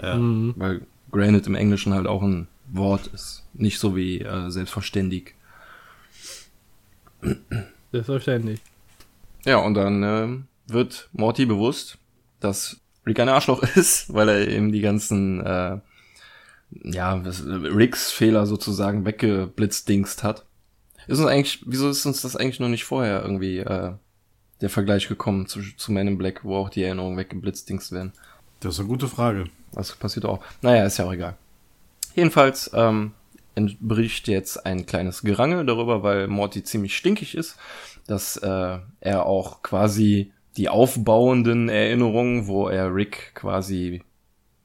Ja. 0.00 0.16
Weil 0.18 0.82
granted 1.10 1.46
im 1.46 1.54
Englischen 1.54 1.94
halt 1.94 2.06
auch 2.06 2.22
ein 2.22 2.48
Wort 2.72 3.08
ist. 3.08 3.44
Nicht 3.54 3.78
so 3.78 3.96
wie 3.96 4.20
äh, 4.20 4.50
selbstverständig. 4.50 5.34
Selbstverständlich. 7.92 8.60
Ja, 9.44 9.58
und 9.58 9.74
dann 9.74 10.02
ähm, 10.02 10.44
wird 10.66 11.08
Morty 11.12 11.46
bewusst, 11.46 11.98
dass 12.40 12.80
Rick 13.06 13.20
ein 13.20 13.28
Arschloch 13.28 13.62
ist, 13.74 14.12
weil 14.12 14.28
er 14.28 14.48
eben 14.48 14.72
die 14.72 14.80
ganzen, 14.80 15.44
äh, 15.44 15.78
ja, 16.84 17.14
Ricks 17.14 18.12
Fehler 18.12 18.46
sozusagen 18.46 19.04
weggeblitzdingst 19.04 20.22
hat. 20.22 20.46
Ist 21.06 21.18
uns 21.18 21.28
eigentlich, 21.28 21.62
wieso 21.66 21.88
ist 21.88 22.06
uns 22.06 22.22
das 22.22 22.36
eigentlich 22.36 22.60
noch 22.60 22.68
nicht 22.68 22.84
vorher 22.84 23.22
irgendwie 23.22 23.58
äh, 23.58 23.92
der 24.60 24.70
Vergleich 24.70 25.08
gekommen 25.08 25.46
zu, 25.46 25.60
zu 25.76 25.92
Man 25.92 26.08
in 26.08 26.18
Black, 26.18 26.44
wo 26.44 26.56
auch 26.56 26.68
die 26.70 26.82
Erinnerungen 26.82 27.16
weggeblitzdingst 27.18 27.92
werden? 27.92 28.12
Das 28.60 28.74
ist 28.74 28.80
eine 28.80 28.88
gute 28.88 29.08
Frage. 29.08 29.44
Das 29.72 29.92
passiert 29.96 30.26
auch. 30.26 30.40
Naja, 30.62 30.84
ist 30.84 30.98
ja 30.98 31.06
auch 31.06 31.12
egal. 31.12 31.36
Jedenfalls 32.14 32.70
ähm, 32.74 33.12
entbricht 33.54 34.28
jetzt 34.28 34.66
ein 34.66 34.86
kleines 34.86 35.22
Gerangel 35.22 35.64
darüber, 35.64 36.02
weil 36.02 36.26
Morty 36.26 36.62
ziemlich 36.64 36.96
stinkig 36.96 37.34
ist, 37.34 37.56
dass 38.06 38.36
äh, 38.38 38.78
er 39.00 39.26
auch 39.26 39.62
quasi 39.62 40.32
die 40.56 40.68
aufbauenden 40.68 41.68
Erinnerungen, 41.68 42.46
wo 42.48 42.68
er 42.68 42.92
Rick 42.94 43.32
quasi, 43.34 44.02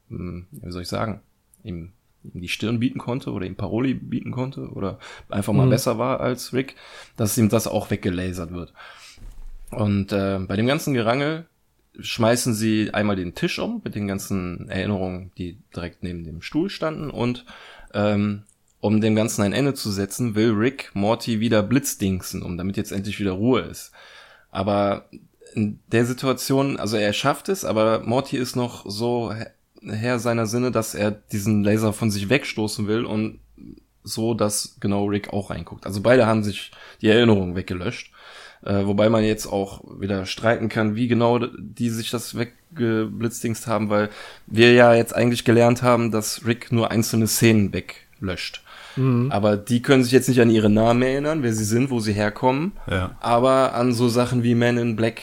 hm, 0.09 0.47
wie 0.51 0.71
soll 0.71 0.81
ich 0.81 0.87
sagen, 0.87 1.21
ihm, 1.63 1.91
ihm 2.23 2.41
die 2.41 2.47
Stirn 2.49 2.79
bieten 2.79 2.97
konnte 2.97 3.31
oder 3.31 3.45
ihm 3.45 3.55
Paroli 3.55 3.93
bieten 3.93 4.31
konnte 4.31 4.67
oder 4.69 4.97
einfach 5.29 5.53
mal 5.53 5.67
Mhm. 5.67 5.69
besser 5.71 5.99
war 5.99 6.19
als 6.19 6.53
Rick, 6.53 6.75
dass 7.15 7.37
ihm 7.37 7.49
das 7.49 7.67
auch 7.67 7.91
weggelasert 7.91 8.51
wird. 8.51 8.73
Und 9.75 10.11
äh, 10.11 10.39
bei 10.39 10.55
dem 10.55 10.67
ganzen 10.67 10.93
Gerangel 10.93 11.45
schmeißen 11.99 12.53
sie 12.53 12.93
einmal 12.93 13.15
den 13.15 13.35
Tisch 13.35 13.59
um 13.59 13.81
mit 13.83 13.95
den 13.95 14.07
ganzen 14.07 14.69
Erinnerungen, 14.69 15.31
die 15.37 15.57
direkt 15.75 16.03
neben 16.03 16.23
dem 16.23 16.41
Stuhl 16.41 16.69
standen 16.69 17.09
und 17.09 17.45
ähm, 17.93 18.43
um 18.81 19.01
dem 19.01 19.15
Ganzen 19.15 19.41
ein 19.41 19.53
Ende 19.53 19.73
zu 19.73 19.89
setzen, 19.89 20.35
will 20.35 20.51
Rick 20.51 20.91
Morty 20.93 21.39
wieder 21.39 21.63
blitzdingsen, 21.63 22.43
um 22.43 22.57
damit 22.57 22.77
jetzt 22.77 22.91
endlich 22.91 23.19
wieder 23.19 23.31
Ruhe 23.31 23.61
ist. 23.61 23.91
Aber 24.51 25.09
in 25.55 25.79
der 25.87 26.05
Situation, 26.05 26.77
also 26.77 26.97
er 26.97 27.13
schafft 27.13 27.49
es, 27.49 27.65
aber 27.65 28.01
Morty 28.01 28.37
ist 28.37 28.55
noch 28.55 28.85
so 28.87 29.33
her- 29.33 29.53
Herr 29.81 30.19
seiner 30.19 30.45
Sinne, 30.45 30.71
dass 30.71 30.95
er 30.95 31.11
diesen 31.11 31.63
Laser 31.63 31.93
von 31.93 32.11
sich 32.11 32.29
wegstoßen 32.29 32.87
will 32.87 33.05
und 33.05 33.39
so, 34.03 34.33
dass 34.33 34.77
genau 34.79 35.05
Rick 35.05 35.33
auch 35.33 35.49
reinguckt. 35.49 35.85
Also 35.85 36.01
beide 36.01 36.27
haben 36.27 36.43
sich 36.43 36.71
die 37.01 37.07
Erinnerung 37.07 37.55
weggelöscht. 37.55 38.11
Äh, 38.65 38.85
wobei 38.87 39.09
man 39.09 39.23
jetzt 39.23 39.45
auch 39.45 39.83
wieder 39.99 40.25
streiten 40.25 40.69
kann, 40.69 40.95
wie 40.95 41.07
genau 41.07 41.39
die 41.39 41.89
sich 41.89 42.09
das 42.09 42.35
weggeblitzdingst 42.35 43.67
haben, 43.67 43.89
weil 43.89 44.09
wir 44.47 44.73
ja 44.73 44.93
jetzt 44.93 45.15
eigentlich 45.15 45.45
gelernt 45.45 45.83
haben, 45.83 46.11
dass 46.11 46.45
Rick 46.45 46.71
nur 46.71 46.91
einzelne 46.91 47.27
Szenen 47.27 47.71
weglöscht. 47.73 48.61
Aber 49.29 49.57
die 49.57 49.81
können 49.81 50.03
sich 50.03 50.13
jetzt 50.13 50.29
nicht 50.29 50.39
an 50.39 50.49
ihre 50.49 50.69
Namen 50.69 51.01
erinnern, 51.01 51.43
wer 51.43 51.51
sie 51.53 51.65
sind, 51.65 51.89
wo 51.89 51.99
sie 51.99 52.13
herkommen, 52.13 52.71
Ja. 52.89 53.17
aber 53.19 53.73
an 53.73 53.91
so 53.91 54.07
Sachen 54.07 54.41
wie 54.41 54.55
Men 54.55 54.77
in 54.77 54.95
Black 54.95 55.21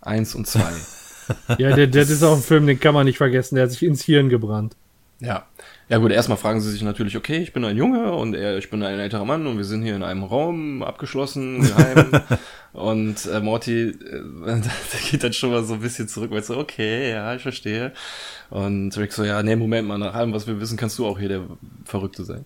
1 0.00 0.34
und 0.34 0.46
2. 0.46 0.62
Ja, 1.58 1.76
der, 1.76 1.86
der 1.86 2.02
das 2.02 2.10
ist 2.10 2.22
auch 2.24 2.34
ein 2.36 2.42
Film, 2.42 2.66
den 2.66 2.80
kann 2.80 2.92
man 2.94 3.04
nicht 3.06 3.18
vergessen. 3.18 3.54
Der 3.56 3.64
hat 3.64 3.70
sich 3.70 3.82
ins 3.84 4.02
Hirn 4.02 4.30
gebrannt. 4.30 4.74
Ja. 5.20 5.44
Ja 5.90 5.98
gut, 5.98 6.12
erstmal 6.12 6.38
fragen 6.38 6.60
sie 6.60 6.70
sich 6.70 6.82
natürlich, 6.82 7.16
okay, 7.16 7.38
ich 7.38 7.52
bin 7.52 7.64
ein 7.64 7.76
Junge 7.76 8.12
und 8.12 8.34
er, 8.34 8.56
ich 8.58 8.70
bin 8.70 8.80
ein 8.84 9.00
älterer 9.00 9.24
Mann 9.24 9.48
und 9.48 9.56
wir 9.56 9.64
sind 9.64 9.82
hier 9.82 9.96
in 9.96 10.04
einem 10.04 10.22
Raum, 10.22 10.84
abgeschlossen, 10.84 11.62
geheim. 11.62 12.12
und 12.72 13.26
äh, 13.26 13.40
Morty, 13.40 13.88
äh, 13.88 13.96
der 14.44 14.62
geht 15.10 15.24
dann 15.24 15.32
schon 15.32 15.50
mal 15.50 15.64
so 15.64 15.74
ein 15.74 15.80
bisschen 15.80 16.06
zurück, 16.06 16.30
weil 16.30 16.44
so, 16.44 16.58
okay, 16.58 17.10
ja, 17.10 17.34
ich 17.34 17.42
verstehe. 17.42 17.92
Und 18.50 18.96
Rick 18.98 19.12
so, 19.12 19.24
ja, 19.24 19.42
nee, 19.42 19.56
Moment 19.56 19.88
mal, 19.88 19.98
nach 19.98 20.14
allem, 20.14 20.32
was 20.32 20.46
wir 20.46 20.60
wissen, 20.60 20.76
kannst 20.76 20.96
du 20.96 21.06
auch 21.06 21.18
hier 21.18 21.28
der 21.28 21.42
Verrückte 21.84 22.24
sein. 22.24 22.44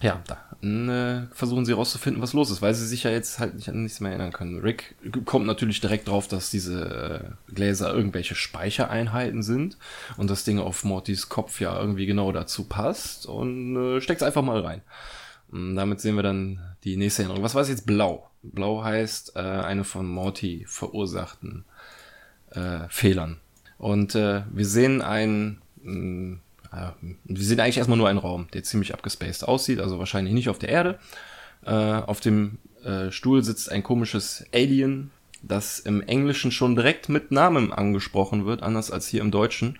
Ja, 0.00 0.22
dann 0.62 0.88
äh, 0.88 1.26
versuchen 1.32 1.64
sie 1.64 1.72
herauszufinden, 1.72 2.22
was 2.22 2.32
los 2.32 2.50
ist, 2.50 2.60
weil 2.60 2.74
sie 2.74 2.86
sich 2.86 3.04
ja 3.04 3.10
jetzt 3.10 3.38
halt 3.38 3.54
nicht 3.54 3.68
an 3.68 3.82
nichts 3.82 4.00
mehr 4.00 4.10
erinnern 4.10 4.32
können. 4.32 4.58
Rick 4.60 4.94
kommt 5.24 5.46
natürlich 5.46 5.80
direkt 5.80 6.08
drauf, 6.08 6.28
dass 6.28 6.50
diese 6.50 7.34
äh, 7.48 7.52
Gläser 7.54 7.94
irgendwelche 7.94 8.34
Speichereinheiten 8.34 9.42
sind 9.42 9.78
und 10.16 10.28
das 10.28 10.44
Ding 10.44 10.58
auf 10.58 10.84
Mortys 10.84 11.28
Kopf 11.28 11.60
ja 11.60 11.78
irgendwie 11.78 12.06
genau 12.06 12.30
dazu 12.32 12.64
passt 12.64 13.26
und 13.26 13.76
äh, 13.76 14.00
steckt 14.00 14.20
es 14.20 14.26
einfach 14.26 14.42
mal 14.42 14.60
rein. 14.60 14.82
Und 15.50 15.76
damit 15.76 16.00
sehen 16.00 16.16
wir 16.16 16.22
dann 16.22 16.60
die 16.84 16.96
nächste 16.96 17.22
Erinnerung. 17.22 17.42
Was 17.42 17.54
war 17.54 17.62
es 17.62 17.68
jetzt? 17.68 17.86
Blau. 17.86 18.30
Blau 18.42 18.84
heißt 18.84 19.36
äh, 19.36 19.40
eine 19.40 19.84
von 19.84 20.06
Morty 20.06 20.64
verursachten 20.68 21.64
äh, 22.50 22.80
Fehlern. 22.88 23.40
Und 23.78 24.14
äh, 24.14 24.42
wir 24.52 24.66
sehen 24.66 25.02
ein 25.02 25.62
mh, 25.82 26.34
äh, 26.34 26.38
wir 26.70 27.44
sehen 27.44 27.60
eigentlich 27.60 27.78
erstmal 27.78 27.98
nur 27.98 28.08
einen 28.08 28.18
Raum, 28.18 28.46
der 28.52 28.62
ziemlich 28.62 28.94
abgespaced 28.94 29.46
aussieht, 29.46 29.80
also 29.80 29.98
wahrscheinlich 29.98 30.34
nicht 30.34 30.48
auf 30.48 30.58
der 30.58 30.68
Erde. 30.68 30.98
Äh, 31.64 31.72
auf 31.72 32.20
dem 32.20 32.58
äh, 32.84 33.10
Stuhl 33.10 33.42
sitzt 33.42 33.70
ein 33.70 33.82
komisches 33.82 34.44
Alien, 34.54 35.10
das 35.42 35.80
im 35.80 36.00
Englischen 36.02 36.52
schon 36.52 36.76
direkt 36.76 37.08
mit 37.08 37.30
Namen 37.30 37.72
angesprochen 37.72 38.46
wird, 38.46 38.62
anders 38.62 38.90
als 38.90 39.08
hier 39.08 39.20
im 39.20 39.30
Deutschen. 39.30 39.78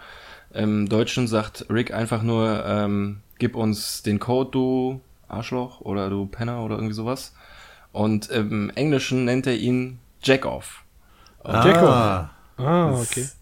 Im 0.53 0.89
Deutschen 0.89 1.29
sagt 1.29 1.67
Rick 1.71 1.95
einfach 1.95 2.23
nur, 2.23 2.65
ähm, 2.67 3.21
gib 3.39 3.55
uns 3.55 4.03
den 4.03 4.19
Code, 4.19 4.51
du 4.51 5.01
Arschloch 5.29 5.81
oder 5.81 6.11
du 6.11 6.27
Penner 6.27 6.65
oder 6.65 6.75
irgendwie 6.75 6.95
sowas. 6.95 7.35
Und 7.93 8.31
im 8.31 8.71
Englischen 8.71 9.25
nennt 9.25 9.47
er 9.47 9.57
ihn 9.57 9.99
Jackoff. 10.23 10.85
Ah. 11.43 11.67
Jackoff. 11.67 12.31
Ah, 12.59 12.91
okay. 12.93 13.21
Ist, 13.21 13.37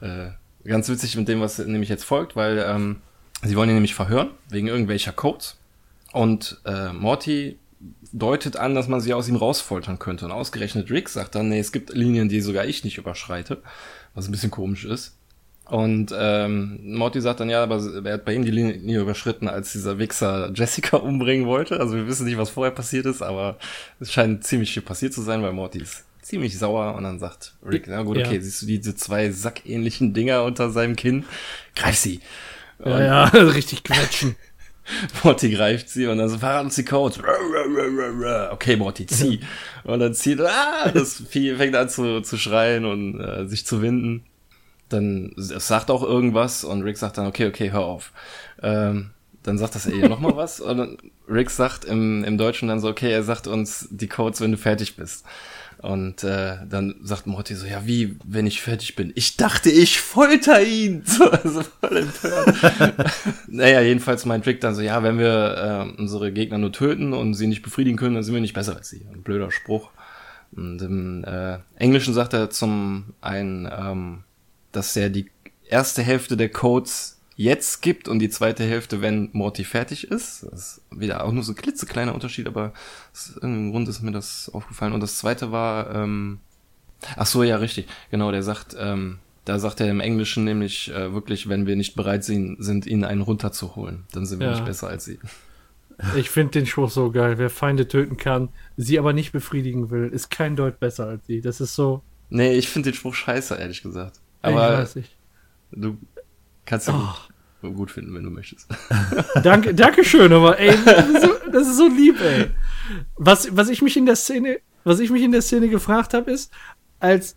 äh, 0.00 0.30
ganz 0.68 0.88
witzig 0.88 1.16
mit 1.16 1.28
dem, 1.28 1.40
was 1.40 1.58
nämlich 1.58 1.88
jetzt 1.88 2.04
folgt, 2.04 2.36
weil 2.36 2.64
ähm, 2.66 2.96
sie 3.42 3.56
wollen 3.56 3.70
ihn 3.70 3.74
nämlich 3.74 3.94
verhören, 3.94 4.30
wegen 4.50 4.68
irgendwelcher 4.68 5.12
Codes. 5.12 5.56
Und 6.12 6.60
äh, 6.64 6.92
Morty 6.92 7.58
deutet 8.12 8.56
an, 8.56 8.74
dass 8.74 8.88
man 8.88 9.00
sie 9.00 9.14
aus 9.14 9.28
ihm 9.28 9.36
rausfoltern 9.36 9.98
könnte. 9.98 10.24
Und 10.24 10.32
ausgerechnet 10.32 10.90
Rick 10.90 11.08
sagt 11.08 11.34
dann, 11.34 11.48
nee, 11.48 11.58
es 11.58 11.72
gibt 11.72 11.94
Linien, 11.94 12.28
die 12.28 12.40
sogar 12.40 12.64
ich 12.64 12.84
nicht 12.84 12.98
überschreite, 12.98 13.62
was 14.14 14.26
ein 14.26 14.32
bisschen 14.32 14.50
komisch 14.50 14.84
ist. 14.84 15.16
Und 15.66 16.14
ähm, 16.18 16.80
Morty 16.94 17.20
sagt 17.20 17.40
dann, 17.40 17.50
ja, 17.50 17.62
aber 17.62 17.82
er 18.02 18.14
hat 18.14 18.24
bei 18.24 18.32
ihm 18.32 18.44
die 18.44 18.50
Linie 18.50 19.00
überschritten, 19.00 19.48
als 19.48 19.72
dieser 19.72 19.98
Wichser 19.98 20.50
Jessica 20.54 20.96
umbringen 20.98 21.46
wollte. 21.46 21.78
Also 21.78 21.94
wir 21.94 22.06
wissen 22.06 22.24
nicht, 22.24 22.38
was 22.38 22.50
vorher 22.50 22.72
passiert 22.72 23.04
ist, 23.04 23.20
aber 23.20 23.58
es 24.00 24.10
scheint 24.10 24.44
ziemlich 24.44 24.72
viel 24.72 24.82
passiert 24.82 25.12
zu 25.12 25.20
sein, 25.20 25.42
weil 25.42 25.52
Morty 25.52 25.80
ist 25.80 26.07
ziemlich 26.28 26.58
sauer 26.58 26.94
und 26.94 27.04
dann 27.04 27.18
sagt 27.18 27.54
Rick, 27.64 27.86
na 27.88 28.02
gut, 28.02 28.18
okay, 28.18 28.36
ja. 28.36 28.40
siehst 28.40 28.62
du 28.62 28.66
diese 28.66 28.94
zwei 28.94 29.30
sackähnlichen 29.30 30.12
Dinger 30.12 30.44
unter 30.44 30.70
seinem 30.70 30.94
Kinn? 30.94 31.24
Greif 31.74 31.96
sie. 31.96 32.20
Ja, 32.84 33.02
ja, 33.02 33.24
richtig 33.32 33.82
quetschen. 33.82 34.36
Morty 35.22 35.50
greift 35.50 35.88
sie 35.88 36.06
und 36.06 36.18
dann 36.18 36.28
so, 36.28 36.38
verrat 36.38 36.64
uns 36.64 36.74
die 36.74 36.84
Codes. 36.84 37.18
Okay, 38.52 38.76
Morty, 38.76 39.06
zieh. 39.06 39.40
Und 39.84 40.00
dann 40.00 40.14
zieht, 40.14 40.40
ah, 40.40 40.90
das 40.92 41.22
Vieh 41.28 41.56
fängt 41.56 41.76
an 41.76 41.88
zu, 41.88 42.20
zu 42.20 42.36
schreien 42.36 42.84
und 42.84 43.20
äh, 43.20 43.46
sich 43.46 43.66
zu 43.66 43.82
winden. 43.82 44.24
Dann 44.88 45.34
es 45.36 45.68
sagt 45.68 45.90
auch 45.90 46.02
irgendwas 46.02 46.64
und 46.64 46.82
Rick 46.82 46.96
sagt 46.96 47.18
dann, 47.18 47.26
okay, 47.26 47.46
okay, 47.46 47.70
hör 47.70 47.84
auf. 47.84 48.12
Ähm, 48.62 49.10
dann 49.42 49.58
sagt 49.58 49.74
das 49.74 49.86
eh 49.86 50.08
noch 50.08 50.20
mal 50.20 50.36
was 50.36 50.60
und 50.60 50.98
Rick 51.28 51.50
sagt 51.50 51.84
im, 51.84 52.24
im 52.24 52.38
Deutschen 52.38 52.68
dann 52.68 52.80
so, 52.80 52.88
okay, 52.88 53.10
er 53.10 53.22
sagt 53.22 53.46
uns 53.46 53.88
die 53.90 54.08
Codes, 54.08 54.40
wenn 54.40 54.52
du 54.52 54.58
fertig 54.58 54.96
bist. 54.96 55.24
Und 55.80 56.24
äh, 56.24 56.56
dann 56.68 56.96
sagt 57.02 57.28
Morty 57.28 57.54
so, 57.54 57.64
ja, 57.64 57.86
wie, 57.86 58.16
wenn 58.24 58.46
ich 58.46 58.60
fertig 58.60 58.96
bin? 58.96 59.12
Ich 59.14 59.36
dachte, 59.36 59.70
ich 59.70 60.00
folter 60.00 60.62
ihn. 60.62 61.02
So, 61.06 61.30
also 61.30 61.62
voll 61.62 62.06
naja, 63.46 63.80
jedenfalls 63.80 64.26
meint 64.26 64.46
Rick 64.46 64.60
dann 64.60 64.74
so, 64.74 64.82
ja, 64.82 65.02
wenn 65.02 65.18
wir 65.18 65.94
äh, 65.96 66.00
unsere 66.00 66.32
Gegner 66.32 66.58
nur 66.58 66.72
töten 66.72 67.12
und 67.12 67.34
sie 67.34 67.46
nicht 67.46 67.62
befriedigen 67.62 67.96
können, 67.96 68.14
dann 68.14 68.24
sind 68.24 68.34
wir 68.34 68.40
nicht 68.40 68.54
besser 68.54 68.76
als 68.76 68.88
sie. 68.88 69.06
Ein 69.12 69.22
blöder 69.22 69.50
Spruch. 69.50 69.90
Und 70.52 70.82
im 70.82 71.24
äh, 71.24 71.58
Englischen 71.76 72.14
sagt 72.14 72.32
er 72.32 72.50
zum 72.50 73.14
einen, 73.20 73.70
ähm, 73.70 74.24
dass 74.72 74.96
er 74.96 75.10
die 75.10 75.30
erste 75.64 76.02
Hälfte 76.02 76.36
der 76.36 76.48
Codes 76.48 77.17
jetzt 77.38 77.82
gibt 77.82 78.08
und 78.08 78.18
die 78.18 78.30
zweite 78.30 78.64
Hälfte, 78.64 79.00
wenn 79.00 79.30
Morty 79.32 79.62
fertig 79.62 80.10
ist. 80.10 80.42
Das 80.42 80.52
ist 80.52 80.82
wieder 80.90 81.24
auch 81.24 81.30
nur 81.30 81.44
so 81.44 81.52
ein 81.52 81.56
klitzekleiner 81.56 82.12
Unterschied, 82.12 82.48
aber 82.48 82.72
aus 83.12 83.30
irgendeinem 83.36 83.70
Grund 83.70 83.88
ist 83.88 84.02
mir 84.02 84.10
das 84.10 84.50
aufgefallen. 84.52 84.92
Und 84.92 85.00
das 85.00 85.18
zweite 85.18 85.52
war, 85.52 85.94
ähm, 85.94 86.40
ach 87.16 87.26
so, 87.26 87.44
ja, 87.44 87.56
richtig, 87.56 87.86
genau, 88.10 88.32
der 88.32 88.42
sagt, 88.42 88.76
ähm, 88.76 89.20
da 89.44 89.60
sagt 89.60 89.80
er 89.80 89.88
im 89.88 90.00
Englischen 90.00 90.42
nämlich 90.42 90.92
äh, 90.92 91.14
wirklich, 91.14 91.48
wenn 91.48 91.68
wir 91.68 91.76
nicht 91.76 91.94
bereit 91.94 92.24
sind, 92.24 92.56
sind, 92.58 92.86
ihnen 92.86 93.04
einen 93.04 93.22
runterzuholen, 93.22 94.04
dann 94.10 94.26
sind 94.26 94.40
wir 94.40 94.48
ja. 94.48 94.54
nicht 94.54 94.64
besser 94.64 94.88
als 94.88 95.04
sie. 95.04 95.20
Ich 96.16 96.30
finde 96.30 96.52
den 96.52 96.66
Spruch 96.66 96.90
so 96.90 97.10
geil. 97.10 97.38
Wer 97.38 97.50
Feinde 97.50 97.86
töten 97.86 98.16
kann, 98.16 98.48
sie 98.76 98.98
aber 98.98 99.12
nicht 99.12 99.30
befriedigen 99.30 99.90
will, 99.90 100.08
ist 100.08 100.30
kein 100.30 100.56
Deut 100.56 100.78
besser 100.80 101.06
als 101.06 101.26
sie. 101.26 101.40
Das 101.40 101.60
ist 101.60 101.74
so. 101.74 102.02
Nee, 102.30 102.54
ich 102.54 102.68
finde 102.68 102.90
den 102.90 102.96
Spruch 102.96 103.14
scheiße, 103.14 103.54
ehrlich 103.56 103.82
gesagt. 103.82 104.20
Aber 104.42 104.72
ich 104.72 104.78
weiß 104.78 104.96
nicht. 104.96 105.16
du 105.70 105.98
kannst 106.68 106.88
ja 106.88 107.16
oh 107.62 107.70
gut 107.70 107.90
finden, 107.90 108.14
wenn 108.14 108.22
du 108.22 108.30
möchtest. 108.30 108.68
Danke, 109.42 109.74
Dankeschön, 109.74 110.32
aber 110.32 110.58
ey, 110.58 110.74
das 110.84 111.08
ist, 111.08 111.22
so, 111.22 111.28
das 111.50 111.68
ist 111.68 111.76
so 111.76 111.88
lieb, 111.88 112.20
ey. 112.20 112.50
Was, 113.16 113.56
was 113.56 113.68
ich 113.68 113.82
mich 113.82 113.96
in 113.96 114.06
der 114.06 114.16
Szene, 114.16 114.60
was 114.84 115.00
ich 115.00 115.10
mich 115.10 115.22
in 115.22 115.32
der 115.32 115.42
Szene 115.42 115.68
gefragt 115.68 116.14
habe, 116.14 116.30
ist, 116.30 116.52
als, 117.00 117.36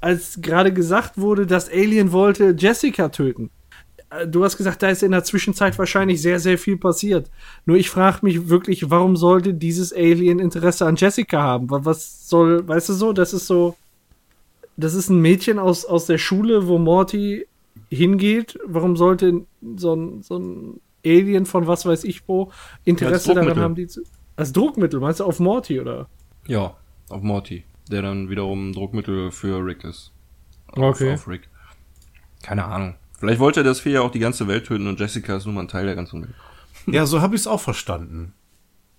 als 0.00 0.40
gerade 0.42 0.72
gesagt 0.72 1.18
wurde, 1.18 1.46
dass 1.46 1.70
Alien 1.70 2.12
wollte 2.12 2.54
Jessica 2.58 3.08
töten. 3.08 3.50
Äh, 4.10 4.26
du 4.26 4.44
hast 4.44 4.56
gesagt, 4.56 4.82
da 4.82 4.88
ist 4.88 5.02
in 5.02 5.12
der 5.12 5.24
Zwischenzeit 5.24 5.78
wahrscheinlich 5.78 6.20
sehr, 6.20 6.40
sehr 6.40 6.58
viel 6.58 6.76
passiert. 6.76 7.30
Nur 7.64 7.76
ich 7.76 7.88
frage 7.88 8.18
mich 8.22 8.48
wirklich, 8.48 8.90
warum 8.90 9.16
sollte 9.16 9.54
dieses 9.54 9.92
Alien 9.92 10.40
Interesse 10.40 10.86
an 10.86 10.96
Jessica 10.96 11.40
haben? 11.40 11.68
Was 11.70 12.28
soll, 12.28 12.66
weißt 12.66 12.88
du 12.88 12.92
so, 12.94 13.12
das 13.12 13.32
ist 13.32 13.46
so, 13.46 13.76
das 14.76 14.94
ist 14.94 15.08
ein 15.08 15.20
Mädchen 15.20 15.58
aus, 15.58 15.84
aus 15.84 16.06
der 16.06 16.18
Schule, 16.18 16.66
wo 16.66 16.78
Morty 16.78 17.46
hingeht, 17.90 18.58
warum 18.64 18.96
sollte 18.96 19.46
so 19.76 19.94
ein, 19.94 20.22
so 20.22 20.38
ein 20.38 20.80
Alien 21.04 21.46
von 21.46 21.66
was 21.66 21.86
weiß 21.86 22.04
ich 22.04 22.26
wo 22.28 22.50
Interesse 22.84 23.34
daran 23.34 23.58
haben, 23.58 23.74
die 23.74 23.86
zu. 23.86 24.02
Als 24.34 24.52
Druckmittel, 24.52 25.00
meinst 25.00 25.20
du 25.20 25.24
auf 25.24 25.40
Morty, 25.40 25.80
oder? 25.80 26.08
Ja, 26.46 26.76
auf 27.08 27.22
Morty, 27.22 27.64
der 27.90 28.02
dann 28.02 28.28
wiederum 28.28 28.72
Druckmittel 28.72 29.30
für 29.30 29.64
Rick 29.64 29.84
ist. 29.84 30.12
Auf, 30.68 30.96
okay. 30.96 31.14
Auf 31.14 31.26
Rick. 31.26 31.48
Keine 32.42 32.66
Ahnung. 32.66 32.96
Vielleicht 33.18 33.40
wollte 33.40 33.60
er 33.60 33.64
das 33.64 33.80
Vieh 33.80 33.92
ja 33.92 34.02
auch 34.02 34.10
die 34.10 34.18
ganze 34.18 34.46
Welt 34.46 34.66
töten 34.66 34.86
und 34.86 35.00
Jessica 35.00 35.36
ist 35.36 35.46
nur 35.46 35.54
mal 35.54 35.62
ein 35.62 35.68
Teil 35.68 35.86
der 35.86 35.96
ganzen 35.96 36.22
Welt. 36.22 36.34
Ja, 36.88 37.04
so 37.04 37.20
habe 37.20 37.34
ich 37.34 37.40
es 37.40 37.46
auch 37.48 37.60
verstanden. 37.60 38.32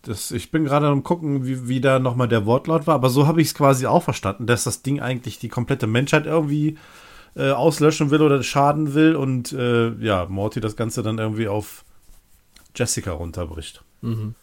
Das, 0.02 0.32
ich 0.32 0.52
bin 0.52 0.66
gerade 0.66 0.88
am 0.88 1.04
gucken, 1.04 1.46
wie, 1.46 1.70
wie 1.70 1.80
da 1.80 2.00
nochmal 2.00 2.28
der 2.28 2.46
Wortlaut 2.46 2.86
war, 2.86 2.96
aber 2.96 3.10
so 3.10 3.28
habe 3.28 3.40
ich 3.40 3.48
es 3.48 3.54
quasi 3.54 3.86
auch 3.86 4.04
verstanden, 4.04 4.46
dass 4.46 4.66
das 4.66 4.82
Ding 4.82 5.00
eigentlich 5.00 5.40
die 5.40 5.48
komplette 5.48 5.88
Menschheit 5.88 6.26
irgendwie 6.26 6.78
äh, 7.36 7.52
auslöschen 7.52 8.10
will 8.10 8.22
oder 8.22 8.42
schaden 8.44 8.94
will 8.94 9.16
und 9.16 9.52
äh, 9.54 9.90
ja, 9.96 10.26
Morty 10.28 10.60
das 10.60 10.76
Ganze 10.76 11.04
dann 11.04 11.18
irgendwie 11.18 11.48
auf 11.48 11.84
Jessica 12.76 13.12
runterbricht. 13.12 13.84
Mhm. 14.02 14.36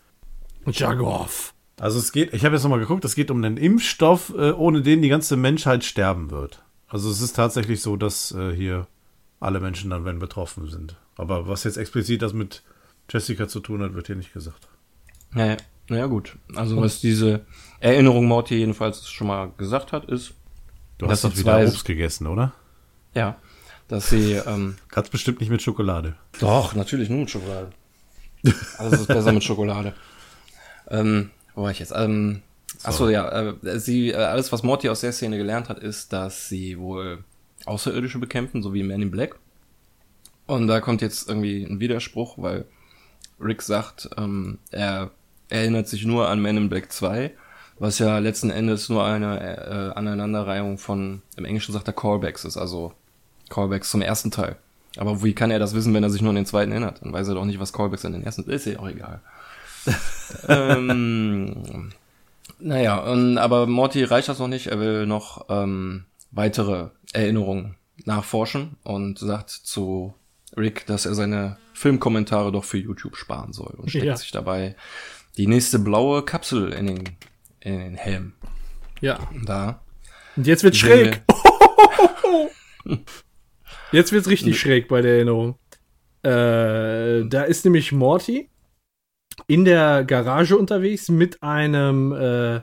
Jagoff. 0.66 1.54
Also 1.78 1.98
es 1.98 2.12
geht, 2.12 2.32
ich 2.32 2.44
habe 2.44 2.54
jetzt 2.54 2.62
nochmal 2.62 2.78
geguckt, 2.78 3.04
es 3.04 3.14
geht 3.14 3.30
um 3.30 3.42
einen 3.42 3.56
Impfstoff, 3.56 4.32
äh, 4.36 4.52
ohne 4.52 4.82
den 4.82 5.02
die 5.02 5.08
ganze 5.08 5.36
Menschheit 5.36 5.84
sterben 5.84 6.30
wird. 6.30 6.62
Also 6.88 7.10
es 7.10 7.20
ist 7.20 7.34
tatsächlich 7.34 7.82
so, 7.82 7.96
dass 7.96 8.32
äh, 8.32 8.54
hier 8.54 8.86
alle 9.40 9.60
Menschen 9.60 9.90
dann 9.90 10.04
wenn 10.04 10.18
betroffen 10.18 10.68
sind. 10.68 10.96
Aber 11.16 11.48
was 11.48 11.64
jetzt 11.64 11.76
explizit 11.76 12.22
das 12.22 12.32
mit 12.32 12.62
Jessica 13.10 13.48
zu 13.48 13.60
tun 13.60 13.82
hat, 13.82 13.94
wird 13.94 14.06
hier 14.06 14.16
nicht 14.16 14.32
gesagt. 14.32 14.68
Naja, 15.32 15.56
naja 15.88 16.06
gut. 16.06 16.36
Also 16.54 16.80
was 16.80 17.00
diese 17.00 17.44
Erinnerung 17.80 18.26
Morty 18.26 18.54
jedenfalls 18.56 19.08
schon 19.08 19.26
mal 19.26 19.52
gesagt 19.56 19.92
hat, 19.92 20.06
ist, 20.06 20.34
Du 20.98 21.08
hast 21.08 21.24
doch 21.24 21.36
wieder 21.36 21.66
Obst 21.66 21.84
gegessen, 21.84 22.26
oder? 22.26 22.52
Ja, 23.14 23.36
dass 23.88 24.10
sie. 24.10 24.32
Ähm, 24.32 24.76
Kannst 24.88 25.10
bestimmt 25.10 25.40
nicht 25.40 25.50
mit 25.50 25.62
Schokolade. 25.62 26.16
Doch, 26.40 26.74
natürlich 26.74 27.08
nur 27.08 27.20
mit 27.20 27.30
Schokolade. 27.30 27.70
Alles 28.78 29.00
ist 29.00 29.08
besser 29.08 29.32
mit 29.32 29.44
Schokolade. 29.44 29.94
Ähm, 30.88 31.30
wo 31.54 31.62
war 31.62 31.70
ich 31.70 31.78
jetzt? 31.78 31.92
Ähm, 31.96 32.42
so. 32.78 32.88
Achso, 32.88 33.08
ja. 33.08 33.52
Äh, 33.62 33.78
sie, 33.78 34.10
äh, 34.10 34.16
alles, 34.16 34.52
was 34.52 34.62
Morty 34.62 34.88
aus 34.88 35.00
der 35.00 35.12
Szene 35.12 35.38
gelernt 35.38 35.68
hat, 35.68 35.78
ist, 35.78 36.12
dass 36.12 36.48
sie 36.48 36.78
wohl 36.78 37.24
Außerirdische 37.64 38.18
bekämpfen, 38.18 38.62
so 38.62 38.74
wie 38.74 38.82
Man 38.82 39.00
in 39.00 39.10
Black. 39.10 39.38
Und 40.46 40.66
da 40.66 40.80
kommt 40.80 41.00
jetzt 41.00 41.28
irgendwie 41.28 41.64
ein 41.64 41.80
Widerspruch, 41.80 42.36
weil 42.36 42.66
Rick 43.40 43.62
sagt, 43.62 44.10
ähm, 44.18 44.58
er 44.70 45.10
erinnert 45.48 45.88
sich 45.88 46.04
nur 46.04 46.28
an 46.28 46.42
Man 46.42 46.56
in 46.56 46.68
Black 46.68 46.92
2 46.92 47.32
was 47.78 47.98
ja 47.98 48.18
letzten 48.18 48.50
Endes 48.50 48.88
nur 48.88 49.04
eine 49.04 49.40
äh, 49.40 49.98
Aneinanderreihung 49.98 50.78
von, 50.78 51.22
im 51.36 51.44
Englischen 51.44 51.72
sagt 51.72 51.88
er 51.88 51.94
Callbacks 51.94 52.44
ist, 52.44 52.56
also 52.56 52.92
Callbacks 53.54 53.90
zum 53.90 54.02
ersten 54.02 54.30
Teil. 54.30 54.56
Aber 54.96 55.22
wie 55.22 55.34
kann 55.34 55.50
er 55.50 55.58
das 55.58 55.74
wissen, 55.74 55.92
wenn 55.94 56.02
er 56.02 56.10
sich 56.10 56.20
nur 56.22 56.30
an 56.30 56.36
den 56.36 56.46
zweiten 56.46 56.70
erinnert? 56.72 57.02
Dann 57.02 57.12
weiß 57.12 57.28
er 57.28 57.34
doch 57.34 57.44
nicht, 57.44 57.58
was 57.60 57.72
Callbacks 57.72 58.04
an 58.04 58.12
den 58.12 58.22
ersten 58.24 58.48
ist. 58.50 58.66
ja 58.66 58.78
auch 58.78 58.88
egal. 58.88 59.20
ähm, 60.48 61.92
naja, 62.58 62.98
und, 62.98 63.38
aber 63.38 63.66
Morty 63.66 64.04
reicht 64.04 64.28
das 64.28 64.38
noch 64.38 64.48
nicht. 64.48 64.68
Er 64.68 64.78
will 64.80 65.06
noch 65.06 65.46
ähm, 65.48 66.04
weitere 66.30 66.88
Erinnerungen 67.12 67.74
nachforschen 68.04 68.76
und 68.82 69.18
sagt 69.18 69.50
zu 69.50 70.14
Rick, 70.56 70.86
dass 70.86 71.06
er 71.06 71.14
seine 71.14 71.56
Filmkommentare 71.72 72.52
doch 72.52 72.64
für 72.64 72.78
YouTube 72.78 73.16
sparen 73.16 73.52
soll 73.52 73.74
und 73.76 73.90
steckt 73.90 74.04
Ja. 74.04 74.16
sich 74.16 74.30
dabei 74.30 74.76
die 75.36 75.46
nächste 75.48 75.78
blaue 75.80 76.22
Kapsel 76.22 76.72
in 76.72 76.86
den, 76.86 77.04
in 77.60 77.78
den 77.78 77.94
Helm. 77.96 78.32
Ja. 79.00 79.18
Da. 79.44 79.80
Und 80.36 80.46
jetzt 80.46 80.60
sehen 80.62 80.72
schräg. 80.74 81.22
wir- 82.84 83.00
Jetzt 83.94 84.12
wird's 84.12 84.28
richtig 84.28 84.58
schräg 84.58 84.88
bei 84.88 85.00
der 85.00 85.14
Erinnerung. 85.14 85.56
Äh, 86.22 87.28
da 87.28 87.44
ist 87.46 87.64
nämlich 87.64 87.92
Morty 87.92 88.48
in 89.46 89.64
der 89.64 90.04
Garage 90.04 90.56
unterwegs 90.56 91.08
mit 91.08 91.42
einem 91.42 92.12
äh, 92.12 92.60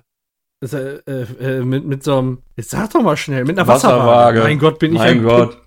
äh, 0.64 1.00
äh, 1.40 1.62
mit, 1.62 1.86
mit 1.86 2.04
so 2.04 2.18
einem, 2.18 2.38
jetzt 2.56 2.70
sag 2.70 2.92
doch 2.92 3.02
mal 3.02 3.18
schnell, 3.18 3.46
mit 3.46 3.58
einer 3.58 3.68
Wasserwaage. 3.68 4.04
Wasserwaage. 4.04 4.40
Mein 4.44 4.60
Gott, 4.60 4.80
bin 4.80 4.94
ich 4.94 5.00
Mein 5.00 5.18
ein, 5.20 5.24
Gott. 5.24 5.58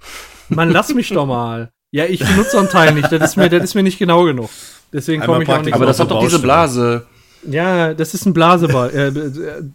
Mann, 0.51 0.71
lass 0.71 0.95
mich 0.95 1.09
doch 1.09 1.27
mal. 1.27 1.71
Ja, 1.91 2.05
ich 2.05 2.21
benutze 2.21 2.51
so 2.51 2.59
einen 2.59 2.69
Teil 2.69 2.95
nicht, 2.95 3.11
das 3.11 3.31
ist 3.31 3.37
mir, 3.37 3.49
das 3.49 3.65
ist 3.65 3.75
mir 3.75 3.83
nicht 3.83 3.99
genau 3.99 4.25
genug. 4.25 4.51
Deswegen 4.93 5.23
komme 5.23 5.43
ich 5.43 5.49
auch 5.49 5.63
nicht 5.63 5.75
Aber 5.75 5.87
das 5.87 5.99
hat 5.99 6.11
doch 6.11 6.21
diese. 6.21 6.39
Blase. 6.39 7.07
Ja, 7.49 7.95
das 7.95 8.15
ist 8.15 8.27
ein 8.27 8.35
Blaseball. 8.35 9.73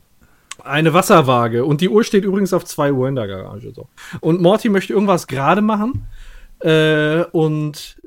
Eine 0.69 0.93
Wasserwaage. 0.93 1.65
Und 1.65 1.81
die 1.81 1.89
Uhr 1.89 2.03
steht 2.03 2.23
übrigens 2.23 2.53
auf 2.53 2.65
2 2.65 2.93
Uhr 2.93 3.07
in 3.07 3.15
der 3.15 3.27
Garage. 3.27 3.73
So. 3.73 3.87
Und 4.21 4.41
Morty 4.41 4.69
möchte 4.69 4.93
irgendwas 4.93 5.27
gerade 5.27 5.61
machen 5.61 6.07
äh, 6.59 7.23
und 7.31 7.97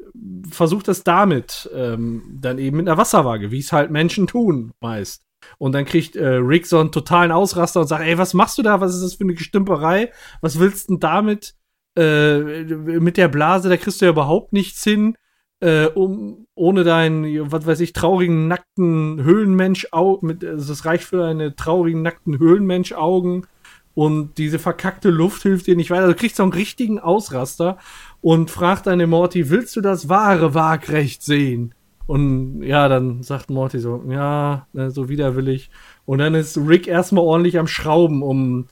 versucht 0.51 0.89
das 0.89 1.05
damit 1.05 1.71
ähm, 1.75 2.23
dann 2.41 2.59
eben 2.59 2.77
mit 2.77 2.89
einer 2.89 2.99
Wasserwaage, 2.99 3.51
wie 3.51 3.59
es 3.59 3.73
halt 3.73 3.91
Menschen 3.91 4.27
tun 4.27 4.73
meist. 4.81 5.23
Und 5.59 5.73
dann 5.73 5.85
kriegt 5.85 6.15
äh, 6.17 6.27
Rick 6.27 6.67
so 6.67 6.79
einen 6.79 6.93
totalen 6.93 7.33
Ausraster 7.33 7.81
und 7.81 7.89
sagt, 7.89 8.05
ey, 8.05 8.17
was 8.19 8.35
machst 8.35 8.59
du 8.59 8.63
da? 8.63 8.81
Was 8.81 8.95
ist 8.95 9.03
das 9.03 9.15
für 9.15 9.25
eine 9.25 9.35
Gestümperei? 9.35 10.13
Was 10.41 10.59
willst 10.59 10.89
du 10.89 10.95
denn 10.95 11.01
damit? 11.01 11.55
Äh, 11.99 12.39
mit 12.39 13.17
der 13.17 13.29
Blase, 13.29 13.69
da 13.69 13.77
kriegst 13.77 14.01
du 14.01 14.07
ja 14.07 14.13
überhaupt 14.13 14.53
nichts 14.53 14.83
hin 14.83 15.17
äh, 15.63 15.87
um, 15.87 16.47
ohne 16.57 16.83
deinen, 16.83 17.53
was 17.53 17.65
weiß 17.65 17.81
ich, 17.81 17.93
traurigen, 17.93 18.49
nackten 18.49 19.23
Höhlenmensch-Augen, 19.23 20.27
mit, 20.27 20.45
also 20.45 20.73
das 20.73 20.85
reicht 20.85 21.05
für 21.05 21.19
deine 21.19 21.55
traurigen, 21.55 22.03
nackten 22.03 22.39
Höhlenmensch-Augen 22.39 23.47
und 23.95 24.39
diese 24.39 24.59
verkackte 24.59 25.11
Luft 25.11 25.43
hilft 25.43 25.69
dir 25.69 25.77
nicht 25.77 25.91
weiter. 25.91 26.09
Du 26.09 26.15
kriegst 26.17 26.37
so 26.37 26.43
einen 26.43 26.53
richtigen 26.53 26.99
Ausraster 26.99 27.79
und 28.21 28.51
fragt 28.51 28.89
deine 28.89 29.07
Morty, 29.07 29.51
willst 29.51 29.77
du 29.77 29.81
das 29.81 30.09
wahre 30.09 30.53
Waagrecht 30.53 31.23
sehen? 31.23 31.75
Und 32.09 32.63
ja, 32.65 32.89
dann 32.89 33.23
sagt 33.23 33.49
Morty 33.49 33.79
so, 33.79 34.03
ja, 34.09 34.67
ne, 34.73 34.91
so 34.91 35.09
widerwillig. 35.09 35.71
Und 36.05 36.19
dann 36.19 36.35
ist 36.35 36.59
Rick 36.59 36.89
erstmal 36.89 37.23
ordentlich 37.23 37.57
am 37.57 37.69
Schrauben, 37.69 38.25
um, 38.25 38.67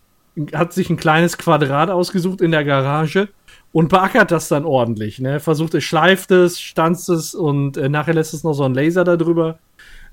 hat 0.53 0.73
sich 0.73 0.91
ein 0.91 0.97
kleines 0.97 1.39
Quadrat 1.39 1.89
ausgesucht 1.89 2.41
in 2.41 2.51
der 2.51 2.65
Garage 2.65 3.29
und 3.73 3.89
beackert 3.89 4.31
das 4.31 4.49
dann 4.49 4.65
ordentlich. 4.65 5.21
Ne? 5.21 5.41
Versucht 5.41 5.75
es, 5.75 5.85
schleift 5.85 6.31
es, 6.31 6.61
stanzt 6.61 7.09
es 7.09 7.35
und 7.35 7.77
äh, 7.77 7.89
nachher 7.89 8.15
lässt 8.15 8.35
es 8.35 8.45
noch 8.45 8.55
so 8.55 8.65
einen 8.65 8.75
Laser 8.75 9.05
darüber, 9.05 9.59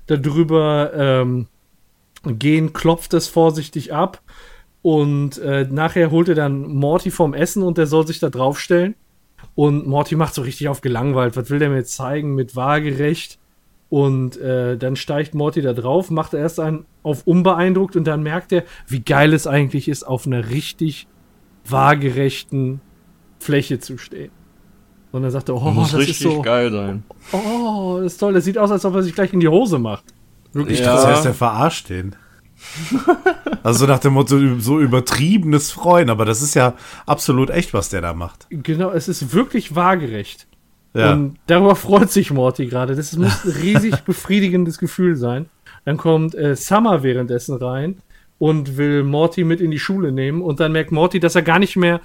darüber 0.06 0.92
ähm, 0.94 1.48
gehen, 2.24 2.72
klopft 2.72 3.14
es 3.14 3.28
vorsichtig 3.28 3.92
ab 3.92 4.22
und 4.82 5.38
äh, 5.38 5.66
nachher 5.70 6.10
holt 6.10 6.28
er 6.28 6.34
dann 6.34 6.62
Morty 6.62 7.10
vom 7.10 7.34
Essen 7.34 7.62
und 7.62 7.78
der 7.78 7.86
soll 7.86 8.06
sich 8.06 8.20
da 8.20 8.30
draufstellen. 8.30 8.94
Und 9.54 9.86
Morty 9.86 10.14
macht 10.14 10.34
so 10.34 10.42
richtig 10.42 10.68
auf 10.68 10.80
gelangweilt. 10.80 11.36
Was 11.36 11.50
will 11.50 11.58
der 11.58 11.68
mir 11.68 11.76
jetzt 11.76 11.94
zeigen 11.94 12.34
mit 12.34 12.54
waagerecht? 12.54 13.38
Und 13.88 14.36
äh, 14.40 14.76
dann 14.76 14.96
steigt 14.96 15.34
Morty 15.34 15.62
da 15.62 15.72
drauf, 15.72 16.10
macht 16.10 16.34
erst 16.34 16.60
einen 16.60 16.84
auf 17.02 17.26
unbeeindruckt 17.26 17.96
und 17.96 18.04
dann 18.04 18.22
merkt 18.22 18.52
er, 18.52 18.64
wie 18.86 19.00
geil 19.00 19.32
es 19.32 19.46
eigentlich 19.46 19.88
ist, 19.88 20.04
auf 20.04 20.26
einer 20.26 20.50
richtig 20.50 21.06
waagerechten 21.64 22.80
Fläche 23.38 23.78
zu 23.80 23.98
stehen. 23.98 24.30
Und 25.10 25.22
dann 25.22 25.30
sagt 25.30 25.48
er, 25.48 25.54
oh, 25.56 25.70
Muss 25.70 25.92
das 25.92 26.00
richtig 26.00 26.16
ist 26.20 26.22
so, 26.32 26.42
geil 26.42 26.70
sein. 26.70 27.02
oh, 27.32 27.98
das 28.02 28.12
ist 28.12 28.18
toll, 28.18 28.34
das 28.34 28.44
sieht 28.44 28.58
aus, 28.58 28.70
als 28.70 28.84
ob 28.84 28.94
er 28.94 29.02
sich 29.02 29.14
gleich 29.14 29.32
in 29.32 29.40
die 29.40 29.48
Hose 29.48 29.78
macht. 29.78 30.04
Wirklich 30.52 30.80
Ich 30.80 30.84
Ja. 30.84 30.92
dachte 30.92 31.02
zuerst, 31.06 31.24
der 31.24 31.34
verarscht 31.34 31.88
den. 31.88 32.14
also 33.62 33.80
so 33.80 33.86
nach 33.86 34.00
dem 34.00 34.14
Motto, 34.14 34.36
so 34.58 34.80
übertriebenes 34.80 35.70
Freuen, 35.70 36.10
aber 36.10 36.24
das 36.24 36.42
ist 36.42 36.54
ja 36.54 36.74
absolut 37.06 37.50
echt, 37.50 37.72
was 37.72 37.88
der 37.88 38.00
da 38.02 38.12
macht. 38.14 38.46
Genau, 38.50 38.90
es 38.90 39.08
ist 39.08 39.32
wirklich 39.32 39.74
waagerecht. 39.74 40.46
Ja. 40.94 41.12
Und 41.12 41.36
darüber 41.46 41.76
freut 41.76 42.10
sich 42.10 42.30
Morty 42.32 42.66
gerade. 42.66 42.96
Das 42.96 43.16
muss 43.16 43.44
ein 43.44 43.50
riesig 43.52 44.00
befriedigendes 44.04 44.78
Gefühl 44.78 45.16
sein. 45.16 45.46
Dann 45.84 45.96
kommt 45.96 46.34
äh, 46.34 46.56
Summer 46.56 47.02
währenddessen 47.02 47.56
rein 47.56 47.98
und 48.38 48.76
will 48.76 49.04
Morty 49.04 49.44
mit 49.44 49.60
in 49.60 49.70
die 49.70 49.78
Schule 49.78 50.12
nehmen. 50.12 50.42
Und 50.42 50.60
dann 50.60 50.72
merkt 50.72 50.90
Morty, 50.92 51.20
dass 51.20 51.34
er 51.34 51.42
gar 51.42 51.58
nicht 51.58 51.76
mehr 51.76 52.00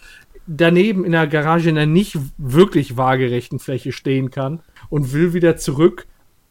daneben 0.48 1.06
in 1.06 1.12
der 1.12 1.28
Garage 1.28 1.70
in 1.70 1.78
einer 1.78 1.92
nicht 1.92 2.18
wirklich 2.38 2.98
waagerechten 2.98 3.60
Fläche 3.60 3.92
stehen 3.92 4.32
kann 4.32 4.62
und 4.90 5.14
will 5.14 5.34
wieder 5.34 5.58
zurück. 5.58 6.08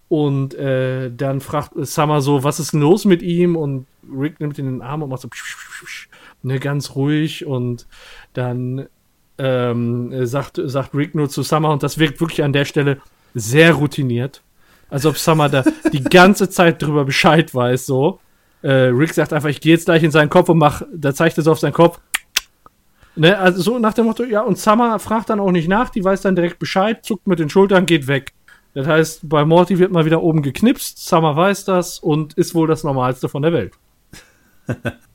Und 0.09 0.55
äh, 0.55 1.11
dann 1.11 1.41
fragt 1.41 1.73
Summer 1.87 2.21
so, 2.21 2.45
was 2.45 2.61
ist 2.61 2.73
denn 2.73 2.81
los 2.81 3.05
mit 3.05 3.23
ihm? 3.23 3.57
Und 3.57 3.87
Rick 4.15 4.41
nimmt 4.41 4.59
ihn 4.59 4.67
in 4.67 4.75
den 4.75 4.83
Arm 4.83 5.03
und 5.03 5.09
macht 5.09 5.23
so 5.23 5.29
psch, 5.29 5.43
psch, 5.43 5.85
psch, 5.85 6.09
ne, 6.43 6.59
ganz 6.59 6.95
ruhig. 6.95 7.47
Und 7.47 7.87
dann 8.35 8.89
ähm, 9.39 10.13
äh, 10.13 10.27
sagt, 10.27 10.61
sagt 10.63 10.95
Rick 10.95 11.15
nur 11.15 11.29
zu 11.31 11.43
Summer 11.43 11.71
und 11.71 11.83
das 11.83 11.99
wirkt 11.99 12.21
wirklich 12.21 12.43
an 12.43 12.53
der 12.53 12.65
Stelle 12.65 13.01
sehr 13.35 13.73
routiniert. 13.75 14.43
Als 14.91 15.07
ob 15.07 15.17
Summer 15.17 15.49
da 15.49 15.65
die 15.93 16.05
ganze 16.05 16.51
Zeit 16.51 16.83
drüber 16.83 17.05
Bescheid 17.07 17.55
weiß, 17.55 17.87
so. 17.87 18.21
Äh, 18.61 18.71
Rick 18.71 19.15
sagt 19.15 19.33
einfach, 19.33 19.49
ich 19.49 19.61
gehe 19.61 19.73
jetzt 19.73 19.87
gleich 19.87 20.03
in 20.03 20.11
seinen 20.11 20.29
Kopf 20.29 20.49
und 20.51 20.59
mach, 20.59 20.83
da 20.95 21.15
zeigt 21.15 21.39
er 21.39 21.43
so 21.43 21.53
auf 21.53 21.59
seinen 21.59 21.73
Kopf. 21.73 21.99
Ne, 23.15 23.39
also 23.39 23.61
so 23.61 23.79
nach 23.79 23.93
dem 23.95 24.07
Motto, 24.07 24.25
ja, 24.25 24.41
und 24.41 24.59
Summer 24.59 24.99
fragt 24.99 25.29
dann 25.31 25.39
auch 25.41 25.51
nicht 25.51 25.69
nach, 25.69 25.91
die 25.91 26.03
weiß 26.03 26.23
dann 26.23 26.35
direkt 26.35 26.59
Bescheid, 26.59 27.05
zuckt 27.05 27.27
mit 27.27 27.39
den 27.39 27.51
Schultern, 27.51 27.85
geht 27.87 28.07
weg. 28.07 28.33
Das 28.75 28.87
heißt, 28.87 29.29
bei 29.29 29.45
Morty 29.45 29.79
wird 29.79 29.93
mal 29.93 30.07
wieder 30.07 30.23
oben 30.23 30.41
geknipst, 30.41 31.07
Summer 31.07 31.37
weiß 31.37 31.67
das 31.67 31.99
und 31.99 32.33
ist 32.35 32.55
wohl 32.55 32.67
das 32.69 32.85
Normalste 32.85 33.29
von 33.29 33.43
der 33.43 33.53
Welt. 33.53 33.75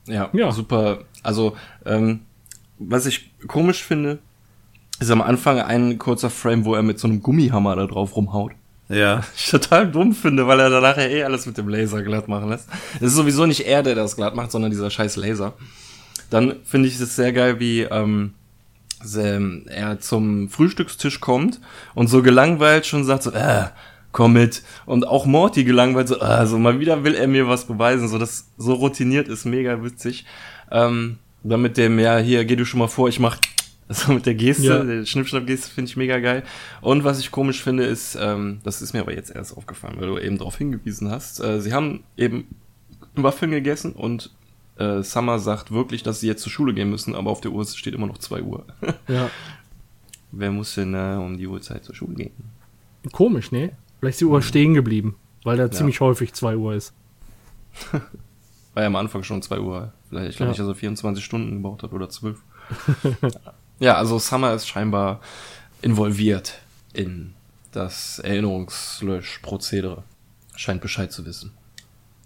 Ja, 0.10 0.30
Ja. 0.32 0.52
super. 0.52 1.00
Also, 1.22 1.58
ähm, 1.86 2.22
was 2.80 3.06
ich 3.06 3.34
komisch 3.48 3.84
finde, 3.84 4.20
ist 5.02 5.12
am 5.12 5.22
Anfang 5.22 5.60
ein 5.60 5.98
kurzer 5.98 6.30
Frame, 6.30 6.64
wo 6.64 6.76
er 6.76 6.82
mit 6.84 6.98
so 6.98 7.08
einem 7.10 7.22
Gummihammer 7.22 7.76
da 7.76 7.88
drauf 7.88 8.16
rumhaut. 8.16 8.54
Ja. 8.88 9.24
Ich 9.36 9.50
total 9.50 9.92
dumm 9.92 10.14
finde, 10.14 10.48
weil 10.48 10.62
er 10.62 10.70
danach 10.70 10.96
ja 10.96 11.08
eh 11.08 11.24
alles 11.24 11.46
mit 11.46 11.58
dem 11.58 11.68
Laser 11.68 12.04
glatt 12.04 12.30
machen 12.30 12.48
lässt. 12.50 12.70
Es 12.96 13.02
ist 13.02 13.16
sowieso 13.16 13.46
nicht 13.46 13.66
er, 13.68 13.84
der 13.84 13.96
das 13.96 14.16
glatt 14.16 14.34
macht, 14.36 14.52
sondern 14.52 14.72
dieser 14.72 14.90
scheiß 14.90 15.18
Laser. 15.18 15.56
Dann 16.30 16.58
finde 16.64 16.88
ich 16.88 17.00
es 17.00 17.16
sehr 17.16 17.32
geil, 17.34 17.60
wie 17.60 17.82
ähm, 17.82 18.34
er 19.68 20.00
zum 20.00 20.50
Frühstückstisch 20.50 21.20
kommt 21.20 21.60
und 21.96 22.08
so 22.08 22.22
gelangweilt 22.24 22.86
schon 22.86 23.04
sagt 23.04 23.24
so, 23.24 23.32
äh, 23.32 23.66
komm 24.12 24.34
mit. 24.34 24.64
Und 24.86 25.08
auch 25.08 25.26
Morty 25.26 25.64
gelangweilt 25.64 26.08
so, 26.08 26.20
äh, 26.20 26.46
so 26.48 26.58
mal 26.58 26.80
wieder 26.80 27.04
will 27.04 27.16
er 27.16 27.28
mir 27.28 27.48
was 27.48 27.66
beweisen. 27.66 28.08
So 28.08 28.18
das 28.18 28.50
so 28.58 28.74
routiniert 28.74 29.28
ist 29.28 29.46
mega 29.46 29.84
witzig. 29.84 30.26
Ähm, 30.72 31.18
dann 31.44 31.62
mit 31.62 31.78
dem, 31.78 32.00
ja, 32.00 32.18
hier, 32.18 32.44
geh 32.46 32.56
du 32.56 32.66
schon 32.66 32.80
mal 32.80 32.88
vor, 32.88 33.08
ich 33.08 33.20
mach 33.20 33.38
so 33.90 34.12
mit 34.12 34.26
der 34.26 34.36
Geste, 34.36 34.64
Ja. 34.66 34.84
der 34.84 35.06
Schnippschnapp-Geste 35.06 35.70
finde 35.70 35.90
ich 35.90 35.96
mega 35.96 36.20
geil. 36.20 36.44
Und 36.82 37.04
was 37.06 37.20
ich 37.20 37.32
komisch 37.32 37.64
finde, 37.64 37.86
ist, 37.86 38.18
ähm, 38.20 38.60
das 38.64 38.82
ist 38.82 38.94
mir 38.94 39.00
aber 39.02 39.14
jetzt 39.14 39.34
erst 39.34 39.56
aufgefallen, 39.56 39.96
weil 40.00 40.08
du 40.08 40.18
eben 40.18 40.38
darauf 40.38 40.58
hingewiesen 40.58 41.10
hast, 41.10 41.40
äh, 41.40 41.62
sie 41.62 41.74
haben 41.74 42.04
eben 42.18 42.48
Waffeln 43.16 43.52
gegessen 43.52 43.94
und 43.94 44.32
äh, 44.80 45.02
Summer 45.04 45.40
sagt 45.40 45.72
wirklich, 45.72 46.04
dass 46.04 46.20
sie 46.20 46.28
jetzt 46.28 46.44
zur 46.44 46.52
Schule 46.52 46.74
gehen 46.74 46.90
müssen, 46.90 47.16
aber 47.16 47.32
auf 47.32 47.42
der 47.42 47.52
Uhr 47.52 47.66
steht 47.66 47.94
immer 47.94 48.08
noch 48.08 48.18
2 48.18 48.42
Uhr. 48.44 48.66
Ja. 49.08 49.30
Wer 50.32 50.52
muss 50.52 50.76
denn 50.76 50.94
äh, 50.94 51.16
um 51.18 51.38
die 51.38 51.48
Uhrzeit 51.48 51.86
zur 51.86 51.96
Schule 51.96 52.14
gehen? 52.16 52.34
Komisch, 53.14 53.52
ne? 53.52 53.72
Vielleicht 54.00 54.16
ist 54.16 54.22
die 54.22 54.26
Uhr 54.26 54.42
stehen 54.42 54.74
geblieben, 54.74 55.16
weil 55.44 55.56
da 55.58 55.72
ziemlich 55.72 56.02
häufig 56.02 56.34
2 56.34 56.58
Uhr 56.58 56.74
ist. 56.74 56.94
War 58.74 58.84
ja 58.84 58.88
am 58.88 58.96
Anfang 58.98 59.24
schon 59.24 59.42
2 59.42 59.60
Uhr. 59.60 59.94
Vielleicht, 60.10 60.32
ich 60.32 60.36
glaube 60.38 60.48
Ja. 60.48 60.52
nicht, 60.52 60.60
dass 60.60 60.68
er 60.68 60.76
24 60.76 61.24
Stunden 61.24 61.56
gebraucht 61.56 61.82
hat 61.84 61.94
oder 61.94 62.10
12. 62.10 62.40
ja, 63.80 63.96
also 63.96 64.20
Summer 64.20 64.54
ist 64.54 64.68
scheinbar 64.68 65.22
involviert 65.82 66.60
in 66.94 67.34
das 67.72 68.20
Erinnerungslöschprozedere. 68.20 70.04
Scheint 70.56 70.82
Bescheid 70.82 71.12
zu 71.12 71.26
wissen. 71.26 71.54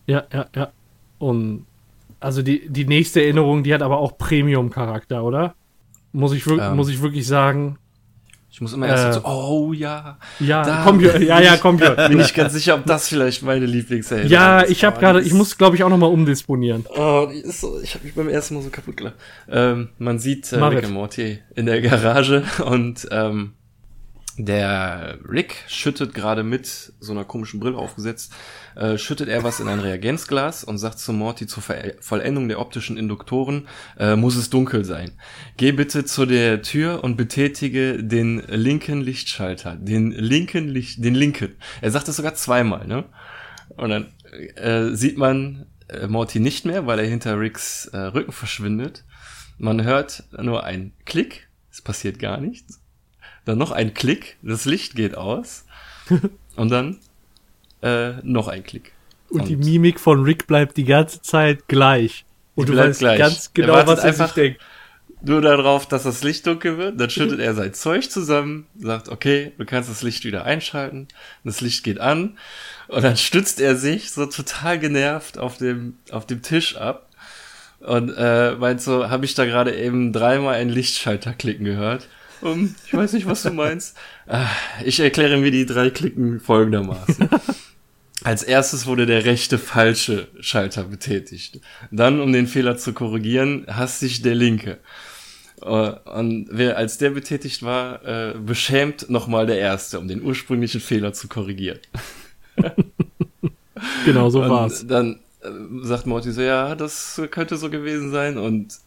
Ja, 0.08 0.24
ja, 0.34 0.48
ja. 0.56 0.72
Und 1.20 1.66
also 2.22 2.42
die, 2.42 2.70
die 2.70 2.86
nächste 2.86 3.22
Erinnerung, 3.22 3.64
die 3.64 3.74
hat 3.74 3.82
aber 3.82 3.98
auch 4.00 4.18
Premium-Charakter, 4.18 5.24
oder? 5.24 5.56
Muss 6.14 6.34
ich, 6.34 6.46
Ähm. 6.48 6.76
muss 6.76 6.90
ich 6.90 7.02
wirklich 7.02 7.28
sagen. 7.28 7.78
Ich 8.54 8.60
muss 8.60 8.74
immer 8.74 8.86
erst 8.88 9.06
Äh. 9.08 9.14
so, 9.14 9.22
oh 9.26 9.72
ja. 9.72 10.18
Ja, 10.42 10.62
da 10.64 10.82
komm. 10.86 11.00
Ja, 11.00 11.40
ja, 11.40 11.56
komm, 11.56 11.78
Björn. 11.78 11.96
Bin 12.10 12.20
ich 12.20 12.34
ganz 12.34 12.52
sicher, 12.52 12.76
ob 12.76 12.86
das 12.86 13.08
vielleicht 13.08 13.44
meine 13.44 13.66
Lieblingserinnerung 13.66 14.30
Ja, 14.32 14.60
ist. 14.60 14.72
ich 14.72 14.84
habe 14.84 14.98
Oh, 14.98 15.00
gerade, 15.00 15.22
ich 15.22 15.34
muss, 15.34 15.58
glaube 15.58 15.78
ich, 15.78 15.84
auch 15.86 15.90
noch 15.90 15.98
mal 15.98 16.08
umdisponieren. 16.08 16.86
Oh, 16.94 17.28
die 17.32 17.38
ist 17.40 17.62
so, 17.62 17.80
ich 17.82 17.94
habe 17.96 18.04
mich 18.04 18.14
beim 18.14 18.28
ersten 18.28 18.56
Mal 18.56 18.62
so 18.64 18.70
kaputt 18.70 18.98
gelacht. 18.98 19.16
Ähm, 19.50 19.90
man 20.00 20.20
sieht 20.20 20.52
äh, 20.52 20.62
Rick 20.62 20.90
Morty 20.90 21.40
in 21.56 21.66
der 21.66 21.80
Garage 21.82 22.44
und 22.66 23.08
ähm, 23.10 23.54
der 24.38 25.20
Rick 25.28 25.64
schüttet 25.68 26.14
gerade 26.14 26.44
mit 26.44 26.94
so 27.00 27.12
einer 27.12 27.26
komischen 27.26 27.60
Brille 27.60 27.78
aufgesetzt, 27.78 28.34
äh, 28.76 28.98
schüttet 28.98 29.28
er 29.28 29.44
was 29.44 29.60
in 29.60 29.68
ein 29.68 29.80
Reagenzglas 29.80 30.64
und 30.64 30.78
sagt 30.78 31.00
zu 31.00 31.14
Morty 31.14 31.48
zur 31.48 31.64
Ver 31.64 31.94
Vollendung 32.00 32.48
der 32.48 32.60
optischen 32.60 32.98
Induktoren 32.98 33.68
äh, 33.98 34.16
muss 34.16 34.36
es 34.36 34.50
dunkel 34.50 34.86
sein. 34.86 35.12
Geh 35.58 35.72
bitte 35.72 36.06
zu 36.06 36.26
der 36.26 36.62
Tür 36.62 37.04
und 37.04 37.18
betätige 37.18 38.04
den 38.04 38.44
linken 38.48 39.02
Lichtschalter, 39.02 39.76
den 39.76 40.12
linken 40.12 40.68
Licht, 40.68 41.04
den 41.04 41.16
linken. 41.16 41.56
Er 41.82 41.92
sagt 41.92 42.08
es 42.08 42.16
sogar 42.16 42.36
zweimal, 42.36 42.88
ne? 42.88 43.06
Und 43.78 43.90
dann 43.90 44.14
äh, 44.56 44.96
sieht 44.96 45.18
man 45.18 45.66
äh, 45.88 46.08
Morty 46.08 46.40
nicht 46.40 46.66
mehr, 46.66 46.88
weil 46.88 47.00
er 47.00 47.08
hinter 47.08 47.40
Ricks 47.40 47.88
äh, 47.88 47.98
Rücken 47.98 48.32
verschwindet. 48.32 49.04
Man 49.58 49.84
hört 49.84 50.24
nur 50.42 50.64
ein 50.64 50.94
Klick, 51.06 51.50
es 51.72 51.82
passiert 51.82 52.20
gar 52.20 52.40
nichts 52.40 52.81
dann 53.46 53.58
noch 53.58 53.72
ein 53.72 53.94
Klick, 53.94 54.38
das 54.42 54.66
Licht 54.66 54.96
geht 54.96 55.16
aus 55.16 55.66
und 56.56 56.70
dann 56.70 57.00
äh, 57.82 58.14
noch 58.24 58.48
ein 58.48 58.64
Klick. 58.64 58.94
Und, 59.30 59.42
und, 59.42 59.50
die 59.50 59.56
Mimik 59.56 60.00
von 60.00 60.24
Rick 60.24 60.48
bleibt 60.48 60.78
die 60.78 60.84
ganze 60.84 61.22
Zeit 61.22 61.68
gleich. 61.68 62.26
Und 62.56 62.70
du 62.70 62.76
weißt 62.76 63.00
gleich. 63.00 63.18
ganz 63.18 63.54
genau, 63.54 63.76
er 63.76 63.88
was 63.88 64.00
er 64.00 64.06
einfach 64.06 64.28
sich 64.28 64.36
denkt. 64.36 64.62
Nur 65.24 65.42
darauf, 65.42 65.88
dass 65.88 66.04
das 66.04 66.24
Licht 66.24 66.48
dunkel 66.48 66.78
wird, 66.78 67.00
dann 67.00 67.10
schüttet 67.10 67.40
er 67.42 67.54
sein 67.54 67.74
Zeug 67.74 68.10
zusammen, 68.10 68.66
sagt, 68.80 69.08
okay, 69.10 69.52
du 69.58 69.66
kannst 69.66 69.90
das 69.90 70.02
Licht 70.02 70.26
wieder 70.26 70.46
einschalten, 70.46 71.08
das 71.44 71.62
Licht 71.62 71.84
geht 71.84 72.00
an, 72.00 72.38
und 72.88 73.04
dann 73.04 73.16
stützt 73.16 73.62
er 73.62 73.76
sich 73.76 74.12
so 74.12 74.26
total 74.26 74.80
genervt 74.80 75.38
auf 75.38 75.58
dem, 75.58 75.98
auf 76.12 76.26
dem 76.26 76.42
Tisch 76.42 76.76
ab 76.76 77.08
und 77.80 78.10
äh, 78.18 78.56
meint 78.56 78.82
so, 78.82 79.10
habe 79.10 79.26
ich 79.26 79.34
da 79.34 79.46
gerade 79.46 79.76
eben 79.76 80.12
dreimal 80.12 80.56
einen 80.56 80.70
Lichtschalter 80.70 81.34
klicken 81.34 81.66
gehört. 81.66 82.08
Um, 82.42 82.76
ich 82.86 82.94
weiß 82.94 83.14
nicht, 83.14 83.28
was 83.28 83.44
du 83.44 83.52
meinst. 83.52 83.96
Ah, 84.28 84.48
ich 84.86 85.02
erkläre 85.02 85.38
mir 85.38 85.52
die 85.52 85.66
drei 85.66 85.90
Klicken 85.90 86.40
folgendermaßen. 86.40 87.28
Als 88.24 88.44
erstes 88.44 88.86
wurde 88.86 89.06
der 89.06 89.26
rechte 89.26 89.58
falsche 89.58 90.30
Schalter 90.40 90.86
betätigt. 90.86 91.60
Dann, 91.92 92.22
um 92.22 92.32
den 92.32 92.48
Fehler 92.48 92.78
zu 92.78 92.94
korrigieren, 92.94 93.66
hastig 93.68 94.22
der 94.22 94.36
linke. 94.36 94.78
Äh, 95.62 95.66
und 95.66 96.48
wer 96.50 96.78
als 96.78 96.98
der 96.98 97.10
betätigt 97.10 97.64
war, 97.64 98.06
äh, 98.06 98.36
beschämt 98.38 99.10
nochmal 99.10 99.48
der 99.48 99.60
erste, 99.60 100.00
um 100.00 100.08
den 100.08 100.24
ursprünglichen 100.24 100.82
Fehler 100.82 101.14
zu 101.14 101.28
korrigieren. 101.28 101.80
genau 104.06 104.30
so 104.30 104.40
war's. 104.42 104.86
Dann 104.88 105.20
äh, 105.42 105.50
sagt 105.82 106.06
Morty 106.06 106.32
so, 106.32 106.42
ja, 106.42 106.76
das 106.76 107.22
könnte 107.32 107.58
so 107.58 107.70
gewesen 107.70 108.12
sein. 108.12 108.38
Und 108.38 108.80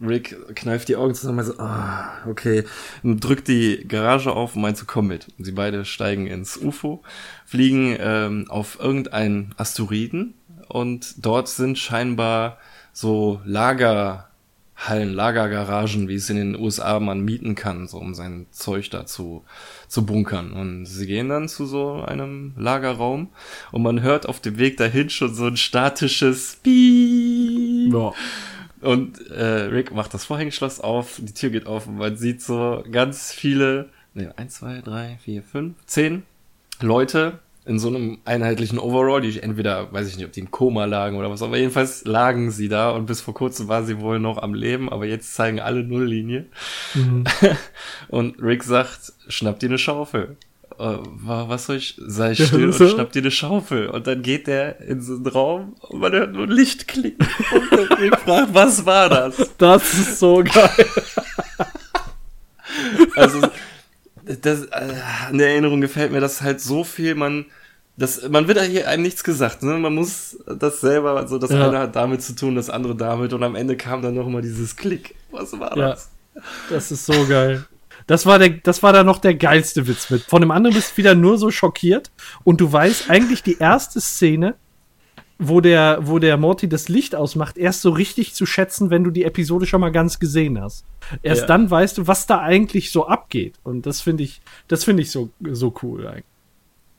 Rick 0.00 0.36
kneift 0.56 0.88
die 0.88 0.96
Augen 0.96 1.14
zusammen 1.14 1.40
und 1.40 1.44
so, 1.44 1.58
ah, 1.58 2.10
okay, 2.26 2.64
und 3.02 3.20
drückt 3.20 3.48
die 3.48 3.86
Garage 3.86 4.32
auf 4.32 4.56
und 4.56 4.62
meint 4.62 4.76
so, 4.76 4.84
komm 4.86 5.08
mit. 5.08 5.28
Und 5.38 5.44
sie 5.44 5.52
beide 5.52 5.84
steigen 5.84 6.26
ins 6.26 6.56
UFO, 6.56 7.02
fliegen 7.44 7.96
ähm, 7.98 8.46
auf 8.48 8.78
irgendeinen 8.80 9.54
Asteroiden 9.56 10.34
und 10.68 11.24
dort 11.24 11.48
sind 11.48 11.78
scheinbar 11.78 12.58
so 12.92 13.40
Lagerhallen, 13.44 15.12
Lagergaragen, 15.12 16.08
wie 16.08 16.14
es 16.14 16.30
in 16.30 16.36
den 16.36 16.56
USA 16.56 16.98
man 17.00 17.20
mieten 17.20 17.54
kann, 17.54 17.86
so 17.86 17.98
um 17.98 18.14
sein 18.14 18.46
Zeug 18.52 18.90
da 18.90 19.04
zu, 19.04 19.44
zu 19.88 20.06
bunkern. 20.06 20.52
Und 20.52 20.86
sie 20.86 21.06
gehen 21.06 21.28
dann 21.28 21.48
zu 21.48 21.66
so 21.66 22.02
einem 22.02 22.54
Lagerraum 22.56 23.28
und 23.72 23.82
man 23.82 24.00
hört 24.00 24.28
auf 24.28 24.40
dem 24.40 24.58
Weg 24.58 24.76
dahin 24.76 25.10
schon 25.10 25.34
so 25.34 25.46
ein 25.46 25.56
statisches 25.56 26.56
Piep. 26.62 27.92
Ja. 27.92 28.12
Und 28.80 29.30
äh, 29.30 29.44
Rick 29.44 29.92
macht 29.92 30.14
das 30.14 30.24
Vorhängeschloss 30.24 30.80
auf, 30.80 31.20
die 31.20 31.34
Tür 31.34 31.50
geht 31.50 31.66
auf 31.66 31.86
und 31.86 31.98
man 31.98 32.16
sieht 32.16 32.42
so 32.42 32.82
ganz 32.90 33.32
viele, 33.32 33.90
ne, 34.14 34.32
eins, 34.36 34.54
zwei, 34.54 34.80
drei, 34.80 35.18
vier, 35.22 35.42
fünf, 35.42 35.74
zehn 35.86 36.22
Leute 36.80 37.40
in 37.66 37.78
so 37.78 37.88
einem 37.88 38.18
einheitlichen 38.24 38.78
Overall, 38.78 39.20
die 39.20 39.38
entweder, 39.38 39.92
weiß 39.92 40.08
ich 40.08 40.16
nicht, 40.16 40.24
ob 40.24 40.32
die 40.32 40.40
im 40.40 40.50
Koma 40.50 40.86
lagen 40.86 41.18
oder 41.18 41.30
was, 41.30 41.42
aber 41.42 41.58
jedenfalls 41.58 42.04
lagen 42.04 42.50
sie 42.50 42.68
da 42.68 42.90
und 42.90 43.06
bis 43.06 43.20
vor 43.20 43.34
kurzem 43.34 43.68
war 43.68 43.84
sie 43.84 44.00
wohl 44.00 44.18
noch 44.18 44.38
am 44.38 44.54
Leben, 44.54 44.88
aber 44.88 45.04
jetzt 45.04 45.34
zeigen 45.34 45.60
alle 45.60 45.84
Nulllinie. 45.84 46.46
Mhm. 46.94 47.24
und 48.08 48.42
Rick 48.42 48.64
sagt, 48.64 49.12
schnapp 49.28 49.60
dir 49.60 49.68
eine 49.68 49.78
Schaufel. 49.78 50.36
Äh, 50.80 50.98
was 51.26 51.66
soll 51.66 51.76
ich, 51.76 51.96
sei 51.98 52.34
still 52.34 52.68
und 52.68 52.74
schnapp 52.74 53.12
dir 53.12 53.20
eine 53.20 53.30
Schaufel. 53.30 53.88
Und 53.88 54.06
dann 54.06 54.22
geht 54.22 54.46
der 54.46 54.80
in 54.80 55.02
so 55.02 55.14
einen 55.14 55.26
Raum 55.26 55.76
und 55.80 56.00
man 56.00 56.12
hört 56.12 56.32
nur 56.32 56.46
Licht 56.46 56.88
klicken. 56.88 57.26
Und 57.52 57.90
dann 57.90 58.18
fragt, 58.24 58.54
was 58.54 58.86
war 58.86 59.10
das? 59.10 59.50
Das 59.58 59.92
ist 59.92 60.18
so 60.18 60.42
geil. 60.42 60.86
Also, 63.14 63.42
das, 64.24 64.64
äh, 64.64 64.94
in 65.30 65.36
der 65.36 65.50
Erinnerung 65.50 65.82
gefällt 65.82 66.12
mir 66.12 66.20
das 66.20 66.40
halt 66.40 66.62
so 66.62 66.82
viel, 66.82 67.14
man, 67.14 67.44
das, 67.98 68.26
man 68.30 68.48
wird 68.48 68.58
hier 68.62 68.88
einem 68.88 69.02
nichts 69.02 69.22
gesagt, 69.22 69.62
ne? 69.62 69.76
Man 69.76 69.94
muss 69.94 70.38
das 70.46 70.80
selber, 70.80 71.16
also 71.16 71.36
das 71.36 71.50
ja. 71.50 71.68
eine 71.68 71.78
hat 71.78 71.94
damit 71.94 72.22
zu 72.22 72.34
tun, 72.34 72.54
das 72.54 72.70
andere 72.70 72.96
damit 72.96 73.34
und 73.34 73.42
am 73.42 73.54
Ende 73.54 73.76
kam 73.76 74.00
dann 74.00 74.14
noch 74.14 74.28
mal 74.28 74.40
dieses 74.40 74.76
Klick. 74.76 75.14
Was 75.30 75.58
war 75.58 75.76
das? 75.76 76.10
Ja, 76.34 76.42
das 76.70 76.90
ist 76.90 77.04
so 77.04 77.26
geil. 77.26 77.66
Das 78.10 78.26
war, 78.26 78.40
der, 78.40 78.48
das 78.48 78.82
war 78.82 78.92
da 78.92 79.04
noch 79.04 79.18
der 79.18 79.36
geilste 79.36 79.86
Witz 79.86 80.10
mit. 80.10 80.22
Von 80.22 80.40
dem 80.40 80.50
anderen 80.50 80.74
bist 80.74 80.90
du 80.90 80.96
wieder 80.96 81.14
nur 81.14 81.38
so 81.38 81.52
schockiert 81.52 82.10
und 82.42 82.60
du 82.60 82.72
weißt 82.72 83.08
eigentlich 83.08 83.44
die 83.44 83.58
erste 83.58 84.00
Szene, 84.00 84.56
wo 85.38 85.60
der, 85.60 86.00
wo 86.02 86.18
der 86.18 86.36
Morty 86.36 86.68
das 86.68 86.88
Licht 86.88 87.14
ausmacht, 87.14 87.56
erst 87.56 87.82
so 87.82 87.90
richtig 87.90 88.34
zu 88.34 88.46
schätzen, 88.46 88.90
wenn 88.90 89.04
du 89.04 89.12
die 89.12 89.22
Episode 89.22 89.64
schon 89.64 89.80
mal 89.80 89.92
ganz 89.92 90.18
gesehen 90.18 90.60
hast. 90.60 90.84
Erst 91.22 91.42
ja. 91.42 91.46
dann 91.46 91.70
weißt 91.70 91.98
du, 91.98 92.08
was 92.08 92.26
da 92.26 92.40
eigentlich 92.40 92.90
so 92.90 93.06
abgeht. 93.06 93.54
Und 93.62 93.86
das 93.86 94.00
finde 94.00 94.24
ich, 94.24 94.42
das 94.66 94.82
finde 94.82 95.04
ich 95.04 95.12
so, 95.12 95.30
so 95.48 95.72
cool 95.84 96.08
eigentlich. 96.08 96.24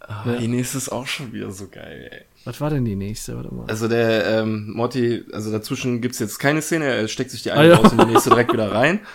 Oh, 0.07 0.29
ja. 0.29 0.37
Die 0.37 0.47
nächste 0.47 0.77
ist 0.77 0.93
auch 0.93 1.07
schon 1.07 1.33
wieder 1.33 1.51
so 1.51 1.67
geil, 1.67 2.07
ey. 2.09 2.21
Was 2.45 2.61
war 2.61 2.69
denn 2.69 2.85
die 2.85 2.95
nächste? 2.95 3.35
Warte 3.35 3.53
mal. 3.53 3.65
Also 3.67 3.89
der 3.89 4.27
ähm, 4.27 4.71
Morty, 4.71 5.25
also 5.33 5.51
dazwischen 5.51 5.99
gibt's 5.99 6.19
jetzt 6.19 6.39
keine 6.39 6.61
Szene, 6.61 6.85
er 6.85 7.09
steckt 7.09 7.31
sich 7.31 7.43
die 7.43 7.51
eine 7.51 7.59
ah, 7.59 7.65
ja. 7.65 7.75
raus 7.75 7.91
und 7.91 7.99
die 8.01 8.05
nächste 8.05 8.29
direkt 8.29 8.53
wieder 8.53 8.71
rein. 8.71 9.01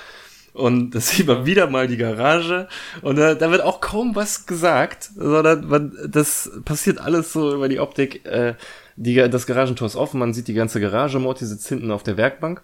Und 0.57 0.91
das 0.95 1.11
sieht 1.11 1.27
man 1.27 1.47
wieder 1.47 1.69
mal 1.69 1.87
die 1.87 1.97
Garage. 1.97 2.69
Und 3.03 3.17
da, 3.17 3.35
da 3.35 3.51
wird 3.51 3.63
auch 3.63 3.81
kaum 3.81 4.17
was 4.17 4.47
gesagt, 4.47 5.11
sondern 5.15 5.69
man, 5.69 5.97
das 6.09 6.51
passiert 6.65 6.99
alles 6.99 7.33
so 7.33 7.55
über 7.55 7.69
die 7.69 7.79
Optik. 7.79 8.25
Äh, 8.27 8.55
die, 8.97 9.15
das 9.15 9.47
Garagentor 9.47 9.87
ist 9.87 9.97
offen, 9.97 10.19
man 10.19 10.33
sieht 10.33 10.49
die 10.49 10.55
ganze 10.55 10.81
Garage. 10.81 11.19
Morty 11.19 11.45
sitzt 11.45 11.69
hinten 11.69 11.91
auf 11.91 12.03
der 12.03 12.17
Werkbank. 12.17 12.63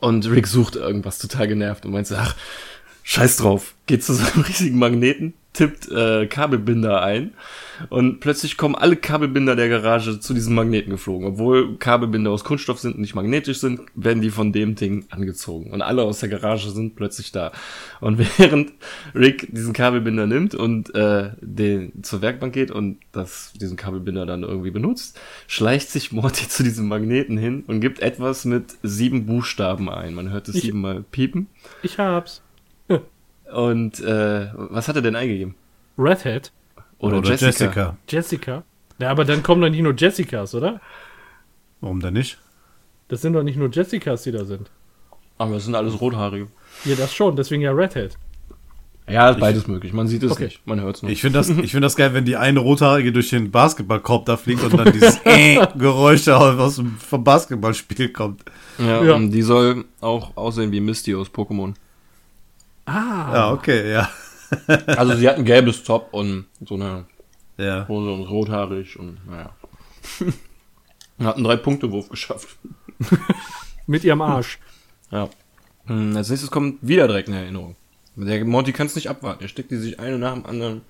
Und 0.00 0.28
Rick 0.28 0.48
sucht 0.48 0.76
irgendwas 0.76 1.18
total 1.18 1.46
genervt 1.46 1.86
und 1.86 1.92
meint 1.92 2.10
ach, 2.12 2.34
scheiß 3.06 3.36
drauf. 3.36 3.74
Geht 3.86 4.02
zu 4.04 4.14
so 4.14 4.24
einem 4.24 4.44
riesigen 4.48 4.78
Magneten, 4.78 5.34
tippt 5.52 5.88
äh, 5.90 6.26
Kabelbinder 6.26 7.02
ein 7.02 7.34
und 7.88 8.18
plötzlich 8.18 8.56
kommen 8.56 8.74
alle 8.74 8.96
Kabelbinder 8.96 9.54
der 9.54 9.68
Garage 9.68 10.18
zu 10.18 10.34
diesem 10.34 10.56
Magneten 10.56 10.90
geflogen. 10.90 11.28
Obwohl 11.28 11.76
Kabelbinder 11.78 12.32
aus 12.32 12.42
Kunststoff 12.42 12.80
sind 12.80 12.96
und 12.96 13.02
nicht 13.02 13.14
magnetisch 13.14 13.58
sind, 13.58 13.80
werden 13.94 14.22
die 14.22 14.30
von 14.30 14.52
dem 14.52 14.74
Ding 14.74 15.06
angezogen. 15.10 15.70
Und 15.70 15.82
alle 15.82 16.02
aus 16.02 16.18
der 16.18 16.28
Garage 16.28 16.70
sind 16.70 16.96
plötzlich 16.96 17.30
da. 17.30 17.52
Und 18.00 18.18
während 18.38 18.72
Rick 19.14 19.54
diesen 19.54 19.72
Kabelbinder 19.72 20.26
nimmt 20.26 20.56
und 20.56 20.92
äh, 20.96 21.30
den 21.40 22.02
zur 22.02 22.22
Werkbank 22.22 22.52
geht 22.52 22.72
und 22.72 22.98
das, 23.12 23.52
diesen 23.54 23.76
Kabelbinder 23.76 24.26
dann 24.26 24.42
irgendwie 24.42 24.72
benutzt, 24.72 25.18
schleicht 25.46 25.90
sich 25.90 26.10
Morty 26.10 26.48
zu 26.48 26.64
diesem 26.64 26.88
Magneten 26.88 27.38
hin 27.38 27.62
und 27.68 27.80
gibt 27.80 28.00
etwas 28.00 28.44
mit 28.44 28.74
sieben 28.82 29.26
Buchstaben 29.26 29.88
ein. 29.88 30.12
Man 30.12 30.32
hört 30.32 30.48
es 30.48 30.56
siebenmal 30.56 31.04
piepen. 31.04 31.46
Ich 31.84 31.98
hab's. 31.98 32.42
Und 33.52 34.00
äh, 34.00 34.48
was 34.54 34.88
hat 34.88 34.96
er 34.96 35.02
denn 35.02 35.16
eingegeben? 35.16 35.54
Red 35.98 36.24
Hat. 36.24 36.52
Oder, 36.98 37.18
oder 37.18 37.30
Jessica. 37.30 37.46
Jessica. 37.46 37.96
Jessica. 38.08 38.64
Ja, 38.98 39.10
aber 39.10 39.24
dann 39.24 39.42
kommen 39.42 39.60
doch 39.60 39.68
nicht 39.68 39.82
nur 39.82 39.94
Jessicas, 39.94 40.54
oder? 40.54 40.80
Warum 41.80 42.00
denn 42.00 42.14
nicht? 42.14 42.38
Das 43.08 43.20
sind 43.22 43.34
doch 43.34 43.42
nicht 43.42 43.56
nur 43.56 43.70
Jessicas, 43.70 44.22
die 44.22 44.32
da 44.32 44.44
sind. 44.44 44.70
Aber 45.38 45.54
das 45.54 45.64
sind 45.64 45.74
alles 45.74 46.00
Rothaarige. 46.00 46.48
Ja, 46.84 46.96
das 46.96 47.14
schon, 47.14 47.36
deswegen 47.36 47.62
ja 47.62 47.72
Red 47.72 47.94
Hat. 47.94 48.18
Ja, 49.08 49.30
ist 49.30 49.38
beides 49.38 49.62
ich, 49.62 49.68
möglich. 49.68 49.92
Man 49.92 50.08
sieht 50.08 50.24
es 50.24 50.32
okay. 50.32 50.46
nicht, 50.46 50.66
man 50.66 50.80
hört 50.80 50.96
es 50.96 51.02
nur. 51.02 51.12
Ich 51.12 51.20
finde 51.20 51.38
das, 51.38 51.46
find 51.46 51.84
das 51.84 51.94
geil, 51.94 52.12
wenn 52.12 52.24
die 52.24 52.36
eine 52.36 52.58
Rothaarige 52.58 53.12
durch 53.12 53.30
den 53.30 53.52
Basketballkorb 53.52 54.26
da 54.26 54.36
fliegt 54.36 54.64
und 54.64 54.76
dann 54.76 54.92
dieses 54.92 55.20
äh 55.24 55.64
Geräusch 55.78 56.26
aus 56.26 56.76
dem 56.76 56.96
vom 56.96 57.22
Basketballspiel 57.22 58.08
kommt. 58.08 58.42
Ja, 58.78 59.04
ja. 59.04 59.14
Und 59.14 59.30
die 59.30 59.42
soll 59.42 59.84
auch 60.00 60.36
aussehen 60.36 60.72
wie 60.72 60.80
Misty 60.80 61.14
aus 61.14 61.28
Pokémon. 61.28 61.74
Ah. 62.86 63.30
Ja, 63.32 63.52
okay, 63.52 63.92
ja. 63.92 64.10
also 64.86 65.16
sie 65.16 65.28
hat 65.28 65.36
ein 65.36 65.44
gelbes 65.44 65.82
Top 65.82 66.08
und 66.12 66.46
so 66.64 66.74
eine 66.74 67.04
ja. 67.58 67.86
Hose 67.88 68.10
und 68.10 68.22
rothaarig 68.22 68.98
und 68.98 69.18
naja. 69.26 69.54
hat 71.18 71.36
einen 71.36 71.44
Drei-Punkte-Wurf 71.44 72.08
geschafft. 72.08 72.56
Mit 73.86 74.04
ihrem 74.04 74.22
Arsch. 74.22 74.58
Ja. 75.10 75.28
Hm, 75.86 76.16
als 76.16 76.30
nächstes 76.30 76.50
kommt 76.50 76.78
wieder 76.80 77.06
direkt 77.06 77.28
eine 77.28 77.40
Erinnerung. 77.42 77.76
Der 78.16 78.44
Monty 78.44 78.72
kann 78.72 78.86
es 78.86 78.94
nicht 78.94 79.10
abwarten. 79.10 79.42
Er 79.42 79.48
steckt 79.48 79.70
die 79.70 79.76
sich 79.76 80.00
eine 80.00 80.18
nach 80.18 80.32
dem 80.32 80.46
anderen, 80.46 80.80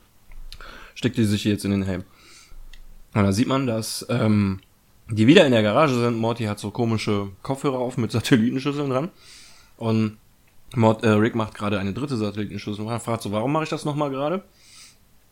steckt 0.95 1.17
die 1.17 1.25
sich 1.25 1.45
jetzt 1.45 1.65
in 1.65 1.73
den 1.73 1.83
Helm. 1.83 2.05
Und 3.15 3.25
da 3.25 3.33
sieht 3.33 3.49
man, 3.49 3.67
dass 3.67 4.07
ähm, 4.09 4.61
die 5.11 5.27
wieder 5.27 5.45
in 5.45 5.53
der 5.53 5.63
Garage 5.63 5.95
sind. 5.95 6.19
Morty 6.19 6.45
hat 6.45 6.59
so 6.59 6.71
komische 6.71 7.29
Kopfhörer 7.43 7.79
auf 7.79 7.97
mit 7.97 8.13
Satellitenschüsseln 8.13 8.91
dran. 8.91 9.11
Und 9.77 10.19
Mord, 10.75 11.05
äh, 11.05 11.09
Rick 11.11 11.35
macht 11.35 11.55
gerade 11.55 11.79
eine 11.79 11.93
dritte 11.93 12.17
Satellitenschüssel 12.17 12.85
und 12.85 13.01
fragt 13.01 13.23
so, 13.23 13.33
warum 13.33 13.53
mache 13.53 13.65
ich 13.65 13.71
das 13.71 13.85
nochmal 13.85 14.11
gerade? 14.11 14.43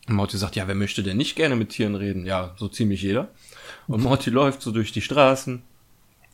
Und 0.07 0.15
Morty 0.15 0.37
sagt, 0.37 0.55
ja, 0.55 0.67
wer 0.67 0.75
möchte 0.75 1.01
denn 1.03 1.17
nicht 1.17 1.35
gerne 1.35 1.55
mit 1.55 1.69
Tieren 1.69 1.95
reden? 1.95 2.25
Ja, 2.25 2.53
so 2.57 2.67
ziemlich 2.67 3.01
jeder. 3.01 3.29
Und 3.87 4.03
Morty 4.03 4.29
läuft 4.31 4.61
so 4.61 4.71
durch 4.71 4.91
die 4.91 5.01
Straßen, 5.01 5.61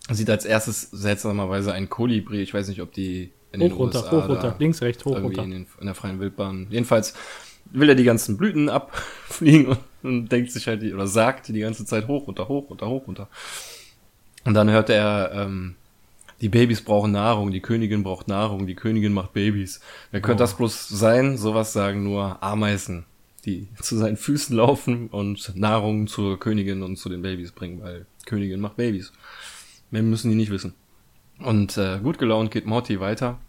sieht 0.10 0.30
als 0.30 0.46
erstes 0.46 0.90
seltsamerweise 0.92 1.72
ein 1.74 1.90
Kolibri. 1.90 2.42
Ich 2.42 2.54
weiß 2.54 2.68
nicht, 2.68 2.82
ob 2.82 2.92
die 2.94 3.32
in 3.54 3.60
den 3.62 3.74
Hoch, 3.74 3.80
runter, 3.80 4.00
USA 4.04 4.12
hoch, 4.12 4.30
runter, 4.30 4.56
links, 4.60 4.82
rechts, 4.82 5.06
hoch, 5.06 5.16
runter. 5.18 5.44
in, 5.44 5.52
den, 5.52 5.68
in 5.80 5.86
der 5.86 5.96
freien 5.96 6.20
Wildbahn. 6.20 6.68
Jedenfalls 6.70 7.14
will 7.72 7.88
er 7.90 7.96
die 7.96 8.04
ganzen 8.04 8.38
Blüten 8.38 8.70
abfliegen 8.70 9.68
und, 9.68 9.80
und 10.04 10.30
denkt 10.32 10.52
sich 10.52 10.68
halt, 10.68 10.82
die- 10.82 10.94
oder 10.94 11.08
sagt 11.08 11.48
die 11.48 11.60
ganze 11.60 11.86
Zeit 11.86 12.08
hoch, 12.08 12.28
runter, 12.28 12.48
hoch, 12.50 12.70
runter, 12.70 12.88
hoch, 12.88 13.08
runter. 13.08 13.30
Und 14.44 14.54
dann 14.54 14.70
hört 14.70 14.90
er, 14.90 15.32
ähm, 15.34 15.76
die 16.42 16.50
Babys 16.50 16.82
brauchen 16.82 17.12
Nahrung, 17.12 17.52
die 17.52 17.62
Königin 17.62 18.04
braucht 18.04 18.28
Nahrung, 18.28 18.66
die 18.66 18.76
Königin 18.76 19.14
macht 19.14 19.34
Babys. 19.34 19.80
Wer 20.10 20.22
könnte 20.22 20.44
das 20.44 20.58
bloß 20.58 20.90
sein? 20.90 21.38
Sowas 21.38 21.72
sagen 21.72 22.04
nur 22.04 22.42
Ameisen, 22.42 23.06
die 23.46 23.68
zu 23.82 23.96
seinen 23.98 24.18
Füßen 24.18 24.56
laufen 24.56 25.08
und 25.08 25.56
Nahrung 25.56 26.08
zur 26.08 26.40
Königin 26.40 26.82
und 26.82 26.98
zu 26.98 27.10
den 27.10 27.22
Babys 27.22 27.52
bringen, 27.52 27.82
weil 27.82 28.06
Königin 28.26 28.60
macht 28.60 28.78
Babys. 28.78 29.14
Mehr 29.92 30.02
müssen 30.02 30.30
die 30.30 30.36
nicht 30.36 30.52
wissen. 30.52 30.74
Und 31.40 31.78
äh, 31.78 32.00
gut 32.02 32.18
gelaunt 32.18 32.52
geht 32.52 32.66
Morty 32.66 33.00
weiter. 33.00 33.40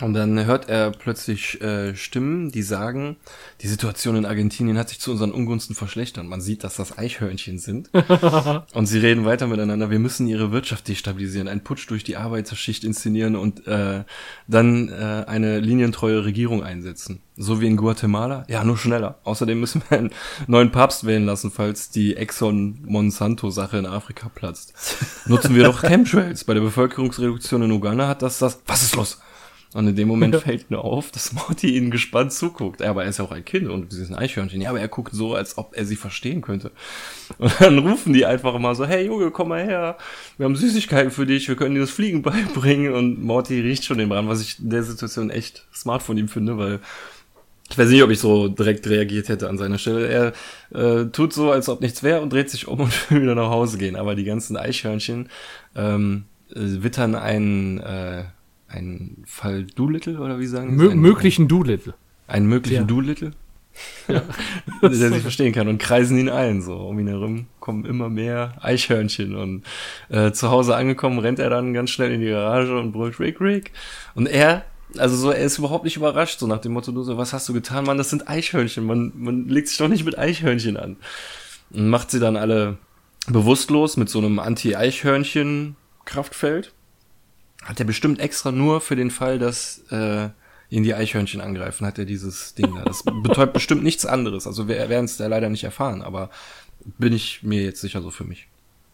Und 0.00 0.14
dann 0.14 0.46
hört 0.46 0.68
er 0.68 0.92
plötzlich 0.92 1.60
äh, 1.60 1.96
Stimmen, 1.96 2.52
die 2.52 2.62
sagen, 2.62 3.16
die 3.62 3.66
Situation 3.66 4.14
in 4.14 4.26
Argentinien 4.26 4.78
hat 4.78 4.90
sich 4.90 5.00
zu 5.00 5.10
unseren 5.10 5.32
Ungunsten 5.32 5.74
verschlechtert. 5.74 6.24
Man 6.24 6.40
sieht, 6.40 6.62
dass 6.62 6.76
das 6.76 6.96
Eichhörnchen 6.96 7.58
sind. 7.58 7.90
und 8.74 8.86
sie 8.86 8.98
reden 8.98 9.24
weiter 9.24 9.48
miteinander. 9.48 9.90
Wir 9.90 9.98
müssen 9.98 10.28
ihre 10.28 10.52
Wirtschaft 10.52 10.86
destabilisieren, 10.86 11.48
einen 11.48 11.64
Putsch 11.64 11.90
durch 11.90 12.04
die 12.04 12.16
Arbeiterschicht 12.16 12.84
inszenieren 12.84 13.34
und 13.34 13.66
äh, 13.66 14.04
dann 14.46 14.88
äh, 14.88 15.24
eine 15.26 15.58
linientreue 15.58 16.24
Regierung 16.24 16.62
einsetzen. 16.62 17.20
So 17.36 17.60
wie 17.60 17.66
in 17.66 17.76
Guatemala? 17.76 18.44
Ja, 18.48 18.62
nur 18.62 18.78
schneller. 18.78 19.18
Außerdem 19.24 19.58
müssen 19.58 19.82
wir 19.88 19.98
einen 19.98 20.10
neuen 20.46 20.70
Papst 20.70 21.06
wählen 21.06 21.24
lassen, 21.24 21.50
falls 21.50 21.90
die 21.90 22.16
Exxon-Monsanto-Sache 22.16 23.78
in 23.78 23.86
Afrika 23.86 24.28
platzt. 24.28 24.74
Nutzen 25.26 25.56
wir 25.56 25.64
doch 25.64 25.82
Chemtrails. 25.82 26.44
Bei 26.44 26.54
der 26.54 26.60
Bevölkerungsreduktion 26.60 27.62
in 27.62 27.72
Uganda 27.72 28.06
hat 28.06 28.22
das 28.22 28.38
das... 28.38 28.60
Was 28.66 28.82
ist 28.82 28.94
los? 28.94 29.18
Und 29.74 29.86
in 29.86 29.96
dem 29.96 30.08
Moment 30.08 30.34
fällt 30.36 30.70
nur 30.70 30.82
auf, 30.82 31.10
dass 31.10 31.32
Morty 31.34 31.76
ihnen 31.76 31.90
gespannt 31.90 32.32
zuguckt. 32.32 32.80
Aber 32.80 33.04
er 33.04 33.10
ist 33.10 33.18
ja 33.18 33.24
auch 33.24 33.32
ein 33.32 33.44
Kind 33.44 33.68
und 33.68 33.92
sie 33.92 34.02
ist 34.02 34.10
ein 34.10 34.14
Eichhörnchen. 34.14 34.62
Ja, 34.62 34.70
aber 34.70 34.80
er 34.80 34.88
guckt 34.88 35.14
so, 35.14 35.34
als 35.34 35.58
ob 35.58 35.76
er 35.76 35.84
sie 35.84 35.96
verstehen 35.96 36.40
könnte. 36.40 36.70
Und 37.38 37.52
dann 37.60 37.78
rufen 37.78 38.14
die 38.14 38.24
einfach 38.24 38.58
mal 38.58 38.74
so, 38.74 38.86
hey 38.86 39.06
Junge, 39.06 39.30
komm 39.30 39.48
mal 39.48 39.62
her. 39.62 39.98
Wir 40.38 40.44
haben 40.44 40.56
Süßigkeiten 40.56 41.10
für 41.10 41.26
dich, 41.26 41.48
wir 41.48 41.56
können 41.56 41.74
dir 41.74 41.82
das 41.82 41.90
Fliegen 41.90 42.22
beibringen. 42.22 42.94
Und 42.94 43.22
Morty 43.22 43.60
riecht 43.60 43.84
schon 43.84 43.98
den 43.98 44.08
Brand, 44.08 44.28
was 44.28 44.40
ich 44.40 44.58
in 44.58 44.70
der 44.70 44.82
Situation 44.82 45.28
echt 45.28 45.66
smart 45.74 46.02
von 46.02 46.16
ihm 46.16 46.28
finde, 46.28 46.56
weil 46.56 46.80
ich 47.70 47.76
weiß 47.76 47.90
nicht, 47.90 48.02
ob 48.02 48.10
ich 48.10 48.18
so 48.18 48.48
direkt 48.48 48.88
reagiert 48.88 49.28
hätte 49.28 49.48
an 49.48 49.58
seiner 49.58 49.76
Stelle. 49.76 50.08
Er 50.08 50.32
äh, 50.74 51.10
tut 51.10 51.34
so, 51.34 51.50
als 51.50 51.68
ob 51.68 51.82
nichts 51.82 52.02
wäre 52.02 52.22
und 52.22 52.32
dreht 52.32 52.48
sich 52.48 52.66
um 52.66 52.80
und 52.80 53.10
will 53.10 53.22
wieder 53.22 53.34
nach 53.34 53.50
Hause 53.50 53.76
gehen. 53.76 53.96
Aber 53.96 54.14
die 54.14 54.24
ganzen 54.24 54.56
Eichhörnchen 54.56 55.28
ähm, 55.76 56.24
äh, 56.50 56.82
wittern 56.82 57.14
einen, 57.14 57.78
äh, 57.80 58.24
einen 58.68 59.22
Fall 59.26 59.64
Doolittle 59.64 60.20
oder 60.20 60.38
wie 60.38 60.46
sagen 60.46 60.76
Mö 60.76 60.90
Einen- 60.90 61.00
möglichen 61.00 61.48
Doolittle. 61.48 61.94
einen 62.26 62.46
möglichen 62.46 62.82
Ja. 62.82 62.86
Doolittle, 62.86 63.30
der 64.82 64.90
sich 64.92 65.22
verstehen 65.22 65.52
kann 65.54 65.68
und 65.68 65.78
kreisen 65.78 66.18
ihn 66.18 66.28
ein 66.28 66.60
so. 66.62 66.74
Um 66.76 66.98
ihn 66.98 67.08
herum 67.08 67.46
kommen 67.60 67.84
immer 67.86 68.08
mehr 68.10 68.54
Eichhörnchen 68.60 69.34
und 69.36 69.64
äh, 70.10 70.32
zu 70.32 70.50
Hause 70.50 70.76
angekommen 70.76 71.18
rennt 71.18 71.38
er 71.38 71.48
dann 71.50 71.72
ganz 71.74 71.90
schnell 71.90 72.12
in 72.12 72.20
die 72.20 72.28
Garage 72.28 72.78
und 72.78 72.92
brüllt 72.92 73.18
Rick, 73.20 73.40
Rick. 73.40 73.72
Und 74.14 74.26
er, 74.26 74.64
also 74.98 75.16
so, 75.16 75.30
er 75.30 75.44
ist 75.44 75.56
überhaupt 75.58 75.84
nicht 75.84 75.96
überrascht, 75.96 76.38
so 76.38 76.46
nach 76.46 76.60
dem 76.60 76.72
Motto, 76.72 76.92
du 76.92 77.02
so, 77.02 77.16
was 77.16 77.32
hast 77.32 77.48
du 77.48 77.52
getan, 77.54 77.84
Mann, 77.84 77.96
das 77.98 78.10
sind 78.10 78.28
Eichhörnchen, 78.28 78.84
man, 78.84 79.12
man 79.16 79.48
legt 79.48 79.68
sich 79.68 79.78
doch 79.78 79.88
nicht 79.88 80.04
mit 80.04 80.18
Eichhörnchen 80.18 80.76
an. 80.76 80.96
Und 81.70 81.88
macht 81.88 82.10
sie 82.10 82.20
dann 82.20 82.36
alle 82.36 82.76
bewusstlos 83.26 83.96
mit 83.98 84.08
so 84.08 84.18
einem 84.18 84.38
Anti-Eichhörnchen-Kraftfeld. 84.38 86.72
Hat 87.68 87.78
er 87.78 87.84
bestimmt 87.84 88.18
extra 88.18 88.50
nur 88.50 88.80
für 88.80 88.96
den 88.96 89.10
Fall, 89.10 89.38
dass 89.38 89.82
äh, 89.90 90.30
ihn 90.70 90.84
die 90.84 90.94
Eichhörnchen 90.94 91.42
angreifen, 91.42 91.86
hat 91.86 91.98
er 91.98 92.06
dieses 92.06 92.54
Ding 92.54 92.74
da. 92.74 92.82
Das 92.82 93.02
betäubt 93.22 93.52
bestimmt 93.52 93.82
nichts 93.82 94.06
anderes. 94.06 94.46
Also 94.46 94.68
wir 94.68 94.88
werden 94.88 95.04
es 95.04 95.18
da 95.18 95.26
leider 95.26 95.50
nicht 95.50 95.64
erfahren, 95.64 96.00
aber 96.00 96.30
bin 96.96 97.12
ich 97.12 97.42
mir 97.42 97.62
jetzt 97.62 97.82
sicher 97.82 98.00
so 98.00 98.10
für 98.10 98.24
mich. 98.24 98.48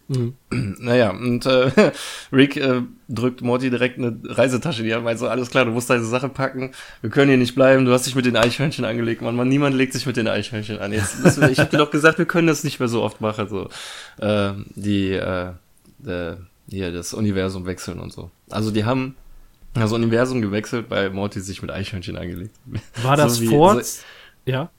Mhm. 0.08 0.34
Naja, 0.80 1.10
und 1.10 1.46
äh, 1.46 1.70
Rick 2.32 2.56
äh, 2.56 2.82
drückt 3.08 3.42
Morty 3.42 3.70
direkt 3.70 3.96
eine 3.98 4.18
Reisetasche 4.24 4.82
in 4.82 4.88
die 4.88 4.94
Hand, 4.94 5.04
meint 5.04 5.20
so, 5.20 5.28
alles 5.28 5.50
klar, 5.50 5.66
du 5.66 5.70
musst 5.70 5.88
deine 5.88 6.02
Sache 6.02 6.28
packen, 6.28 6.72
wir 7.00 7.10
können 7.10 7.28
hier 7.28 7.38
nicht 7.38 7.54
bleiben, 7.54 7.84
du 7.84 7.92
hast 7.92 8.06
dich 8.06 8.16
mit 8.16 8.26
den 8.26 8.36
Eichhörnchen 8.36 8.84
angelegt, 8.84 9.22
Mann, 9.22 9.36
Mann 9.36 9.48
niemand 9.48 9.76
legt 9.76 9.92
sich 9.92 10.04
mit 10.04 10.16
den 10.16 10.26
Eichhörnchen 10.26 10.80
an. 10.80 10.92
Jetzt 10.92 11.40
wir, 11.40 11.48
ich 11.48 11.60
habe 11.60 11.70
dir 11.70 11.78
doch 11.78 11.92
gesagt, 11.92 12.18
wir 12.18 12.26
können 12.26 12.48
das 12.48 12.64
nicht 12.64 12.80
mehr 12.80 12.88
so 12.88 13.04
oft 13.04 13.20
machen, 13.20 13.48
so 13.48 13.70
äh, 14.18 14.52
die, 14.74 15.12
äh, 15.12 15.52
äh, 16.04 16.36
hier 16.68 16.92
das 16.92 17.14
Universum 17.14 17.66
wechseln 17.66 17.98
und 18.00 18.12
so. 18.12 18.30
Also 18.50 18.70
die 18.70 18.84
haben 18.84 19.16
das 19.74 19.92
Universum 19.92 20.40
gewechselt, 20.42 20.86
weil 20.88 21.10
Morty 21.10 21.40
sich 21.40 21.60
mit 21.62 21.70
Eichhörnchen 21.70 22.16
angelegt. 22.16 22.54
War 23.02 23.16
das 23.16 23.36
So 23.36 23.42
wie- 23.42 23.46
vor? 23.48 23.82
so- 23.82 24.02
ja, 24.46 24.70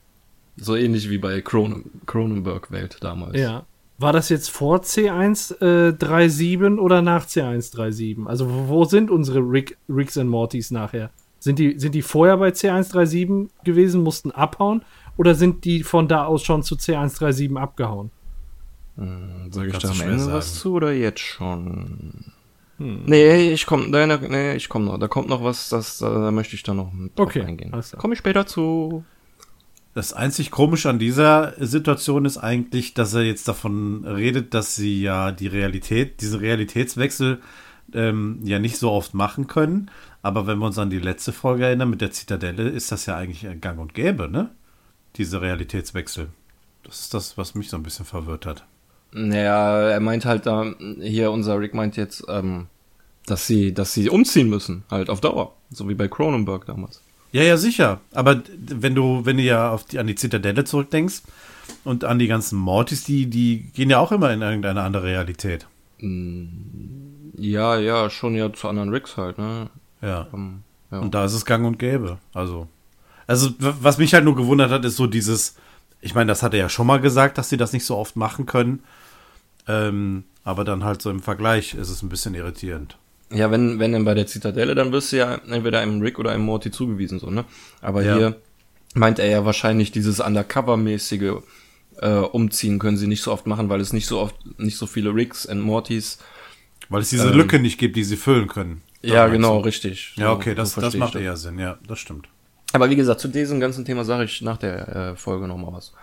So 0.58 0.76
ähnlich 0.76 1.10
wie 1.10 1.18
bei 1.18 1.42
Cronen 1.42 2.02
Cronenberg-Welt 2.06 2.98
damals. 3.02 3.38
ja. 3.38 3.66
War 3.98 4.12
das 4.12 4.28
jetzt 4.30 4.50
vor 4.52 4.82
C137 4.84 6.78
oder 6.80 7.02
nach 7.02 7.26
C137? 7.26 8.26
Also 8.28 8.50
wo, 8.50 8.68
wo 8.68 8.86
sind 8.86 9.10
unsere 9.12 9.40
Rick, 9.40 9.78
Ricks 9.90 10.18
und 10.18 10.28
Mortys 10.28 10.72
nachher? 10.72 11.12
Sind 11.40 11.60
die, 11.60 11.78
sind 11.80 11.96
die 11.96 12.02
vorher 12.02 12.38
bei 12.38 12.50
C137 12.50 13.50
gewesen, 13.64 14.02
mussten 14.04 14.32
abhauen? 14.32 14.84
Oder 15.18 15.36
sind 15.36 15.64
die 15.64 15.84
von 15.84 16.08
da 16.08 16.26
aus 16.26 16.44
schon 16.44 16.64
zu 16.64 16.76
C137 16.76 17.56
abgehauen? 17.58 18.12
Sag 18.98 19.66
ich 19.66 19.72
Kannst 19.74 19.86
da 19.86 19.90
am 19.92 20.02
Ende 20.02 20.20
sagen. 20.20 20.34
was 20.34 20.56
zu 20.60 20.74
oder 20.74 20.92
jetzt 20.94 21.20
schon? 21.20 22.34
Nee, 22.78 23.52
ich 23.54 23.66
komm, 23.66 23.90
nee, 23.92 24.06
nee, 24.06 24.18
nee, 24.28 24.56
ich 24.56 24.68
komm 24.70 24.86
noch. 24.86 24.98
Da 24.98 25.08
kommt 25.08 25.30
noch 25.30 25.44
was, 25.44 25.70
das, 25.70 26.00
da, 26.00 26.10
da 26.10 26.32
möchte 26.32 26.56
ich 26.56 26.64
dann 26.64 26.78
noch 26.78 26.92
Okay, 27.18 27.42
eingehen. 27.42 27.72
klar. 27.72 27.84
Komme 27.98 28.14
ich 28.14 28.20
später 28.20 28.46
zu. 28.46 29.04
Das 29.94 30.12
einzig 30.12 30.52
Komische 30.52 30.90
an 30.90 31.00
dieser 31.00 31.54
Situation 31.58 32.26
ist 32.26 32.38
eigentlich, 32.38 32.94
dass 32.94 33.14
er 33.14 33.22
jetzt 33.22 33.48
davon 33.48 34.04
redet, 34.06 34.54
dass 34.54 34.76
sie 34.76 35.02
ja 35.02 35.32
die 35.32 35.48
Realität, 35.48 36.20
diesen 36.20 36.40
Realitätswechsel 36.42 37.42
ähm, 37.94 38.40
ja 38.44 38.60
nicht 38.60 38.78
so 38.78 38.92
oft 38.92 39.14
machen 39.14 39.48
können. 39.48 39.90
Aber 40.22 40.48
wenn 40.48 40.58
wir 40.60 40.66
uns 40.66 40.78
an 40.78 40.90
die 40.90 41.00
letzte 41.00 41.32
Folge 41.32 41.66
erinnern 41.66 41.90
mit 41.90 42.02
der 42.02 42.12
Zitadelle, 42.12 42.68
ist 42.68 42.92
das 42.92 43.06
ja 43.06 43.16
eigentlich 43.16 43.48
ein 43.48 43.62
gang 43.62 43.80
und 43.80 43.94
gäbe, 43.94 44.28
ne? 44.28 44.50
Diese 45.16 45.40
Realitätswechsel. 45.40 46.28
Das 46.84 47.00
ist 47.00 47.14
das, 47.14 47.38
was 47.38 47.56
mich 47.56 47.70
so 47.70 47.78
ein 47.78 47.84
bisschen 47.84 48.06
verwirrt 48.06 48.46
hat. 48.46 48.66
Naja, 49.18 49.92
er 49.92 50.00
meint 50.02 50.26
halt 50.26 50.46
da, 50.46 50.74
hier 51.00 51.32
unser 51.32 51.58
Rick 51.58 51.74
meint 51.74 51.96
jetzt, 51.96 52.26
ähm, 52.28 52.68
dass 53.26 53.48
sie, 53.48 53.74
dass 53.74 53.94
sie 53.94 54.10
umziehen 54.10 54.50
müssen, 54.50 54.84
halt 54.92 55.10
auf 55.10 55.22
Dauer. 55.22 55.54
So 55.70 55.88
wie 55.88 55.96
bei 55.96 56.10
Cronenberg 56.10 56.66
damals. 56.66 57.02
Ja, 57.32 57.42
ja, 57.42 57.56
sicher. 57.56 58.02
Aber 58.14 58.42
wenn 58.58 58.94
du, 58.94 59.26
wenn 59.26 59.38
du 59.38 59.44
ja 59.44 59.72
auf 59.72 59.86
die, 59.86 60.00
an 60.00 60.08
die 60.08 60.16
Zitadelle 60.16 60.66
zurückdenkst 60.66 61.22
und 61.86 62.04
an 62.04 62.20
die 62.20 62.28
ganzen 62.28 62.60
Mortis, 62.60 63.06
die, 63.06 63.28
die 63.28 63.72
gehen 63.74 63.90
ja 63.90 64.00
auch 64.00 64.12
immer 64.12 64.34
in 64.34 64.42
irgendeine 64.42 64.82
andere 64.82 65.06
Realität. 65.06 65.66
Ja, 66.02 67.78
ja, 67.78 68.10
schon 68.10 68.36
ja 68.36 68.52
zu 68.52 68.68
anderen 68.68 68.90
Ricks 68.90 69.16
halt, 69.16 69.38
ne? 69.38 69.70
Ja. 70.02 70.28
Ähm, 70.34 70.64
ja. 70.92 71.00
Und 71.00 71.16
da 71.16 71.24
ist 71.24 71.34
es 71.34 71.46
gang 71.46 71.66
und 71.66 71.80
gäbe. 71.80 72.18
Also, 72.34 72.68
also 73.28 73.52
was 73.60 73.98
mich 73.98 74.14
halt 74.14 74.26
nur 74.26 74.36
gewundert 74.36 74.72
hat, 74.72 74.84
ist 74.84 74.98
so 74.98 75.08
dieses, 75.08 75.56
ich 76.02 76.14
meine, 76.16 76.28
das 76.28 76.44
hat 76.44 76.54
er 76.54 76.60
ja 76.60 76.70
schon 76.70 76.86
mal 76.86 77.00
gesagt, 77.00 77.38
dass 77.38 77.48
sie 77.48 77.58
das 77.58 77.72
nicht 77.72 77.86
so 77.86 77.96
oft 77.96 78.18
machen 78.18 78.46
können. 78.46 78.84
Ähm, 79.68 80.26
aber 80.44 80.64
dann 80.64 80.84
halt 80.84 81.02
so 81.02 81.10
im 81.10 81.22
Vergleich 81.22 81.74
ist 81.74 81.90
es 81.90 82.04
ein 82.04 82.10
bisschen 82.10 82.36
irritierend. 82.36 82.98
Ja, 83.32 83.50
wenn, 83.50 83.80
wenn 83.80 83.92
denn 83.94 84.06
bei 84.06 84.14
der 84.14 84.28
Zitadelle, 84.28 84.76
dann 84.76 84.92
wirst 84.92 85.12
du 85.12 85.18
ja 85.18 85.36
entweder 85.50 85.80
einem 85.80 86.02
Rick 86.02 86.20
oder 86.20 86.32
einem 86.32 86.46
Morty 86.46 86.70
zugewiesen, 86.72 87.20
so, 87.20 87.32
ne? 87.32 87.44
Aber 87.82 88.04
Ja. 88.04 88.16
hier 88.16 88.42
meint 88.94 89.18
er 89.20 89.28
ja 89.28 89.44
wahrscheinlich 89.46 89.92
dieses 89.92 90.20
Undercover-mäßige 90.20 91.42
äh, 92.02 92.10
Umziehen 92.18 92.78
können 92.78 92.98
sie 92.98 93.08
nicht 93.08 93.22
so 93.24 93.32
oft 93.32 93.48
machen, 93.48 93.70
weil 93.70 93.82
es 93.82 93.94
nicht 93.94 94.06
so 94.06 94.20
oft, 94.20 94.36
nicht 94.60 94.78
so 94.78 94.86
viele 94.86 95.14
Ricks 95.16 95.46
und 95.46 95.62
Mortys. 95.62 96.20
Weil 96.90 97.02
es 97.02 97.10
diese 97.10 97.30
Ähm, 97.30 97.38
Lücke 97.38 97.58
nicht 97.60 97.78
gibt, 97.80 97.96
die 97.96 98.04
sie 98.04 98.18
füllen 98.18 98.48
können. 98.48 98.82
Ja, 99.02 99.28
genau, 99.28 99.58
du? 99.60 99.66
richtig. 99.66 100.14
Ja, 100.18 100.32
okay, 100.34 100.52
So- 100.52 100.56
das, 100.56 100.74
so 100.74 100.82
das 100.82 100.84
verstehe 100.92 101.00
macht 101.00 101.16
ich 101.16 101.22
eher 101.22 101.38
Sinn, 101.38 101.58
ja, 101.58 101.78
das 101.88 102.00
stimmt. 102.00 102.28
Aber 102.74 102.90
wie 102.90 102.96
gesagt, 102.96 103.22
zu 103.22 103.28
diesem 103.30 103.60
ganzen 103.60 103.86
Thema 103.86 104.04
sage 104.04 104.26
ich 104.26 104.42
nach 104.42 104.58
der 104.58 104.96
äh, 104.96 105.16
Folge 105.16 105.48
nochmal 105.48 105.74
was. 105.74 105.94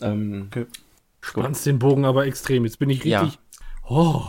Ähm, 0.00 0.48
Okay. 0.50 0.66
Spannst 1.22 1.64
den 1.64 1.78
Bogen 1.78 2.04
aber 2.04 2.26
extrem. 2.26 2.64
Jetzt 2.64 2.78
bin 2.78 2.90
ich 2.90 3.02
Ja. 3.04 3.22
richtig. 3.22 3.40
Oh. 3.88 4.22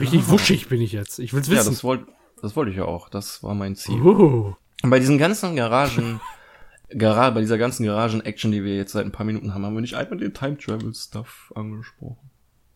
Richtig 0.00 0.28
wuschig 0.28 0.68
bin 0.68 0.80
ich 0.80 0.92
jetzt. 0.92 1.18
Ich 1.18 1.32
will's 1.32 1.46
ja, 1.46 1.54
wissen. 1.54 1.70
das 1.70 1.84
wollte 1.84 2.06
das 2.42 2.54
wollte 2.56 2.70
ich 2.70 2.76
ja 2.76 2.84
auch. 2.84 3.08
Das 3.08 3.42
war 3.42 3.54
mein 3.54 3.76
Ziel. 3.76 4.00
Uh. 4.00 4.54
Bei 4.82 4.98
diesen 4.98 5.18
ganzen 5.18 5.56
Garagen, 5.56 6.20
Gara, 6.96 7.30
bei 7.30 7.40
dieser 7.40 7.58
ganzen 7.58 7.84
Garagen-Action, 7.84 8.52
die 8.52 8.62
wir 8.62 8.76
jetzt 8.76 8.92
seit 8.92 9.04
ein 9.04 9.12
paar 9.12 9.26
Minuten 9.26 9.54
haben, 9.54 9.64
haben 9.64 9.74
wir 9.74 9.80
nicht 9.80 9.94
einmal 9.94 10.18
den 10.18 10.34
Time-Travel-Stuff 10.34 11.52
angesprochen. 11.54 12.18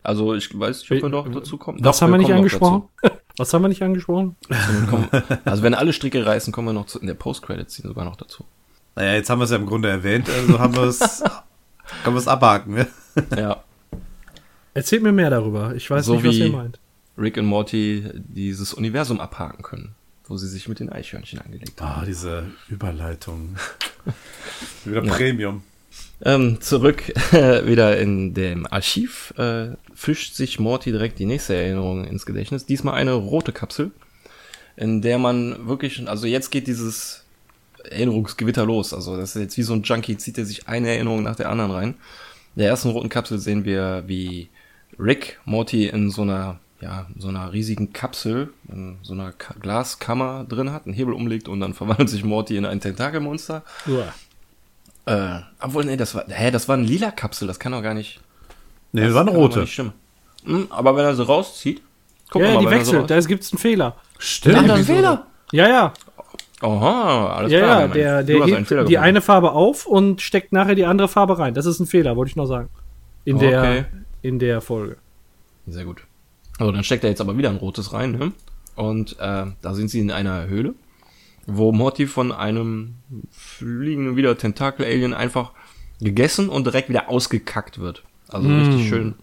Also 0.03 0.35
ich 0.35 0.59
weiß 0.59 0.81
nicht, 0.81 0.93
ob 0.93 1.03
wir 1.03 1.09
noch 1.11 1.31
dazu 1.31 1.59
kommen. 1.59 1.79
Was 1.85 1.99
Doch, 1.99 2.03
haben 2.03 2.12
wir 2.12 2.19
nicht 2.19 2.33
angesprochen? 2.33 2.85
Was 3.37 3.55
haben 3.55 3.62
wir 3.62 3.69
nicht 3.69 3.83
angesprochen? 3.83 4.37
Also 5.45 5.62
wenn 5.62 5.75
alle 5.75 5.93
Stricke 5.93 6.25
reißen, 6.27 6.53
kommen 6.53 6.69
wir 6.69 6.73
noch 6.73 6.87
zu, 6.87 6.99
in 6.99 7.07
der 7.07 7.15
Post-Credit-Scene 7.15 7.89
sogar 7.89 8.05
noch 8.05 8.17
dazu. 8.17 8.45
Naja, 8.97 9.15
jetzt 9.15 9.31
haben 9.31 9.39
wir 9.39 9.45
es 9.45 9.51
ja 9.51 9.57
im 9.57 9.67
Grunde 9.67 9.89
erwähnt, 9.89 10.29
also 10.29 10.59
haben 10.59 10.75
wir 10.75 10.83
es, 10.83 10.99
können 12.03 12.17
wir 12.17 12.21
es 12.21 12.29
abhaken, 12.29 12.75
ne? 12.75 12.87
Ja, 13.37 13.62
Erzählt 14.74 15.03
mir 15.03 15.12
mehr 15.12 15.31
darüber. 15.31 15.74
Ich 15.74 15.91
weiß 15.91 16.07
So 16.07 16.15
nicht, 16.15 16.24
was 16.24 16.35
ihr 16.37 16.49
meint. 16.51 16.78
Rick 17.19 17.37
und 17.37 17.47
Morty 17.47 18.05
dieses 18.15 18.73
Universum 18.73 19.20
abhaken 19.20 19.62
können, 19.62 19.95
wo 20.27 20.37
sie 20.37 20.49
sich 20.49 20.69
mit 20.69 20.78
den 20.78 20.91
Eichhörnchen 20.91 21.41
angelegt 21.41 21.81
haben. 21.81 22.03
Ah, 22.03 22.05
diese 22.07 22.45
Überleitung. 22.69 23.57
Wieder 24.85 25.05
Ja. 25.05 25.12
Premium. 25.12 25.62
Ähm, 26.23 26.61
zurück 26.61 27.12
äh, 27.32 27.66
wieder 27.66 27.99
in 27.99 28.35
dem 28.35 28.66
Archiv 28.66 29.32
äh, 29.39 29.70
fischt 29.95 30.35
sich 30.35 30.61
Morty 30.61 30.93
direkt 30.93 31.19
die 31.19 31.27
nächste 31.27 31.55
Erinnerung 31.57 32.05
ins 32.05 32.27
Gedächtnis. 32.27 32.65
Diesmal 32.66 32.95
eine 32.95 33.15
rote 33.15 33.53
Kapsel, 33.53 33.91
in 34.77 35.03
der 35.03 35.19
man 35.19 35.66
wirklich, 35.66 36.07
also 36.09 36.27
jetzt 36.27 36.51
geht 36.51 36.66
dieses 36.66 37.24
Erinnerungsgewitter 37.85 38.65
los. 38.66 38.93
Also 38.95 39.16
das 39.16 39.35
ist 39.35 39.43
jetzt 39.43 39.57
wie 39.57 39.62
so 39.62 39.73
ein 39.73 39.82
Junkie, 39.82 40.16
zieht 40.16 40.39
er 40.39 40.45
sich 40.45 40.69
eine 40.69 40.91
Erinnerung 40.91 41.23
nach 41.23 41.37
der 41.37 41.49
anderen 41.49 41.70
rein. 41.73 41.95
In 42.56 42.60
der 42.60 42.68
ersten 42.68 42.90
roten 42.90 43.09
Kapsel 43.09 43.39
sehen 43.39 43.64
wir, 43.64 44.05
wie 44.06 44.48
Rick 44.98 45.39
Morty 45.44 45.86
in 45.86 46.10
so 46.10 46.22
einer, 46.22 46.59
ja, 46.81 47.06
so 47.18 47.28
einer 47.28 47.52
riesigen 47.52 47.93
Kapsel, 47.93 48.52
in 48.68 48.98
so 49.02 49.12
einer 49.12 49.32
Ka 49.32 49.55
Glaskammer 49.60 50.44
drin 50.48 50.72
hat, 50.72 50.86
einen 50.86 50.94
Hebel 50.94 51.14
umlegt 51.14 51.48
und 51.48 51.60
dann 51.60 51.74
verwandelt 51.74 52.09
sich 52.09 52.24
Morty 52.24 52.56
in 52.56 52.66
ein 52.66 52.81
Tentakelmonster. 52.81 53.62
Uah. 53.86 54.12
Äh, 55.06 55.40
obwohl, 55.60 55.85
nee, 55.85 55.97
das 55.97 56.14
war, 56.14 56.24
hä, 56.28 56.51
das 56.51 56.68
war 56.68 56.77
eine 56.77 56.86
lila 56.86 57.10
Kapsel, 57.10 57.48
das 57.48 57.59
kann 57.59 57.72
doch 57.72 57.82
gar 57.82 57.94
nicht. 57.94 58.20
Nee, 58.93 59.02
das 59.02 59.14
war 59.14 59.22
eine 59.22 59.31
rote. 59.31 59.60
Nicht 59.60 59.72
stimmen. 59.72 59.93
Hm, 60.44 60.66
aber 60.70 60.97
wenn 60.97 61.05
er 61.05 61.14
sie 61.14 61.24
rauszieht, 61.24 61.82
guck 62.31 62.43
Ja, 62.43 62.48
ja, 62.48 62.55
mal, 62.55 62.60
die 62.60 62.66
er 62.66 62.85
so 62.85 62.93
wechselt. 62.93 63.10
Da 63.10 63.20
gibt's 63.20 63.52
einen 63.52 63.59
Fehler. 63.59 63.97
Stimmt. 64.18 64.56
Ach, 64.56 64.66
da 64.66 64.74
ist 64.74 64.81
ein 64.81 64.97
Fehler. 64.97 65.27
Ja, 65.52 65.68
ja. 65.68 65.93
Aha, 66.61 67.35
alles 67.37 67.53
Ja, 67.53 67.59
klar. 67.61 67.81
ja, 67.81 67.87
der, 67.89 68.23
der 68.23 68.37
hebt 68.47 68.70
die 68.70 68.74
gefunden. 68.74 68.97
eine 68.97 69.20
Farbe 69.20 69.53
auf 69.53 69.87
und 69.87 70.20
steckt 70.20 70.53
nachher 70.53 70.74
die 70.74 70.85
andere 70.85 71.09
Farbe 71.09 71.39
rein. 71.39 71.55
Das 71.55 71.66
ist 71.66 71.81
ein 71.81 71.87
Fehler, 71.87 72.16
wollte 72.16 72.31
ich 72.31 72.37
noch 72.37 72.47
sagen. 72.47 72.69
In, 73.24 73.37
Okay. 73.37 73.51
der, 73.51 73.87
in 74.23 74.39
der 74.39 74.61
Folge. 74.61 74.97
Sehr 75.66 75.85
gut. 75.85 76.03
Also 76.59 76.73
dann 76.73 76.85
steckt 76.85 77.05
er 77.05 77.11
jetzt 77.11 77.20
aber 77.20 77.39
wieder 77.39 77.49
ein 77.51 77.57
rotes 77.57 77.93
rein, 77.93 78.12
ne? 78.12 78.32
Und 78.77 79.12
äh, 79.19 79.47
da 79.62 79.74
sind 79.74 79.89
sie 79.91 80.01
in 80.01 80.11
einer 80.11 80.47
Höhle, 80.47 80.74
wo 81.47 81.73
Morty 81.73 82.07
von 82.07 82.32
einem 82.32 82.95
fliegenden 83.31 84.16
wieder 84.16 84.37
Tentakel-Alien 84.37 85.15
einfach 85.15 85.53
gegessen 86.01 86.49
und 86.49 86.65
direkt 86.66 86.89
wieder 86.89 87.09
ausgekackt 87.09 87.78
wird. 87.78 88.03
Also 88.28 88.49
Mm. 88.49 88.59
richtig 88.61 88.89
schön. 88.89 89.15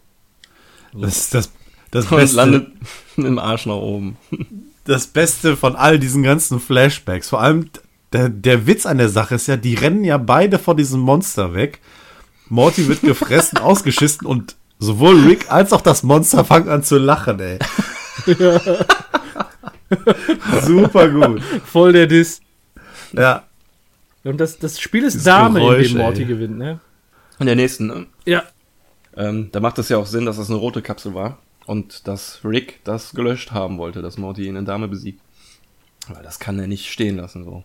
Das 0.94 1.18
ist 1.18 1.34
das, 1.34 1.52
das, 1.92 2.12
Und 2.12 2.18
Beste, 2.18 2.36
landet 2.38 2.68
im 3.18 3.40
Arsch 3.40 3.66
nach 3.68 3.76
oben. 3.76 4.18
Das 4.88 5.08
Beste 5.08 5.58
von 5.58 5.76
all 5.76 6.00
diesen 6.00 6.24
ganzen 6.24 6.60
Flashbacks. 6.60 7.30
Vor 7.30 7.42
allem 7.42 7.70
der, 8.14 8.30
der 8.30 8.66
Witz 8.68 8.86
an 8.86 8.98
der 8.98 9.10
Sache 9.10 9.36
ist 9.36 9.48
ja, 9.48 9.58
die 9.58 9.76
rennen 9.76 10.04
ja 10.04 10.18
beide 10.18 10.60
vor 10.60 10.76
diesem 10.76 11.02
Monster 11.02 11.54
weg. 11.54 11.82
Morty 12.50 12.88
wird 12.88 13.02
gefressen, 13.02 13.58
ausgeschissen 13.62 14.26
und 14.26 14.56
sowohl 14.80 15.20
Rick 15.28 15.52
als 15.52 15.74
auch 15.74 15.82
das 15.82 16.04
Monster 16.04 16.46
fangen 16.46 16.70
an 16.70 16.84
zu 16.84 16.98
lachen, 16.98 17.40
ey. 17.40 17.60
Super 20.64 21.10
gut. 21.10 21.42
Voll 21.66 21.94
der 21.94 22.08
Diss. 22.08 22.42
Ja, 23.14 23.44
Und 24.24 24.38
das, 24.40 24.58
das 24.60 24.80
Spiel 24.80 25.04
ist 25.04 25.14
Dieses 25.14 25.26
Dame, 25.26 25.60
Geräusch, 25.60 25.88
in 25.88 25.94
dem 25.94 26.02
Morty 26.02 26.22
ey. 26.22 26.28
gewinnt, 26.28 26.58
ne? 26.58 26.80
In 27.40 27.46
der 27.46 27.56
nächsten, 27.56 27.88
ne? 27.88 28.06
Ja. 28.26 28.44
Ähm, 29.16 29.50
da 29.52 29.60
macht 29.60 29.80
es 29.80 29.90
ja 29.90 29.98
auch 29.98 30.06
Sinn, 30.06 30.26
dass 30.26 30.38
das 30.38 30.50
eine 30.50 30.60
rote 30.60 30.82
Kapsel 30.82 31.14
war 31.14 31.40
und 31.68 32.08
dass 32.08 32.40
Rick 32.44 32.80
das 32.84 33.12
gelöscht 33.14 33.52
haben 33.52 33.78
wollte, 33.78 34.02
dass 34.02 34.18
Morty 34.18 34.48
ihn 34.48 34.56
in 34.56 34.66
Dame 34.66 34.88
besiegt. 34.88 35.22
Weil 36.08 36.24
das 36.24 36.40
kann 36.40 36.58
er 36.58 36.68
nicht 36.68 36.90
stehen 36.92 37.18
lassen, 37.18 37.44
so. 37.44 37.64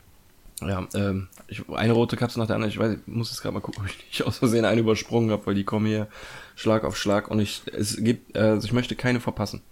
Ja, 0.60 0.86
ähm, 0.94 1.28
ich, 1.48 1.68
eine 1.70 1.92
rote 1.92 2.16
Kapsel 2.16 2.40
nach 2.40 2.46
der 2.46 2.56
anderen, 2.56 2.70
ich 2.70 2.78
weiß, 2.78 2.92
ich 2.94 3.06
muss 3.06 3.30
jetzt 3.30 3.40
gerade 3.40 3.54
mal 3.54 3.60
gucken, 3.60 3.82
ob 3.84 3.88
ich 3.88 3.98
nicht 4.06 4.22
aus 4.24 4.38
Versehen 4.38 4.64
eine 4.64 4.80
übersprungen 4.80 5.30
habe, 5.30 5.46
weil 5.46 5.54
die 5.54 5.64
kommen 5.64 5.86
hier 5.86 6.08
Schlag 6.54 6.84
auf 6.84 6.96
Schlag 6.96 7.30
und 7.30 7.40
ich, 7.40 7.62
es 7.72 7.96
gibt, 7.96 8.36
äh, 8.36 8.40
also 8.40 8.66
ich 8.66 8.72
möchte 8.72 8.94
keine 8.94 9.20
verpassen. 9.20 9.62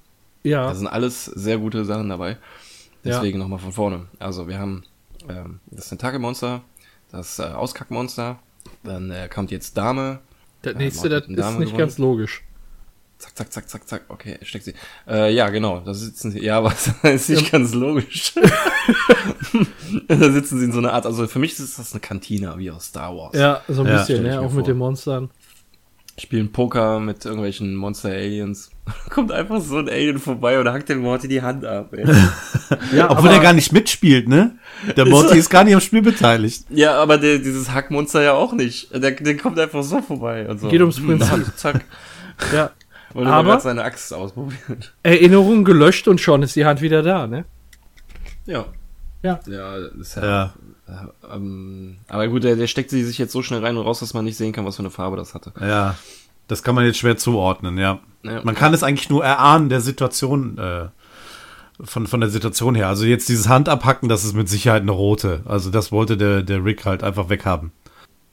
Ja. 0.42 0.64
Da 0.64 0.74
sind 0.74 0.86
alles 0.86 1.26
sehr 1.26 1.58
gute 1.58 1.84
Sachen 1.84 2.08
dabei. 2.08 2.30
Ja. 2.30 3.16
Deswegen 3.16 3.38
nochmal 3.38 3.58
von 3.58 3.72
vorne. 3.72 4.06
Also 4.18 4.48
wir 4.48 4.58
haben 4.58 4.84
ähm, 5.28 5.60
das 5.70 5.88
Tentakelmonster, 5.88 6.62
das 7.12 7.38
äh, 7.38 7.42
Auskackmonster, 7.44 8.38
dann 8.82 9.10
äh, 9.10 9.28
kommt 9.28 9.50
jetzt 9.50 9.76
Dame, 9.76 10.20
Das 10.62 10.72
Ja, 10.72 10.78
nächste, 10.78 11.08
Morty 11.08 11.34
das 11.34 11.52
ist 11.52 11.58
nicht 11.58 11.66
gewonnen. 11.70 11.78
ganz 11.78 11.98
logisch. 11.98 12.42
Zack, 13.20 13.36
zack, 13.36 13.52
zack, 13.52 13.68
zack, 13.68 13.86
zack. 13.88 14.02
Okay, 14.08 14.38
steckt 14.40 14.64
sie. 14.64 14.72
Äh, 15.06 15.34
ja, 15.34 15.50
genau. 15.50 15.80
Da 15.80 15.92
sitzen 15.92 16.30
sie. 16.30 16.42
Ja, 16.42 16.56
aber 16.56 16.70
das 16.70 16.88
ist 17.02 17.28
nicht 17.28 17.52
ganz 17.52 17.74
logisch. 17.74 18.32
da 20.08 20.32
sitzen 20.32 20.58
sie 20.58 20.64
in 20.64 20.72
so 20.72 20.78
einer 20.78 20.94
Art. 20.94 21.04
Also 21.04 21.26
für 21.26 21.38
mich 21.38 21.58
ist 21.58 21.78
das 21.78 21.92
eine 21.92 22.00
Kantine 22.00 22.54
wie 22.56 22.70
aus 22.70 22.86
Star 22.86 23.14
Wars. 23.14 23.36
Ja, 23.36 23.60
so 23.68 23.82
ein 23.82 23.88
Ja, 23.88 23.98
bisschen, 23.98 24.22
mir 24.22 24.40
Auch 24.40 24.46
vor. 24.48 24.54
mit 24.60 24.66
den 24.68 24.78
Monstern. 24.78 25.28
Spielen 26.18 26.50
Poker 26.50 26.98
mit 26.98 27.24
irgendwelchen 27.26 27.74
Monster-Aliens. 27.76 28.70
Kommt 29.10 29.32
einfach 29.32 29.60
so 29.60 29.76
ein 29.78 29.88
Alien 29.90 30.18
vorbei 30.18 30.58
und 30.58 30.66
hackt 30.68 30.88
dem 30.88 31.00
Morty 31.00 31.28
die 31.28 31.42
Hand 31.42 31.64
ab. 31.66 31.92
Ey. 31.92 32.04
Ja, 32.94 33.10
obwohl 33.10 33.30
er 33.30 33.40
gar 33.40 33.52
nicht 33.52 33.72
mitspielt, 33.72 34.28
ne? 34.28 34.56
Der 34.96 35.04
Morty 35.06 35.36
ist 35.36 35.50
gar 35.50 35.64
nicht 35.64 35.74
am 35.74 35.80
Spiel 35.80 36.02
beteiligt. 36.02 36.64
ja, 36.70 36.94
aber 36.96 37.18
der, 37.18 37.38
dieses 37.38 37.70
Hackmonster 37.72 38.22
ja 38.22 38.32
auch 38.32 38.52
nicht. 38.52 38.92
Der, 38.94 39.10
der 39.10 39.36
kommt 39.36 39.58
einfach 39.58 39.82
so 39.82 40.00
vorbei. 40.00 40.48
Und 40.48 40.60
so. 40.60 40.68
Geht 40.68 40.80
ums 40.80 41.04
Prinzip. 41.04 41.46
Zack. 41.56 41.84
ja. 42.54 42.70
Und 43.14 43.26
Aber- 43.26 43.48
er 43.48 43.54
hat 43.54 43.62
seine 43.62 43.82
Axt 43.84 44.12
ausprobiert. 44.14 44.94
Erinnerung 45.02 45.64
gelöscht 45.64 46.06
und 46.08 46.20
schon 46.20 46.42
ist 46.42 46.56
die 46.56 46.64
Hand 46.64 46.80
wieder 46.80 47.02
da, 47.02 47.26
ne? 47.26 47.44
Ja. 48.46 48.64
Ja. 49.22 49.40
Ja, 49.46 49.76
ist 50.00 50.16
ja. 50.16 50.24
Ja, 50.88 51.08
Ähm, 51.34 51.98
aber 52.08 52.26
gut, 52.28 52.42
der, 52.44 52.56
der 52.56 52.66
steckt 52.66 52.90
sie 52.90 53.04
sich 53.04 53.18
jetzt 53.18 53.32
so 53.32 53.42
schnell 53.42 53.64
rein 53.64 53.76
und 53.76 53.84
raus, 53.84 54.00
dass 54.00 54.14
man 54.14 54.24
nicht 54.24 54.36
sehen 54.36 54.52
kann, 54.52 54.64
was 54.64 54.76
für 54.76 54.82
eine 54.82 54.90
Farbe 54.90 55.16
das 55.16 55.34
hatte. 55.34 55.52
ja. 55.60 55.96
Das 56.48 56.64
kann 56.64 56.74
man 56.74 56.84
jetzt 56.84 56.98
schwer 56.98 57.16
zuordnen, 57.16 57.78
ja. 57.78 58.00
Ja. 58.24 58.40
Man 58.42 58.56
kann 58.56 58.74
es 58.74 58.82
eigentlich 58.82 59.08
nur 59.08 59.24
erahnen 59.24 59.68
der 59.68 59.80
Situation, 59.80 60.58
äh, 60.58 60.88
von, 61.80 62.08
von 62.08 62.20
der 62.20 62.28
Situation 62.28 62.74
her. 62.74 62.88
Also 62.88 63.04
jetzt 63.04 63.28
dieses 63.28 63.48
Handabhacken, 63.48 64.08
das 64.08 64.24
ist 64.24 64.34
mit 64.34 64.48
Sicherheit 64.48 64.82
eine 64.82 64.90
rote. 64.90 65.42
Also 65.44 65.70
das 65.70 65.92
wollte 65.92 66.16
der, 66.16 66.42
der 66.42 66.64
Rick 66.64 66.84
halt 66.86 67.04
einfach 67.04 67.28
weghaben, 67.28 67.70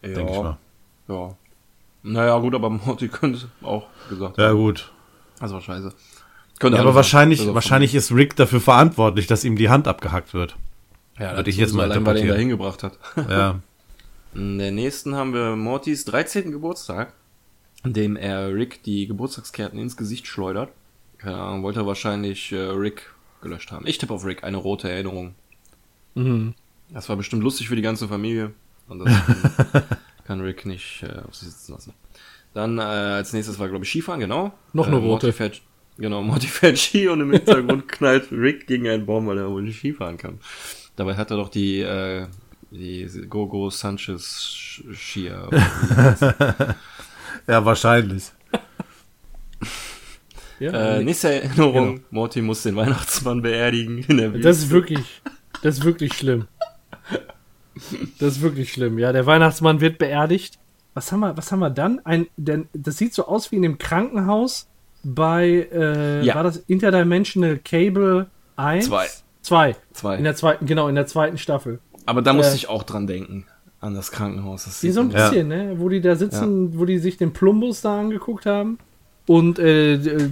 Ja, 0.02 0.16
denke 0.16 0.32
ich 0.34 0.38
mal. 0.40 0.58
ja. 1.10 1.36
Naja, 2.08 2.38
gut, 2.40 2.56
aber 2.56 2.70
Morty 2.86 3.08
könnte 3.08 3.48
auch 3.62 3.88
gesagt 4.10 4.38
Ja, 4.38 4.50
haben. 4.50 4.58
gut. 4.58 4.92
Das 5.40 5.52
war 5.52 5.62
scheiße. 5.62 5.94
Könnte 6.60 6.78
Ja, 6.78 6.82
aber 6.84 6.96
wahrscheinlich, 6.96 7.46
wahrscheinlich 7.54 7.94
ist 7.94 8.12
Rick 8.12 8.36
dafür 8.36 8.60
verantwortlich, 8.62 9.28
dass 9.28 9.44
ihm 9.44 9.56
die 9.56 9.70
Hand 9.70 9.88
abgehackt 9.88 10.34
wird. 10.34 10.56
ja, 11.20 11.36
würde 11.36 11.50
ich 11.50 11.58
jetzt 11.58 11.74
mal 11.74 11.84
allein, 11.92 12.06
weil 12.06 12.18
er 12.18 12.24
ihn 12.24 12.28
da 12.30 12.36
interpretieren. 12.36 12.40
hingebracht 12.40 12.84
hat. 12.84 12.98
Ja. 13.30 13.60
In 14.34 14.58
der 14.60 14.72
nächsten 14.72 15.16
haben 15.16 15.34
wir 15.34 15.56
Mortys 15.56 16.06
13. 16.06 16.52
Geburtstag, 16.52 17.14
an 17.84 17.94
dem 17.94 18.16
er 18.16 18.54
Rick 18.54 18.84
die 18.84 19.08
Geburtstagskarten 19.08 19.80
ins 19.80 19.98
Gesicht 19.98 20.28
schleudert. 20.28 20.70
Keine 21.18 21.38
Ahnung, 21.38 21.64
wollte 21.64 21.80
er 21.80 21.88
wahrscheinlich 21.88 22.52
äh, 22.52 22.58
Rick 22.58 23.10
gelöscht 23.42 23.72
haben. 23.72 23.88
Ich 23.88 23.98
tippe 23.98 24.14
auf 24.14 24.26
Rick, 24.26 24.44
eine 24.44 24.58
rote 24.58 24.90
Erinnerung. 24.92 25.34
Mhm. 26.16 26.54
Das 26.90 27.10
war 27.10 27.16
bestimmt 27.16 27.42
lustig 27.42 27.68
für 27.70 27.76
die 27.76 27.82
ganze 27.82 28.08
Familie. 28.08 28.52
Und 28.88 29.00
das 29.00 29.12
kann, 30.28 30.42
Rick 30.42 30.66
nicht 30.66 31.04
äh, 31.04 31.22
auf 31.28 31.36
sich 31.36 31.50
sitzen 31.50 31.72
lassen. 31.74 31.94
Dann 32.54 32.78
äh, 32.78 32.82
als 32.82 33.34
nächstes 33.34 33.58
war, 33.60 33.68
glaube 33.70 33.86
ich, 33.86 33.90
Skifahren, 33.90 34.20
genau. 34.20 34.52
Noch 34.74 34.88
eine 34.88 34.98
äh, 34.98 35.00
Morty 35.00 35.28
rote. 35.28 35.34
Fährt, 35.34 35.62
genau, 35.98 36.22
Morty 36.22 36.48
fährt 36.48 36.78
Ski 36.78 37.08
und 37.08 37.22
im 37.22 37.32
Hintergrund 37.32 37.88
knallt 37.92 38.32
Rick 38.32 38.68
gegen 38.68 38.88
einen 38.88 39.06
Baum, 39.06 39.28
weil 39.28 39.38
er 39.38 39.50
wohl 39.50 39.62
nicht 39.64 39.80
Skifahren 39.80 40.18
kann. 40.18 40.40
Dabei 40.96 41.16
hat 41.16 41.32
er 41.32 41.38
doch 41.38 41.50
die, 41.50 41.82
äh, 41.82 42.28
die 42.72 43.08
Gogo 43.30 43.70
Sanchez 43.70 44.82
Skier. 44.94 45.50
Ja, 47.48 47.64
wahrscheinlich. 47.64 48.26
Ja, 50.60 50.98
äh, 50.98 51.04
nächste 51.04 51.42
Erinnerung, 51.42 51.96
Genau. 51.96 52.08
Morty 52.10 52.42
muss 52.42 52.64
den 52.64 52.76
Weihnachtsmann 52.76 53.42
beerdigen 53.42 54.00
in 54.00 54.18
der 54.18 54.30
das 54.32 54.58
ist 54.58 54.70
wirklich, 54.70 55.22
das 55.62 55.78
ist 55.78 55.86
wirklich 55.86 56.14
schlimm. 56.14 56.48
Das 58.20 58.34
ist 58.38 58.42
wirklich 58.42 58.72
schlimm. 58.74 58.98
Ja, 59.00 59.12
der 59.12 59.26
Weihnachtsmann 59.26 59.82
wird 59.82 59.98
beerdigt. 59.98 60.58
Was 60.94 61.12
haben 61.12 61.20
wir, 61.20 61.38
was 61.38 61.52
haben 61.52 61.60
wir 61.60 61.70
dann? 61.70 62.02
Ein, 62.06 62.28
denn, 62.38 62.68
das 62.74 62.98
sieht 62.98 63.14
so 63.14 63.28
aus 63.28 63.52
wie 63.52 63.58
in 63.58 63.62
dem 63.62 63.78
Krankenhaus 63.78 64.68
bei, 65.04 65.68
äh, 65.72 66.24
Ja. 66.24 66.36
war 66.36 66.44
das 66.44 66.58
Interdimensional 66.58 67.60
Cable 67.64 68.28
1? 68.56 68.86
Zwei. 68.88 69.06
Zwei. 69.42 69.76
Zwei. 69.94 70.16
In 70.18 70.24
der 70.24 70.36
zweiten, 70.36 70.66
genau, 70.66 70.88
in 70.88 70.96
der 70.96 71.08
zweiten 71.08 71.38
Staffel. 71.38 71.80
Aber 72.06 72.22
da 72.22 72.34
musste 72.34 72.54
äh, 72.54 72.56
ich 72.56 72.70
auch 72.70 72.84
dran 72.84 73.06
denken. 73.08 73.46
An 73.80 73.94
das 73.94 74.10
Krankenhaus. 74.12 74.66
Das 74.66 74.82
so 74.82 74.88
ein 74.88 75.08
man- 75.08 75.16
Ja. 75.16 75.30
bisschen, 75.30 75.48
ne? 75.50 75.76
Wo 75.78 75.88
die 75.88 76.02
da 76.02 76.16
sitzen, 76.16 76.78
wo 76.80 76.86
die 76.86 76.98
sich 76.98 77.18
den 77.18 77.32
Plumbus 77.32 77.82
da 77.82 78.00
angeguckt 78.00 78.48
haben. 78.48 78.80
Und 79.28 79.60
äh, 79.60 79.94
äh, 79.96 80.30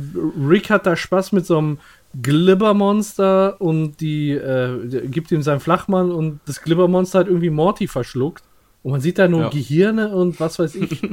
Rick 0.48 0.70
hat 0.72 0.86
da 0.88 0.96
Spaß 0.96 1.32
mit 1.32 1.46
so 1.46 1.58
einem 1.60 1.78
Glibbermonster 2.22 3.60
und 3.60 4.00
die 4.02 4.32
äh, 4.32 5.08
gibt 5.08 5.32
ihm 5.32 5.42
seinen 5.42 5.60
Flachmann 5.60 6.12
und 6.12 6.40
das 6.46 6.62
Glibbermonster 6.62 7.20
hat 7.20 7.28
irgendwie 7.28 7.50
Morty 7.50 7.88
verschluckt. 7.88 8.44
Und 8.84 8.92
man 8.92 9.02
sieht 9.02 9.18
da 9.18 9.28
nur 9.28 9.42
Ja. 9.42 9.50
Gehirne 9.50 10.16
und 10.16 10.40
was 10.40 10.60
weiß 10.60 10.76
ich. 10.76 11.02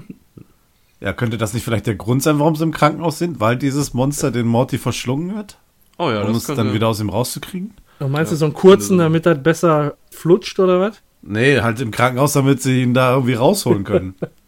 Ja, 1.00 1.12
könnte 1.12 1.36
das 1.36 1.52
nicht 1.52 1.64
vielleicht 1.64 1.88
der 1.88 1.96
Grund 1.96 2.22
sein, 2.22 2.38
warum 2.38 2.54
sie 2.54 2.62
im 2.62 2.70
Krankenhaus 2.70 3.18
sind? 3.18 3.40
Weil 3.40 3.56
dieses 3.56 3.92
Monster 3.92 4.30
den 4.30 4.46
Morty 4.46 4.78
verschlungen 4.78 5.34
hat? 5.34 5.58
Oh 5.98 6.08
ja, 6.08 6.22
um 6.22 6.32
das 6.32 6.48
es 6.48 6.54
dann 6.54 6.72
wieder 6.74 6.86
aus 6.86 7.00
ihm 7.00 7.10
rauszukriegen? 7.10 7.74
Und 7.98 8.12
meinst 8.12 8.30
du 8.30 8.36
so 8.36 8.44
einen 8.44 8.54
kurzen, 8.54 8.98
damit 8.98 9.26
das 9.26 9.42
besser 9.42 9.96
flutscht 10.12 10.60
oder 10.60 10.78
was? 10.78 11.02
Nee, 11.22 11.60
halt 11.60 11.80
im 11.80 11.90
Krankenhaus, 11.90 12.34
damit 12.34 12.62
sie 12.62 12.82
ihn 12.84 12.94
da 12.94 13.14
irgendwie 13.14 13.34
rausholen 13.34 13.82
können. 13.82 14.14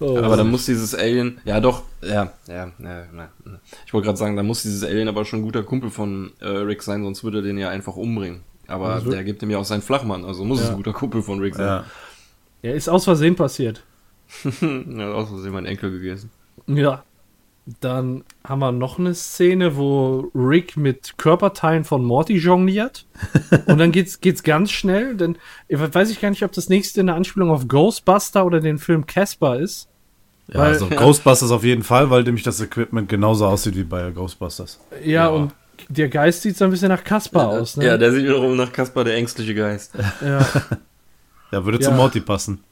Oh. 0.00 0.16
Aber 0.18 0.36
dann 0.36 0.50
muss 0.50 0.66
dieses 0.66 0.94
Alien, 0.94 1.40
ja 1.44 1.60
doch, 1.60 1.82
ja, 2.02 2.32
ja, 2.48 2.70
ja, 2.78 3.04
ja. 3.14 3.28
Ich 3.86 3.92
wollte 3.92 4.06
gerade 4.06 4.18
sagen, 4.18 4.36
da 4.36 4.42
muss 4.42 4.62
dieses 4.62 4.84
Alien 4.84 5.08
aber 5.08 5.24
schon 5.24 5.40
ein 5.40 5.42
guter 5.44 5.62
Kumpel 5.62 5.90
von 5.90 6.32
äh, 6.40 6.46
Rick 6.48 6.82
sein, 6.82 7.02
sonst 7.02 7.24
würde 7.24 7.38
er 7.38 7.42
den 7.42 7.58
ja 7.58 7.68
einfach 7.70 7.96
umbringen. 7.96 8.40
Aber 8.66 8.88
Also- 8.94 9.10
der 9.10 9.24
gibt 9.24 9.42
ihm 9.42 9.50
ja 9.50 9.58
auch 9.58 9.64
seinen 9.64 9.82
Flachmann, 9.82 10.24
also 10.24 10.44
muss 10.44 10.60
es 10.60 10.66
Ja. 10.66 10.70
ein 10.72 10.76
guter 10.76 10.92
Kumpel 10.92 11.22
von 11.22 11.40
Rick 11.40 11.54
sein. 11.56 11.66
ja. 11.66 11.84
ja, 12.62 12.72
ist 12.72 12.88
aus 12.88 13.04
Versehen 13.04 13.36
passiert. 13.36 13.82
Ja, 14.60 15.12
aus 15.12 15.28
Versehen 15.28 15.52
mein 15.52 15.66
Enkel 15.66 15.90
gegessen. 15.90 16.30
Ja. 16.66 17.02
Dann 17.80 18.24
haben 18.46 18.58
wir 18.58 18.72
noch 18.72 18.98
eine 18.98 19.14
Szene, 19.14 19.76
wo 19.76 20.30
Rick 20.34 20.76
mit 20.76 21.16
Körperteilen 21.16 21.84
von 21.84 22.04
Morty 22.04 22.36
jongliert. 22.36 23.06
Und 23.66 23.78
dann 23.78 23.90
geht's, 23.90 24.20
geht's 24.20 24.42
ganz 24.42 24.70
schnell, 24.70 25.16
denn 25.16 25.38
ich 25.68 25.78
weiß 25.78 26.10
ich 26.10 26.20
gar 26.20 26.28
nicht, 26.28 26.42
ob 26.44 26.52
das 26.52 26.68
nächste 26.68 27.00
eine 27.00 27.14
Anspielung 27.14 27.50
auf 27.50 27.66
Ghostbuster 27.66 28.44
oder 28.44 28.60
den 28.60 28.76
Film 28.78 29.06
Casper 29.06 29.58
ist. 29.60 29.88
Ja, 30.48 30.58
Weil- 30.60 30.72
also 30.74 30.88
Ghostbusters 30.90 31.50
auf 31.50 31.64
jeden 31.64 31.82
Fall, 31.84 32.10
weil 32.10 32.22
nämlich 32.24 32.44
das 32.44 32.60
Equipment 32.60 33.08
genauso 33.08 33.46
aussieht 33.46 33.76
wie 33.76 33.84
bei 33.84 34.10
Ghostbusters. 34.10 34.78
Ja, 35.02 35.06
Ja. 35.06 35.28
und 35.28 35.54
der 35.88 36.08
Geist 36.10 36.42
sieht 36.42 36.58
so 36.58 36.66
ein 36.66 36.70
bisschen 36.70 36.88
nach 36.88 37.02
Casper 37.02 37.48
aus, 37.48 37.78
ne? 37.78 37.86
Ja, 37.86 37.96
der 37.96 38.12
sieht 38.12 38.24
wiederum 38.24 38.56
nach 38.56 38.72
Kaspar 38.72 39.04
der 39.04 39.16
ängstliche 39.16 39.54
Geist. 39.54 39.92
ja. 40.20 40.46
Ja, 41.50 41.64
würde 41.64 41.78
Ja. 41.78 41.88
zu 41.88 41.92
Morty 41.92 42.20
passen. 42.20 42.62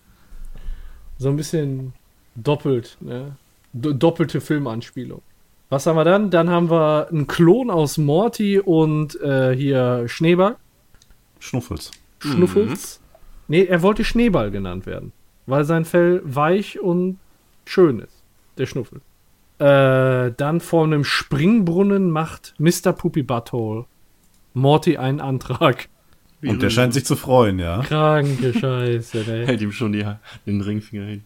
So 1.19 1.31
ein 1.31 1.36
bisschen 1.36 1.94
doppelt, 2.36 2.98
ne? 3.01 3.36
Do 3.73 3.93
doppelte 3.93 4.40
Filmanspielung. 4.40 5.23
Was 5.70 5.86
haben 5.86 5.97
wir 5.97 6.05
dann? 6.05 6.31
Dann 6.31 6.51
haben 6.51 6.70
wir 6.70 7.09
einen 7.09 7.27
Klon 7.27 7.70
aus 7.70 7.97
Morty 7.97 8.59
und 8.61 9.19
äh, 9.20 9.55
hier 9.57 10.05
Schneeball. 10.07 10.57
Schnuffels. 11.39 11.90
Schnuffels. 12.19 13.01
Nee, 13.49 13.65
er 13.65 13.82
wollte 13.82 14.05
Schneeball 14.05 14.51
genannt 14.51 14.86
werden, 14.86 15.12
weil 15.47 15.65
sein 15.65 15.85
Fell 15.85 16.20
weich 16.24 16.78
und 16.78 17.19
schön 17.65 18.01
ist. 18.01 18.23
Der 18.59 18.66
Schnuffel. 18.66 19.01
Äh, 19.59 20.32
dann 20.36 20.61
vor 20.61 20.85
einem 20.85 21.05
Springbrunnen 21.05 22.11
macht 22.11 22.55
Mr. 22.59 22.93
Poopy 22.93 23.23
Butthole 23.23 23.86
Morty 24.55 24.99
einen 24.99 25.20
Antrag. 25.20 25.89
Und 26.44 26.61
der 26.61 26.70
scheint 26.70 26.93
sich 26.93 27.05
zu 27.05 27.15
freuen, 27.15 27.59
ja. 27.59 27.82
Kranke 27.82 28.53
Scheiße, 28.53 29.24
ey. 29.27 29.47
Hält 29.47 29.61
ihm 29.61 29.73
schon 29.73 29.93
die, 29.93 30.05
den 30.44 30.61
Ringfinger 30.61 31.07
hin. 31.07 31.24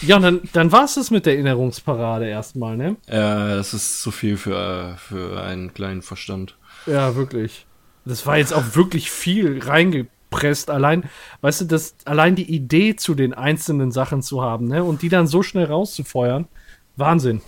Ja, 0.00 0.16
und 0.16 0.22
dann, 0.22 0.40
dann 0.52 0.72
war 0.72 0.84
es 0.84 0.94
das 0.94 1.10
mit 1.10 1.26
der 1.26 1.34
Erinnerungsparade 1.34 2.26
erstmal, 2.26 2.76
ne? 2.76 2.96
Ja, 3.08 3.54
das 3.54 3.74
ist 3.74 4.02
zu 4.02 4.10
viel 4.10 4.36
für, 4.36 4.94
äh, 4.94 4.96
für 4.96 5.42
einen 5.42 5.72
kleinen 5.74 6.02
Verstand. 6.02 6.56
Ja, 6.86 7.14
wirklich. 7.14 7.66
Das 8.04 8.26
war 8.26 8.38
jetzt 8.38 8.52
auch 8.52 8.74
wirklich 8.74 9.10
viel 9.10 9.60
reingepresst. 9.62 10.70
Allein, 10.70 11.08
weißt 11.40 11.62
du, 11.62 11.64
das, 11.66 11.94
allein 12.04 12.34
die 12.34 12.52
Idee 12.52 12.96
zu 12.96 13.14
den 13.14 13.32
einzelnen 13.34 13.92
Sachen 13.92 14.22
zu 14.22 14.42
haben, 14.42 14.66
ne? 14.66 14.82
Und 14.82 15.02
die 15.02 15.08
dann 15.08 15.26
so 15.26 15.42
schnell 15.42 15.66
rauszufeuern. 15.66 16.48
Wahnsinn. 16.96 17.40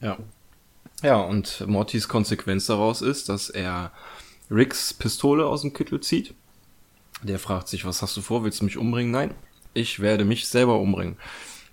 Ja. 0.00 0.18
Ja, 1.02 1.16
und 1.16 1.64
Mortys 1.66 2.08
Konsequenz 2.08 2.66
daraus 2.66 3.00
ist, 3.00 3.28
dass 3.28 3.48
er 3.48 3.92
Ricks 4.50 4.92
Pistole 4.92 5.46
aus 5.46 5.62
dem 5.62 5.72
Kittel 5.72 6.00
zieht. 6.00 6.34
Der 7.22 7.38
fragt 7.38 7.68
sich, 7.68 7.84
was 7.84 8.02
hast 8.02 8.16
du 8.16 8.22
vor? 8.22 8.44
Willst 8.44 8.60
du 8.60 8.64
mich 8.64 8.76
umbringen? 8.76 9.12
Nein, 9.12 9.34
ich 9.72 10.00
werde 10.00 10.24
mich 10.24 10.48
selber 10.48 10.78
umbringen. 10.78 11.16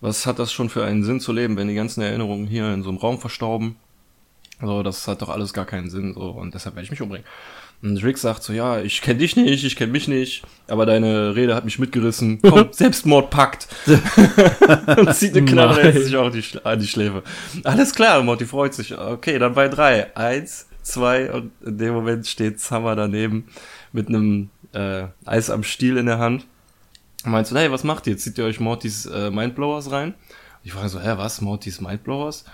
Was 0.02 0.26
hat 0.26 0.40
das 0.40 0.52
schon 0.52 0.70
für 0.70 0.86
einen 0.86 1.04
Sinn 1.04 1.20
zu 1.20 1.32
leben, 1.34 1.58
wenn 1.58 1.68
die 1.68 1.76
ganzen 1.76 2.02
Erinnerungen 2.02 2.48
hier 2.48 2.72
in 2.74 2.84
so 2.84 2.90
einem 2.90 3.00
Raum 3.00 3.20
verstauben? 3.20 3.76
So, 4.62 4.84
das 4.84 5.08
hat 5.08 5.22
doch 5.22 5.30
alles 5.30 5.54
gar 5.54 5.66
keinen 5.66 5.90
Sinn, 5.90 6.14
so, 6.14 6.30
und 6.30 6.54
deshalb 6.54 6.76
werde 6.76 6.86
ich 6.86 6.92
mich 6.92 7.02
umbringen. 7.02 7.26
Und 7.84 8.04
Rick 8.04 8.18
sagt 8.18 8.42
so, 8.42 8.54
ja, 8.54 8.80
ich 8.80 9.02
kenne 9.02 9.20
dich 9.20 9.36
nicht, 9.36 9.64
ich 9.64 9.76
kenne 9.76 9.92
mich 9.92 10.08
nicht, 10.08 10.42
aber 10.68 10.88
deine 10.88 11.36
Rede 11.36 11.54
hat 11.54 11.64
mich 11.64 11.78
mitgerissen. 11.78 12.40
Komm, 12.48 12.70
Selbstmordpakt. 12.72 13.68
und 13.86 15.14
zieht 15.14 15.38
eine 15.38 15.46
Knarre 15.46 15.92
sich 15.94 16.16
auch 16.16 16.32
die, 16.32 16.44
an 16.64 16.80
die 16.80 16.88
Schläfe. 16.88 17.22
Alles 17.64 17.94
klar, 17.94 18.24
Morty 18.24 18.46
freut 18.46 18.74
sich. 18.74 18.98
Okay, 18.98 19.38
dann 19.38 19.54
bei 19.54 19.68
drei. 19.68 20.16
Eins, 20.18 20.68
zwei 20.82 21.32
und 21.32 21.52
in 21.64 21.78
dem 21.78 21.94
Moment 21.94 22.26
steht 22.26 22.60
Summer 22.60 22.96
daneben 22.96 23.48
mit 23.92 24.08
einem 24.08 24.50
äh, 24.74 25.04
Eis 25.26 25.52
am 25.52 25.62
Stiel 25.62 25.98
in 25.98 26.08
der 26.08 26.18
Hand. 26.18 26.48
Und 27.28 27.34
meint 27.34 27.46
so, 27.46 27.58
hey, 27.58 27.70
was 27.70 27.84
macht 27.84 28.08
ihr? 28.08 28.18
Zieht 28.18 28.38
ihr 28.38 28.46
euch 28.46 28.62
Mortys 28.62 29.06
äh, 29.06 29.30
Mindblowers 29.30 29.92
rein? 29.92 30.14
Ich 30.64 30.72
frage 30.72 30.88
so, 30.88 31.02
hä, 31.02 31.16
was? 31.18 31.42
Mortys 31.42 31.82
Mindblowers? 31.82 32.46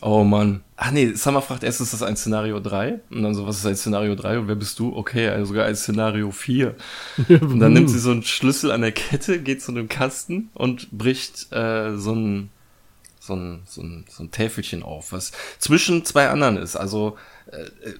Oh 0.00 0.24
Mann. 0.24 0.62
Ach 0.78 0.92
nee, 0.92 1.12
Summer 1.12 1.42
fragt 1.42 1.62
erst, 1.62 1.82
ist 1.82 1.92
das 1.92 2.02
ein 2.02 2.16
Szenario 2.16 2.58
3? 2.58 3.00
Und 3.10 3.22
dann 3.22 3.34
so, 3.34 3.46
was 3.46 3.58
ist 3.58 3.66
ein 3.66 3.76
Szenario 3.76 4.14
3? 4.14 4.38
Und 4.38 4.48
wer 4.48 4.54
bist 4.54 4.78
du? 4.78 4.96
Okay, 4.96 5.28
also 5.28 5.44
sogar 5.44 5.66
ein 5.66 5.76
Szenario 5.76 6.30
4. 6.30 6.74
Und 7.28 7.60
dann 7.60 7.74
nimmt 7.74 7.90
sie 7.90 7.98
so 7.98 8.12
einen 8.12 8.22
Schlüssel 8.22 8.70
an 8.70 8.80
der 8.80 8.92
Kette, 8.92 9.42
geht 9.42 9.60
zu 9.60 9.72
einem 9.72 9.90
Kasten 9.90 10.48
und 10.54 10.90
bricht 10.90 11.52
äh, 11.52 11.94
so 11.98 12.14
ein 12.14 12.48
so 13.20 13.34
ein, 13.34 13.62
so 13.66 13.82
ein, 13.82 14.06
so 14.08 14.22
ein 14.22 14.30
Täfelchen 14.30 14.82
auf, 14.82 15.12
was 15.12 15.32
zwischen 15.58 16.04
zwei 16.04 16.28
anderen 16.28 16.56
ist. 16.56 16.76
Also 16.76 17.16
äh, 17.50 17.92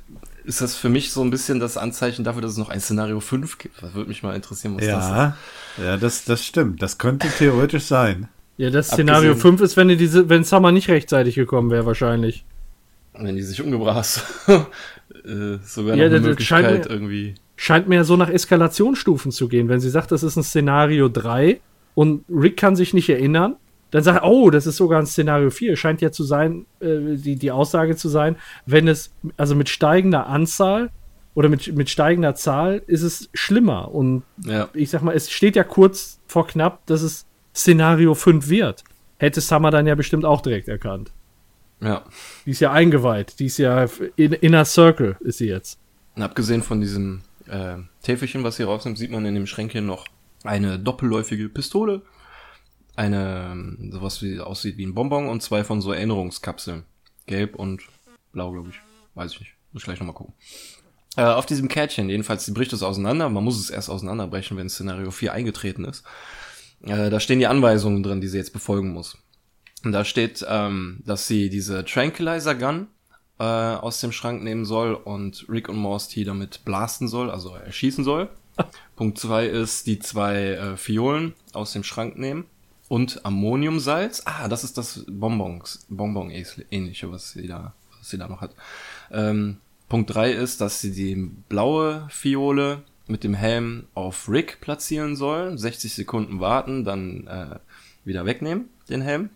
ist 0.45 0.61
das 0.61 0.77
für 0.77 0.89
mich 0.89 1.11
so 1.11 1.23
ein 1.23 1.31
bisschen 1.31 1.59
das 1.61 1.77
Anzeichen 1.77 2.25
dafür, 2.25 2.43
dass 2.43 2.53
es 2.53 2.59
noch 2.59 2.69
ein 2.69 2.81
Szenario 2.81 3.21
5 3.21 3.59
gibt. 3.59 3.83
Das 3.83 3.95
würde 3.95 4.09
mich 4.09 4.23
mal 4.23 4.35
interessieren, 4.37 4.77
was 4.77 4.87
das 4.87 5.05
ist. 5.05 5.11
Ja, 5.11 5.37
ja, 5.83 5.97
das, 5.97 6.25
das 6.25 6.45
stimmt. 6.45 6.83
Das 6.83 6.99
könnte 6.99 7.29
theoretisch 7.39 7.85
sein. 7.85 8.29
Ja, 8.57 8.71
das 8.71 8.89
Szenario 8.89 9.33
Abgesehen- 9.33 9.59
5 9.59 9.61
ist, 9.62 9.77
wenn, 9.77 9.89
die 9.89 9.97
diese, 9.97 10.29
wenn 10.29 10.45
Summer 10.45 10.71
nicht 10.71 10.89
rechtzeitig 10.89 11.35
gekommen 11.35 11.71
wäre, 11.71 11.87
wahrscheinlich. 11.87 12.45
Wenn 13.15 13.37
die 13.37 13.43
sich 13.43 13.61
umgebracht 13.62 13.97
hast. 13.97 14.25
äh, 14.49 15.59
sogar 15.65 15.97
Ja, 15.97 16.09
noch 16.09 16.16
eine 16.16 16.21
das- 16.21 16.37
das 16.37 16.45
scheint 16.45 16.66
Möglichkeit 16.69 16.85
mir- 16.85 16.91
irgendwie. 16.91 17.35
Scheint 17.57 17.89
mir 17.89 18.05
so 18.05 18.16
nach 18.16 18.29
Eskalationsstufen 18.29 19.31
zu 19.33 19.49
gehen. 19.49 19.69
Wenn 19.69 19.81
sie 19.81 19.91
sagt, 19.91 20.11
das 20.12 20.23
ist 20.23 20.37
ein 20.37 20.43
Szenario 20.43 21.09
3 21.09 21.61
und 21.95 22.25
Rick 22.29 22.57
kann 22.57 22.75
sich 22.77 22.93
nicht 22.95 23.09
erinnern, 23.09 23.57
dann 23.95 24.03
sagt 24.03 24.25
er, 24.25 24.29
oh, 24.29 24.51
das 24.51 24.66
ist 24.66 24.77
sogar 24.77 24.99
ein 24.99 25.07
Szenario 25.07 25.51
4. 25.51 25.77
Scheint 25.77 26.01
ja 26.01 26.11
zu 26.11 26.25
sein, 26.25 26.66
äh, 26.81 27.15
die, 27.15 27.37
die 27.37 27.53
Aussage 27.53 27.95
zu 27.95 28.09
sein, 28.09 28.35
wenn 28.66 28.89
es, 28.89 29.15
also 29.37 29.55
mit 29.55 29.69
steigender 29.69 30.27
Anzahl 30.27 30.91
oder 31.35 31.49
mit, 31.49 31.73
mit 31.77 31.89
steigender 31.89 32.35
Zahl 32.35 32.83
ist 32.89 33.03
es 33.03 33.29
schlimmer. 33.35 33.95
Und 33.95 34.25
Ja, 34.45 34.69
ich 34.75 34.91
sag 34.91 35.03
mal, 35.03 35.15
es 35.15 35.31
steht 35.31 35.55
ja 35.55 35.62
kurz 35.62 36.19
vor 36.27 36.49
knapp, 36.49 36.85
dass 36.87 37.03
es 37.03 37.25
Szenario 37.55 38.16
5 38.16 38.49
wird. 38.49 38.83
Hätte 39.19 39.41
Summer 39.41 39.71
dann 39.71 39.87
ja 39.87 39.95
bestimmt 39.95 40.25
auch 40.25 40.43
direkt 40.43 40.66
erkannt. 40.66 41.12
ja. 41.81 42.03
Die 42.47 42.51
ist 42.51 42.59
ja 42.59 42.73
eingeweiht. 42.73 43.39
Die 43.39 43.47
ist 43.47 43.59
ja 43.59 43.87
in, 44.16 44.33
Inner 44.33 44.65
Circle 44.65 45.19
ist 45.21 45.39
sie 45.39 45.47
jetzt. 45.47 45.79
Und 46.16 46.23
abgesehen 46.23 46.65
von 46.65 46.81
diesem 46.81 47.21
äh, 47.47 47.77
Täfelchen, 48.03 48.43
was 48.43 48.57
sie 48.57 48.65
rausnimmt, 48.65 48.99
sieht 48.99 49.12
man 49.12 49.25
in 49.25 49.37
dem 49.37 49.47
Schränkchen 49.47 49.87
noch 49.87 50.05
eine 50.43 50.81
doppelläufige 50.81 51.49
Pistole, 51.49 52.03
eine, 52.97 53.51
ähm, 53.53 53.91
sowas 53.93 54.23
wie 54.23 54.41
aussieht 54.41 54.77
wie 54.77 54.87
ein 54.87 54.95
Bonbon 54.95 55.29
und 55.29 55.43
zwei 55.43 55.65
von 55.65 55.81
so 55.81 55.93
Erinnerungskapseln. 55.93 56.85
Gelb 57.27 57.57
und 57.57 57.83
blau, 58.33 58.53
glaube 58.53 58.71
ich. 58.71 58.77
Weiß 59.15 59.33
ich 59.33 59.41
nicht. 59.41 59.53
Muss 59.73 59.83
ich 59.83 59.85
gleich 59.87 59.99
nochmal 59.99 60.15
gucken. 60.15 60.35
Äh, 61.16 61.23
auf 61.23 61.47
diesem 61.47 61.69
Kärtchen, 61.69 62.09
jedenfalls, 62.09 62.45
die 62.45 62.53
bricht 62.53 62.73
es 62.73 62.83
auseinander. 62.83 63.29
Man 63.29 63.45
muss 63.45 63.59
es 63.59 63.71
erst 63.71 63.91
auseinanderbrechen, 63.91 64.57
wenn 64.57 64.69
Szenario 64.69 65.11
4 65.11 65.33
eingetreten 65.33 65.85
ist. 65.85 66.05
Äh, 66.83 67.11
da 67.11 67.21
stehen 67.21 67.39
die 67.39 67.47
Anweisungen 67.47 68.03
drin, 68.03 68.21
die 68.21 68.29
sie 68.29 68.39
jetzt 68.39 68.53
befolgen 68.53 68.93
muss. 68.93 69.19
Und 69.85 69.93
da 69.93 70.05
steht, 70.05 70.45
ähm, 70.49 71.03
dass 71.05 71.27
sie 71.27 71.51
diese 71.51 71.85
Tranquilizer 71.85 72.55
Gun 72.55 72.89
äh, 73.39 73.45
aus 73.45 74.01
dem 74.01 74.12
Schrank 74.12 74.43
nehmen 74.43 74.65
soll 74.65 74.95
und 74.95 75.47
Rick 75.49 75.69
und 75.69 75.77
Morty 75.77 76.25
damit 76.25 76.65
blasten 76.65 77.09
soll, 77.09 77.31
also 77.31 77.55
erschießen 77.55 78.05
soll. 78.05 78.29
Punkt 78.97 79.19
zwei 79.19 79.47
ist, 79.47 79.87
die 79.87 79.99
zwei 79.99 80.53
äh, 80.53 80.77
Fiolen 80.77 81.35
aus 81.53 81.73
dem 81.73 81.85
Schrank 81.85 82.16
nehmen 82.16 82.47
und 82.89 83.24
Ammoniumsalz. 83.24 84.23
Ah, 84.24 84.48
das 84.48 84.65
ist 84.65 84.78
das 84.78 85.05
Bonbons, 85.09 85.86
Bonbon 85.89 86.31
ähnliche, 86.31 87.11
was 87.11 87.32
sie 87.32 87.47
da, 87.47 87.74
was 87.98 88.11
sie 88.11 88.19
da 88.19 88.28
noch 88.28 88.40
hat. 88.40 88.55
Ähm, 89.11 89.59
Punkt 89.89 90.15
drei 90.15 90.32
ist, 90.32 90.61
dass 90.61 90.81
sie 90.81 90.93
die 90.93 91.15
blaue 91.48 92.06
Fiole 92.11 92.82
mit 93.06 93.23
dem 93.23 93.35
Helm 93.35 93.85
auf 93.94 94.28
Rick 94.28 94.61
platzieren 94.61 95.15
soll, 95.15 95.59
60 95.59 95.93
Sekunden 95.93 96.40
warten, 96.40 96.85
dann 96.85 97.27
äh, 97.27 97.59
wieder 98.05 98.24
wegnehmen, 98.24 98.69
den 98.89 99.02
Helm. 99.02 99.31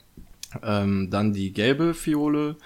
Ähm, 0.62 1.10
dann 1.10 1.34
die 1.34 1.52
gelbe 1.52 1.92
Fiole 1.92 2.56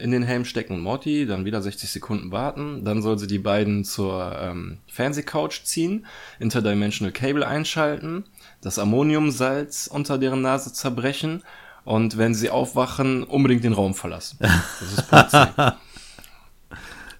in 0.00 0.10
den 0.10 0.22
Helm 0.22 0.44
stecken 0.44 0.74
und 0.74 0.80
Morty, 0.80 1.26
dann 1.26 1.44
wieder 1.44 1.60
60 1.62 1.90
Sekunden 1.90 2.30
warten. 2.32 2.84
Dann 2.84 3.02
soll 3.02 3.18
sie 3.18 3.26
die 3.26 3.38
beiden 3.38 3.84
zur 3.84 4.36
ähm, 4.40 4.78
Fernsehcouch 4.86 5.64
ziehen, 5.64 6.06
Interdimensional 6.38 7.12
Cable 7.12 7.46
einschalten, 7.46 8.24
das 8.60 8.78
Ammoniumsalz 8.78 9.88
unter 9.92 10.18
deren 10.18 10.42
Nase 10.42 10.72
zerbrechen 10.72 11.42
und 11.84 12.18
wenn 12.18 12.34
sie 12.34 12.50
aufwachen, 12.50 13.24
unbedingt 13.24 13.64
den 13.64 13.72
Raum 13.72 13.94
verlassen. 13.94 14.38
Das 14.40 14.92
ist 14.92 15.08
Punkt. 15.10 15.76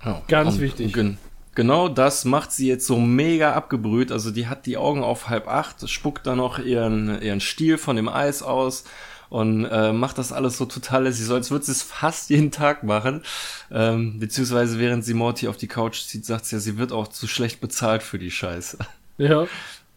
Ja, 0.05 0.23
Ganz 0.29 0.59
wichtig. 0.61 0.93
gen- 0.93 1.19
genau 1.57 1.89
das 1.89 2.25
macht 2.25 2.53
sie 2.53 2.69
jetzt 2.69 2.87
so 2.87 2.99
mega 3.01 3.55
abgebrüht. 3.55 4.13
Also 4.13 4.31
die 4.31 4.47
hat 4.47 4.65
die 4.67 4.77
Augen 4.77 5.03
auf 5.03 5.29
halb 5.29 5.49
acht, 5.49 5.89
spuckt 5.91 6.27
dann 6.27 6.39
noch 6.39 6.59
ihren, 6.61 7.21
ihren 7.21 7.41
Stiel 7.41 7.79
von 7.79 7.97
dem 7.97 8.09
Eis 8.09 8.43
aus 8.43 8.85
und 9.31 9.65
äh, 9.67 9.93
macht 9.93 10.19
das 10.19 10.33
alles 10.33 10.57
so 10.57 10.65
total 10.65 11.05
lässig, 11.05 11.27
so 11.27 11.35
als 11.35 11.51
würde 11.51 11.65
sie 11.65 11.73
es 11.73 11.83
fast 11.83 12.31
jeden 12.31 12.51
Tag 12.51 12.83
machen. 12.85 13.23
Ähm, 13.71 14.19
beziehungsweise 14.19 14.79
während 14.79 15.05
sie 15.05 15.15
Morty 15.15 15.49
auf 15.49 15.57
die 15.57 15.67
Couch 15.69 16.03
zieht, 16.07 16.25
sagt 16.25 16.47
sie 16.47 16.57
ja, 16.57 16.61
sie 16.61 16.79
wird 16.79 16.93
auch 16.93 17.09
zu 17.09 17.27
schlecht 17.27 17.61
bezahlt 17.61 18.03
für 18.03 18.19
die 18.19 18.31
Scheiße. 18.31 18.79
Ja. 19.21 19.47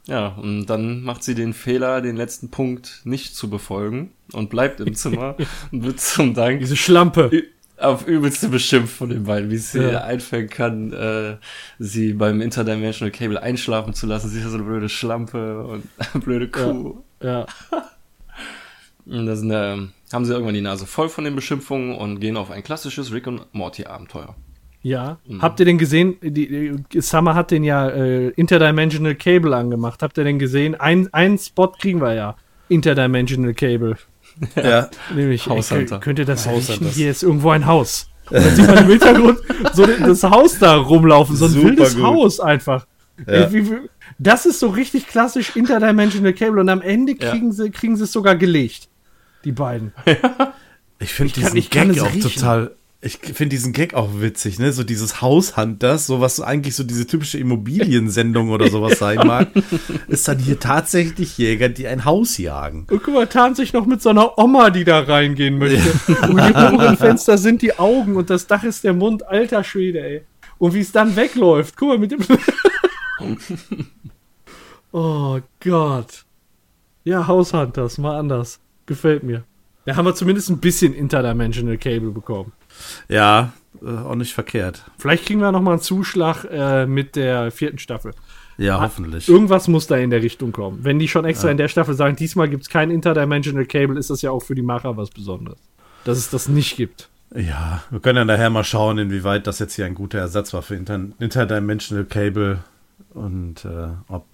Ja, 0.07 0.29
und 0.29 0.65
dann 0.65 1.03
macht 1.03 1.23
sie 1.23 1.35
den 1.35 1.53
Fehler, 1.53 2.01
den 2.01 2.15
letzten 2.17 2.49
Punkt 2.49 3.01
nicht 3.03 3.35
zu 3.35 3.51
befolgen 3.51 4.11
und 4.33 4.49
bleibt 4.49 4.79
im 4.79 4.95
Zimmer 4.95 5.35
und 5.71 5.83
wird 5.83 5.99
zum 5.99 6.33
Dank 6.33 6.59
Diese 6.59 6.75
Schlampe. 6.75 7.29
auf 7.77 8.07
übelste 8.07 8.49
beschimpft 8.49 8.95
von 8.97 9.09
den 9.09 9.25
beiden, 9.25 9.51
wie 9.51 9.55
es 9.57 9.73
sie 9.73 9.79
Ja. 9.91 10.01
einfällen 10.05 10.49
kann, 10.49 10.91
äh, 10.91 11.37
sie 11.77 12.13
beim 12.13 12.41
Interdimensional 12.41 13.11
Cable 13.11 13.39
einschlafen 13.43 13.93
zu 13.93 14.07
lassen. 14.07 14.29
Sie 14.29 14.39
ist 14.39 14.43
ja 14.45 14.49
so 14.49 14.55
eine 14.57 14.65
blöde 14.65 14.89
Schlampe 14.89 15.63
und 15.67 15.83
blöde 16.25 16.47
Kuh. 16.47 17.03
Ja. 17.21 17.41
Und 17.69 17.81
das 19.05 19.39
sind, 19.39 19.51
äh, 19.51 19.77
haben 20.13 20.25
sie 20.25 20.33
irgendwann 20.33 20.53
die 20.53 20.61
Nase 20.61 20.85
voll 20.85 21.09
von 21.09 21.23
den 21.23 21.35
Beschimpfungen 21.35 21.95
und 21.95 22.19
gehen 22.19 22.37
auf 22.37 22.51
ein 22.51 22.63
klassisches 22.63 23.11
Rick 23.11 23.27
und 23.27 23.53
Morty 23.53 23.85
Abenteuer. 23.85 24.35
Ja. 24.83 25.19
Habt 25.39 25.59
ihr 25.59 25.65
denn 25.65 25.77
gesehen, 25.77 26.15
die, 26.21 26.73
die, 26.91 27.01
Summer 27.01 27.35
hat 27.35 27.51
den 27.51 27.63
ja 27.63 27.87
äh, 27.89 28.29
Interdimensional 28.29 29.15
Cable 29.15 29.55
angemacht. 29.55 30.01
Habt 30.01 30.17
ihr 30.17 30.23
denn 30.23 30.39
gesehen? 30.39 30.73
Ein, 30.79 31.13
einen 31.13 31.37
Spot 31.37 31.67
kriegen 31.67 32.01
wir 32.01 32.13
ja. 32.13 32.35
Interdimensional 32.69 33.53
Cable. 33.53 33.97
Ja. 34.55 34.89
Nämlich, 35.13 35.45
ey, 35.45 35.57
Haushunter. 35.57 35.99
könnt, 35.99 36.03
könnt 36.03 36.19
ihr 36.19 36.25
das 36.25 36.47
riechen? 36.47 36.87
Hier 36.87 37.11
ist 37.11 37.21
irgendwo 37.21 37.49
ein 37.49 37.65
Haus. 37.65 38.09
Und 38.29 38.37
dann 38.37 38.55
sieht 38.55 38.65
man 38.65 38.77
im 38.77 38.87
Hintergrund 38.89 39.39
so 39.73 39.85
das 39.85 40.23
Haus 40.23 40.57
da 40.57 40.77
rumlaufen. 40.77 41.35
So 41.35 41.45
ein 41.45 41.51
Super 41.51 41.67
wildes 41.67 41.95
gut. 41.95 42.03
Haus 42.05 42.39
einfach. 42.39 42.87
Ja. 43.27 43.33
Ey, 43.33 43.53
wie, 43.53 43.69
wie, 43.69 43.77
das 44.19 44.45
ist 44.45 44.61
so 44.61 44.69
richtig 44.69 45.07
klassisch 45.07 45.55
Interdimensional 45.57 46.31
Cable. 46.33 46.61
Und 46.61 46.69
am 46.69 46.81
Ende 46.81 47.13
Ja. 47.19 47.31
kriegen, 47.31 47.51
sie, 47.51 47.71
kriegen 47.71 47.97
sie 47.97 48.05
es 48.05 48.13
sogar 48.13 48.35
gelegt. 48.37 48.87
Die 49.45 49.51
beiden. 49.51 49.93
Ich 51.03 51.13
finde 51.13 51.33
kann- 51.33 51.41
diesen 51.45 51.57
ich 51.57 51.69
Gag 51.71 51.99
auch 51.99 52.13
riechen. 52.13 52.21
total. 52.31 52.71
Ich 53.01 53.17
finde 53.17 53.49
diesen 53.49 53.73
Gag 53.73 53.95
auch 53.95 54.09
witzig, 54.21 54.59
ne? 54.59 54.71
So 54.71 54.83
dieses 54.83 55.19
Haushunters, 55.19 56.05
so 56.05 56.21
was 56.21 56.39
eigentlich 56.39 56.75
so 56.75 56.83
diese 56.83 57.07
typische 57.07 57.39
Immobiliensendung 57.39 58.51
oder 58.51 58.69
sowas 58.69 58.99
sein 58.99 59.17
mag, 59.25 59.47
ist 60.07 60.27
dann 60.27 60.37
hier 60.37 60.59
tatsächlich 60.59 61.39
Jäger, 61.39 61.69
die 61.69 61.87
ein 61.87 62.05
Haus 62.05 62.37
jagen. 62.37 62.85
Und 62.91 63.01
guck 63.01 63.15
mal, 63.15 63.25
tarnt 63.25 63.55
sich 63.57 63.73
noch 63.73 63.87
mit 63.87 64.03
so 64.03 64.09
einer 64.09 64.37
Oma, 64.37 64.69
die 64.69 64.83
da 64.83 64.99
reingehen 64.99 65.57
möchte. 65.57 65.89
Und 66.27 66.37
die 66.37 66.53
oberen 66.53 66.97
Fenster 66.97 67.39
sind 67.39 67.63
die 67.63 67.79
Augen 67.79 68.15
und 68.15 68.29
das 68.29 68.45
Dach 68.45 68.63
ist 68.63 68.83
der 68.83 68.93
Mund. 68.93 69.25
Alter 69.27 69.63
Schwede, 69.63 70.01
ey. 70.01 70.21
Und 70.59 70.75
wie 70.75 70.81
es 70.81 70.91
dann 70.91 71.15
wegläuft. 71.15 71.75
Guck 71.75 71.87
mal 71.87 71.97
mit 71.97 72.11
dem. 72.11 72.19
oh 74.91 75.39
Gott. 75.63 76.25
Ja, 77.03 77.25
Haushunters, 77.27 77.97
mal 77.97 78.19
anders. 78.19 78.59
Gefällt 78.85 79.23
mir. 79.23 79.43
Da 79.85 79.95
haben 79.95 80.05
wir 80.05 80.15
zumindest 80.15 80.49
ein 80.49 80.59
bisschen 80.59 80.93
Interdimensional 80.93 81.77
Cable 81.77 82.11
bekommen. 82.11 82.51
Ja, 83.09 83.53
äh, 83.81 83.87
auch 83.87 84.15
nicht 84.15 84.33
verkehrt. 84.33 84.83
Vielleicht 84.97 85.25
kriegen 85.25 85.41
wir 85.41 85.51
noch 85.51 85.61
mal 85.61 85.71
einen 85.71 85.81
Zuschlag 85.81 86.45
äh, 86.45 86.85
mit 86.85 87.15
der 87.15 87.51
vierten 87.51 87.79
Staffel. 87.79 88.13
Ja, 88.57 88.79
hoffentlich. 88.79 89.27
Irgendwas 89.27 89.67
muss 89.67 89.87
da 89.87 89.97
in 89.97 90.11
der 90.11 90.21
Richtung 90.21 90.51
kommen. 90.51 90.79
Wenn 90.83 90.99
die 90.99 91.07
schon 91.07 91.25
extra 91.25 91.49
in 91.49 91.57
der 91.57 91.67
Staffel 91.67 91.95
sagen, 91.95 92.15
diesmal 92.15 92.47
gibt 92.47 92.63
es 92.63 92.69
kein 92.69 92.91
Interdimensional 92.91 93.65
Cable, 93.65 93.97
ist 93.97 94.11
das 94.11 94.21
ja 94.21 94.29
auch 94.29 94.43
für 94.43 94.53
die 94.53 94.61
Macher 94.61 94.95
was 94.97 95.09
Besonderes. 95.09 95.57
Dass 96.03 96.17
es 96.17 96.29
das 96.29 96.47
nicht 96.47 96.77
gibt. 96.77 97.09
Ja, 97.33 97.81
wir 97.89 98.01
können 98.01 98.17
ja 98.17 98.25
nachher 98.25 98.49
mal 98.49 98.63
schauen, 98.63 98.97
inwieweit 98.97 99.47
das 99.47 99.59
jetzt 99.59 99.75
hier 99.75 99.85
ein 99.85 99.95
guter 99.95 100.19
Ersatz 100.19 100.53
war 100.53 100.61
für 100.61 100.75
Inter 100.75 100.99
Interdimensional 101.17 102.05
Cable 102.05 102.59
und 103.13 103.65
äh, 103.65 103.87
ob 104.09 104.25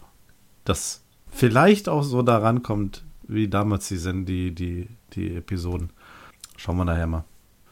das 0.65 1.03
vielleicht 1.30 1.90
auch 1.90 2.03
so 2.03 2.22
daran 2.24 2.64
kommt, 2.64 3.03
wie 3.28 3.48
damals 3.48 3.88
die, 3.88 3.98
Sen- 3.98 4.26
die, 4.26 4.52
die, 4.54 4.88
die 5.14 5.36
Episoden. 5.36 5.90
Schauen 6.58 6.78
wir 6.78 6.86
nachher 6.86 7.08
mal. 7.08 7.24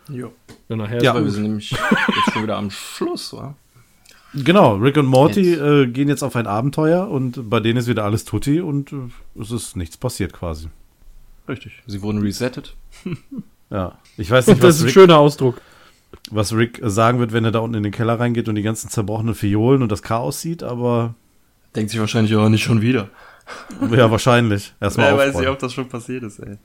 Ja. 0.10 0.28
Ja, 0.70 0.76
nachher 0.76 1.02
Ja. 1.02 1.16
wir 1.16 1.30
sind 1.32 1.44
nämlich 1.44 1.72
jetzt 1.72 2.34
schon 2.34 2.44
wieder 2.44 2.58
am 2.58 2.70
Schluss, 2.70 3.34
wa? 3.34 3.56
Genau, 4.34 4.76
Rick 4.76 4.98
und 4.98 5.06
Morty 5.06 5.52
Jetzt. 5.52 5.62
äh, 5.62 5.88
gehen 5.88 6.10
jetzt 6.10 6.22
auf 6.24 6.36
ein 6.36 6.46
Abenteuer 6.46 7.08
und 7.08 7.50
bei 7.50 7.60
denen 7.62 7.78
ist 7.78 7.88
wieder 7.88 8.04
alles 8.04 8.26
tutti 8.26 8.60
und 8.60 8.92
äh, 8.92 8.98
es 9.40 9.50
ist 9.52 9.78
nichts 9.78 9.96
passiert 9.98 10.34
quasi. 10.34 10.68
Richtig. 11.48 11.82
Sie 11.88 12.02
wurden 12.02 12.20
resettet. 12.22 12.76
Ja, 13.72 13.98
ich 14.16 14.30
weiß 14.30 14.46
nicht, 14.46 14.62
Das 14.64 14.76
ist 14.76 14.82
ein 14.82 14.86
Rick, 14.86 14.94
schöner 14.94 15.18
Ausdruck. 15.18 15.60
was 16.30 16.54
Rick 16.54 16.80
sagen 16.84 17.18
wird, 17.18 17.34
wenn 17.34 17.44
er 17.46 17.52
da 17.52 17.60
unten 17.60 17.78
in 17.78 17.84
den 17.84 17.92
Keller 17.92 18.20
reingeht 18.20 18.48
und 18.48 18.54
die 18.54 18.62
ganzen 18.62 18.90
zerbrochenen 18.92 19.34
Fiolen 19.34 19.82
und 19.82 19.92
das 19.92 20.04
Chaos 20.04 20.40
sieht, 20.40 20.62
aber 20.62 21.16
Denkt 21.76 21.90
sich 21.90 22.00
wahrscheinlich 22.00 22.36
auch 22.36 22.48
nicht 22.48 22.64
schon 22.64 22.82
wieder. 22.82 23.10
Ja, 23.92 24.10
wahrscheinlich. 24.12 24.74
Erstmal 24.80 25.08
Wer 25.12 25.18
weiß 25.28 25.38
nicht, 25.38 25.48
ob 25.50 25.60
das 25.60 25.74
schon 25.74 25.88
passiert 25.90 26.24
ist, 26.24 26.40
ey. 26.40 26.58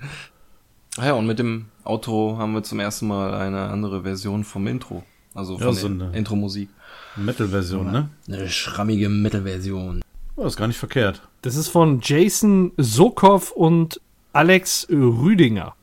Ah 0.96 1.06
ja, 1.06 1.12
und 1.14 1.26
mit 1.26 1.38
dem 1.38 1.66
Outro 1.84 2.36
haben 2.38 2.52
wir 2.54 2.62
zum 2.62 2.80
ersten 2.80 3.06
Mal 3.06 3.34
eine 3.34 3.68
andere 3.68 4.02
Version 4.02 4.44
vom 4.44 4.66
Intro. 4.66 5.04
Also 5.34 5.54
Ja, 5.58 5.66
von 5.66 5.74
so 5.74 5.88
der 5.88 6.08
eine- 6.08 6.16
Intro-Musik. 6.18 6.68
Metal-Version, 7.16 7.90
ne? 7.90 8.08
Eine 8.28 8.48
schrammige 8.48 9.08
Metal-Version. 9.08 10.00
Oh, 10.36 10.44
ist 10.46 10.56
gar 10.56 10.66
nicht 10.68 10.78
verkehrt. 10.78 11.22
Das 11.42 11.56
ist 11.56 11.68
von 11.68 12.00
Jason 12.02 12.72
Sokow 12.76 13.50
und 13.52 14.00
Alex 14.32 14.86
Rüdinger. 14.90 15.74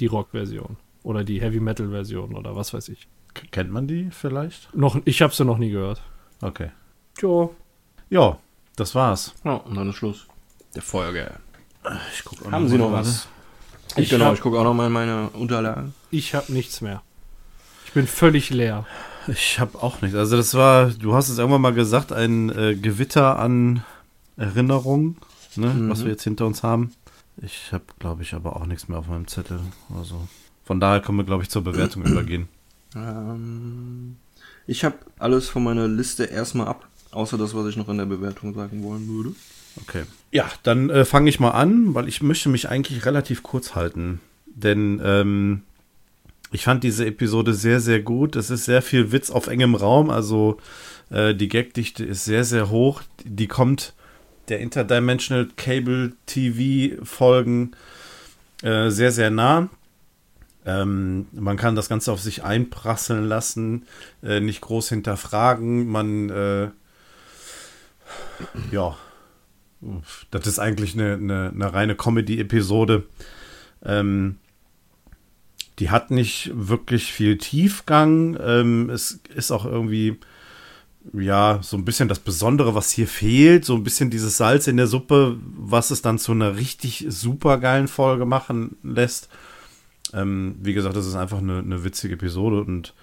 Die 0.00 0.06
Rock-Version. 0.06 0.76
Oder 1.02 1.24
die 1.24 1.40
Heavy-Metal-Version 1.40 2.34
oder 2.34 2.56
was 2.56 2.72
weiß 2.74 2.88
ich. 2.90 3.08
K 3.34 3.46
kennt 3.50 3.70
man 3.70 3.86
die 3.86 4.08
vielleicht? 4.10 4.74
Noch, 4.74 4.98
ich 5.04 5.22
habe 5.22 5.34
sie 5.34 5.44
noch 5.44 5.58
nie 5.58 5.70
gehört. 5.70 6.02
Okay. 6.42 6.70
Tja. 7.18 7.48
Ja, 8.10 8.38
das 8.76 8.94
war's. 8.94 9.34
Ja, 9.44 9.54
und 9.54 9.74
dann 9.76 9.88
ist 9.90 9.96
Schluss. 9.96 10.25
Der 10.76 10.82
Folge. 10.82 11.30
Ich 12.14 12.24
guck 12.24 12.46
auch 12.46 12.52
Haben 12.52 12.68
Sie 12.68 12.78
noch 12.78 12.90
mal 12.90 13.00
was? 13.00 13.26
Ich 13.96 14.10
genau, 14.10 14.26
hab- 14.26 14.34
ich 14.34 14.40
gucke 14.40 14.58
auch 14.58 14.64
noch 14.64 14.74
mal 14.74 14.86
in 14.86 14.92
meine 14.92 15.30
Unterlagen. 15.30 15.94
Ich 16.10 16.34
habe 16.34 16.52
nichts 16.52 16.80
mehr. 16.80 17.02
Ich 17.86 17.92
bin 17.92 18.06
völlig 18.06 18.50
leer. 18.50 18.86
Ich 19.28 19.58
habe 19.58 19.82
auch 19.82 20.02
nicht. 20.02 20.14
Also 20.14 20.36
das 20.36 20.54
war, 20.54 20.86
du 20.90 21.14
hast 21.14 21.28
es 21.28 21.38
irgendwann 21.38 21.62
mal 21.62 21.72
gesagt, 21.74 22.12
ein 22.12 22.50
äh, 22.50 22.76
Gewitter 22.76 23.38
an 23.38 23.82
Erinnerungen, 24.36 25.16
ne, 25.56 25.74
was 25.88 26.04
wir 26.04 26.10
jetzt 26.12 26.22
hinter 26.24 26.46
uns 26.46 26.62
haben. 26.62 26.92
Ich 27.38 27.72
habe, 27.72 27.84
glaube 27.98 28.22
ich, 28.22 28.34
aber 28.34 28.56
auch 28.56 28.66
nichts 28.66 28.88
mehr 28.88 28.98
auf 28.98 29.08
meinem 29.08 29.26
Zettel. 29.26 29.60
Also 29.98 30.28
von 30.64 30.78
daher 30.78 31.00
können 31.00 31.18
wir, 31.18 31.24
glaube 31.24 31.42
ich, 31.42 31.48
zur 31.50 31.62
Bewertung 31.64 32.02
übergehen. 32.06 32.48
Ähm, 32.94 34.16
ich 34.66 34.84
habe 34.84 34.96
alles 35.18 35.48
von 35.48 35.64
meiner 35.64 35.88
Liste 35.88 36.24
erstmal 36.24 36.68
ab, 36.68 36.86
außer 37.12 37.38
das, 37.38 37.54
was 37.54 37.66
ich 37.66 37.76
noch 37.76 37.88
in 37.88 37.98
der 37.98 38.06
Bewertung 38.06 38.54
sagen 38.54 38.82
wollen 38.82 39.08
würde. 39.08 39.34
Okay. 39.82 40.04
Ja, 40.30 40.50
dann 40.62 40.90
äh, 40.90 41.04
fange 41.04 41.28
ich 41.28 41.40
mal 41.40 41.50
an, 41.50 41.94
weil 41.94 42.08
ich 42.08 42.22
möchte 42.22 42.48
mich 42.48 42.68
eigentlich 42.68 43.04
relativ 43.06 43.42
kurz 43.42 43.74
halten. 43.74 44.20
Denn 44.46 45.00
ähm, 45.04 45.62
ich 46.52 46.64
fand 46.64 46.84
diese 46.84 47.06
Episode 47.06 47.54
sehr, 47.54 47.80
sehr 47.80 48.00
gut. 48.00 48.36
Es 48.36 48.50
ist 48.50 48.64
sehr 48.64 48.82
viel 48.82 49.12
Witz 49.12 49.30
auf 49.30 49.46
engem 49.46 49.74
Raum. 49.74 50.10
Also 50.10 50.58
äh, 51.10 51.34
die 51.34 51.48
Gagdichte 51.48 52.04
ist 52.04 52.24
sehr, 52.24 52.44
sehr 52.44 52.70
hoch. 52.70 53.02
Die 53.24 53.48
kommt 53.48 53.94
der 54.48 54.60
Interdimensional 54.60 55.48
Cable 55.56 56.12
TV 56.26 57.02
Folgen 57.04 57.72
äh, 58.62 58.90
sehr, 58.90 59.12
sehr 59.12 59.30
nah. 59.30 59.68
Ähm, 60.64 61.26
man 61.32 61.56
kann 61.56 61.76
das 61.76 61.88
Ganze 61.88 62.10
auf 62.10 62.20
sich 62.20 62.42
einprasseln 62.42 63.24
lassen, 63.24 63.86
äh, 64.22 64.40
nicht 64.40 64.60
groß 64.60 64.88
hinterfragen. 64.88 65.86
Man, 65.86 66.30
äh, 66.30 66.68
ja, 68.72 68.96
das 70.30 70.46
ist 70.46 70.58
eigentlich 70.58 70.94
eine, 70.94 71.14
eine, 71.14 71.50
eine 71.54 71.72
reine 71.72 71.94
Comedy-Episode. 71.94 73.04
Ähm, 73.84 74.36
die 75.78 75.90
hat 75.90 76.10
nicht 76.10 76.50
wirklich 76.54 77.12
viel 77.12 77.36
Tiefgang. 77.38 78.36
Ähm, 78.40 78.90
es 78.90 79.20
ist 79.34 79.50
auch 79.50 79.66
irgendwie, 79.66 80.18
ja, 81.12 81.60
so 81.62 81.76
ein 81.76 81.84
bisschen 81.84 82.08
das 82.08 82.18
Besondere, 82.18 82.74
was 82.74 82.90
hier 82.90 83.06
fehlt. 83.06 83.64
So 83.64 83.74
ein 83.74 83.84
bisschen 83.84 84.10
dieses 84.10 84.38
Salz 84.38 84.66
in 84.66 84.78
der 84.78 84.86
Suppe, 84.86 85.36
was 85.42 85.90
es 85.90 86.02
dann 86.02 86.18
zu 86.18 86.32
einer 86.32 86.56
richtig 86.56 87.06
super 87.08 87.58
geilen 87.58 87.88
Folge 87.88 88.24
machen 88.24 88.76
lässt. 88.82 89.28
Ähm, 90.14 90.56
wie 90.62 90.72
gesagt, 90.72 90.96
das 90.96 91.06
ist 91.06 91.16
einfach 91.16 91.38
eine, 91.38 91.58
eine 91.58 91.84
witzige 91.84 92.14
Episode 92.14 92.62
und 92.62 92.94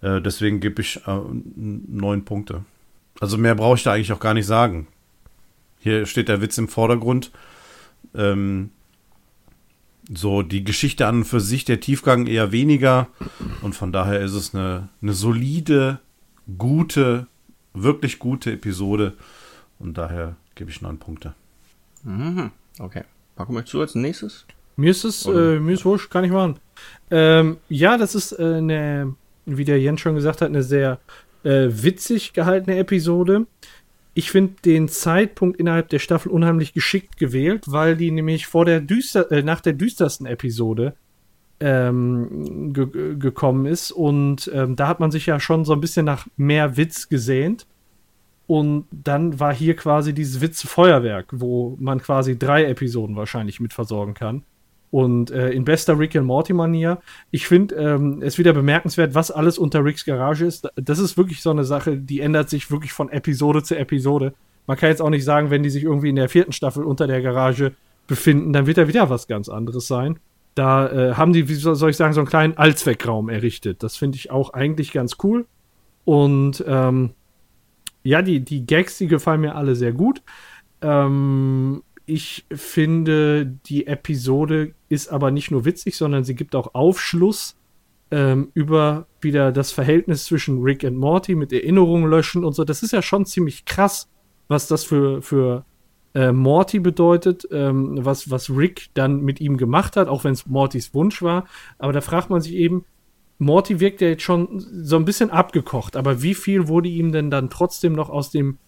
äh, 0.00 0.20
deswegen 0.20 0.60
gebe 0.60 0.80
ich 0.80 1.00
äh, 1.06 1.20
neun 1.56 2.24
Punkte. 2.24 2.64
Also 3.20 3.36
mehr 3.36 3.54
brauche 3.54 3.76
ich 3.76 3.82
da 3.82 3.92
eigentlich 3.92 4.12
auch 4.12 4.20
gar 4.20 4.34
nicht 4.34 4.46
sagen. 4.46 4.86
Hier 5.82 6.06
steht 6.06 6.28
der 6.28 6.40
Witz 6.40 6.58
im 6.58 6.68
Vordergrund. 6.68 7.32
Ähm, 8.14 8.70
so, 10.12 10.42
die 10.42 10.62
Geschichte 10.64 11.06
an 11.06 11.18
und 11.18 11.24
für 11.24 11.40
sich, 11.40 11.64
der 11.64 11.80
Tiefgang 11.80 12.26
eher 12.26 12.52
weniger. 12.52 13.08
Und 13.62 13.74
von 13.74 13.92
daher 13.92 14.20
ist 14.20 14.32
es 14.32 14.54
eine, 14.54 14.88
eine 15.00 15.12
solide, 15.12 15.98
gute, 16.56 17.26
wirklich 17.74 18.18
gute 18.18 18.52
Episode. 18.52 19.14
Und 19.78 19.98
daher 19.98 20.36
gebe 20.54 20.70
ich 20.70 20.82
neun 20.82 20.98
Punkte. 20.98 21.34
Mhm. 22.04 22.50
Okay. 22.78 23.02
Paco, 23.34 23.52
möchtest 23.52 23.74
du 23.74 23.80
als 23.80 23.94
nächstes? 23.94 24.46
Mir 24.76 24.90
ist 24.90 25.04
es, 25.04 25.26
äh, 25.26 25.58
mir 25.58 25.72
ist 25.72 25.84
wurscht, 25.84 26.10
kann 26.10 26.24
ich 26.24 26.30
machen. 26.30 26.58
Ähm, 27.10 27.58
ja, 27.68 27.98
das 27.98 28.14
ist 28.14 28.32
äh, 28.32 28.54
eine, 28.56 29.14
wie 29.46 29.64
der 29.64 29.80
Jens 29.80 30.00
schon 30.00 30.14
gesagt 30.14 30.40
hat, 30.40 30.48
eine 30.48 30.62
sehr 30.62 30.98
äh, 31.44 31.68
witzig 31.70 32.32
gehaltene 32.32 32.78
Episode. 32.78 33.46
Ich 34.14 34.30
finde 34.30 34.54
den 34.64 34.88
Zeitpunkt 34.88 35.58
innerhalb 35.58 35.88
der 35.88 35.98
Staffel 35.98 36.30
unheimlich 36.30 36.74
geschickt 36.74 37.16
gewählt, 37.16 37.64
weil 37.66 37.96
die 37.96 38.10
nämlich 38.10 38.46
vor 38.46 38.64
der 38.64 38.80
düster, 38.80 39.30
äh, 39.32 39.42
nach 39.42 39.60
der 39.60 39.72
düstersten 39.72 40.26
Episode 40.26 40.94
ähm, 41.60 42.72
ge 42.72 43.16
gekommen 43.16 43.66
ist. 43.66 43.90
Und 43.90 44.50
ähm, 44.52 44.76
da 44.76 44.88
hat 44.88 45.00
man 45.00 45.10
sich 45.10 45.26
ja 45.26 45.40
schon 45.40 45.64
so 45.64 45.72
ein 45.72 45.80
bisschen 45.80 46.04
nach 46.04 46.26
mehr 46.36 46.76
Witz 46.76 47.08
gesehnt. 47.08 47.66
Und 48.46 48.86
dann 48.90 49.40
war 49.40 49.54
hier 49.54 49.76
quasi 49.76 50.12
dieses 50.12 50.42
Witzfeuerwerk, 50.42 51.28
wo 51.32 51.76
man 51.80 52.02
quasi 52.02 52.38
drei 52.38 52.64
Episoden 52.64 53.16
wahrscheinlich 53.16 53.60
mit 53.60 53.72
versorgen 53.72 54.14
kann. 54.14 54.42
Und 54.92 55.30
äh, 55.30 55.50
in 55.50 55.64
bester 55.64 55.98
Rick 55.98 56.14
and 56.16 56.26
Morty-Manier. 56.26 56.98
Ich 57.30 57.48
finde 57.48 57.74
ähm, 57.76 58.20
es 58.22 58.36
wieder 58.36 58.52
bemerkenswert, 58.52 59.14
was 59.14 59.30
alles 59.30 59.56
unter 59.56 59.82
Ricks 59.82 60.04
Garage 60.04 60.44
ist. 60.44 60.68
Das 60.76 60.98
ist 60.98 61.16
wirklich 61.16 61.40
so 61.40 61.50
eine 61.50 61.64
Sache, 61.64 61.96
die 61.96 62.20
ändert 62.20 62.50
sich 62.50 62.70
wirklich 62.70 62.92
von 62.92 63.08
Episode 63.08 63.62
zu 63.62 63.74
Episode. 63.74 64.34
Man 64.66 64.76
kann 64.76 64.90
jetzt 64.90 65.00
auch 65.00 65.08
nicht 65.08 65.24
sagen, 65.24 65.48
wenn 65.48 65.62
die 65.62 65.70
sich 65.70 65.82
irgendwie 65.82 66.10
in 66.10 66.16
der 66.16 66.28
vierten 66.28 66.52
Staffel 66.52 66.84
unter 66.84 67.06
der 67.06 67.22
Garage 67.22 67.72
befinden, 68.06 68.52
dann 68.52 68.66
wird 68.66 68.76
da 68.76 68.86
wieder 68.86 69.08
was 69.08 69.26
ganz 69.26 69.48
anderes 69.48 69.86
sein. 69.86 70.18
Da 70.54 70.90
äh, 70.90 71.14
haben 71.14 71.32
die, 71.32 71.48
wie 71.48 71.54
soll 71.54 71.88
ich 71.88 71.96
sagen, 71.96 72.12
so 72.12 72.20
einen 72.20 72.28
kleinen 72.28 72.58
Allzweckraum 72.58 73.30
errichtet. 73.30 73.82
Das 73.82 73.96
finde 73.96 74.16
ich 74.16 74.30
auch 74.30 74.52
eigentlich 74.52 74.92
ganz 74.92 75.16
cool. 75.22 75.46
Und 76.04 76.62
ähm, 76.68 77.12
ja, 78.02 78.20
die, 78.20 78.40
die 78.40 78.66
Gags, 78.66 78.98
die 78.98 79.06
gefallen 79.06 79.40
mir 79.40 79.54
alle 79.54 79.74
sehr 79.74 79.92
gut. 79.92 80.22
Ähm, 80.82 81.82
ich 82.04 82.44
finde, 82.52 83.46
die 83.46 83.86
Episode 83.86 84.74
ist 84.92 85.08
aber 85.08 85.30
nicht 85.30 85.50
nur 85.50 85.64
witzig, 85.64 85.96
sondern 85.96 86.22
sie 86.22 86.34
gibt 86.34 86.54
auch 86.54 86.74
Aufschluss 86.74 87.56
ähm, 88.10 88.50
über 88.52 89.06
wieder 89.22 89.50
das 89.50 89.72
Verhältnis 89.72 90.26
zwischen 90.26 90.62
Rick 90.62 90.84
und 90.84 90.96
Morty 90.96 91.34
mit 91.34 91.52
Erinnerungen 91.52 92.10
löschen 92.10 92.44
und 92.44 92.52
so. 92.54 92.64
Das 92.64 92.82
ist 92.82 92.92
ja 92.92 93.00
schon 93.00 93.24
ziemlich 93.24 93.64
krass, 93.64 94.08
was 94.48 94.66
das 94.68 94.84
für, 94.84 95.22
für 95.22 95.64
äh, 96.14 96.30
Morty 96.30 96.78
bedeutet, 96.78 97.48
ähm, 97.50 98.04
was, 98.04 98.30
was 98.30 98.50
Rick 98.50 98.90
dann 98.92 99.22
mit 99.22 99.40
ihm 99.40 99.56
gemacht 99.56 99.96
hat, 99.96 100.08
auch 100.08 100.24
wenn 100.24 100.34
es 100.34 100.46
Mortys 100.46 100.92
Wunsch 100.92 101.22
war. 101.22 101.46
Aber 101.78 101.94
da 101.94 102.02
fragt 102.02 102.28
man 102.28 102.42
sich 102.42 102.52
eben, 102.52 102.84
Morty 103.38 103.80
wirkt 103.80 104.02
ja 104.02 104.08
jetzt 104.08 104.22
schon 104.22 104.60
so 104.60 104.96
ein 104.96 105.06
bisschen 105.06 105.30
abgekocht, 105.30 105.96
aber 105.96 106.22
wie 106.22 106.34
viel 106.34 106.68
wurde 106.68 106.90
ihm 106.90 107.12
denn 107.12 107.30
dann 107.30 107.48
trotzdem 107.48 107.94
noch 107.94 108.10
aus 108.10 108.30
dem 108.30 108.58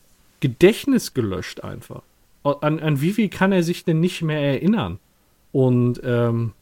Gedächtnis 0.41 1.13
gelöscht 1.13 1.63
einfach? 1.63 2.03
an, 2.45 2.79
an 2.81 3.01
wie 3.01 3.13
viel 3.13 3.31
kann 3.31 3.53
er 3.53 3.63
sich 3.63 3.85
denn 3.85 4.01
nicht 4.01 4.23
mehr 4.23 4.41
erinnern? 4.41 4.99
Und 5.55 6.01
ähm, 6.05 6.53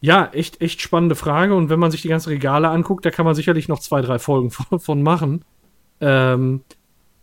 ja, 0.00 0.26
echt, 0.32 0.60
echt 0.60 0.82
spannende 0.82 1.14
Frage. 1.14 1.54
Und 1.54 1.70
wenn 1.70 1.78
man 1.78 1.90
sich 1.90 2.02
die 2.02 2.08
ganzen 2.08 2.30
Regale 2.30 2.68
anguckt, 2.68 3.04
da 3.04 3.10
kann 3.10 3.24
man 3.24 3.34
sicherlich 3.34 3.68
noch 3.68 3.78
zwei, 3.78 4.00
drei 4.00 4.18
Folgen 4.18 4.50
von, 4.50 4.80
von 4.80 5.02
machen. 5.02 5.44
Ähm, 6.00 6.62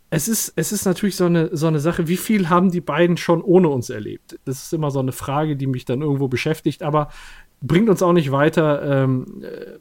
es 0.08 0.28
ist, 0.28 0.52
es 0.56 0.72
ist 0.72 0.84
natürlich 0.84 1.16
so 1.16 1.26
eine, 1.26 1.54
so 1.54 1.66
eine 1.66 1.80
Sache, 1.80 2.08
wie 2.08 2.16
viel 2.16 2.48
haben 2.48 2.70
die 2.70 2.80
beiden 2.80 3.16
schon 3.16 3.42
ohne 3.42 3.68
uns 3.68 3.90
erlebt? 3.90 4.38
Das 4.44 4.62
ist 4.62 4.72
immer 4.72 4.90
so 4.90 5.00
eine 5.00 5.12
Frage, 5.12 5.56
die 5.56 5.66
mich 5.66 5.84
dann 5.84 6.00
irgendwo 6.00 6.28
beschäftigt, 6.28 6.82
aber 6.82 7.10
bringt 7.60 7.88
uns 7.88 8.02
auch 8.02 8.12
nicht 8.12 8.32
weiter, 8.32 9.04
ähm, 9.04 9.42
äh, 9.42 9.78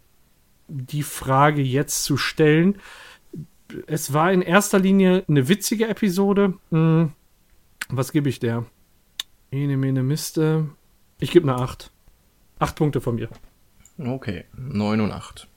die 0.67 1.03
Frage 1.03 1.61
jetzt 1.61 2.03
zu 2.03 2.17
stellen. 2.17 2.77
Es 3.87 4.13
war 4.13 4.31
in 4.31 4.41
erster 4.41 4.79
Linie 4.79 5.23
eine 5.27 5.47
witzige 5.47 5.87
Episode. 5.87 6.55
Hm 6.71 7.11
was 7.89 8.11
gebe 8.11 8.29
ich 8.29 8.39
der? 8.39 8.65
Ene, 9.51 9.77
mene, 9.77 10.03
miste. 10.03 10.69
Ich 11.19 11.31
gebe 11.31 11.51
eine 11.51 11.61
8. 11.61 11.91
8 12.59 12.75
Punkte 12.75 13.01
von 13.01 13.15
mir. 13.15 13.29
Okay, 13.97 14.45
9 14.57 15.01
und 15.01 15.11
8. 15.11 15.47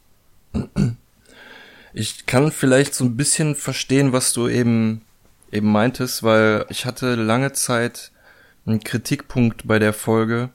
Ich 1.92 2.26
kann 2.26 2.52
vielleicht 2.52 2.94
so 2.94 3.04
ein 3.04 3.16
bisschen 3.16 3.54
verstehen, 3.54 4.12
was 4.12 4.32
du 4.32 4.48
eben, 4.48 5.02
eben 5.50 5.70
meintest, 5.70 6.22
weil 6.22 6.64
ich 6.68 6.86
hatte 6.86 7.16
lange 7.16 7.52
Zeit 7.52 8.12
einen 8.66 8.80
Kritikpunkt 8.80 9.66
bei 9.66 9.78
der 9.78 9.92
Folge. 9.92 10.50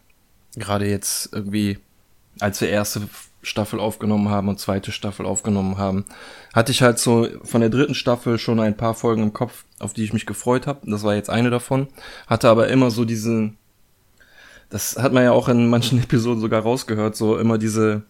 Gerade 0.55 0.87
jetzt 0.87 1.33
irgendwie, 1.33 1.79
als 2.39 2.61
wir 2.61 2.69
erste 2.69 3.01
Staffel 3.41 3.79
aufgenommen 3.79 4.29
haben 4.29 4.47
und 4.47 4.59
zweite 4.59 4.93
Staffel 4.93 5.25
aufgenommen 5.25 5.77
haben, 5.77 6.05
hatte 6.53 6.71
ich 6.71 6.81
halt 6.81 6.97
so 6.97 7.27
von 7.43 7.59
der 7.59 7.69
dritten 7.69 7.95
Staffel 7.95 8.37
schon 8.37 8.59
ein 8.59 8.77
paar 8.77 8.93
Folgen 8.93 9.23
im 9.23 9.33
Kopf, 9.33 9.65
auf 9.79 9.93
die 9.93 10.03
ich 10.03 10.13
mich 10.13 10.25
gefreut 10.25 10.65
habe. 10.65 10.89
Das 10.89 11.03
war 11.03 11.15
jetzt 11.15 11.29
eine 11.29 11.49
davon. 11.49 11.87
Hatte 12.27 12.49
aber 12.49 12.69
immer 12.69 12.89
so 12.89 13.03
diese, 13.03 13.51
das 14.73 14.97
hat 14.97 15.13
man 15.13 15.23
ja 15.23 15.31
auch 15.31 15.49
in 15.49 15.69
manchen 15.69 15.99
Episoden 16.03 16.41
sogar 16.41 16.63
rausgehört, 16.63 17.15
so 17.15 17.37
immer 17.37 17.59
diese, 17.59 18.01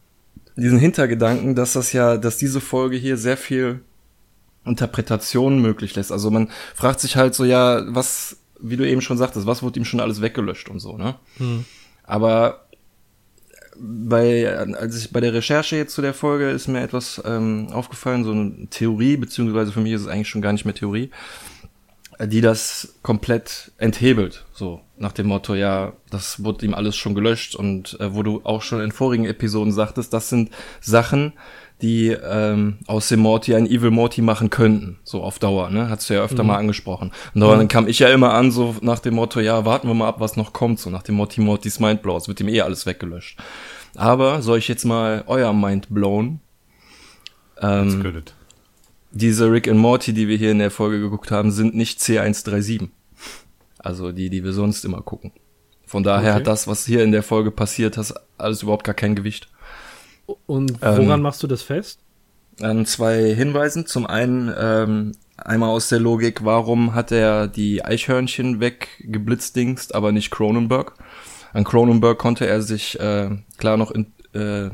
diesen 0.56 0.80
Hintergedanken, 0.80 1.56
dass 1.56 1.74
das 1.74 1.92
ja, 1.92 2.18
dass 2.18 2.38
diese 2.38 2.62
Folge 2.62 2.96
hier 2.96 3.18
sehr 3.18 3.36
viel 3.36 3.82
Interpretation 4.66 5.62
möglich 5.62 5.94
lässt. 5.96 6.12
Also 6.12 6.32
man 6.32 6.50
fragt 6.74 7.02
sich 7.02 7.18
halt 7.18 7.36
so, 7.36 7.44
ja, 7.44 7.84
was, 7.94 8.38
wie 8.62 8.78
du 8.78 8.88
eben 8.88 9.02
schon 9.02 9.18
sagtest, 9.18 9.46
was 9.46 9.62
wurde 9.62 9.78
ihm 9.78 9.84
schon 9.84 10.00
alles 10.00 10.22
weggelöscht 10.22 10.70
und 10.70 10.80
so, 10.80 10.98
ne? 10.98 11.16
Hm. 11.38 11.66
Aber 12.04 12.66
bei, 13.78 14.58
als 14.58 14.98
ich 14.98 15.12
bei 15.12 15.20
der 15.20 15.34
Recherche 15.34 15.76
jetzt 15.76 15.94
zu 15.94 16.02
der 16.02 16.14
Folge 16.14 16.50
ist 16.50 16.70
mir 16.70 16.82
etwas 16.82 17.22
ähm, 17.26 17.68
aufgefallen, 17.74 18.24
so 18.24 18.32
eine 18.32 18.68
Theorie, 18.70 19.18
beziehungsweise 19.18 19.74
für 19.74 19.82
mich 19.82 19.92
ist 19.92 20.02
es 20.02 20.08
eigentlich 20.08 20.30
schon 20.30 20.42
gar 20.42 20.54
nicht 20.54 20.64
mehr 20.64 20.76
Theorie, 20.76 21.10
die 22.22 22.40
das 22.40 22.96
komplett 23.02 23.74
enthebelt, 23.80 24.46
so 24.54 24.80
nach 25.04 25.12
dem 25.12 25.28
Motto, 25.28 25.54
ja, 25.54 25.94
das 26.10 26.44
wurde 26.44 26.66
ihm 26.66 26.74
alles 26.74 26.96
schon 26.96 27.14
gelöscht 27.14 27.56
und 27.56 28.00
äh, 28.00 28.16
wo 28.16 28.24
du 28.24 28.42
auch 28.44 28.64
schon 28.64 28.82
in 28.82 28.92
vorigen 28.92 29.26
Episoden 29.26 29.72
sagtest, 29.72 30.14
das 30.14 30.30
sind 30.30 30.50
Sachen, 30.82 31.34
die 31.82 32.08
ähm, 32.08 32.78
aus 32.88 33.10
dem 33.10 33.20
Morty 33.20 33.54
ein 33.54 33.68
Evil 33.68 33.92
Morty 33.92 34.22
machen 34.22 34.50
könnten, 34.50 35.00
so 35.04 35.22
auf 35.22 35.38
Dauer, 35.38 35.70
ne? 35.70 35.90
Hast 35.90 36.10
du 36.10 36.14
ja 36.14 36.24
öfter 36.24 36.44
mhm. 36.44 36.48
mal 36.48 36.58
angesprochen. 36.58 37.12
Und 37.36 37.42
dann 37.42 37.60
mhm. 37.60 37.68
kam 37.68 37.88
ich 37.88 38.00
ja 38.00 38.08
immer 38.10 38.34
an, 38.34 38.52
so 38.52 38.76
nach 38.82 39.00
dem 39.00 39.16
Motto, 39.16 39.42
ja, 39.42 39.66
warten 39.66 39.88
wir 39.88 39.94
mal 39.94 40.08
ab, 40.08 40.20
was 40.20 40.38
noch 40.38 40.54
kommt, 40.54 40.80
so 40.80 40.90
nach 40.90 41.04
dem 41.04 41.16
Morty 41.16 41.42
Mortys 41.42 41.80
Mindblow, 41.80 42.18
es 42.18 42.28
wird 42.28 42.40
ihm 42.40 42.48
eh 42.48 42.62
alles 42.62 42.86
weggelöscht. 42.86 43.38
Aber 43.96 44.42
soll 44.42 44.58
ich 44.58 44.68
jetzt 44.70 44.86
mal 44.86 45.24
euer 45.28 45.54
Mind 45.54 45.88
blown? 45.90 46.40
Ähm, 47.62 48.24
diese 49.12 49.52
Rick 49.52 49.68
and 49.68 49.80
Morty, 49.80 50.14
die 50.14 50.28
wir 50.28 50.38
hier 50.38 50.52
in 50.52 50.60
der 50.60 50.72
Folge 50.72 51.00
geguckt 51.00 51.30
haben, 51.30 51.52
sind 51.52 51.76
nicht 51.76 52.00
C137. 52.00 52.90
Also 53.84 54.12
die, 54.12 54.30
die 54.30 54.44
wir 54.44 54.54
sonst 54.54 54.84
immer 54.86 55.02
gucken. 55.02 55.32
Von 55.86 56.02
daher 56.04 56.32
okay. 56.32 56.40
hat 56.40 56.48
das, 56.48 56.68
was 56.68 56.86
hier 56.86 57.04
in 57.04 57.12
der 57.12 57.22
Folge 57.22 57.52
passiert, 57.52 57.98
das 57.98 58.16
alles 58.38 58.64
überhaupt 58.64 58.84
gar 58.84 58.96
kein 58.96 59.14
Gewicht. 59.14 59.50
Und 60.48 60.82
woran 60.82 61.20
ähm, 61.20 61.22
machst 61.22 61.44
du 61.44 61.48
das 61.48 61.62
fest? 61.62 62.00
An 62.62 62.86
zwei 62.86 63.34
Hinweisen. 63.36 63.86
Zum 63.86 64.08
einen 64.08 64.52
ähm, 64.58 65.12
einmal 65.38 65.70
aus 65.70 65.90
der 65.90 66.00
Logik, 66.00 66.46
warum 66.46 66.96
hat 66.96 67.12
er 67.12 67.48
die 67.48 67.84
Eichhörnchen 67.84 68.60
weggeblitzdingst, 68.60 69.94
aber 69.94 70.12
nicht 70.12 70.32
Cronenberg? 70.32 70.94
An 71.52 71.64
Cronenberg 71.66 72.18
konnte 72.18 72.48
er 72.48 72.62
sich 72.62 73.00
äh, 73.00 73.30
klar 73.58 73.78
noch 73.78 73.92
in, 73.92 74.14
äh, 74.34 74.70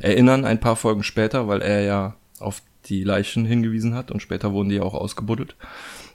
erinnern, 0.00 0.44
ein 0.44 0.60
paar 0.60 0.76
Folgen 0.76 1.02
später, 1.02 1.46
weil 1.46 1.62
er 1.62 1.82
ja 1.82 2.16
auf 2.40 2.62
die 2.86 3.04
Leichen 3.04 3.44
hingewiesen 3.44 3.94
hat 3.94 4.10
und 4.10 4.20
später 4.20 4.52
wurden 4.52 4.68
die 4.68 4.80
auch 4.80 4.94
ausgebuddelt. 4.94 5.56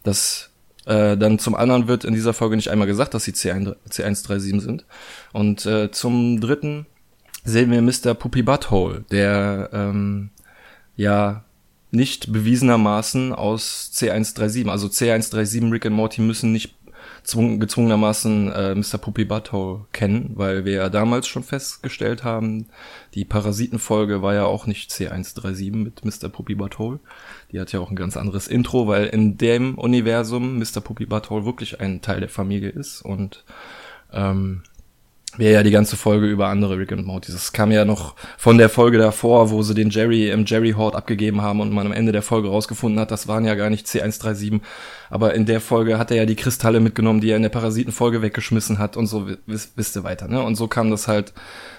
Das 0.03 0.50
äh, 0.85 1.17
dann 1.17 1.39
zum 1.39 1.55
anderen 1.55 1.87
wird 1.87 2.05
in 2.05 2.13
dieser 2.13 2.33
Folge 2.33 2.55
nicht 2.55 2.69
einmal 2.69 2.87
gesagt, 2.87 3.13
dass 3.13 3.23
sie 3.23 3.31
C1, 3.31 3.75
C137 3.89 4.59
sind. 4.59 4.85
Und 5.33 5.65
äh, 5.65 5.91
zum 5.91 6.41
dritten 6.41 6.85
sehen 7.43 7.71
wir 7.71 7.81
Mr. 7.81 8.13
Puppy 8.13 8.41
Butthole, 8.41 9.05
der 9.11 9.69
ähm, 9.73 10.29
ja 10.95 11.43
nicht 11.91 12.31
bewiesenermaßen 12.31 13.33
aus 13.33 13.91
C137, 13.93 14.69
also 14.69 14.87
C137 14.87 15.71
Rick 15.71 15.85
and 15.85 15.95
Morty 15.95 16.21
müssen 16.21 16.51
nicht 16.51 16.75
gezwungenermaßen 17.23 18.51
äh, 18.51 18.75
Mr. 18.75 18.97
Puppy 18.97 19.25
Butthole 19.25 19.85
kennen, 19.91 20.31
weil 20.35 20.65
wir 20.65 20.73
ja 20.73 20.89
damals 20.89 21.27
schon 21.27 21.43
festgestellt 21.43 22.23
haben, 22.23 22.67
die 23.13 23.25
Parasitenfolge 23.25 24.21
war 24.21 24.33
ja 24.33 24.45
auch 24.45 24.65
nicht 24.65 24.91
C137 24.91 25.71
mit 25.75 26.03
Mr. 26.03 26.29
Puppy 26.29 26.55
Butthole. 26.55 26.99
Die 27.51 27.59
hat 27.59 27.71
ja 27.71 27.79
auch 27.79 27.89
ein 27.89 27.95
ganz 27.95 28.17
anderes 28.17 28.47
Intro, 28.47 28.87
weil 28.87 29.07
in 29.07 29.37
dem 29.37 29.77
Universum 29.77 30.57
Mr. 30.57 30.81
Puppy 30.81 31.05
Butthole 31.05 31.45
wirklich 31.45 31.79
ein 31.79 32.01
Teil 32.01 32.19
der 32.19 32.29
Familie 32.29 32.69
ist 32.69 33.01
und 33.01 33.43
ähm, 34.13 34.63
wäre 35.37 35.53
ja 35.53 35.63
die 35.63 35.71
ganze 35.71 35.95
Folge 35.95 36.27
über 36.27 36.47
andere 36.47 36.77
Rick 36.77 36.91
and 36.91 37.05
Morty. 37.05 37.31
Das 37.31 37.53
kam 37.53 37.71
ja 37.71 37.85
noch 37.85 38.15
von 38.37 38.57
der 38.57 38.69
Folge 38.69 38.97
davor, 38.97 39.49
wo 39.49 39.61
sie 39.63 39.73
den 39.73 39.89
Jerry 39.89 40.29
im 40.29 40.45
Jerry 40.45 40.71
Horde 40.71 40.97
abgegeben 40.97 41.41
haben 41.41 41.61
und 41.61 41.71
man 41.71 41.85
am 41.85 41.93
Ende 41.93 42.11
der 42.11 42.21
Folge 42.21 42.49
rausgefunden 42.49 42.99
hat, 42.99 43.11
das 43.11 43.27
waren 43.27 43.45
ja 43.45 43.55
gar 43.55 43.69
nicht 43.69 43.87
C137. 43.87 44.59
Aber 45.09 45.33
in 45.33 45.45
der 45.45 45.61
Folge 45.61 45.97
hat 45.97 46.11
er 46.11 46.17
ja 46.17 46.25
die 46.25 46.35
Kristalle 46.35 46.79
mitgenommen, 46.79 47.21
die 47.21 47.29
er 47.29 47.37
in 47.37 47.43
der 47.43 47.49
Parasitenfolge 47.49 48.21
weggeschmissen 48.21 48.77
hat 48.79 48.97
und 48.97 49.07
so 49.07 49.29
wisst, 49.45 49.77
wisst 49.77 49.95
ihr 49.95 50.03
weiter, 50.03 50.27
ne? 50.27 50.41
Und 50.41 50.55
so 50.55 50.67
kam 50.67 50.91
das 50.91 51.07
halt 51.07 51.33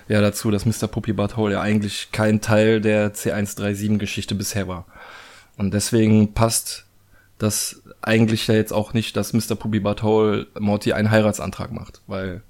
ja 0.08 0.20
dazu, 0.20 0.50
dass 0.50 0.66
Mr. 0.66 0.88
Puppy 0.88 1.12
Butthole 1.12 1.54
ja 1.54 1.60
eigentlich 1.60 2.10
kein 2.12 2.40
Teil 2.40 2.80
der 2.80 3.14
C137 3.14 3.98
Geschichte 3.98 4.34
bisher 4.34 4.68
war. 4.68 4.86
Und 5.58 5.74
deswegen 5.74 6.32
passt 6.32 6.86
das 7.38 7.82
eigentlich 8.00 8.46
ja 8.46 8.54
jetzt 8.54 8.72
auch 8.72 8.94
nicht, 8.94 9.16
dass 9.16 9.32
Mr. 9.32 9.56
Puppy 9.56 9.80
Butthole 9.80 10.46
Morty 10.58 10.92
einen 10.92 11.10
Heiratsantrag 11.10 11.72
macht, 11.72 12.00
weil 12.06 12.42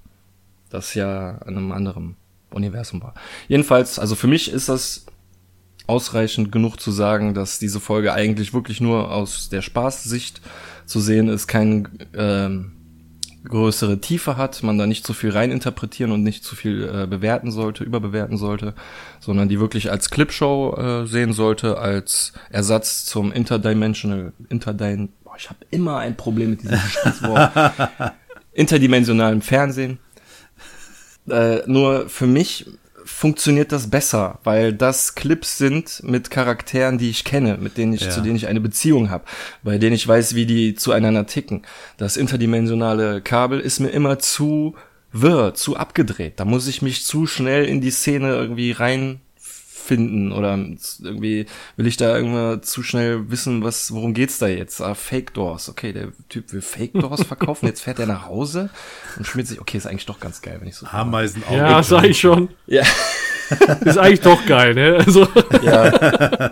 das 0.73 0.93
ja 0.95 1.37
in 1.45 1.57
einem 1.57 1.71
anderen 1.71 2.15
Universum 2.51 3.01
war. 3.01 3.13
Jedenfalls, 3.47 3.99
also 3.99 4.15
für 4.15 4.27
mich 4.27 4.51
ist 4.51 4.69
das 4.69 5.05
ausreichend 5.87 6.51
genug 6.51 6.77
zu 6.77 6.91
sagen, 6.91 7.33
dass 7.33 7.59
diese 7.59 7.79
Folge 7.79 8.13
eigentlich 8.13 8.53
wirklich 8.53 8.79
nur 8.79 9.11
aus 9.11 9.49
der 9.49 9.61
Spaßsicht 9.61 10.41
zu 10.85 10.99
sehen 10.99 11.27
ist, 11.27 11.47
kein 11.47 11.87
ähm, 12.15 12.71
größere 13.45 13.99
Tiefe 13.99 14.37
hat, 14.37 14.63
man 14.63 14.77
da 14.77 14.87
nicht 14.87 15.05
zu 15.05 15.13
viel 15.13 15.31
reininterpretieren 15.31 16.11
und 16.13 16.23
nicht 16.23 16.43
zu 16.43 16.55
viel 16.55 16.83
äh, 16.83 17.07
bewerten 17.07 17.51
sollte, 17.51 17.83
überbewerten 17.83 18.37
sollte, 18.37 18.73
sondern 19.19 19.49
die 19.49 19.59
wirklich 19.59 19.91
als 19.91 20.09
Clipshow 20.09 20.75
äh, 20.77 21.07
sehen 21.07 21.33
sollte, 21.33 21.77
als 21.77 22.33
Ersatz 22.49 23.05
zum 23.05 23.33
Interdimensional, 23.33 24.31
Interdin, 24.49 25.09
boah, 25.23 25.35
ich 25.37 25.49
habe 25.49 25.59
immer 25.71 25.97
ein 25.97 26.15
Problem 26.15 26.51
mit 26.51 26.63
diesem 26.63 26.77
Scheißwort, 26.77 27.51
interdimensionalen 28.53 29.41
Fernsehen. 29.41 29.99
Äh, 31.29 31.59
nur 31.67 32.09
für 32.09 32.27
mich 32.27 32.65
funktioniert 33.05 33.71
das 33.71 33.89
besser, 33.89 34.39
weil 34.43 34.71
das 34.73 35.15
Clips 35.15 35.57
sind 35.57 36.01
mit 36.03 36.29
Charakteren, 36.31 36.97
die 36.97 37.09
ich 37.09 37.23
kenne, 37.25 37.57
mit 37.59 37.77
denen 37.77 37.93
ich, 37.93 38.01
Ja. 38.01 38.09
zu 38.09 38.21
denen 38.21 38.35
ich 38.37 38.47
eine 38.47 38.61
Beziehung 38.61 39.09
habe, 39.09 39.25
bei 39.61 39.77
denen 39.77 39.93
ich 39.95 40.07
weiß, 40.07 40.35
wie 40.35 40.45
die 40.45 40.75
zueinander 40.75 41.25
ticken. 41.25 41.63
Das 41.97 42.15
interdimensionale 42.17 43.21
Kabel 43.21 43.59
ist 43.59 43.79
mir 43.79 43.89
immer 43.89 44.19
zu 44.19 44.75
wirr, 45.11 45.53
zu 45.53 45.75
abgedreht. 45.77 46.39
Da 46.39 46.45
muss 46.45 46.67
ich 46.67 46.81
mich 46.81 47.05
zu 47.05 47.27
schnell 47.27 47.65
in 47.65 47.81
die 47.81 47.91
Szene 47.91 48.29
irgendwie 48.33 48.71
reinfinden 49.83 50.31
oder 50.31 50.57
irgendwie 51.01 51.45
will 51.75 51.87
ich 51.87 51.97
da 51.97 52.15
irgendwann 52.15 52.63
zu 52.63 52.83
schnell 52.83 53.29
wissen, 53.29 53.63
was, 53.63 53.93
worum 53.93 54.13
geht's 54.13 54.37
da 54.39 54.47
jetzt? 54.47 54.81
Ah, 54.81 54.95
Fake 54.95 55.33
Doors. 55.33 55.69
Okay, 55.69 55.93
der 55.93 56.09
Typ 56.29 56.51
will 56.53 56.61
Fake 56.61 56.93
Doors 56.93 57.23
verkaufen, 57.27 57.65
jetzt 57.67 57.81
fährt 57.81 57.99
er 57.99 58.05
nach 58.07 58.25
Hause 58.27 58.69
und 59.17 59.25
schmiert 59.25 59.47
sich, 59.47 59.59
okay, 59.61 59.77
ist 59.77 59.87
eigentlich 59.87 60.05
doch 60.05 60.19
ganz 60.19 60.41
geil, 60.41 60.57
wenn 60.59 60.67
ich 60.67 60.75
so. 60.75 60.85
Ameisen 60.87 61.43
Ja, 61.51 61.83
sag 61.83 62.05
ich 62.05 62.19
schon. 62.19 62.49
Ja. 62.67 62.83
Ist 63.85 63.97
eigentlich 63.97 64.21
doch 64.21 64.45
geil, 64.45 64.73
ne? 64.73 64.95
Also, 65.05 65.27
Ja. 65.61 65.81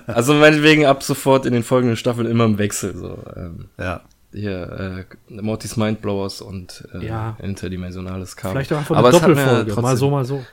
Also 0.08 0.34
meinetwegen 0.34 0.86
ab 0.86 1.02
sofort 1.02 1.46
in 1.46 1.54
den 1.54 1.64
folgenden 1.64 1.96
Staffeln 1.96 2.28
immer 2.30 2.44
im 2.44 2.58
Wechsel. 2.58 2.96
So. 2.96 3.18
Ähm, 3.36 3.70
Ja. 3.80 4.02
hier, 4.34 5.06
äh, 5.30 5.32
Mortys 5.42 5.78
Mindblowers 5.78 6.42
und 6.42 6.88
äh, 6.94 7.06
Ja. 7.08 7.38
interdimensionales 7.42 8.36
Kabel. 8.36 8.52
vielleicht 8.52 8.74
auch 8.74 8.78
einfach 8.80 8.98
Aber 8.98 9.08
eine 9.08 9.18
mir 9.20 9.36
Doppelfolge. 9.64 9.82
Mal 9.82 9.98
so, 9.98 10.10
mal 10.12 10.26
so. 10.26 10.46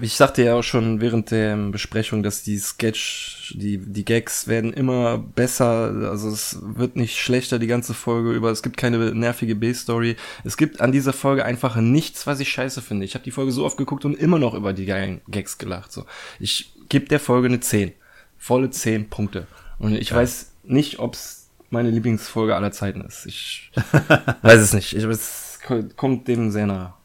Ich 0.00 0.14
sagte 0.14 0.42
ja 0.42 0.56
auch 0.56 0.62
schon 0.62 1.00
während 1.00 1.30
der 1.30 1.56
Besprechung, 1.56 2.24
dass 2.24 2.42
die 2.42 2.58
Sketch, 2.58 3.54
die, 3.54 3.78
die 3.78 4.04
Gags 4.04 4.48
werden 4.48 4.72
immer 4.72 5.18
besser, 5.18 6.10
also 6.10 6.30
es 6.30 6.58
wird 6.60 6.96
nicht 6.96 7.16
schlechter 7.16 7.60
die 7.60 7.68
ganze 7.68 7.94
Folge 7.94 8.32
über, 8.32 8.50
es 8.50 8.64
gibt 8.64 8.76
keine 8.76 9.14
nervige 9.14 9.54
B-Story. 9.54 10.16
Es 10.42 10.56
gibt 10.56 10.80
an 10.80 10.90
dieser 10.90 11.12
Folge 11.12 11.44
einfach 11.44 11.76
nichts, 11.76 12.26
was 12.26 12.40
ich 12.40 12.48
scheiße 12.48 12.82
finde. 12.82 13.04
Ich 13.04 13.14
habe 13.14 13.24
die 13.24 13.30
Folge 13.30 13.52
so 13.52 13.64
oft 13.64 13.76
geguckt 13.76 14.04
und 14.04 14.18
immer 14.18 14.40
noch 14.40 14.54
über 14.54 14.72
die 14.72 14.86
geilen 14.86 15.20
Gags 15.28 15.58
gelacht. 15.58 15.92
So. 15.92 16.06
Ich 16.40 16.72
gebe 16.88 17.06
der 17.06 17.20
Folge 17.20 17.46
eine 17.46 17.60
10. 17.60 17.92
Volle 18.36 18.70
10 18.70 19.08
Punkte. 19.10 19.46
Und 19.78 19.94
ich 19.94 20.12
weiß 20.12 20.50
nicht, 20.64 20.98
ob 20.98 21.14
es 21.14 21.50
meine 21.70 21.90
Lieblingsfolge 21.90 22.56
aller 22.56 22.72
Zeiten 22.72 23.00
ist. 23.02 23.26
Ich 23.26 23.70
weiß 24.42 24.60
es 24.60 24.72
nicht. 24.72 24.96
Ich, 24.96 25.04
es 25.04 25.60
kommt 25.96 26.26
dem 26.26 26.50
sehr 26.50 26.66
nah. 26.66 26.96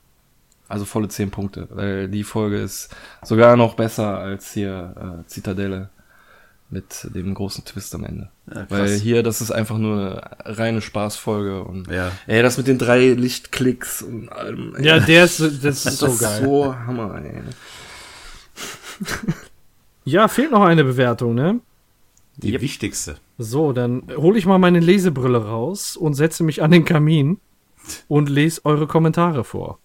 Also 0.70 0.86
volle 0.86 1.08
10 1.10 1.32
Punkte, 1.32 1.68
weil 1.72 2.08
die 2.08 2.24
Folge 2.24 2.58
ist 2.62 2.90
sogar 3.24 3.58
noch 3.58 3.74
besser 3.74 4.18
als 4.20 4.54
hier 4.54 5.22
äh, 5.22 5.28
Zitadelle 5.28 5.90
mit 6.70 7.08
dem 7.16 7.34
großen 7.34 7.66
Twist 7.66 7.96
am 7.96 8.06
Ende. 8.06 8.30
Ja, 8.54 8.68
weil 8.70 8.90
hier, 9.00 9.24
das 9.24 9.42
ist 9.42 9.50
einfach 9.50 9.80
nur 9.80 10.24
eine 10.46 10.58
reine 10.60 10.82
Spaßfolge 10.82 11.64
und 11.64 11.88
Ja. 11.90 12.12
ey, 12.28 12.44
das 12.44 12.58
mit 12.60 12.68
den 12.68 12.78
drei 12.78 13.08
Lichtklicks 13.14 14.04
und 14.04 14.30
allem. 14.32 14.76
Ey, 14.76 14.86
Ja, 14.86 15.00
der 15.00 15.26
ist, 15.26 15.40
das 15.40 15.52
ist 15.64 15.86
das 15.86 15.98
so 15.98 16.06
ist 16.06 16.20
geil. 16.20 16.44
so 16.44 16.76
Hammer, 16.76 17.16
ey. 17.16 17.42
Ja, 20.06 20.28
fehlt 20.28 20.52
noch 20.52 20.64
eine 20.64 20.84
Bewertung, 20.84 21.36
ne? 21.36 21.60
Die 22.38 22.60
wichtigste. 22.62 23.16
So, 23.38 23.74
dann 23.74 24.04
hole 24.16 24.38
ich 24.38 24.46
mal 24.46 24.58
meine 24.60 24.80
Lesebrille 24.80 25.44
raus 25.46 25.98
und 25.98 26.14
setze 26.14 26.44
mich 26.44 26.62
an 26.62 26.72
den 26.72 26.86
Kamin 26.86 27.40
und 28.08 28.30
lese 28.30 28.62
eure 28.66 28.88
Kommentare 28.88 29.44
vor. 29.44 29.80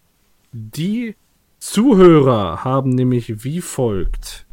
Die 0.57 1.17
Zuhörer 1.59 2.63
haben 2.63 2.91
nämlich 2.91 3.43
wie 3.43 3.61
folgt 3.61 4.47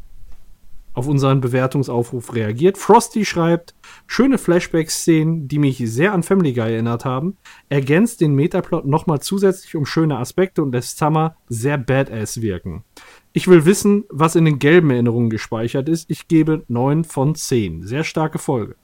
auf 0.94 1.08
unseren 1.08 1.40
Bewertungsaufruf 1.42 2.34
reagiert. 2.34 2.78
Frosty 2.78 3.24
schreibt, 3.24 3.76
schöne 4.08 4.38
Flashback-Szenen, 4.40 5.48
die 5.48 5.60
mich 5.60 5.78
sehr 5.86 6.12
an 6.12 6.24
Family 6.24 6.54
Guy 6.54 6.74
erinnert 6.74 7.06
haben, 7.06 7.38
ergänzt 7.70 8.20
den 8.20 8.34
Metaplot 8.34 8.86
nochmal 8.86 9.22
zusätzlich 9.22 9.76
um 9.76 9.86
schöne 9.86 10.18
Aspekte 10.18 10.64
und 10.64 10.74
lässt 10.74 10.98
Summer 10.98 11.36
sehr 11.48 11.78
badass 11.78 12.42
wirken. 12.42 12.84
Ich 13.32 13.48
will 13.48 13.64
wissen, 13.66 14.04
was 14.10 14.36
in 14.36 14.44
den 14.44 14.58
gelben 14.60 14.90
Erinnerungen 14.90 15.30
gespeichert 15.30 15.88
ist. 15.88 16.10
Ich 16.10 16.28
gebe 16.28 16.64
9 16.68 17.04
von 17.06 17.36
10. 17.36 17.86
Sehr 17.88 18.04
starke 18.04 18.40
Folge. 18.40 18.76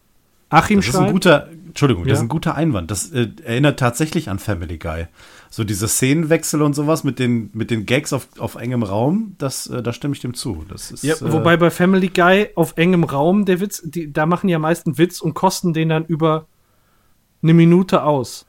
Achim 0.50 0.78
Das 0.80 0.88
ist 0.88 0.96
ein 0.96 1.02
schreibt, 1.02 1.12
guter, 1.12 1.50
Entschuldigung, 1.66 2.04
das 2.04 2.10
Ja. 2.12 2.14
ist 2.16 2.22
ein 2.22 2.30
guter 2.30 2.56
Einwand. 2.56 2.90
Das 2.90 3.12
äh, 3.12 3.28
erinnert 3.44 3.80
tatsächlich 3.80 4.30
an 4.30 4.40
Family 4.40 4.78
Guy. 4.78 5.08
So 5.50 5.64
diese 5.64 5.88
Szenenwechsel 5.88 6.62
und 6.62 6.74
sowas 6.74 7.04
mit 7.04 7.20
den, 7.20 7.50
mit 7.54 7.72
den 7.72 7.86
Gags 7.86 8.14
auf, 8.14 8.28
auf 8.38 8.56
engem 8.56 8.84
Raum, 8.84 9.36
das, 9.38 9.68
äh, 9.68 9.82
da 9.82 9.94
stimme 9.94 10.14
ich 10.14 10.22
dem 10.22 10.34
zu. 10.34 10.66
Das 10.70 10.92
ist, 10.92 11.04
ja, 11.04 11.16
äh, 11.16 11.32
wobei 11.32 11.58
bei 11.58 11.70
Family 11.70 12.10
Guy 12.10 12.50
auf 12.56 12.78
engem 12.78 13.04
Raum 13.04 13.46
der 13.46 13.60
Witz, 13.60 13.82
die, 13.84 14.12
da 14.12 14.26
machen 14.26 14.50
ja 14.50 14.60
meist 14.60 14.86
einen 14.86 14.98
Witz 14.98 15.22
und 15.22 15.34
kosten 15.34 15.74
den 15.74 15.90
dann 15.90 16.06
über 16.06 16.48
eine 17.42 17.54
Minute 17.54 18.04
aus. 18.04 18.46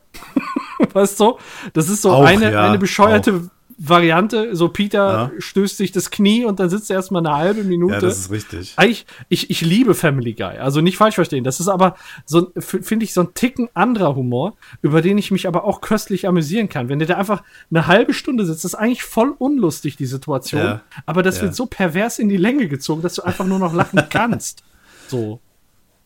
weißt 0.93 1.21
du? 1.21 1.39
Das 1.73 1.89
ist 1.89 2.03
so 2.03 2.13
Auch, 2.13 2.25
eine, 2.25 2.53
ja, 2.53 2.69
eine 2.69 2.79
bescheuerte 2.79 3.51
Variante. 3.81 4.57
So 4.57 4.69
Peter 4.69 4.99
Ja. 5.13 5.31
stößt 5.39 5.77
sich 5.77 5.93
das 5.93 6.11
Knie 6.11 6.45
und 6.45 6.59
dann 6.59 6.69
sitzt 6.69 6.91
er 6.91 6.97
erstmal 6.97 7.25
eine 7.25 7.37
halbe 7.37 7.63
Minute. 7.63 7.95
ja, 7.95 8.01
das 8.01 8.19
ist 8.19 8.31
richtig. 8.33 8.75
Eigentlich, 8.77 9.07
ich, 9.29 9.51
ich 9.51 9.61
liebe 9.61 9.95
Family 9.95 10.33
Guy, 10.35 10.59
also 10.59 10.81
nicht 10.81 10.97
falsch 10.97 11.15
verstehen. 11.15 11.45
Das 11.45 11.61
ist 11.61 11.69
aber 11.69 11.95
so, 12.25 12.51
finde 12.59 13.05
ich, 13.05 13.15
so 13.15 13.21
ein 13.23 13.35
Ticken 13.35 13.69
anderer 13.75 14.17
Humor, 14.17 14.57
über 14.83 15.01
den 15.01 15.17
ich 15.17 15.31
mich 15.31 15.47
aber 15.47 15.65
auch 15.65 15.81
köstlich 15.81 16.27
amüsieren 16.27 16.69
kann. 16.69 16.89
Wenn 16.89 16.99
der 16.99 17.07
da 17.09 17.17
einfach 17.17 17.43
eine 17.71 17.87
halbe 17.87 18.13
Stunde 18.15 18.45
sitzt, 18.45 18.65
ist 18.65 18.75
eigentlich 18.75 19.05
voll 19.05 19.33
unlustig, 19.39 19.97
die 19.97 20.07
Situation. 20.07 20.61
Ja. 20.63 20.81
Aber 21.07 21.23
das 21.23 21.37
Ja. 21.37 21.43
wird 21.45 21.55
so 21.55 21.67
pervers 21.67 22.19
in 22.19 22.29
die 22.29 22.37
Länge 22.37 22.67
gezogen, 22.67 23.03
dass 23.03 23.15
du 23.15 23.23
einfach 23.23 23.47
nur 23.47 23.61
noch 23.61 23.73
lachen 23.75 24.03
kannst. 24.11 24.65
So. 25.07 25.41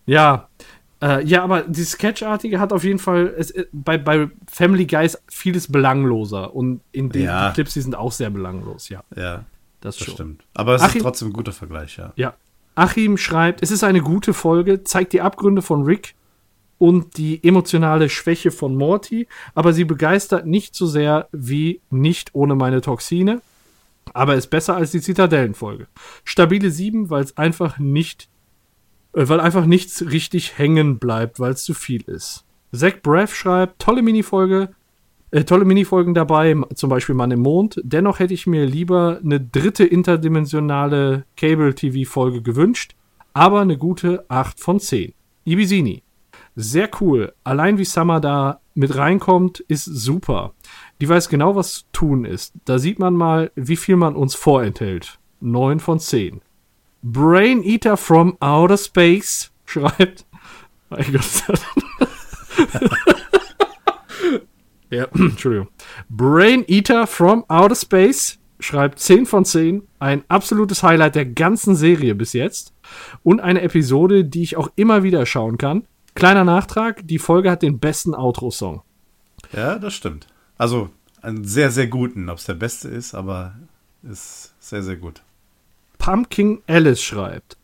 Ja. 0.05 0.49
Äh, 1.03 1.24
ja, 1.24 1.43
aber 1.43 1.62
die 1.62 1.83
Sketchartige 1.83 2.61
hat 2.61 2.73
auf 2.73 2.85
jeden 2.85 3.01
Fall, 3.01 3.35
es, 3.37 3.51
äh, 3.51 3.66
bei, 3.73 3.99
bei 3.99 4.31
Family 4.51 4.87
Guy 4.87 5.05
ist 5.05 5.20
vieles 5.29 5.70
belangloser 5.70 6.55
und 6.55 6.81
in 6.93 7.09
den 7.11 7.24
Ja. 7.24 7.49
die 7.49 7.55
Clips, 7.55 7.74
die 7.74 7.81
sind 7.81 7.97
auch 7.97 8.12
sehr 8.12 8.31
belanglos, 8.31 8.89
ja. 8.89 9.03
Ja, 9.16 9.45
Das, 9.81 9.97
das 9.97 10.09
stimmt. 10.12 10.45
Aber 10.55 10.77
es 10.77 10.83
Achim- 10.83 10.99
ist 10.99 11.03
trotzdem 11.03 11.29
ein 11.29 11.33
guter 11.33 11.53
Vergleich, 11.53 11.97
ja. 11.97 12.12
Ja. 12.16 12.35
Achim 12.77 13.16
schreibt, 13.19 13.62
es 13.62 13.70
ist 13.73 13.83
eine 13.85 14.01
gute 14.01 14.33
Folge, 14.33 14.85
zeigt 14.85 15.12
die 15.12 15.20
Abgründe 15.20 15.61
von 15.61 15.83
Rick 15.83 16.15
und 16.79 17.16
die 17.19 17.43
emotionale 17.45 18.09
Schwäche 18.09 18.51
von 18.51 18.77
Morty, 18.77 19.27
aber 19.55 19.73
sie 19.73 19.85
begeistert 19.85 20.47
nicht 20.47 20.74
so 20.74 20.87
sehr 20.87 21.29
wie 21.33 21.81
nicht 21.91 22.31
ohne 22.35 22.55
meine 22.55 22.81
Toxine, 22.81 23.43
aber 24.15 24.37
ist 24.37 24.49
besser 24.51 24.77
als 24.77 24.91
die 24.93 25.01
Zitadellenfolge. 25.01 25.87
Stabile 26.24 26.70
7, 26.70 27.11
weil 27.11 27.24
es 27.24 27.37
einfach 27.37 27.79
nicht, 27.79 28.29
weil 29.12 29.40
einfach 29.40 29.66
nichts 29.66 30.05
richtig 30.10 30.59
hängen 30.59 30.98
bleibt, 30.98 31.40
weil 31.40 31.52
es 31.52 31.64
zu 31.64 31.74
viel 31.74 32.02
ist. 32.02 32.44
Zach 32.72 32.94
Braff 33.02 33.34
schreibt, 33.34 33.80
tolle 33.80 34.02
Minifolge, 34.02 34.70
äh, 35.30 35.44
tolle 35.44 35.64
Minifolgen 35.64 36.14
dabei, 36.14 36.56
zum 36.74 36.90
Beispiel 36.90 37.14
Mann 37.14 37.30
im 37.30 37.40
Mond. 37.40 37.80
Dennoch 37.84 38.18
hätte 38.18 38.34
ich 38.34 38.47
mir 38.47 38.66
lieber 38.66 39.20
eine 39.22 39.40
dritte 39.40 39.84
interdimensionale 39.84 41.24
Cable-TV-Folge 41.36 42.43
gewünscht, 42.43 42.94
aber 43.34 43.60
eine 43.60 43.78
gute 43.78 44.24
8 44.28 44.60
von 44.60 44.80
10. 44.80 45.14
Ibisini. 45.44 46.02
Sehr 46.55 46.90
cool. 47.01 47.32
Allein 47.44 47.78
wie 47.78 47.84
Summer 47.84 48.20
da 48.20 48.60
mit 48.74 48.94
reinkommt, 48.97 49.60
ist 49.60 49.84
super. 49.84 50.52
Die 51.01 51.09
weiß 51.09 51.28
genau, 51.28 51.56
was 51.56 51.72
zu 51.72 51.84
tun 51.93 52.24
ist. 52.24 52.55
Da 52.64 52.78
sieht 52.78 52.98
man 52.98 53.14
mal, 53.14 53.51
wie 53.55 53.76
viel 53.76 53.97
man 53.97 54.16
uns 54.16 54.34
vorenthält. 54.34 55.18
9 55.40 55.80
von 55.80 55.98
10. 55.98 56.43
Brain 57.03 57.62
Eater 57.65 57.97
from 57.97 58.37
Outer 58.41 58.79
Space 58.79 59.51
schreibt. 59.66 60.24
Mein 60.89 61.12
Gott. 61.12 61.43
ja, 64.91 65.05
Entschuldigung. 65.15 65.69
Brain 66.09 66.65
Eater 66.69 67.07
from 67.07 67.45
Outer 67.49 67.74
Space 67.74 68.39
schreibt 68.61 68.99
10 69.01 69.27
von 69.27 69.45
10. 69.45 69.83
Ein 69.99 70.24
absolutes 70.29 70.83
Highlight 70.83 71.15
der 71.16 71.27
ganzen 71.27 71.74
Serie 71.74 72.15
bis 72.15 72.33
jetzt. 72.35 72.73
Und 73.23 73.41
eine 73.41 73.62
Episode, 73.62 74.24
die 74.24 74.43
ich 74.43 74.57
auch 74.57 74.70
immer 74.77 75.03
wieder 75.03 75.27
schauen 75.27 75.59
kann. 75.59 75.87
Kleiner 76.15 76.45
Nachtrag: 76.45 77.07
Die 77.07 77.19
Folge 77.19 77.51
hat 77.51 77.62
den 77.62 77.79
besten 77.79 78.15
Outro-Song. 78.15 78.83
Ja, 79.53 79.79
das 79.79 79.95
stimmt. 79.95 80.27
Also 80.59 80.91
einen 81.20 81.45
sehr, 81.45 81.70
sehr 81.70 81.87
guten. 81.89 82.29
Ob 82.29 82.39
es 82.39 82.45
der 82.45 82.55
beste 82.55 82.89
ist, 82.89 83.15
aber 83.15 83.55
ist 84.03 84.55
sehr, 84.61 84.83
sehr 84.83 84.97
gut. 84.97 85.23
Pumpkin 86.03 86.62
Alice 86.66 87.01
schreibt. 87.01 87.57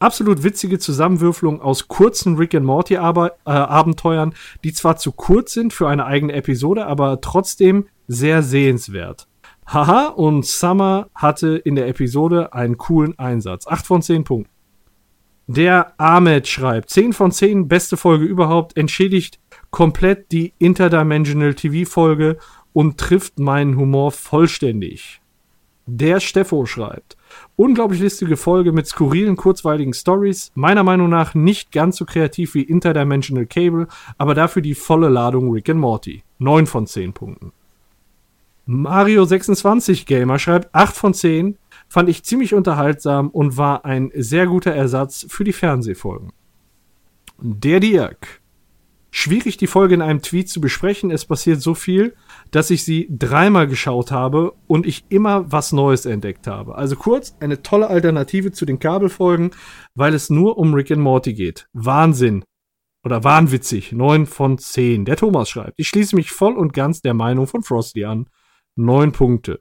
Absolut 0.00 0.42
witzige 0.42 0.78
Zusammenwürfelung 0.78 1.62
aus 1.62 1.88
kurzen 1.88 2.36
Rick 2.36 2.54
and 2.54 2.66
Morty 2.66 2.98
Aber 2.98 3.36
äh, 3.46 3.52
Abenteuern, 3.52 4.34
die 4.62 4.74
zwar 4.74 4.98
zu 4.98 5.12
kurz 5.12 5.54
sind 5.54 5.72
für 5.72 5.88
eine 5.88 6.04
eigene 6.04 6.34
Episode, 6.34 6.84
aber 6.84 7.22
trotzdem 7.22 7.86
sehr 8.06 8.42
sehenswert. 8.42 9.28
Haha, 9.66 10.08
und 10.08 10.44
Summer 10.44 11.08
hatte 11.14 11.56
in 11.56 11.74
der 11.74 11.88
Episode 11.88 12.52
einen 12.52 12.76
coolen 12.76 13.18
Einsatz. 13.18 13.66
8 13.66 13.86
von 13.86 14.02
10 14.02 14.24
Punkten. 14.24 14.52
Der 15.46 15.94
Ahmed 15.98 16.48
schreibt, 16.48 16.90
10 16.90 17.14
von 17.14 17.32
10, 17.32 17.66
beste 17.66 17.96
Folge 17.96 18.26
überhaupt, 18.26 18.76
entschädigt 18.76 19.40
komplett 19.70 20.32
die 20.32 20.52
Interdimensional 20.58 21.54
TV-Folge 21.54 22.36
und 22.74 22.98
trifft 22.98 23.38
meinen 23.38 23.78
Humor 23.78 24.12
vollständig. 24.12 25.22
Der 25.86 26.20
Steffo 26.20 26.66
schreibt, 26.66 27.16
unglaublich 27.56 28.00
listige 28.00 28.36
Folge 28.36 28.72
mit 28.72 28.86
skurrilen, 28.86 29.36
kurzweiligen 29.36 29.92
Stories, 29.92 30.50
meiner 30.54 30.82
Meinung 30.82 31.08
nach 31.08 31.34
nicht 31.34 31.72
ganz 31.72 31.96
so 31.96 32.04
kreativ 32.04 32.54
wie 32.54 32.62
Interdimensional 32.62 33.46
Cable, 33.46 33.86
aber 34.18 34.34
dafür 34.34 34.62
die 34.62 34.74
volle 34.74 35.08
Ladung 35.08 35.50
Rick 35.50 35.68
and 35.68 35.80
Morty. 35.80 36.22
9 36.38 36.66
von 36.66 36.86
10 36.86 37.12
Punkten. 37.12 37.52
Mario26 38.66 40.06
Gamer 40.06 40.38
schreibt 40.38 40.74
8 40.74 40.94
von 40.96 41.14
10, 41.14 41.58
fand 41.88 42.08
ich 42.08 42.22
ziemlich 42.24 42.54
unterhaltsam 42.54 43.28
und 43.28 43.56
war 43.56 43.84
ein 43.84 44.10
sehr 44.14 44.46
guter 44.46 44.72
Ersatz 44.72 45.26
für 45.28 45.44
die 45.44 45.52
Fernsehfolgen. 45.52 46.32
Der 47.38 47.80
Dirk. 47.80 48.39
Schwierig 49.12 49.56
die 49.56 49.66
Folge 49.66 49.94
in 49.94 50.02
einem 50.02 50.22
Tweet 50.22 50.48
zu 50.48 50.60
besprechen, 50.60 51.10
es 51.10 51.24
passiert 51.24 51.60
so 51.60 51.74
viel, 51.74 52.14
dass 52.52 52.70
ich 52.70 52.84
sie 52.84 53.08
dreimal 53.10 53.66
geschaut 53.66 54.12
habe 54.12 54.52
und 54.68 54.86
ich 54.86 55.04
immer 55.08 55.50
was 55.50 55.72
Neues 55.72 56.06
entdeckt 56.06 56.46
habe. 56.46 56.76
Also 56.76 56.94
kurz, 56.94 57.36
eine 57.40 57.62
tolle 57.62 57.88
Alternative 57.88 58.52
zu 58.52 58.64
den 58.64 58.78
Kabelfolgen, 58.78 59.50
weil 59.94 60.14
es 60.14 60.30
nur 60.30 60.58
um 60.58 60.74
Rick 60.74 60.92
and 60.92 61.02
Morty 61.02 61.34
geht. 61.34 61.68
Wahnsinn. 61.72 62.44
Oder 63.02 63.24
wahnwitzig. 63.24 63.92
9 63.92 64.26
von 64.26 64.58
10. 64.58 65.06
Der 65.06 65.16
Thomas 65.16 65.48
schreibt, 65.48 65.74
ich 65.78 65.88
schließe 65.88 66.14
mich 66.14 66.30
voll 66.30 66.56
und 66.56 66.72
ganz 66.72 67.00
der 67.00 67.14
Meinung 67.14 67.46
von 67.46 67.62
Frosty 67.62 68.04
an. 68.04 68.28
9 68.76 69.12
Punkte. 69.12 69.60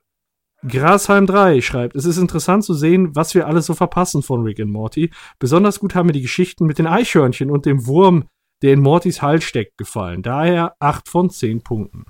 Grasheim 0.67 1.25
3 1.25 1.61
schreibt, 1.61 1.95
es 1.95 2.03
ist 2.03 2.17
interessant 2.17 2.65
zu 2.65 2.73
sehen, 2.73 3.15
was 3.15 3.33
wir 3.33 3.47
alles 3.47 3.65
so 3.65 3.73
verpassen 3.73 4.21
von 4.21 4.43
Rick 4.43 4.59
and 4.59 4.71
Morty. 4.71 5.09
Besonders 5.39 5.79
gut 5.79 5.95
haben 5.95 6.07
mir 6.07 6.13
die 6.13 6.21
Geschichten 6.21 6.65
mit 6.65 6.77
den 6.77 6.87
Eichhörnchen 6.87 7.49
und 7.49 7.65
dem 7.65 7.87
Wurm, 7.87 8.25
der 8.61 8.73
in 8.73 8.81
Mortys 8.81 9.21
Hals 9.21 9.43
steckt, 9.43 9.77
gefallen. 9.77 10.21
Daher 10.21 10.73
8 10.79 11.07
von 11.07 11.29
10 11.29 11.61
Punkten. 11.61 12.05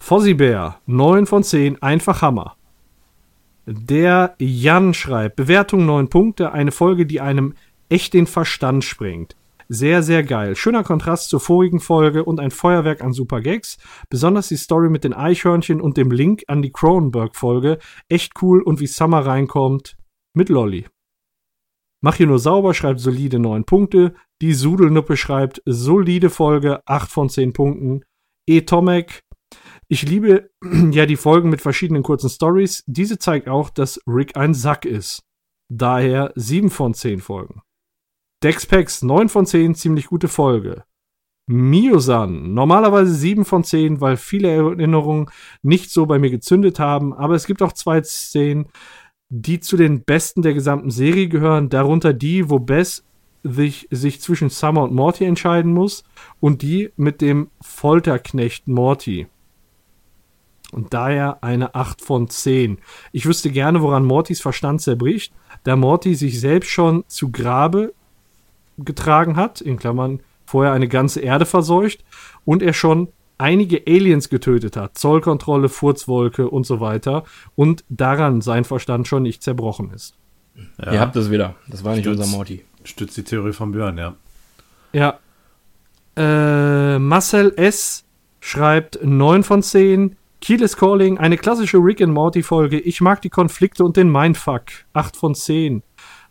Fozzie 0.00 0.34
Bear, 0.34 0.80
9 0.86 1.26
von 1.26 1.42
10, 1.42 1.82
einfach 1.82 2.22
Hammer. 2.22 2.56
Der 3.66 4.34
Jan 4.38 4.92
schreibt, 4.92 5.36
Bewertung 5.36 5.86
9 5.86 6.08
Punkte, 6.08 6.52
eine 6.52 6.72
Folge, 6.72 7.06
die 7.06 7.20
einem 7.20 7.54
echt 7.88 8.12
den 8.12 8.26
Verstand 8.26 8.84
sprengt. 8.84 9.36
Sehr, 9.68 10.02
sehr 10.02 10.22
geil. 10.22 10.56
Schöner 10.56 10.84
Kontrast 10.84 11.30
zur 11.30 11.40
vorigen 11.40 11.80
Folge 11.80 12.24
und 12.24 12.38
ein 12.38 12.50
Feuerwerk 12.50 13.02
an 13.02 13.14
super 13.14 13.40
Gags. 13.40 13.78
Besonders 14.10 14.48
die 14.48 14.56
Story 14.56 14.90
mit 14.90 15.04
den 15.04 15.14
Eichhörnchen 15.14 15.80
und 15.80 15.96
dem 15.96 16.10
Link 16.10 16.42
an 16.48 16.60
die 16.60 16.70
Cronenberg-Folge. 16.70 17.78
Echt 18.08 18.34
cool 18.42 18.60
und 18.60 18.80
wie 18.80 18.86
Summer 18.86 19.24
reinkommt 19.24 19.96
mit 20.34 20.50
Lolly. 20.50 20.84
Mach 22.04 22.16
hier 22.16 22.26
nur 22.26 22.38
sauber, 22.38 22.74
schreibt 22.74 23.00
solide 23.00 23.38
9 23.38 23.64
Punkte. 23.64 24.14
Die 24.42 24.52
Sudelnuppe 24.52 25.16
schreibt 25.16 25.62
solide 25.64 26.28
Folge, 26.28 26.86
8 26.86 27.10
von 27.10 27.30
10 27.30 27.54
Punkten. 27.54 28.04
E. 28.46 28.60
Tomek. 28.60 29.22
Ich 29.88 30.02
liebe 30.02 30.50
ja 30.90 31.06
die 31.06 31.16
Folgen 31.16 31.48
mit 31.48 31.62
verschiedenen 31.62 32.02
kurzen 32.02 32.28
Stories. 32.28 32.84
Diese 32.86 33.18
zeigt 33.18 33.48
auch, 33.48 33.70
dass 33.70 33.98
Rick 34.06 34.36
ein 34.36 34.52
Sack 34.52 34.84
ist. 34.84 35.22
Daher 35.72 36.30
7 36.34 36.68
von 36.68 36.92
10 36.92 37.22
Folgen. 37.22 37.62
Dexpex 38.42 39.02
9 39.02 39.30
von 39.30 39.46
10, 39.46 39.74
ziemlich 39.74 40.08
gute 40.08 40.28
Folge. 40.28 40.84
Miosan, 41.46 42.52
normalerweise 42.52 43.14
7 43.14 43.46
von 43.46 43.64
10, 43.64 44.02
weil 44.02 44.18
viele 44.18 44.50
Erinnerungen 44.50 45.30
nicht 45.62 45.90
so 45.90 46.04
bei 46.04 46.18
mir 46.18 46.30
gezündet 46.30 46.78
haben, 46.78 47.14
aber 47.14 47.34
es 47.34 47.46
gibt 47.46 47.62
auch 47.62 47.72
zwei 47.72 48.02
Szenen, 48.02 48.66
die 49.36 49.58
zu 49.58 49.76
den 49.76 50.04
besten 50.04 50.42
der 50.42 50.54
gesamten 50.54 50.92
Serie 50.92 51.26
gehören, 51.26 51.68
darunter 51.68 52.12
die, 52.12 52.50
wo 52.50 52.60
Bess 52.60 53.04
sich, 53.42 53.88
sich 53.90 54.20
zwischen 54.20 54.48
Summer 54.48 54.84
und 54.84 54.94
Morty 54.94 55.24
entscheiden 55.24 55.72
muss 55.72 56.04
und 56.38 56.62
die 56.62 56.92
mit 56.96 57.20
dem 57.20 57.50
Folterknecht 57.60 58.68
Morty. 58.68 59.26
Und 60.70 60.94
daher 60.94 61.42
eine 61.42 61.74
8 61.74 62.00
von 62.00 62.28
10. 62.28 62.78
Ich 63.10 63.26
wüsste 63.26 63.50
gerne, 63.50 63.82
woran 63.82 64.04
Mortys 64.04 64.40
Verstand 64.40 64.82
zerbricht, 64.82 65.34
da 65.64 65.74
Morty 65.74 66.14
sich 66.14 66.38
selbst 66.38 66.70
schon 66.70 67.02
zu 67.08 67.32
Grabe 67.32 67.92
getragen 68.78 69.34
hat, 69.34 69.60
in 69.60 69.76
Klammern 69.76 70.20
vorher 70.46 70.72
eine 70.72 70.88
ganze 70.88 71.20
Erde 71.20 71.44
verseucht 71.44 72.04
und 72.44 72.62
er 72.62 72.72
schon 72.72 73.08
einige 73.38 73.82
Aliens 73.86 74.28
getötet 74.28 74.76
hat, 74.76 74.98
Zollkontrolle, 74.98 75.68
Furzwolke 75.68 76.48
und 76.48 76.66
so 76.66 76.80
weiter 76.80 77.24
und 77.54 77.84
daran 77.88 78.40
sein 78.40 78.64
Verstand 78.64 79.08
schon 79.08 79.22
nicht 79.22 79.42
zerbrochen 79.42 79.90
ist. 79.92 80.16
Ja. 80.78 80.92
Ihr 80.92 81.00
habt 81.00 81.16
es 81.16 81.30
wieder. 81.30 81.54
Das 81.68 81.84
war 81.84 81.94
nicht 81.94 82.04
Stütz. 82.04 82.18
unser 82.18 82.36
Morty. 82.36 82.64
Stützt 82.84 83.16
die 83.16 83.24
Theorie 83.24 83.52
von 83.52 83.72
Björn, 83.72 83.98
ja. 83.98 84.14
Ja. 84.92 85.18
Äh, 86.16 86.98
Marcel 86.98 87.52
S. 87.56 88.04
schreibt 88.40 89.00
9 89.02 89.42
von 89.42 89.62
10. 89.62 90.16
Kiel 90.40 90.62
is 90.62 90.76
Calling, 90.76 91.18
eine 91.18 91.38
klassische 91.38 91.78
Rick 91.78 92.02
and 92.02 92.12
Morty 92.12 92.42
Folge. 92.42 92.78
Ich 92.78 93.00
mag 93.00 93.22
die 93.22 93.30
Konflikte 93.30 93.84
und 93.84 93.96
den 93.96 94.12
Mindfuck. 94.12 94.64
8 94.92 95.16
von 95.16 95.34
10. 95.34 95.82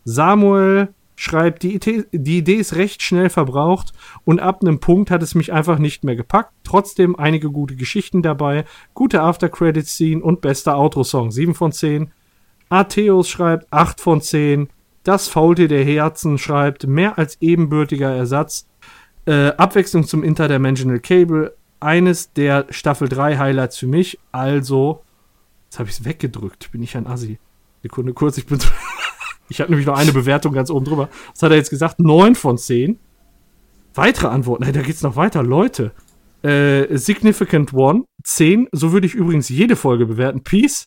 Samuel 0.04 0.94
schreibt, 1.16 1.62
die 1.62 1.74
Idee, 1.74 2.04
die 2.12 2.38
Idee 2.38 2.56
ist 2.56 2.74
recht 2.74 3.02
schnell 3.02 3.30
verbraucht 3.30 3.92
und 4.24 4.40
ab 4.40 4.60
einem 4.62 4.80
Punkt 4.80 5.10
hat 5.10 5.22
es 5.22 5.34
mich 5.34 5.52
einfach 5.52 5.78
nicht 5.78 6.04
mehr 6.04 6.16
gepackt. 6.16 6.52
Trotzdem 6.64 7.16
einige 7.16 7.50
gute 7.50 7.76
Geschichten 7.76 8.22
dabei, 8.22 8.64
gute 8.94 9.22
After-Credit-Scene 9.22 10.22
und 10.22 10.40
bester 10.40 10.76
Outro-Song. 10.76 11.30
7 11.30 11.54
von 11.54 11.72
10. 11.72 12.10
Atheos 12.68 13.28
schreibt 13.28 13.72
8 13.72 14.00
von 14.00 14.20
10. 14.20 14.68
Das 15.04 15.28
Faulte 15.28 15.68
der 15.68 15.84
Herzen 15.84 16.38
schreibt 16.38 16.86
mehr 16.86 17.18
als 17.18 17.36
ebenbürtiger 17.40 18.10
Ersatz. 18.10 18.66
Äh, 19.26 19.48
Abwechslung 19.56 20.04
zum 20.04 20.22
Interdimensional 20.22 20.98
Cable. 20.98 21.54
Eines 21.78 22.32
der 22.32 22.66
Staffel 22.70 23.08
3 23.08 23.36
Highlights 23.36 23.76
für 23.76 23.86
mich. 23.86 24.18
Also, 24.32 25.02
jetzt 25.66 25.78
habe 25.78 25.88
ich 25.90 25.98
es 25.98 26.04
weggedrückt. 26.04 26.72
Bin 26.72 26.82
ich 26.82 26.96
ein 26.96 27.06
Assi. 27.06 27.38
Sekunde 27.82 28.14
kurz, 28.14 28.38
ich 28.38 28.46
bin. 28.46 28.58
ich 29.48 29.60
habe 29.60 29.70
nämlich 29.70 29.86
noch 29.86 29.96
eine 29.96 30.12
Bewertung 30.12 30.52
ganz 30.52 30.70
oben 30.70 30.84
drüber. 30.84 31.08
Was 31.32 31.42
hat 31.42 31.50
er 31.50 31.56
jetzt 31.56 31.70
gesagt? 31.70 32.00
9 32.00 32.34
von 32.34 32.58
10. 32.58 32.98
Weitere 33.94 34.28
Antworten. 34.28 34.64
Hey, 34.64 34.72
da 34.72 34.82
geht's 34.82 35.02
noch 35.02 35.16
weiter. 35.16 35.42
Leute. 35.42 35.92
Äh, 36.42 36.96
Significant 36.96 37.72
One. 37.72 38.04
10. 38.24 38.68
So 38.72 38.92
würde 38.92 39.06
ich 39.06 39.14
übrigens 39.14 39.48
jede 39.48 39.76
Folge 39.76 40.06
bewerten. 40.06 40.42
Peace. 40.42 40.86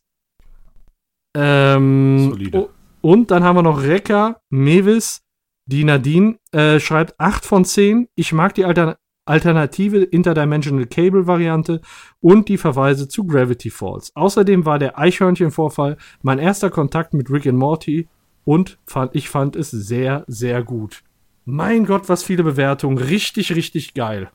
Ähm, 1.36 2.30
Solide. 2.32 2.70
und 3.02 3.32
dann 3.32 3.44
haben 3.44 3.58
wir 3.58 3.62
noch 3.62 3.84
Rekka, 3.84 4.42
Mewis, 4.50 5.22
die 5.68 5.84
Nadine 5.84 6.38
äh, 6.52 6.80
schreibt 6.80 7.20
8 7.20 7.46
von 7.46 7.64
10. 7.64 8.08
Ich 8.16 8.34
mag 8.34 8.56
die 8.56 8.66
Alter 8.66 8.98
alternative 9.28 10.04
Interdimensional 10.04 10.86
Cable 10.86 11.28
Variante 11.28 11.82
und 12.22 12.48
die 12.48 12.58
Verweise 12.58 13.10
zu 13.10 13.26
Gravity 13.26 13.70
Falls. 13.70 14.16
Außerdem 14.16 14.66
war 14.66 14.80
der 14.80 14.98
Eichhörnchen-Vorfall 14.98 15.98
mein 16.22 16.40
erster 16.40 16.70
Kontakt 16.70 17.14
mit 17.14 17.30
Rick 17.30 17.46
and 17.46 17.58
Morty 17.58 18.08
und 18.48 18.78
fand, 18.86 19.14
ich 19.14 19.28
fand 19.28 19.58
es 19.58 19.72
sehr, 19.72 20.24
sehr 20.28 20.64
gut. 20.64 21.04
Mein 21.44 21.86
Gott, 21.86 22.08
was 22.08 22.24
viele 22.24 22.44
Bewertungen. 22.44 22.98
Richtig, 22.98 23.54
richtig 23.54 23.94
geil. 23.94 24.32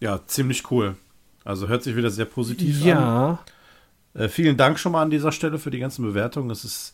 Ja, 0.00 0.20
ziemlich 0.26 0.70
cool. 0.70 0.96
Also 1.46 1.66
hört 1.66 1.82
sich 1.82 1.96
wieder 1.96 2.10
sehr 2.10 2.26
positiv 2.26 2.82
an. 2.82 2.86
Ja. 2.86 3.38
Äh, 4.12 4.28
vielen 4.28 4.58
Dank 4.58 4.78
schon 4.78 4.92
mal 4.92 5.00
an 5.00 5.08
dieser 5.08 5.32
Stelle 5.32 5.58
für 5.58 5.70
die 5.70 5.78
ganzen 5.78 6.04
Bewertungen. 6.04 6.50
Es 6.50 6.62
ist, 6.62 6.92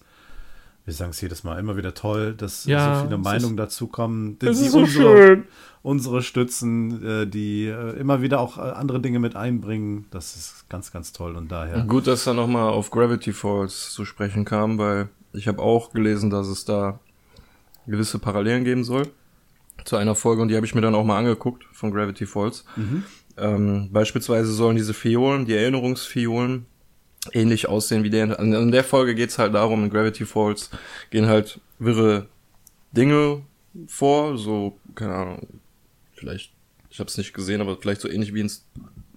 wir 0.85 0.95
sagen 0.95 1.11
es 1.11 1.21
jedes 1.21 1.43
Mal, 1.43 1.59
immer 1.59 1.77
wieder 1.77 1.93
toll, 1.93 2.35
dass 2.35 2.67
Ja, 2.67 3.01
so 3.01 3.07
viele 3.07 3.19
Meinungen 3.19 3.57
dazu 3.57 3.89
kommen, 3.89 4.39
die 4.39 4.47
ist 4.47 4.63
die 4.63 4.69
so 4.69 4.79
unsere, 4.79 5.17
schön. 5.17 5.45
unsere 5.83 6.23
stützen, 6.23 7.05
äh, 7.05 7.27
die 7.27 7.67
äh, 7.67 7.99
immer 7.99 8.23
wieder 8.23 8.39
auch 8.39 8.59
äh, 8.59 8.61
andere 8.61 9.01
Dinge 9.01 9.19
mit 9.19 9.35
einbringen. 9.35 10.07
Das 10.13 10.37
ist 10.37 10.69
ganz, 10.69 10.93
ganz 10.93 11.13
toll 11.13 11.35
und 11.35 11.51
daher. 11.51 11.83
Gut, 11.83 12.07
dass 12.07 12.29
er 12.29 12.35
nochmal 12.35 12.71
auf 12.71 12.93
Gravity 12.93 13.33
Falls 13.33 13.91
zu 13.91 14.05
sprechen 14.05 14.45
kam, 14.45 14.79
weil 14.79 15.09
ich 15.35 15.48
habe 15.48 15.61
auch 15.62 15.93
gelesen, 15.93 16.31
dass 16.31 16.47
es 16.48 16.65
da 16.65 17.01
gewisse 17.86 18.19
Parallelen 18.19 18.65
geben 18.65 18.85
soll 18.85 19.09
zu 19.85 19.97
einer 19.97 20.15
Folge 20.15 20.40
und 20.43 20.48
die 20.48 20.56
habe 20.56 20.65
ich 20.66 20.74
mir 20.74 20.81
dann 20.81 20.94
auch 20.94 21.05
mal 21.05 21.19
angeguckt 21.19 21.65
von 21.73 21.90
Gravity 21.90 22.27
Falls. 22.27 22.65
Ähm, 23.36 23.90
beispielsweise 23.93 24.52
sollen 24.52 24.77
diese 24.77 24.94
Fiolen, 24.94 25.44
die 25.44 25.55
Erinnerungsfiolen, 25.55 26.66
ähnlich 27.32 27.69
aussehen 27.69 28.05
wie 28.05 28.11
der. 28.11 28.39
In 28.39 28.52
in 28.52 28.70
der 28.70 28.85
Folge 28.85 29.15
geht's 29.15 29.39
halt 29.39 29.55
darum, 29.55 29.85
in 29.85 29.90
Gravity 29.90 30.24
Falls 30.24 30.70
gehen 31.11 31.27
halt 31.27 31.61
wirre 31.78 32.27
Dinge 32.93 33.43
vor, 33.89 34.39
so, 34.39 34.78
keine 34.94 35.15
Ahnung, 35.15 35.61
vielleicht, 36.15 36.52
ich 36.90 37.01
habe 37.01 37.09
es 37.09 37.19
nicht 37.19 37.35
gesehen, 37.35 37.61
aber 37.61 37.77
vielleicht 37.77 38.01
so 38.01 38.09
ähnlich 38.09 38.32
wie 38.32 38.40
in 38.40 38.51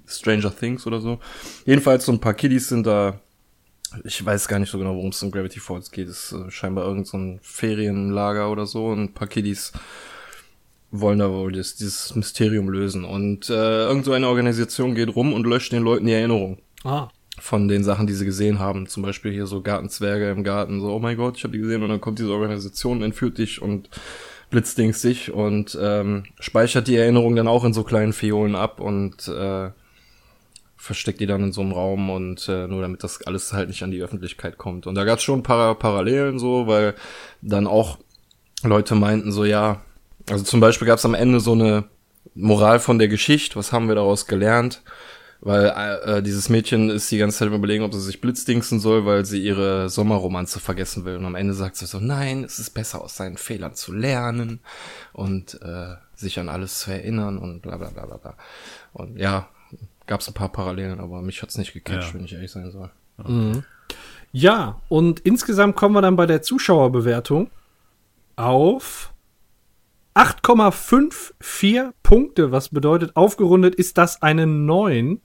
Stranger 0.07 0.55
Things 0.55 0.87
oder 0.87 0.99
so. 0.99 1.19
Jedenfalls 1.65 2.05
so 2.05 2.11
ein 2.11 2.19
paar 2.19 2.33
Kiddies 2.33 2.69
sind 2.69 2.87
da 2.87 3.19
ich 4.03 4.25
weiß 4.25 4.47
gar 4.47 4.59
nicht 4.59 4.71
so 4.71 4.77
genau, 4.77 4.95
worum 4.95 5.09
es 5.09 5.21
in 5.21 5.31
Gravity 5.31 5.59
Falls 5.59 5.91
geht. 5.91 6.07
Es 6.07 6.31
ist 6.31 6.33
äh, 6.33 6.51
scheinbar 6.51 6.85
irgend 6.85 7.07
so 7.07 7.17
ein 7.17 7.39
Ferienlager 7.41 8.51
oder 8.51 8.65
so. 8.65 8.87
Und 8.87 8.99
ein 8.99 9.13
paar 9.13 9.27
Kiddies 9.27 9.73
wollen 10.91 11.19
da 11.19 11.29
wohl 11.29 11.51
das, 11.51 11.75
dieses 11.75 12.15
Mysterium 12.15 12.69
lösen. 12.69 13.05
Und 13.05 13.49
äh, 13.49 13.85
irgend 13.85 14.05
so 14.05 14.13
eine 14.13 14.27
Organisation 14.27 14.95
geht 14.95 15.15
rum 15.15 15.33
und 15.33 15.45
löscht 15.45 15.71
den 15.71 15.83
Leuten 15.83 16.05
die 16.05 16.13
Erinnerung. 16.13 16.59
Ah. 16.83 17.09
von 17.39 17.67
den 17.67 17.83
Sachen, 17.83 18.07
die 18.07 18.13
sie 18.13 18.25
gesehen 18.25 18.59
haben. 18.59 18.87
Zum 18.87 19.03
Beispiel 19.03 19.31
hier 19.31 19.47
so 19.47 19.61
Gartenzwerge 19.61 20.29
im 20.29 20.43
Garten, 20.43 20.79
so, 20.79 20.93
oh 20.93 20.99
mein 20.99 21.17
Gott, 21.17 21.37
ich 21.37 21.43
habe 21.43 21.53
die 21.53 21.59
gesehen 21.59 21.83
und 21.83 21.89
dann 21.89 22.01
kommt 22.01 22.19
diese 22.19 22.31
Organisation, 22.31 23.01
entführt 23.01 23.37
dich 23.37 23.61
und 23.61 23.89
blitzdings 24.49 25.01
dich 25.01 25.31
und 25.31 25.77
ähm, 25.81 26.23
speichert 26.39 26.87
die 26.87 26.95
Erinnerung 26.95 27.35
dann 27.35 27.47
auch 27.47 27.63
in 27.63 27.73
so 27.73 27.83
kleinen 27.83 28.13
Fiolen 28.13 28.55
ab 28.55 28.79
und 28.79 29.27
äh, 29.27 29.71
versteckt 30.87 31.19
die 31.19 31.27
dann 31.27 31.43
in 31.43 31.51
so 31.51 31.61
einem 31.61 31.73
Raum 31.73 32.09
und 32.09 32.47
äh, 32.49 32.67
nur 32.67 32.81
damit 32.81 33.03
das 33.03 33.21
alles 33.27 33.53
halt 33.53 33.67
nicht 33.67 33.83
an 33.83 33.91
die 33.91 34.01
Öffentlichkeit 34.01 34.57
kommt. 34.57 34.87
Und 34.87 34.95
da 34.95 35.03
gab 35.03 35.19
es 35.19 35.23
schon 35.23 35.39
ein 35.39 35.43
paar 35.43 35.75
Parallelen 35.75 36.39
so, 36.39 36.65
weil 36.65 36.95
dann 37.41 37.67
auch 37.67 37.99
Leute 38.63 38.95
meinten 38.95 39.31
so, 39.31 39.45
ja, 39.45 39.81
also 40.29 40.43
zum 40.43 40.59
Beispiel 40.59 40.87
gab 40.87 40.97
es 40.97 41.05
am 41.05 41.13
Ende 41.13 41.39
so 41.39 41.51
eine 41.53 41.85
Moral 42.33 42.79
von 42.79 42.97
der 42.99 43.07
Geschichte, 43.07 43.55
was 43.55 43.71
haben 43.71 43.87
wir 43.87 43.95
daraus 43.95 44.25
gelernt? 44.25 44.81
Weil 45.39 45.67
äh, 45.67 46.23
dieses 46.23 46.49
Mädchen 46.49 46.89
ist 46.89 47.11
die 47.11 47.19
ganze 47.19 47.37
Zeit 47.37 47.49
Überlegen, 47.49 47.83
ob 47.83 47.93
sie 47.93 48.01
sich 48.01 48.21
blitzdingsen 48.21 48.79
soll, 48.79 49.05
weil 49.05 49.23
sie 49.23 49.39
ihre 49.39 49.87
Sommerromanze 49.87 50.59
vergessen 50.59 51.05
will. 51.05 51.15
Und 51.15 51.25
am 51.25 51.35
Ende 51.35 51.53
sagt 51.53 51.75
sie 51.75 51.85
so, 51.85 51.99
nein, 51.99 52.43
es 52.43 52.57
ist 52.57 52.71
besser 52.71 53.01
aus 53.03 53.15
seinen 53.15 53.37
Fehlern 53.37 53.75
zu 53.75 53.93
lernen 53.93 54.61
und 55.13 55.61
äh, 55.61 55.95
sich 56.15 56.39
an 56.39 56.49
alles 56.49 56.79
zu 56.79 56.91
erinnern 56.91 57.37
und 57.37 57.61
bla 57.61 57.77
bla 57.77 57.89
bla 57.89 58.07
bla 58.07 58.17
bla. 58.17 58.35
Und 58.93 59.17
ja, 59.17 59.47
gab 60.07 60.21
es 60.21 60.27
ein 60.27 60.33
paar 60.33 60.51
Parallelen, 60.51 60.99
aber 60.99 61.21
mich 61.21 61.41
hat's 61.41 61.57
nicht 61.57 61.73
gecatcht, 61.73 62.09
Ja. 62.09 62.13
wenn 62.15 62.25
ich 62.25 62.33
ehrlich 62.33 62.51
sein 62.51 62.71
soll. 62.71 62.89
Ja, 64.31 64.81
und 64.89 65.19
insgesamt 65.21 65.75
kommen 65.75 65.95
wir 65.95 66.01
dann 66.01 66.15
bei 66.15 66.25
der 66.25 66.41
Zuschauerbewertung 66.41 67.49
auf 68.35 69.13
8,54 70.15 71.91
Punkte, 72.03 72.51
was 72.51 72.69
bedeutet, 72.69 73.15
aufgerundet 73.15 73.75
ist 73.75 73.97
das 73.97 74.21
eine 74.21 74.47
9. 74.47 75.21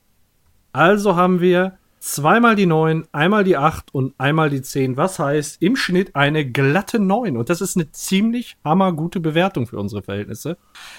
Also 0.73 1.17
haben 1.17 1.41
wir 1.41 1.79
zweimal 1.99 2.57
die 2.57 2.67
9, 2.67 3.07
einmal 3.13 3.45
die 3.45 3.57
8 3.57 3.95
und 3.95 4.15
einmal 4.19 4.51
die 4.51 4.61
10, 4.63 4.97
was 4.97 5.19
heißt 5.19 5.63
im 5.63 5.77
Schnitt 5.77 6.17
eine 6.17 6.45
glatte 6.51 6.99
9. 6.99 7.37
Und 7.37 7.49
das 7.49 7.61
ist 7.61 7.77
eine 7.77 7.91
ziemlich 7.93 8.57
hammergute 8.65 9.21
Bewertung 9.21 9.67
für 9.67 9.79
unsere 9.79 10.03
Verhältnisse. 10.03 10.57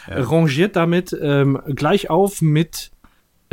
Rangiert 0.07 0.75
damit 0.75 1.15
ähm, 1.19 1.59
gleich 1.67 2.09
auf 2.09 2.41
mit 2.41 2.91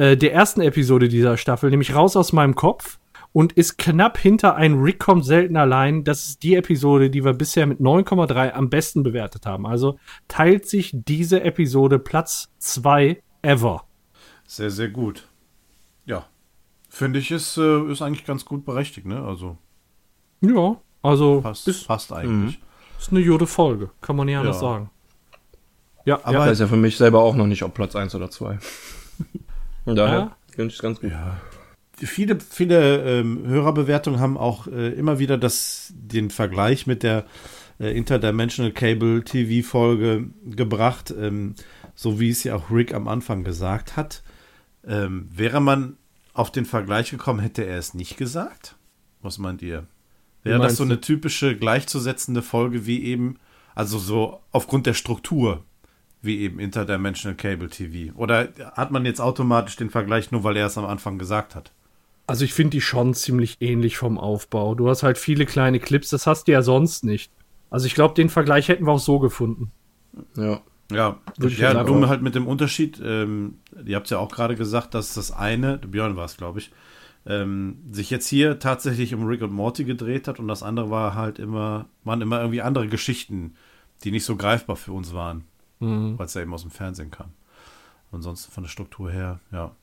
äh, 0.01 0.17
der 0.17 0.33
ersten 0.33 0.61
Episode 0.63 1.09
dieser 1.09 1.37
Staffel, 1.37 1.71
nämlich 1.71 1.95
Raus 1.95 2.17
aus 2.17 2.33
meinem 2.33 2.55
Kopf. 2.55 2.99
Und 3.33 3.53
ist 3.53 3.79
knapp 3.79 4.19
hinter 4.19 4.57
ein 4.57 4.81
Rick 4.81 4.99
kommt 4.99 5.25
selten 5.25 5.57
allein. 5.57 6.03
Das 6.03 6.27
ist 6.27 6.43
die 6.43 6.57
Episode, 6.57 7.11
die 7.11 7.25
wir 7.25 7.33
bisher 7.33 7.65
mit 7.65 7.79
9,3 7.79 8.51
am 8.55 8.71
besten 8.71 9.05
bewertet 9.05 9.47
haben. 9.47 9.67
Also 9.67 10.01
teilt 10.27 10.67
sich 10.67 10.91
diese 10.93 11.43
Episode 11.45 12.01
Platz 12.01 12.49
2 12.59 13.23
ever. 13.43 13.85
Sehr, 14.49 14.71
sehr 14.71 14.89
gut. 14.89 15.29
Ja. 16.07 16.27
Finde 16.89 17.21
ich, 17.21 17.31
ist, 17.31 17.57
äh, 17.57 17.85
ist 17.93 18.03
eigentlich 18.03 18.25
ganz 18.27 18.45
gut 18.45 18.65
berechtigt, 18.65 19.07
ne? 19.07 19.23
Also 19.23 19.57
Ja, 20.41 20.81
also 21.03 21.41
passt, 21.43 21.69
ist, 21.69 21.87
passt 21.87 22.13
eigentlich. 22.13 22.59
ist 22.99 23.13
eine 23.13 23.25
gute 23.25 23.47
Folge, 23.47 23.91
kann 24.01 24.17
man 24.17 24.27
nicht 24.27 24.39
anders 24.39 24.57
Ja. 24.57 24.61
sagen. 24.61 24.91
Ja, 26.05 26.17
Aber- 26.25 26.33
ja. 26.33 26.45
Ich 26.47 26.51
weiß 26.51 26.59
ja 26.59 26.67
für 26.67 26.77
mich 26.77 26.97
selber 26.97 27.21
auch 27.21 27.37
noch 27.37 27.47
nicht, 27.47 27.63
ob 27.63 27.75
Platz 27.75 27.95
eins 27.95 28.13
oder 28.17 28.29
zwei. 28.29 28.59
Von 29.91 29.97
daher 29.97 30.19
Ja. 30.19 30.37
finde 30.55 30.69
ich 30.69 30.77
es 30.77 30.83
ganz 30.83 31.01
gut. 31.01 31.13
Viele, 31.97 32.39
viele 32.41 33.03
ähm, 33.21 33.47
Hörerbewertungen 33.47 34.21
haben 34.21 34.39
auch 34.39 34.67
äh, 34.67 34.89
immer 34.93 35.19
wieder 35.19 35.37
das, 35.37 35.93
den 35.95 36.31
Vergleich 36.31 36.87
mit 36.87 37.03
der 37.03 37.27
äh, 37.79 37.95
Interdimensional 37.97 38.73
Cable 38.73 39.23
TV 39.23 39.67
Folge 39.69 40.31
gebracht, 40.47 41.13
ähm, 41.19 41.55
so 41.95 42.19
wie 42.19 42.31
es 42.31 42.43
ja 42.45 42.55
auch 42.55 42.71
Rick 42.71 42.95
am 42.95 43.07
Anfang 43.07 43.45
gesagt 43.45 43.97
hat. 43.97 44.23
Ähm, 44.87 45.29
wäre 45.31 45.61
man 45.61 45.99
auf 46.33 46.51
den 46.51 46.65
Vergleich 46.65 47.11
gekommen, 47.11 47.41
hätte 47.41 47.65
er 47.67 47.77
es 47.79 47.93
nicht 47.93 48.17
gesagt? 48.17 48.77
Was 49.21 49.37
meint 49.37 49.61
ihr? 49.61 49.87
Wäre 50.43 50.59
das 50.59 50.77
so 50.77 50.85
eine 50.85 51.03
typische 51.03 51.55
gleichzusetzende 51.55 52.41
Folge 52.41 52.87
wie 52.87 53.05
eben, 53.05 53.37
also 53.75 53.99
so 53.99 54.41
aufgrund 54.53 54.87
der 54.87 54.95
Struktur, 54.95 55.65
wie 56.23 56.41
eben 56.41 56.59
Interdimensional 56.59 57.37
Cable 57.37 57.69
TV? 57.69 58.15
Oder 58.17 58.49
hat 58.73 58.91
man 58.91 59.05
jetzt 59.05 59.21
automatisch 59.21 59.77
den 59.77 59.91
Vergleich 59.91 60.31
nur, 60.31 60.45
weil 60.45 60.57
er 60.57 60.67
es 60.67 60.79
am 60.79 60.85
Anfang 60.85 61.19
gesagt 61.19 61.55
hat? 61.55 61.73
Also 62.27 62.45
ich 62.45 62.55
finde 62.55 62.71
die 62.71 62.81
schon 62.81 63.15
ziemlich 63.15 63.57
ähnlich 63.61 63.97
vom 63.97 64.19
Aufbau. 64.19 64.75
Du 64.75 64.89
hast 64.89 65.03
halt 65.03 65.19
viele 65.19 65.47
kleine 65.47 65.81
Clips, 65.81 66.11
das 66.11 66.27
hast 66.27 66.47
du 66.47 66.53
ja 66.53 66.63
sonst 66.63 67.05
nicht. 67.05 67.33
Also 67.71 67.87
ich 67.87 67.95
glaube, 67.95 68.15
den 68.15 68.29
Vergleich 68.29 68.69
hätten 68.69 68.87
wir 68.87 68.93
auch 68.93 69.01
so 69.01 69.19
gefunden. 69.19 69.71
Ja. 70.37 70.61
Ja, 70.93 71.19
Würde 71.37 71.55
ja 71.55 71.73
sagen. 71.73 71.87
dumm 71.87 72.09
halt 72.09 72.21
mit 72.21 72.35
dem 72.35 72.49
Unterschied, 72.49 73.01
ähm, 73.05 73.59
ihr 73.85 73.95
habt 73.95 74.11
ja 74.11 74.19
auch 74.19 74.31
gerade 74.31 74.57
gesagt, 74.57 74.95
dass 74.95 75.15
das 75.15 75.31
eine, 75.31 75.79
Björn 75.79 76.17
war 76.17 76.25
es, 76.25 76.37
glaube 76.37 76.59
ich, 76.59 76.73
ähm, 77.27 77.77
sich 77.93 78.11
jetzt 78.11 78.27
hier 78.27 78.59
tatsächlich 78.59 79.15
um 79.15 79.25
Rick 79.25 79.43
und 79.43 79.53
Morty 79.53 79.85
gedreht 79.85 80.27
hat 80.27 80.41
und 80.41 80.49
das 80.49 80.63
andere 80.65 80.91
war 80.91 81.15
halt 81.15 81.39
immer, 81.39 81.87
waren 82.03 82.21
immer 82.23 82.41
irgendwie 82.41 82.63
andere 82.63 82.89
Geschichten, 82.89 83.55
die 84.03 84.11
nicht 84.11 84.25
so 84.25 84.35
greifbar 84.37 84.77
für 84.77 84.93
uns 84.93 85.15
waren, 85.15 85.45
weil 85.81 86.27
es 86.27 86.35
ja 86.35 86.43
eben 86.43 86.53
aus 86.55 86.63
dem 86.63 86.71
Fernsehen 86.71 87.11
kam. 87.11 87.33
Ansonsten 88.13 88.53
von 88.53 88.63
der 88.65 88.71
Struktur 88.71 89.11
her, 89.11 89.41
ja, 89.51 89.75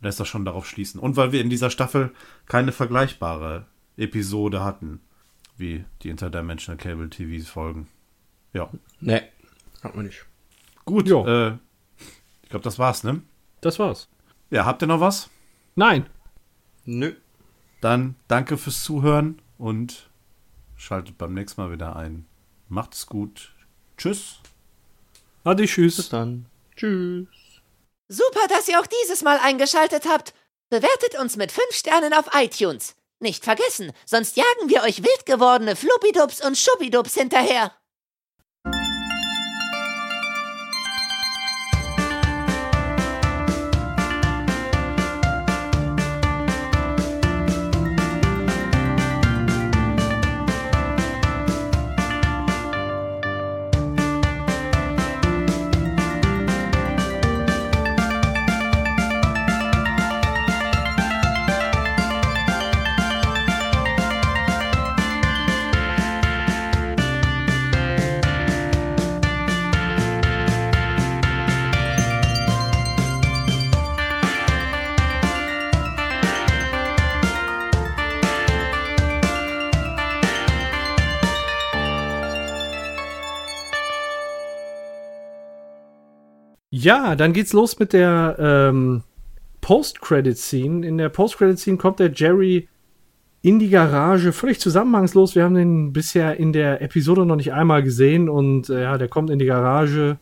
lässt 0.00 0.18
das 0.18 0.28
schon 0.28 0.44
darauf 0.44 0.66
schließen. 0.66 1.00
Und 1.00 1.16
weil 1.16 1.32
wir 1.32 1.40
in 1.40 1.50
dieser 1.50 1.70
Staffel 1.70 2.12
keine 2.46 2.72
vergleichbare 2.72 3.66
Episode 3.96 4.64
hatten, 4.64 5.00
wie 5.56 5.84
die 6.02 6.08
Interdimensional 6.08 6.78
Cable 6.78 7.10
TV 7.10 7.46
Folgen. 7.48 7.86
Ja. 8.52 8.68
Nee, 9.00 9.22
hat 9.82 9.94
man 9.94 10.06
nicht. 10.06 10.24
Gut, 10.84 11.06
Jo. 11.06 11.24
äh, 11.26 11.58
ich 12.42 12.48
glaube, 12.48 12.64
das 12.64 12.78
war's, 12.78 13.04
ne? 13.04 13.22
Das 13.60 13.78
war's. 13.78 14.08
Ja, 14.50 14.64
habt 14.64 14.82
ihr 14.82 14.88
noch 14.88 15.00
was? 15.00 15.30
Nein. 15.76 16.06
Nö. 16.86 17.14
Dann 17.80 18.16
danke 18.26 18.56
fürs 18.56 18.82
Zuhören 18.82 19.40
und 19.58 20.10
schaltet 20.76 21.18
beim 21.18 21.34
nächsten 21.34 21.60
Mal 21.60 21.70
wieder 21.70 21.94
ein. 21.94 22.26
Macht's 22.68 23.06
gut. 23.06 23.54
Tschüss. 23.96 24.39
Adi, 25.44 25.66
tschüss. 25.66 25.96
Bis 25.96 26.08
dann. 26.08 26.46
Tschüss. 26.76 27.28
Super, 28.08 28.46
dass 28.48 28.68
ihr 28.68 28.80
auch 28.80 28.86
dieses 28.86 29.22
Mal 29.22 29.38
eingeschaltet 29.38 30.04
habt. 30.06 30.34
Bewertet 30.68 31.18
uns 31.18 31.36
mit 31.36 31.52
5 31.52 31.72
Sternen 31.72 32.12
auf 32.12 32.26
iTunes. 32.34 32.94
Nicht 33.18 33.44
vergessen, 33.44 33.92
sonst 34.06 34.36
jagen 34.36 34.68
wir 34.68 34.82
euch 34.82 35.02
wild 35.02 35.26
gewordene 35.26 35.76
Fluppidups 35.76 36.44
und 36.44 36.56
Schubbidups 36.56 37.14
hinterher. 37.14 37.72
Ja, 86.82 87.14
dann 87.14 87.34
geht's 87.34 87.52
los 87.52 87.78
mit 87.78 87.92
der 87.92 88.36
ähm, 88.38 89.02
Post-Credit-Scene. 89.60 90.86
In 90.86 90.96
der 90.96 91.10
Post-Credit-Scene 91.10 91.76
kommt 91.76 91.98
der 91.98 92.10
Jerry 92.10 92.68
in 93.42 93.58
die 93.58 93.68
Garage, 93.68 94.32
völlig 94.32 94.60
zusammenhangslos. 94.60 95.34
Wir 95.34 95.44
haben 95.44 95.56
den 95.56 95.92
bisher 95.92 96.38
in 96.38 96.54
der 96.54 96.80
Episode 96.80 97.26
noch 97.26 97.36
nicht 97.36 97.52
einmal 97.52 97.82
gesehen 97.82 98.30
und 98.30 98.70
äh, 98.70 98.82
ja, 98.84 98.96
der 98.96 99.08
kommt 99.08 99.28
in 99.28 99.38
die 99.38 99.44
Garage 99.44 100.18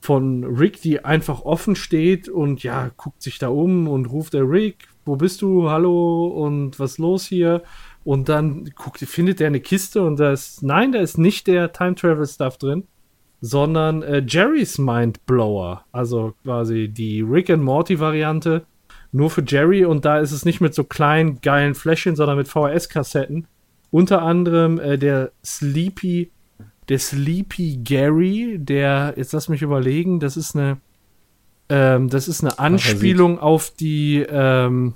von 0.00 0.44
Rick, 0.44 0.82
die 0.82 1.02
einfach 1.02 1.40
offen 1.40 1.76
steht 1.76 2.28
und 2.28 2.62
ja, 2.62 2.90
guckt 2.98 3.22
sich 3.22 3.38
da 3.38 3.48
um 3.48 3.88
und 3.88 4.04
ruft 4.06 4.34
der 4.34 4.48
Rick, 4.48 4.88
wo 5.06 5.16
bist 5.16 5.40
du? 5.40 5.70
Hallo 5.70 6.26
und 6.26 6.78
was 6.78 6.98
los 6.98 7.24
hier? 7.24 7.62
Und 8.04 8.28
dann 8.28 8.70
guckt, 8.76 8.98
findet 8.98 9.40
er 9.40 9.46
eine 9.46 9.60
Kiste 9.60 10.02
und 10.02 10.20
da 10.20 10.32
ist, 10.32 10.62
nein, 10.62 10.92
da 10.92 10.98
ist 10.98 11.16
nicht 11.16 11.46
der 11.46 11.72
Time 11.72 11.94
Travel 11.94 12.26
Stuff 12.26 12.58
drin 12.58 12.86
sondern 13.40 14.02
äh, 14.02 14.22
Jerrys 14.26 14.78
Mindblower. 14.78 15.84
Also 15.92 16.34
quasi 16.42 16.88
die 16.88 17.20
Rick 17.20 17.50
and 17.50 17.62
Morty 17.62 18.00
Variante. 18.00 18.64
Nur 19.12 19.30
für 19.30 19.44
Jerry 19.46 19.84
und 19.84 20.04
da 20.04 20.18
ist 20.18 20.32
es 20.32 20.44
nicht 20.44 20.60
mit 20.60 20.74
so 20.74 20.84
kleinen, 20.84 21.40
geilen 21.40 21.74
Fläschchen, 21.74 22.16
sondern 22.16 22.36
mit 22.36 22.48
VHS-Kassetten. 22.48 23.46
Unter 23.90 24.22
anderem 24.22 24.78
äh, 24.78 24.98
der 24.98 25.32
Sleepy, 25.44 26.30
der 26.88 26.98
Sleepy 26.98 27.80
Gary, 27.82 28.58
der, 28.58 29.14
jetzt 29.16 29.32
lass 29.32 29.48
mich 29.48 29.62
überlegen, 29.62 30.20
das 30.20 30.36
ist 30.36 30.56
eine, 30.56 30.78
ähm, 31.68 32.08
das 32.08 32.28
ist 32.28 32.42
eine 32.42 32.58
Anspielung 32.58 33.38
auf 33.38 33.70
die, 33.70 34.26
ähm, 34.28 34.94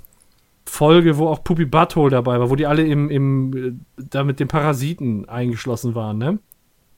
Folge, 0.71 1.17
wo 1.17 1.27
auch 1.27 1.43
Puppy 1.43 1.65
Butthole 1.65 2.11
dabei 2.11 2.39
war, 2.39 2.49
wo 2.49 2.55
die 2.55 2.65
alle 2.65 2.85
im, 2.85 3.09
im 3.09 3.53
äh, 3.97 4.03
da 4.09 4.23
mit 4.23 4.39
den 4.39 4.47
Parasiten 4.47 5.27
eingeschlossen 5.27 5.95
waren, 5.95 6.17
ne? 6.17 6.39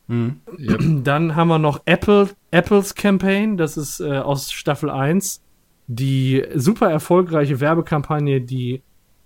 Dann 1.04 1.36
haben 1.36 1.48
wir 1.48 1.60
noch 1.60 1.82
Apple, 1.86 2.30
Apples 2.52 2.96
Campaign, 2.96 3.58
das 3.58 3.78
ist 3.78 4.00
äh, 4.00 4.18
aus 4.18 4.52
Staffel 4.52 4.90
1, 4.90 5.42
die 5.88 6.46
super 6.56 6.90
erfolgreiche 6.90 7.60
Werbekampagne, 7.60 8.42
die, 8.42 8.82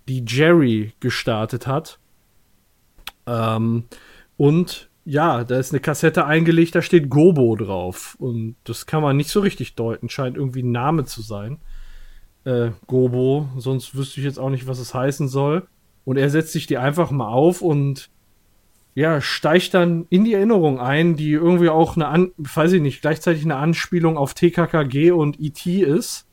die 0.08 0.24
Jerry 0.26 0.92
gestartet 1.00 1.66
hat. 1.66 1.98
Ähm, 3.26 3.84
und 4.36 4.88
ja, 5.04 5.42
da 5.44 5.58
ist 5.58 5.72
eine 5.72 5.80
Kassette 5.80 6.26
eingelegt, 6.26 6.74
da 6.74 6.82
steht 6.82 7.08
Gobo 7.08 7.56
drauf. 7.56 8.16
Und 8.18 8.56
das 8.64 8.86
kann 8.86 9.02
man 9.02 9.16
nicht 9.16 9.30
so 9.30 9.40
richtig 9.40 9.74
deuten, 9.74 10.08
scheint 10.08 10.36
irgendwie 10.36 10.62
ein 10.62 10.72
Name 10.72 11.04
zu 11.04 11.22
sein. 11.22 11.58
Äh, 12.44 12.70
Gobo, 12.86 13.48
sonst 13.56 13.94
wüsste 13.94 14.20
ich 14.20 14.26
jetzt 14.26 14.38
auch 14.38 14.50
nicht, 14.50 14.66
was 14.66 14.78
es 14.78 14.94
heißen 14.94 15.28
soll. 15.28 15.66
Und 16.04 16.18
er 16.18 16.30
setzt 16.30 16.52
sich 16.52 16.66
die 16.66 16.78
einfach 16.78 17.10
mal 17.10 17.28
auf 17.28 17.62
und 17.62 18.10
ja, 18.98 19.20
steigt 19.20 19.74
dann 19.74 20.06
in 20.10 20.24
die 20.24 20.34
Erinnerung 20.34 20.80
ein, 20.80 21.14
die 21.14 21.30
irgendwie 21.30 21.68
auch 21.68 21.94
eine, 21.94 22.08
An 22.08 22.32
weiß 22.36 22.72
ich 22.72 22.82
nicht, 22.82 23.00
gleichzeitig 23.00 23.44
eine 23.44 23.54
Anspielung 23.54 24.18
auf 24.18 24.34
TKKG 24.34 25.12
und 25.12 25.38
E.T. 25.38 25.82
ist. 25.82 26.26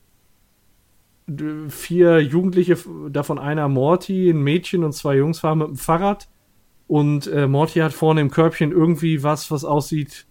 D- 1.28 1.68
Vier 1.68 2.18
Jugendliche, 2.20 2.76
davon 3.08 3.38
einer 3.38 3.68
Morty, 3.68 4.30
ein 4.30 4.42
Mädchen 4.42 4.82
und 4.82 4.94
zwei 4.94 5.16
Jungs 5.16 5.38
fahren 5.38 5.58
mit 5.58 5.68
dem 5.68 5.76
Fahrrad. 5.76 6.26
Und 6.88 7.28
äh, 7.28 7.46
Morty 7.46 7.78
hat 7.78 7.92
vorne 7.92 8.20
im 8.20 8.32
Körbchen 8.32 8.72
irgendwie 8.72 9.22
was, 9.22 9.52
was 9.52 9.64
aussieht 9.64 10.26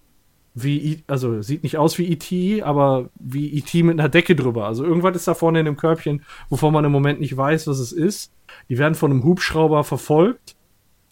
wie, 0.57 0.77
I 0.77 1.03
also 1.07 1.41
sieht 1.41 1.63
nicht 1.63 1.77
aus 1.77 1.97
wie 1.97 2.07
E.T., 2.11 2.63
aber 2.63 3.11
wie 3.17 3.53
E.T. 3.53 3.81
mit 3.83 3.97
einer 3.97 4.09
Decke 4.09 4.35
drüber. 4.35 4.65
Also 4.65 4.83
irgendwas 4.83 5.15
ist 5.15 5.27
da 5.29 5.35
vorne 5.35 5.59
in 5.59 5.65
dem 5.65 5.77
Körbchen, 5.77 6.21
wovon 6.49 6.73
man 6.73 6.83
im 6.83 6.91
Moment 6.91 7.21
nicht 7.21 7.35
weiß, 7.37 7.67
was 7.67 7.79
es 7.79 7.93
ist. 7.93 8.33
Die 8.67 8.77
werden 8.77 8.95
von 8.95 9.11
einem 9.11 9.23
Hubschrauber 9.23 9.85
verfolgt. 9.85 10.54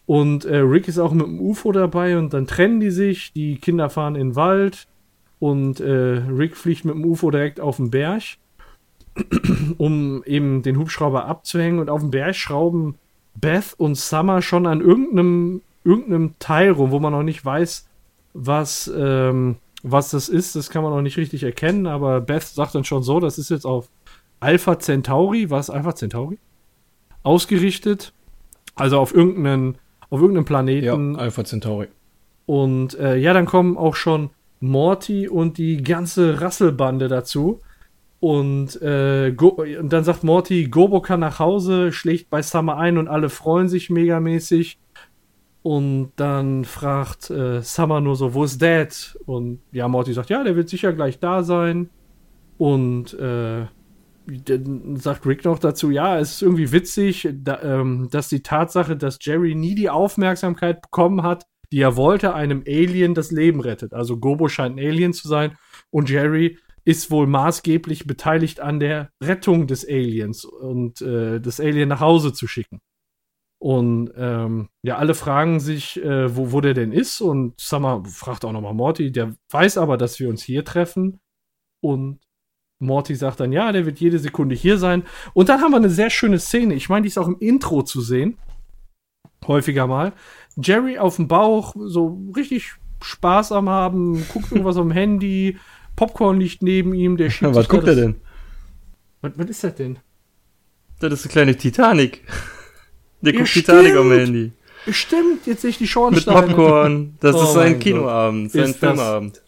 Und 0.06 0.46
äh, 0.46 0.58
Rick 0.58 0.88
ist 0.88 1.00
auch 1.00 1.14
mit 1.14 1.26
dem 1.26 1.40
UFO 1.40 1.72
dabei 1.72 2.18
und 2.18 2.34
dann 2.34 2.48
trennen 2.48 2.80
die 2.80 2.92
sich. 2.92 3.32
Die 3.34 3.58
Kinder 3.58 3.90
fahren 3.90 4.16
in 4.16 4.30
den 4.30 4.36
Wald 4.36 4.88
und 5.40 5.80
äh, 5.80 5.90
Rick 5.90 6.58
fliegt 6.58 6.86
mit 6.86 6.96
dem 6.96 7.06
UFO 7.06 7.32
direkt 7.32 7.60
auf 7.60 7.78
den 7.78 7.90
Berg, 7.90 8.24
um 9.78 10.24
eben 10.26 10.62
den 10.62 10.78
Hubschrauber 10.78 11.26
abzuhängen. 11.26 11.80
Und 11.80 11.90
auf 11.90 12.02
dem 12.02 12.12
Berg 12.12 12.36
schrauben 12.36 12.96
Beth 13.36 13.74
und 13.78 13.96
Summer 13.96 14.42
schon 14.42 14.68
an 14.68 14.82
irgendeinem, 14.82 15.62
irgendeinem 15.84 16.36
Teil 16.40 16.72
rum, 16.72 16.92
wo 16.92 17.00
man 17.00 17.14
noch 17.14 17.24
nicht 17.24 17.44
weiß, 17.44 17.88
was, 18.34 18.92
ähm, 18.96 19.58
was 19.84 20.12
das 20.12 20.30
ist. 20.30 20.56
Das 20.56 20.70
kann 20.70 20.84
man 20.84 20.94
noch 20.94 21.02
nicht 21.02 21.18
richtig 21.18 21.44
erkennen, 21.44 21.88
aber 21.88 22.22
Beth 22.22 22.44
sagt 22.44 22.76
dann 22.76 22.84
schon 22.84 23.04
so, 23.04 23.20
das 23.20 23.38
ist 23.38 23.50
jetzt 23.50 23.66
auf 23.66 23.90
Alpha 24.40 24.78
Centauri, 24.80 25.50
was 25.50 25.70
Alpha 25.70 25.96
Centauri? 25.96 26.38
Ausgerichtet. 27.24 28.14
Also 28.76 29.00
auf 29.00 29.14
irgendeinen, 29.14 29.78
auf 30.14 30.22
irgendeinem 30.22 30.46
Planeten. 30.46 31.16
Alpha 31.16 31.44
Centauri. 31.44 31.88
Und 32.46 32.98
äh, 33.00 33.18
ja, 33.18 33.34
dann 33.34 33.48
kommen 33.48 33.78
auch 33.78 33.96
schon 33.96 34.30
Morty 34.60 35.28
und 35.28 35.58
die 35.58 35.82
ganze 35.82 36.40
Rasselbande 36.40 37.08
dazu. 37.08 37.62
Und, 38.20 38.80
äh, 38.84 39.36
und 39.36 39.92
dann 39.92 40.04
sagt 40.04 40.24
Morty, 40.24 40.66
Gobo 40.66 41.02
kann 41.02 41.20
nach 41.20 41.40
Hause, 41.40 41.92
schlägt 41.92 42.30
bei 42.30 42.44
Summer 42.44 42.78
ein 42.78 43.00
und 43.00 43.08
alle 43.08 43.30
freuen 43.30 43.68
sich 43.68 43.90
megamäßig. 43.90 44.78
Und 45.64 46.12
dann 46.16 46.64
fragt 46.64 47.32
äh, 47.32 47.64
Summer 47.64 48.00
nur 48.00 48.16
so, 48.16 48.36
wo 48.36 48.44
ist 48.44 48.62
Dad? 48.62 49.18
Und 49.26 49.62
ja, 49.72 49.88
Morty 49.88 50.14
sagt, 50.14 50.30
ja, 50.30 50.44
der 50.44 50.56
wird 50.56 50.70
sicher 50.70 50.94
gleich 50.94 51.18
da 51.20 51.42
sein. 51.42 51.90
Und 52.60 53.16
äh, 53.16 53.66
dann 54.28 54.96
sagt 54.96 55.26
Rick 55.26 55.46
noch 55.46 55.60
dazu, 55.60 55.92
ja, 55.92 56.20
es 56.20 56.36
ist 56.36 56.42
irgendwie 56.42 56.72
witzig, 56.72 57.30
da, 57.34 57.62
ähm, 57.62 58.10
dass 58.12 58.30
die 58.30 58.44
Tatsache, 58.44 58.96
dass 58.96 59.20
Jerry 59.22 59.56
nie 59.56 59.76
die 59.76 59.90
Aufmerksamkeit 59.90 60.82
bekommen 60.82 61.24
hat, 61.24 61.46
die 61.72 61.82
er 61.82 61.96
wollte, 61.96 62.34
einem 62.34 62.64
Alien 62.68 63.14
das 63.14 63.32
Leben 63.32 63.60
rettet. 63.60 63.94
Also 63.94 64.18
Gobo 64.18 64.48
scheint 64.48 64.78
ein 64.78 64.86
Alien 64.86 65.14
zu 65.14 65.28
sein 65.28 65.58
und 65.90 66.10
Jerry 66.10 66.58
ist 66.86 67.12
wohl 67.12 67.28
maßgeblich 67.28 68.06
beteiligt 68.06 68.60
an 68.60 68.80
der 68.80 69.10
Rettung 69.22 69.68
des 69.68 69.88
Aliens 69.88 70.46
und 70.46 71.02
äh, 71.02 71.40
das 71.40 71.60
Alien 71.60 71.90
nach 71.90 72.02
Hause 72.02 72.34
zu 72.34 72.48
schicken. 72.48 72.82
Und 73.64 74.12
ähm, 74.18 74.68
ja, 74.82 74.98
alle 74.98 75.14
fragen 75.14 75.62
sich, 75.62 75.98
äh, 76.04 76.36
wo, 76.36 76.52
wo 76.52 76.60
der 76.60 76.74
denn 76.74 76.92
ist. 76.92 77.22
Und 77.22 77.58
Summer 77.62 78.04
fragt 78.06 78.44
auch 78.44 78.52
nochmal 78.52 78.74
Morty, 78.74 79.10
der 79.14 79.38
weiß 79.52 79.78
aber, 79.78 79.96
dass 79.96 80.20
wir 80.20 80.28
uns 80.28 80.44
hier 80.44 80.66
treffen. 80.66 81.22
Und 81.82 82.20
Morty 82.86 83.16
sagt 83.16 83.40
dann, 83.40 83.52
ja, 83.52 83.72
der 83.72 83.86
wird 83.86 84.00
jede 84.00 84.20
Sekunde 84.20 84.56
hier 84.56 84.78
sein. 84.78 85.04
Und 85.34 85.50
dann 85.50 85.62
haben 85.62 85.72
wir 85.72 85.78
eine 85.78 85.90
sehr 85.90 86.10
schöne 86.10 86.40
Szene. 86.40 86.74
Ich 86.76 86.90
meine, 86.90 87.04
die 87.04 87.08
ist 87.10 87.18
auch 87.18 87.28
im 87.28 87.38
Intro 87.40 87.82
zu 87.84 88.02
sehen. 88.02 88.38
Häufiger 89.48 89.88
mal. 89.88 90.14
Jerry 90.56 90.98
auf 90.98 91.18
dem 91.18 91.28
Bauch, 91.28 91.76
so 91.78 92.22
richtig 92.36 92.72
Spaß 93.02 93.52
am 93.52 93.68
haben, 93.70 94.26
guckt 94.32 94.52
irgendwas 94.52 94.78
am 94.78 94.92
Handy, 94.92 95.58
Popcorn 95.96 96.40
liegt 96.40 96.62
neben 96.64 96.94
ihm, 96.94 97.18
der 97.18 97.30
schiebt 97.32 97.54
Was 97.56 97.68
da 97.68 97.76
guckt 97.76 97.88
er 97.88 97.96
denn? 97.96 98.16
Was, 99.22 99.34
was 99.36 99.50
ist 99.50 99.64
das 99.64 99.76
denn? 99.76 100.00
Das 101.00 101.12
ist 101.14 101.26
eine 101.26 101.32
kleine 101.32 101.58
Titanic. 101.58 102.22
Der 103.22 103.34
Ja, 103.34 103.40
guckt 103.40 103.52
Titanic 103.54 103.96
am 103.96 104.06
stimmt. 104.08 104.20
Handy. 104.22 104.52
Stimmt, 104.90 105.48
jetzt 105.48 105.62
sehe 105.62 105.70
ich 105.72 105.78
die 105.78 105.84
Mit 105.84 105.92
Schornsteine. 105.92 106.48
Popcorn. 106.48 107.18
Das 107.20 107.36
Oh 107.36 107.44
ist 107.44 107.54
sein 107.54 107.72
mein 107.74 107.80
Kinoabend, 107.80 108.56
das- 108.56 108.76
Filmabend. 108.78 109.42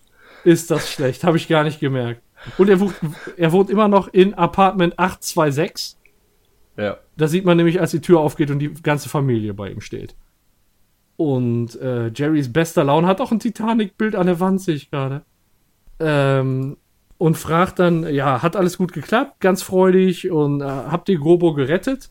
Ist 0.44 0.70
das 0.72 0.92
schlecht, 0.92 1.24
habe 1.24 1.38
ich 1.38 1.48
gar 1.48 1.64
nicht 1.64 1.80
gemerkt. 1.80 2.22
Und 2.58 2.70
er 2.70 2.80
wohnt, 2.80 2.96
er 3.38 3.52
wohnt 3.52 3.70
immer 3.70 3.88
noch 3.88 4.08
in 4.08 4.34
Apartment 4.34 4.98
826. 5.00 5.98
Ja. 6.78 6.98
Da 7.18 7.28
sieht 7.28 7.46
man 7.46 7.58
nämlich, 7.58 7.80
als 7.80 7.92
die 7.92 8.02
Tür 8.02 8.20
aufgeht 8.20 8.52
und 8.52 8.60
die 8.60 8.74
ganze 8.74 9.10
Familie 9.10 9.54
bei 9.54 9.70
ihm 9.70 9.82
steht. 9.82 10.16
Und 11.18 11.80
äh, 11.80 12.12
Jerrys 12.14 12.52
bester 12.52 12.84
Laune 12.84 13.08
hat 13.08 13.22
auch 13.22 13.32
ein 13.32 13.40
Titanic-Bild 13.40 14.16
an 14.16 14.28
der 14.28 14.40
Wand, 14.40 14.62
sehe 14.62 14.76
ich 14.76 14.92
gerade. 14.92 15.24
Ähm, 16.00 16.78
und 17.18 17.38
fragt 17.38 17.80
dann, 17.80 18.14
ja, 18.14 18.42
hat 18.42 18.58
alles 18.58 18.78
gut 18.78 18.92
geklappt, 18.92 19.40
ganz 19.40 19.64
freudig 19.64 20.30
und 20.30 20.62
äh, 20.62 20.66
habt 20.66 21.08
ihr 21.08 21.18
Gobo 21.18 21.54
gerettet? 21.54 22.10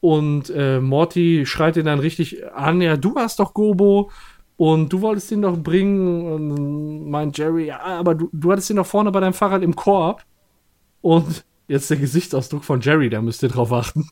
Und 0.00 0.50
äh, 0.50 0.80
Morty 0.80 1.46
schreit 1.46 1.78
ihn 1.78 1.86
dann 1.86 1.98
richtig 1.98 2.44
an, 2.54 2.82
ja, 2.82 2.98
du 2.98 3.14
hast 3.16 3.38
doch 3.38 3.54
Gobo 3.54 4.10
und 4.56 4.92
du 4.92 5.00
wolltest 5.00 5.30
ihn 5.32 5.42
doch 5.42 5.56
bringen. 5.56 6.32
Und 6.32 7.10
meint 7.10 7.36
Jerry, 7.38 7.66
ja, 7.66 7.80
aber 7.80 8.14
du, 8.14 8.28
du 8.32 8.52
hattest 8.52 8.70
ihn 8.70 8.76
doch 8.76 8.86
vorne 8.86 9.10
bei 9.10 9.20
deinem 9.20 9.34
Fahrrad 9.34 9.62
im 9.62 9.74
Korb. 9.74 10.24
Und 11.00 11.44
jetzt 11.68 11.90
der 11.90 11.96
Gesichtsausdruck 11.96 12.64
von 12.64 12.80
Jerry, 12.80 13.10
da 13.10 13.20
müsst 13.20 13.42
ihr 13.42 13.48
drauf 13.48 13.72
achten. 13.72 14.08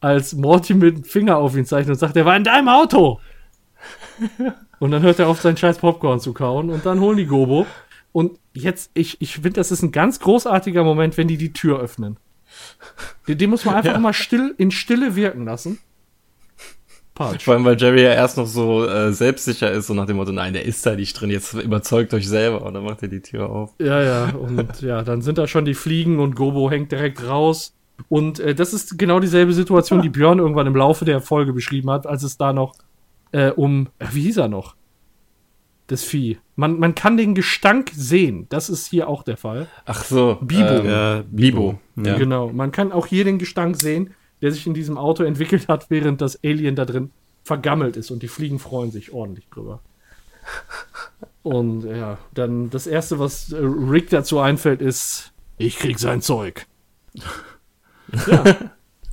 Als 0.00 0.34
Morty 0.34 0.74
mit 0.74 0.96
dem 0.96 1.04
Finger 1.04 1.36
auf 1.36 1.56
ihn 1.56 1.66
zeichnet 1.66 1.94
und 1.94 1.98
sagt, 1.98 2.16
er 2.16 2.24
war 2.24 2.36
in 2.36 2.44
deinem 2.44 2.68
Auto. 2.68 3.20
und 4.80 4.90
dann 4.90 5.02
hört 5.02 5.18
er 5.18 5.28
auf, 5.28 5.40
seinen 5.40 5.56
scheiß 5.56 5.78
Popcorn 5.78 6.20
zu 6.20 6.32
kauen 6.32 6.70
und 6.70 6.84
dann 6.84 7.00
holen 7.00 7.16
die 7.16 7.26
Gobo. 7.26 7.66
Und 8.12 8.38
jetzt, 8.52 8.90
ich, 8.94 9.20
ich 9.20 9.34
finde, 9.34 9.52
das 9.52 9.70
ist 9.70 9.82
ein 9.82 9.92
ganz 9.92 10.18
großartiger 10.20 10.82
Moment, 10.82 11.16
wenn 11.16 11.28
die 11.28 11.36
die 11.36 11.52
Tür 11.52 11.78
öffnen. 11.78 12.16
Den, 13.28 13.38
den 13.38 13.50
muss 13.50 13.64
man 13.64 13.76
einfach 13.76 13.98
mal 13.98 14.14
still, 14.14 14.54
in 14.58 14.70
Stille 14.70 15.14
wirken 15.14 15.44
lassen. 15.44 15.78
Patsch. 17.18 17.44
Vor 17.44 17.54
allem, 17.54 17.64
weil 17.64 17.76
Jerry 17.76 18.02
ja 18.02 18.12
erst 18.12 18.36
noch 18.36 18.46
so 18.46 18.86
äh, 18.86 19.12
selbstsicher 19.12 19.70
ist, 19.72 19.88
so 19.88 19.94
nach 19.94 20.06
dem 20.06 20.16
Motto, 20.16 20.30
nein, 20.30 20.52
der 20.52 20.64
ist 20.64 20.86
da 20.86 20.94
nicht 20.94 21.20
drin, 21.20 21.30
jetzt 21.30 21.52
überzeugt 21.52 22.14
euch 22.14 22.28
selber. 22.28 22.62
Und 22.64 22.74
dann 22.74 22.84
macht 22.84 23.02
er 23.02 23.08
die 23.08 23.20
Tür 23.20 23.50
auf. 23.50 23.74
Ja, 23.80 24.02
ja, 24.02 24.30
und 24.30 24.80
ja, 24.80 25.02
dann 25.02 25.20
sind 25.20 25.36
da 25.36 25.48
schon 25.48 25.64
die 25.64 25.74
Fliegen 25.74 26.20
und 26.20 26.36
Gobo 26.36 26.70
hängt 26.70 26.92
direkt 26.92 27.26
raus. 27.26 27.74
Und 28.08 28.38
äh, 28.38 28.54
das 28.54 28.72
ist 28.72 28.98
genau 28.98 29.18
dieselbe 29.18 29.52
Situation, 29.52 30.00
die 30.00 30.08
Björn 30.08 30.38
irgendwann 30.38 30.68
im 30.68 30.76
Laufe 30.76 31.04
der 31.04 31.20
Folge 31.20 31.52
beschrieben 31.52 31.90
hat, 31.90 32.06
als 32.06 32.22
es 32.22 32.36
da 32.36 32.52
noch 32.52 32.74
äh, 33.32 33.50
um, 33.50 33.88
äh, 33.98 34.06
wie 34.12 34.22
hieß 34.22 34.36
er 34.36 34.48
noch? 34.48 34.76
Das 35.88 36.04
Vieh. 36.04 36.38
Man, 36.54 36.78
man 36.78 36.94
kann 36.94 37.16
den 37.16 37.34
Gestank 37.34 37.90
sehen. 37.94 38.46
Das 38.50 38.68
ist 38.68 38.88
hier 38.88 39.08
auch 39.08 39.22
der 39.22 39.36
Fall. 39.36 39.66
Ach 39.86 40.04
so. 40.04 40.38
Bibo. 40.40 40.86
Ja, 40.86 41.24
Bibo. 41.28 41.80
Ja. 41.96 42.16
Genau. 42.16 42.52
Man 42.52 42.70
kann 42.70 42.92
auch 42.92 43.06
hier 43.06 43.24
den 43.24 43.38
Gestank 43.38 43.76
sehen, 43.76 44.14
der 44.42 44.52
sich 44.52 44.66
in 44.66 44.74
diesem 44.74 44.98
Auto 44.98 45.22
entwickelt 45.22 45.68
hat, 45.68 45.90
während 45.90 46.20
das 46.20 46.42
Alien 46.44 46.76
da 46.76 46.84
drin 46.84 47.10
vergammelt 47.44 47.96
ist 47.96 48.10
und 48.10 48.22
die 48.22 48.28
Fliegen 48.28 48.58
freuen 48.58 48.90
sich 48.90 49.12
ordentlich 49.12 49.48
drüber. 49.48 49.80
Und 51.42 51.84
ja, 51.84 52.18
dann 52.34 52.70
das 52.70 52.86
erste, 52.86 53.18
was 53.18 53.52
äh, 53.52 53.58
Rick 53.58 54.10
dazu 54.10 54.38
einfällt, 54.38 54.82
ist, 54.82 55.32
ich 55.56 55.78
krieg 55.78 55.98
sein 55.98 56.22
Zeug. 56.22 56.66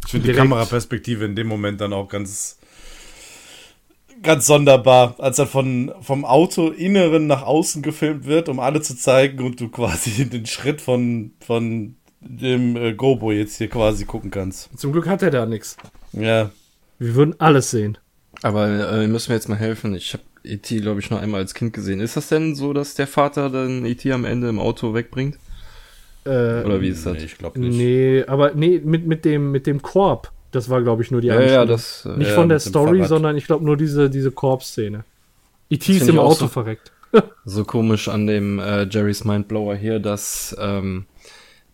Ich 0.06 0.12
finde 0.12 0.32
die. 0.32 0.34
Kameraperspektive 0.36 1.26
in 1.26 1.36
dem 1.36 1.48
Moment 1.48 1.82
dann 1.82 1.92
auch 1.92 2.08
ganz, 2.08 2.60
ganz 4.22 4.46
sonderbar, 4.46 5.16
als 5.18 5.40
er 5.40 5.48
von, 5.48 5.92
vom 6.02 6.26
Autoinneren 6.26 7.28
nach 7.28 7.42
außen 7.42 7.82
gefilmt 7.82 8.26
wird, 8.26 8.48
um 8.48 8.60
alle 8.60 8.82
zu 8.82 8.96
zeigen 8.96 9.44
und 9.44 9.60
du 9.60 9.70
quasi 9.70 10.26
den 10.30 10.46
Schritt 10.46 10.80
von, 10.80 11.34
von 11.40 11.96
dem 12.28 12.76
äh, 12.76 12.94
Gobo 12.94 13.32
jetzt 13.32 13.58
hier 13.58 13.70
quasi 13.70 14.06
gucken 14.06 14.32
kannst. 14.32 14.78
Zum 14.78 14.92
Glück 14.92 15.08
hat 15.08 15.22
er 15.22 15.32
da 15.32 15.46
nichts. 15.46 15.78
Ja. 16.14 16.52
Wir 17.00 17.16
würden 17.16 17.36
alles 17.40 17.72
sehen. 17.72 17.98
Aber 18.42 18.68
äh, 18.68 19.08
müssen 19.08 19.30
wir 19.30 19.36
jetzt 19.36 19.50
mal 19.50 19.58
helfen. 19.58 19.96
Ich 19.96 20.14
habe 20.14 20.24
E.T., 20.44 20.80
glaube 20.80 21.00
ich, 21.00 21.10
nur 21.10 21.20
einmal 21.20 21.42
als 21.42 21.54
Kind 21.54 21.74
gesehen. 21.74 22.00
Ist 22.00 22.18
das 22.18 22.30
denn 22.30 22.56
so, 22.56 22.74
dass 22.74 22.96
der 22.96 23.08
Vater 23.08 23.50
dann 23.50 23.86
E.T. 23.86 24.12
am 24.12 24.26
Ende 24.26 24.50
im 24.50 24.60
Auto 24.60 24.94
wegbringt? 24.94 25.38
Äh, 26.26 26.64
Oder 26.64 26.82
wie 26.82 26.90
ist 26.90 27.06
das? 27.06 27.14
Nee, 27.14 27.24
ich 27.26 27.38
glaube 27.38 27.60
nicht. 27.60 27.78
nee, 27.78 28.24
aber 28.26 28.54
nee, 28.54 28.82
mit, 28.84 29.06
mit, 29.06 29.26
dem, 29.26 29.52
mit 29.52 29.68
dem 29.68 29.82
Korb. 29.82 30.32
Das 30.52 30.70
war, 30.70 30.82
glaube 30.82 31.04
ich, 31.04 31.12
nur 31.12 31.22
die 31.22 31.28
Ja, 31.28 31.42
ja, 31.42 31.66
das. 31.66 32.06
äh, 32.06 32.18
Nicht 32.18 32.30
ja, 32.30 32.36
von 32.36 32.50
der 32.50 32.60
Story, 32.60 33.06
sondern 33.06 33.36
ich 33.38 33.46
glaube 33.46 33.66
nur 33.66 33.78
diese, 33.78 34.10
diese 34.10 34.32
Korb-Szene. 34.32 35.04
E.T. 35.70 35.92
ist 35.94 36.08
im 36.08 36.20
Auto 36.20 36.36
so. 36.36 36.48
verreckt. 36.48 36.92
so 37.46 37.64
komisch 37.64 38.08
an 38.08 38.28
dem 38.28 38.60
äh, 38.60 38.84
Jerry's 38.90 39.24
Mindblower 39.24 39.76
hier, 39.76 40.00
dass 40.00 40.56
ähm, 40.60 41.06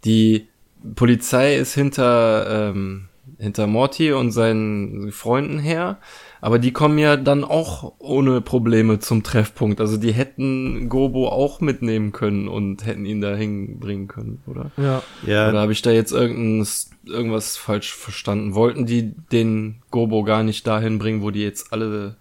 die 0.06 0.48
Polizei 0.96 1.56
ist 1.56 1.74
hinter, 1.74 2.72
ähm, 2.72 3.08
hinter 3.38 3.68
Morty 3.68 4.12
und 4.14 4.32
seinen 4.32 5.12
Freunden 5.12 5.60
her, 5.60 5.98
aber 6.42 6.58
die 6.58 6.72
kommen 6.72 6.98
ja 6.98 7.18
dann 7.18 7.44
auch 7.44 7.94
ohne 8.00 8.42
Probleme 8.42 9.00
zum 9.00 9.22
Treffpunkt. 9.22 9.80
Also 9.80 9.98
die 9.98 10.12
hätten 10.12 10.90
Gobo 10.90 11.30
auch 11.30 11.62
mitnehmen 11.62 12.12
können 12.12 12.48
und 12.48 12.86
hätten 12.86 13.06
ihn 13.06 13.22
dahin 13.22 13.80
bringen 13.80 14.08
können, 14.08 14.42
oder? 14.48 14.72
Ja. 14.78 15.04
Ja, 15.26 15.50
Oder 15.50 15.62
habe 15.62 15.72
ich 15.72 15.84
da 15.84 15.92
jetzt 15.92 16.12
irgendein, 16.12 16.68
irgendwas 17.06 17.58
falsch 17.58 17.94
verstanden? 17.94 18.56
Wollten 18.56 18.88
die 18.88 19.14
den 19.32 19.84
Gobo 19.92 20.24
gar 20.24 20.42
nicht 20.42 20.66
dahin 20.66 20.98
bringen, 20.98 21.22
wo 21.22 21.30
die 21.30 21.44
jetzt 21.44 21.72
alle 21.72 22.16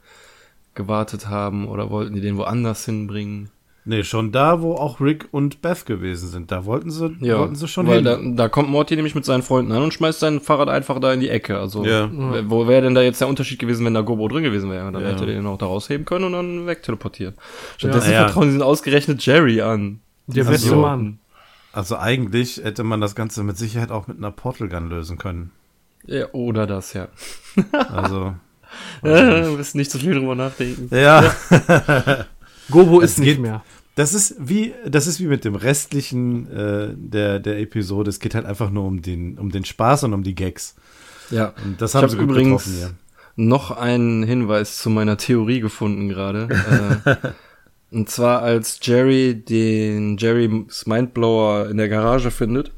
gewartet 0.74 1.28
haben? 1.28 1.66
Oder 1.66 1.90
wollten 1.90 2.14
die 2.14 2.20
den 2.20 2.36
woanders 2.36 2.84
hinbringen? 2.84 3.48
Nee, 3.90 4.04
schon 4.04 4.32
da, 4.32 4.62
wo 4.62 4.74
auch 4.74 5.00
Rick 5.00 5.28
und 5.32 5.60
Beth 5.62 5.84
gewesen 5.84 6.28
sind. 6.28 6.50
Da 6.50 6.64
wollten 6.64 6.90
sie, 6.90 7.10
wollten 7.20 7.54
sie 7.56 7.68
schon 7.68 7.86
weil 7.86 7.96
hin. 8.06 8.36
da, 8.36 8.44
da 8.44 8.48
kommt 8.48 8.70
Morty 8.70 8.96
nämlich 8.96 9.14
mit 9.14 9.24
seinen 9.24 9.42
Freunden 9.42 9.72
an 9.72 9.82
und 9.82 9.92
schmeißt 9.92 10.20
sein 10.20 10.40
Fahrrad 10.40 10.68
einfach 10.68 10.98
da 11.00 11.12
in 11.12 11.20
die 11.20 11.28
Ecke. 11.28 11.58
Also 11.58 11.84
Ja. 11.84 12.08
wo 12.48 12.66
wäre 12.68 12.82
denn 12.82 12.94
da 12.94 13.02
jetzt 13.02 13.20
der 13.20 13.28
Unterschied 13.28 13.58
gewesen, 13.58 13.84
wenn 13.84 13.94
da 13.94 14.00
Gobo 14.00 14.26
drin 14.28 14.42
gewesen 14.42 14.70
wäre? 14.70 14.90
Dann 14.90 15.02
Ja. 15.02 15.08
hätte 15.10 15.26
der 15.26 15.34
den 15.34 15.46
auch 15.46 15.58
da 15.58 15.66
rausheben 15.66 16.04
können 16.06 16.24
und 16.24 16.32
dann 16.32 16.66
wegteleportiert. 16.66 17.34
Stattdessen 17.76 18.12
Ja. 18.12 18.24
vertrauen 18.24 18.50
sie 18.50 18.56
den 18.58 18.62
ausgerechnet 18.62 19.24
Jerry 19.26 19.60
an. 19.60 20.00
Der 20.26 20.46
Also- 20.46 20.50
beste 20.52 20.76
Mann. 20.76 21.18
Also 21.72 21.96
eigentlich 21.98 22.56
hätte 22.64 22.82
man 22.84 23.00
das 23.00 23.14
Ganze 23.14 23.42
mit 23.44 23.56
Sicherheit 23.58 23.90
auch 23.90 24.06
mit 24.08 24.18
einer 24.18 24.30
Portal 24.30 24.68
Gun 24.68 24.88
lösen 24.88 25.18
können. 25.18 25.50
Ja, 26.06 26.26
oder 26.32 26.66
das, 26.66 26.94
ja. 26.94 27.08
Also, 27.72 28.34
Ja, 29.04 29.40
du 29.42 29.58
wirst 29.58 29.74
nicht 29.74 29.90
so 29.90 29.98
viel 29.98 30.14
drüber 30.14 30.34
nachdenken. 30.34 30.88
ja. 30.96 31.22
Gobo 32.70 33.00
Es 33.00 33.12
ist 33.12 33.18
nicht 33.18 33.28
geht- 33.28 33.40
mehr. 33.40 33.62
Das 33.96 34.14
ist 34.14 34.36
wie, 34.38 34.72
das 34.86 35.06
ist 35.06 35.20
wie 35.20 35.26
mit 35.26 35.44
dem 35.44 35.54
restlichen 35.54 36.50
äh, 36.50 36.94
der, 36.96 37.40
der 37.40 37.58
Episode. 37.58 38.08
Es 38.08 38.20
geht 38.20 38.34
halt 38.34 38.46
einfach 38.46 38.70
nur 38.70 38.84
um 38.84 39.02
den, 39.02 39.38
um 39.38 39.50
den 39.50 39.64
Spaß 39.64 40.04
und 40.04 40.14
um 40.14 40.22
die 40.22 40.34
Gags. 40.34 40.76
Ja. 41.30 41.52
Und 41.64 41.80
das 41.82 41.90
Ich 41.90 41.94
haben 41.96 42.02
habe 42.02 42.10
sie 42.12 42.16
gut 42.18 42.30
übrigens 42.30 42.64
getroffen, 42.64 42.80
ja. 43.36 43.44
noch 43.44 43.70
einen 43.72 44.22
Hinweis 44.22 44.78
zu 44.78 44.90
meiner 44.90 45.16
Theorie 45.16 45.60
gefunden 45.60 46.08
gerade. 46.08 46.48
äh, 47.92 47.94
und 47.94 48.08
zwar 48.08 48.42
als 48.42 48.78
Jerry 48.82 49.34
den 49.34 50.16
Jerry's 50.16 50.86
Mindblower 50.86 51.68
in 51.68 51.76
der 51.76 51.88
Garage 51.88 52.30
findet, 52.30 52.70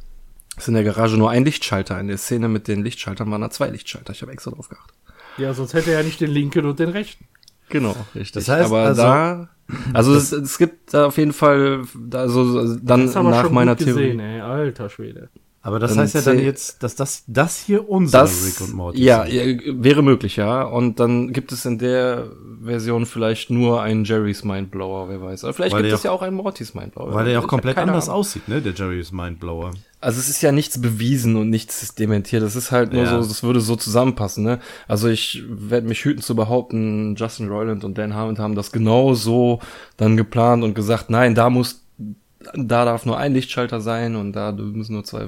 ist 0.57 0.69
in 0.69 0.75
der 0.75 0.85
Garage 0.85 1.17
nur 1.19 1.31
ein 1.31 1.45
Lichtschalter. 1.45 2.01
In 2.01 2.09
der 2.09 2.19
Szene 2.19 2.49
mit 2.49 2.69
den 2.69 2.83
Lichtschaltern 2.83 3.31
waren 3.31 3.43
da 3.43 3.51
zwei 3.51 3.69
Lichtschalter. 3.69 4.13
Ich 4.13 4.23
habe 4.23 4.33
extra 4.33 4.51
drauf 4.51 4.69
geachtet. 4.71 4.95
Ja, 5.39 5.55
sonst 5.55 5.75
hätte 5.75 5.91
er 5.93 6.01
ja 6.01 6.05
nicht 6.05 6.21
den 6.21 6.31
linken 6.31 6.65
und 6.67 6.79
den 6.79 6.89
rechten. 6.91 7.27
Genau, 7.69 7.95
richtig. 8.15 8.33
Das 8.45 8.49
heißt 8.49 8.67
Aber 8.67 8.81
also- 8.83 9.03
da, 9.03 9.49
also 9.93 10.15
es, 10.15 10.33
es 10.33 10.59
gibt 10.59 10.95
da 10.95 11.07
auf 11.07 11.19
jeden 11.19 11.33
Fall, 11.33 11.85
also 12.13 12.77
dann 12.77 13.07
nach 13.07 13.51
meiner 13.51 13.77
Theorie. 13.77 13.93
gesehen, 13.93 14.21
ey. 14.21 14.41
Alter 14.41 14.89
Schwede. 14.89 15.29
Aber 15.65 15.79
das 15.79 15.97
heißt 15.97 16.17
ja 16.17 16.21
dann 16.23 16.41
jetzt, 16.41 16.83
dass 16.83 16.97
das, 16.97 17.23
das 17.29 17.59
hier 17.59 17.89
unsere 17.89 18.25
Das, 18.25 18.45
Rick 18.45 18.61
und 18.63 18.75
Morty 18.75 19.01
ja, 19.01 19.25
sind. 19.25 19.83
wäre 19.85 20.03
möglich, 20.03 20.35
ja. 20.35 20.63
Und 20.65 20.99
dann 20.99 21.33
gibt 21.33 21.53
es 21.53 21.65
in 21.65 21.79
der 21.79 22.27
Version 22.65 23.07
vielleicht 23.07 23.49
nur 23.51 23.81
einen 23.81 24.05
Jerry's 24.05 24.43
Mindblower, 24.43 25.09
wer 25.09 25.23
weiß. 25.23 25.45
Aber 25.45 25.53
vielleicht 25.55 25.73
Weil 25.75 25.83
gibt 25.83 25.91
der 25.93 25.97
es 25.99 26.03
ja 26.03 26.11
auch 26.11 26.23
einen 26.23 26.35
Morty's 26.35 26.75
Mindblower. 26.75 27.15
Weil 27.15 27.29
er 27.29 27.35
ja 27.35 27.39
auch 27.39 27.47
komplett 27.47 27.79
anders 27.79 28.09
Ahnung. 28.09 28.21
aussieht, 28.21 28.49
ne, 28.49 28.61
der 28.61 28.73
Jerry's 28.73 29.13
Mindblower. 29.13 29.71
Also 30.01 30.19
es 30.19 30.29
ist 30.29 30.43
ja 30.43 30.51
nichts 30.51 30.81
bewiesen 30.81 31.37
und 31.37 31.49
nichts 31.49 31.95
dementiert. 31.95 32.43
Das 32.43 32.57
ist 32.57 32.73
halt 32.73 32.93
nur 32.93 33.05
Ja. 33.05 33.23
so, 33.23 33.29
das 33.29 33.45
würde 33.45 33.61
so 33.61 33.77
zusammenpassen, 33.77 34.43
ne? 34.43 34.59
Also 34.89 35.07
ich 35.07 35.45
werde 35.49 35.87
mich 35.87 36.05
hüten 36.05 36.23
zu 36.23 36.35
behaupten, 36.35 37.15
Justin 37.15 37.49
Roiland 37.49 37.85
und 37.85 37.97
Dan 37.99 38.15
Harmon 38.15 38.39
haben 38.39 38.57
das 38.57 38.73
genau 38.73 39.15
so 39.15 39.61
dann 39.97 40.17
geplant 40.17 40.65
und 40.65 40.75
gesagt, 40.75 41.09
nein, 41.09 41.37
da 41.37 41.51
muss, 41.51 41.82
da 42.55 42.85
darf 42.85 43.07
nur 43.07 43.19
ein 43.19 43.33
Lichtschalter 43.33 43.81
sein 43.81 44.17
und 44.17 44.33
da 44.33 44.53
müssen 44.53 44.95
nur 44.95 45.05
zwei. 45.05 45.27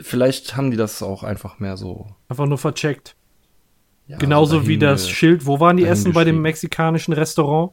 Vielleicht 0.00 0.56
haben 0.56 0.70
die 0.70 0.76
das 0.76 1.02
auch 1.02 1.22
einfach 1.22 1.58
mehr 1.58 1.76
so. 1.76 2.06
Einfach 2.28 2.46
nur 2.46 2.58
vercheckt. 2.58 3.16
Ja, 4.06 4.16
Genauso 4.16 4.60
so 4.60 4.66
wie 4.66 4.78
das 4.78 5.08
Schild. 5.08 5.46
Wo 5.46 5.60
waren 5.60 5.76
die 5.76 5.84
Essen 5.84 6.12
bei 6.12 6.24
dem 6.24 6.42
mexikanischen 6.42 7.12
Restaurant? 7.12 7.72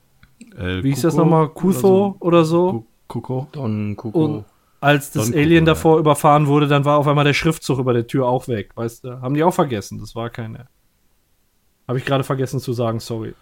Äh, 0.57 0.83
Wie 0.83 0.89
hieß 0.89 1.01
das 1.01 1.13
Kuko 1.13 1.25
nochmal? 1.25 1.49
Kutho 1.49 2.15
oder 2.19 2.45
so? 2.45 2.85
Kuko? 3.07 3.47
Don 3.51 3.95
Kuko. 3.95 4.25
Und 4.25 4.45
als 4.79 5.11
das 5.11 5.25
Don 5.25 5.33
Kuko, 5.33 5.39
Alien 5.39 5.65
ja. 5.65 5.73
davor 5.73 5.99
überfahren 5.99 6.47
wurde, 6.47 6.67
dann 6.67 6.85
war 6.85 6.97
auf 6.97 7.07
einmal 7.07 7.25
der 7.25 7.33
Schriftzug 7.33 7.79
über 7.79 7.93
der 7.93 8.07
Tür 8.07 8.27
auch 8.27 8.47
weg. 8.47 8.71
Weißt 8.75 9.03
du? 9.03 9.21
Haben 9.21 9.33
die 9.33 9.43
auch 9.43 9.53
vergessen. 9.53 9.99
Das 9.99 10.15
war 10.15 10.29
keine. 10.29 10.67
Habe 11.87 11.97
ich 11.97 12.05
gerade 12.05 12.23
vergessen 12.23 12.59
zu 12.59 12.73
sagen, 12.73 12.99
sorry. 12.99 13.33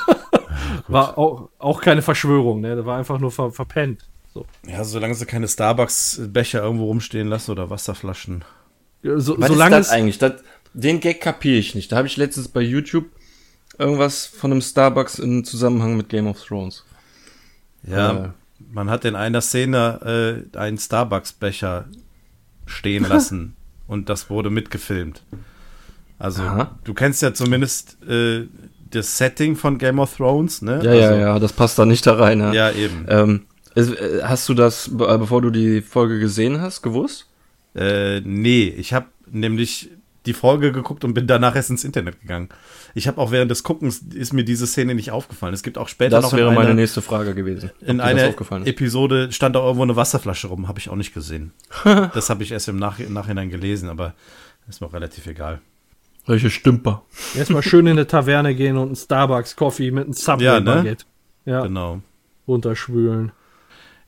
war 0.88 1.18
auch, 1.18 1.50
auch 1.58 1.80
keine 1.80 2.02
Verschwörung, 2.02 2.60
ne? 2.60 2.74
Das 2.74 2.86
war 2.86 2.98
einfach 2.98 3.18
nur 3.18 3.30
ver 3.30 3.50
verpennt. 3.50 4.08
So. 4.36 4.44
Ja, 4.70 4.84
solange 4.84 5.14
sie 5.14 5.24
keine 5.24 5.48
Starbucks-Becher 5.48 6.62
irgendwo 6.62 6.84
rumstehen 6.84 7.26
lassen 7.28 7.52
oder 7.52 7.70
Wasserflaschen. 7.70 8.44
So, 9.02 9.34
Was 9.40 9.48
solange 9.48 9.78
ist 9.78 9.86
das 9.88 9.94
eigentlich? 9.96 10.18
Das, 10.18 10.32
den 10.74 11.00
Gag 11.00 11.22
kapiere 11.22 11.56
ich 11.58 11.74
nicht. 11.74 11.90
Da 11.90 11.96
habe 11.96 12.06
ich 12.06 12.18
letztens 12.18 12.48
bei 12.48 12.60
YouTube 12.60 13.06
irgendwas 13.78 14.26
von 14.26 14.52
einem 14.52 14.60
Starbucks 14.60 15.18
in 15.20 15.42
Zusammenhang 15.44 15.96
mit 15.96 16.10
Game 16.10 16.26
of 16.26 16.42
Thrones. 16.44 16.84
Ja, 17.82 18.24
Äh. 18.26 18.28
man 18.72 18.90
hat 18.90 19.06
in 19.06 19.16
einer 19.16 19.40
Szene 19.40 20.44
äh, 20.52 20.58
einen 20.58 20.76
Starbucks-Becher 20.76 21.86
stehen 22.66 23.04
lassen 23.08 23.56
und 23.86 24.10
das 24.10 24.28
wurde 24.28 24.50
mitgefilmt. 24.50 25.22
Also, 26.18 26.42
Aha. 26.42 26.78
du 26.84 26.92
kennst 26.92 27.22
ja 27.22 27.32
zumindest 27.32 27.96
äh, 28.06 28.48
das 28.90 29.16
Setting 29.16 29.56
von 29.56 29.78
Game 29.78 29.98
of 29.98 30.14
Thrones, 30.14 30.60
ne? 30.60 30.72
Ja, 30.82 30.90
also, 30.90 30.92
ja, 31.00 31.16
ja, 31.16 31.38
das 31.38 31.54
passt 31.54 31.78
da 31.78 31.86
nicht 31.86 32.06
da 32.06 32.14
rein. 32.16 32.40
Ja. 32.40 32.52
Ja, 32.52 32.70
eben. 32.72 33.06
Ähm, 33.08 33.42
äh, 33.42 33.55
hast 34.22 34.48
du 34.48 34.54
das, 34.54 34.88
äh, 34.88 35.18
bevor 35.18 35.42
du 35.42 35.50
die 35.50 35.80
Folge 35.82 36.18
gesehen 36.18 36.60
hast, 36.60 36.82
gewusst? 36.82 37.26
Äh, 37.74 38.20
nee, 38.20 38.68
ich 38.68 38.92
habe 38.94 39.06
nämlich 39.30 39.90
die 40.24 40.32
Folge 40.32 40.72
geguckt 40.72 41.04
und 41.04 41.14
bin 41.14 41.26
danach 41.26 41.54
erst 41.54 41.70
ins 41.70 41.84
Internet 41.84 42.20
gegangen. 42.20 42.48
Ich 42.94 43.06
habe 43.06 43.20
auch 43.20 43.30
während 43.30 43.50
des 43.50 43.62
Guckens 43.62 43.98
ist 43.98 44.32
mir 44.32 44.44
diese 44.44 44.66
Szene 44.66 44.94
nicht 44.94 45.12
aufgefallen. 45.12 45.54
Es 45.54 45.62
gibt 45.62 45.78
auch 45.78 45.88
später 45.88 46.16
Das 46.20 46.32
noch 46.32 46.36
wäre 46.38 46.48
in 46.48 46.54
meine 46.54 46.74
nächste 46.74 47.00
Frage 47.02 47.34
gewesen. 47.34 47.70
in 47.80 47.98
das 47.98 48.06
einer. 48.06 48.66
Episode 48.66 49.30
stand 49.30 49.54
da 49.54 49.60
irgendwo 49.60 49.82
eine 49.84 49.94
Wasserflasche 49.94 50.48
rum, 50.48 50.66
habe 50.66 50.80
ich 50.80 50.88
auch 50.88 50.96
nicht 50.96 51.14
gesehen. 51.14 51.52
das 51.84 52.28
habe 52.30 52.42
ich 52.42 52.50
erst 52.52 52.68
im 52.68 52.76
Nach 52.76 52.98
Nachhinein 52.98 53.50
gelesen, 53.50 53.88
aber 53.88 54.14
ist 54.68 54.80
mir 54.80 54.88
auch 54.88 54.94
relativ 54.94 55.26
egal. 55.26 55.60
Welche 56.26 56.50
Stümper. 56.50 57.04
Erstmal 57.36 57.62
schön 57.62 57.86
in 57.86 57.92
eine 57.92 58.06
Taverne 58.08 58.56
gehen 58.56 58.76
und 58.78 58.86
einen 58.88 58.96
Starbucks-Coffee 58.96 59.92
mit 59.92 60.06
einem 60.06 60.14
Ja, 60.40 60.58
ne? 60.58 60.64
Subway-Baguette. 60.72 61.04
Ja, 61.44 61.60
Genau. 61.62 62.00
runterschwülen. 62.48 63.30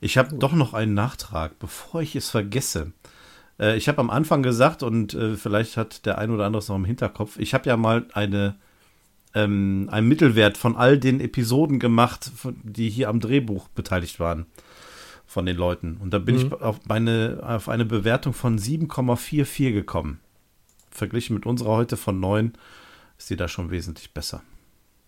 Ich 0.00 0.16
habe 0.16 0.36
doch 0.36 0.52
noch 0.52 0.74
einen 0.74 0.94
Nachtrag, 0.94 1.58
bevor 1.58 2.02
ich 2.02 2.14
es 2.14 2.30
vergesse. 2.30 2.92
Äh, 3.58 3.76
ich 3.76 3.88
habe 3.88 3.98
am 3.98 4.10
Anfang 4.10 4.42
gesagt, 4.42 4.82
und 4.82 5.14
äh, 5.14 5.36
vielleicht 5.36 5.76
hat 5.76 6.06
der 6.06 6.18
ein 6.18 6.30
oder 6.30 6.46
andere 6.46 6.60
es 6.60 6.68
noch 6.68 6.76
im 6.76 6.84
Hinterkopf, 6.84 7.38
ich 7.38 7.54
habe 7.54 7.68
ja 7.68 7.76
mal 7.76 8.06
eine, 8.12 8.56
ähm, 9.34 9.88
einen 9.90 10.08
Mittelwert 10.08 10.56
von 10.56 10.76
all 10.76 10.98
den 10.98 11.20
Episoden 11.20 11.78
gemacht, 11.78 12.30
die 12.62 12.90
hier 12.90 13.08
am 13.08 13.20
Drehbuch 13.20 13.68
beteiligt 13.68 14.20
waren. 14.20 14.46
Von 15.26 15.44
den 15.44 15.58
Leuten. 15.58 15.98
Und 16.00 16.14
da 16.14 16.18
bin 16.18 16.36
ich 16.36 16.50
auf 16.54 16.80
eine, 16.88 17.40
auf 17.42 17.68
eine 17.68 17.84
Bewertung 17.84 18.32
von 18.32 18.58
7,44 18.58 19.72
gekommen. 19.72 20.20
Verglichen 20.90 21.34
mit 21.34 21.44
unserer 21.44 21.72
heute 21.72 21.98
von 21.98 22.18
9 22.18 22.54
ist 23.18 23.28
die 23.28 23.36
da 23.36 23.46
schon 23.46 23.70
wesentlich 23.70 24.14
besser. 24.14 24.42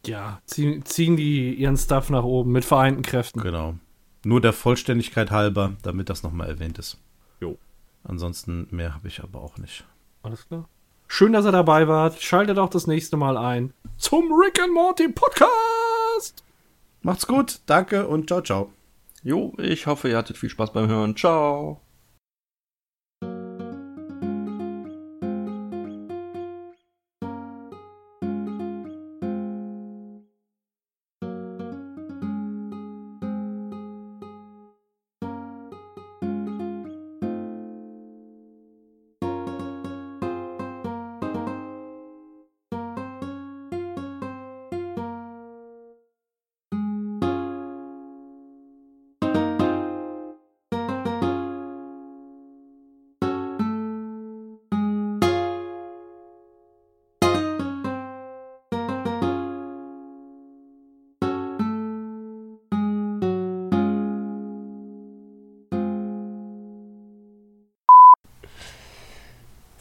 Ja, 0.04 0.42
ziehen, 0.44 0.84
ziehen 0.84 1.16
die 1.16 1.54
ihren 1.54 1.78
Stuff 1.78 2.10
nach 2.10 2.22
oben 2.22 2.52
mit 2.52 2.66
vereinten 2.66 3.00
Kräften. 3.00 3.40
Genau. 3.40 3.76
Nur 4.24 4.40
der 4.40 4.52
Vollständigkeit 4.52 5.30
halber, 5.30 5.74
damit 5.82 6.10
das 6.10 6.22
nochmal 6.22 6.48
erwähnt 6.48 6.78
ist. 6.78 6.98
Jo. 7.40 7.58
Ansonsten 8.04 8.66
mehr 8.70 8.94
habe 8.94 9.08
ich 9.08 9.22
aber 9.22 9.40
auch 9.40 9.58
nicht. 9.58 9.84
Alles 10.22 10.46
klar. 10.46 10.68
Schön, 11.08 11.32
dass 11.32 11.44
ihr 11.44 11.52
dabei 11.52 11.88
wart. 11.88 12.22
Schaltet 12.22 12.58
auch 12.58 12.68
das 12.68 12.86
nächste 12.86 13.16
Mal 13.16 13.36
ein 13.36 13.72
zum 13.96 14.32
Rick 14.32 14.60
and 14.62 14.72
Morty 14.72 15.08
Podcast. 15.08 16.44
Macht's 17.02 17.26
gut, 17.26 17.60
danke 17.66 18.06
und 18.06 18.28
ciao, 18.28 18.42
ciao. 18.42 18.72
Jo, 19.22 19.52
ich 19.58 19.86
hoffe, 19.86 20.08
ihr 20.08 20.16
hattet 20.16 20.38
viel 20.38 20.50
Spaß 20.50 20.72
beim 20.72 20.88
Hören. 20.88 21.16
Ciao. 21.16 21.80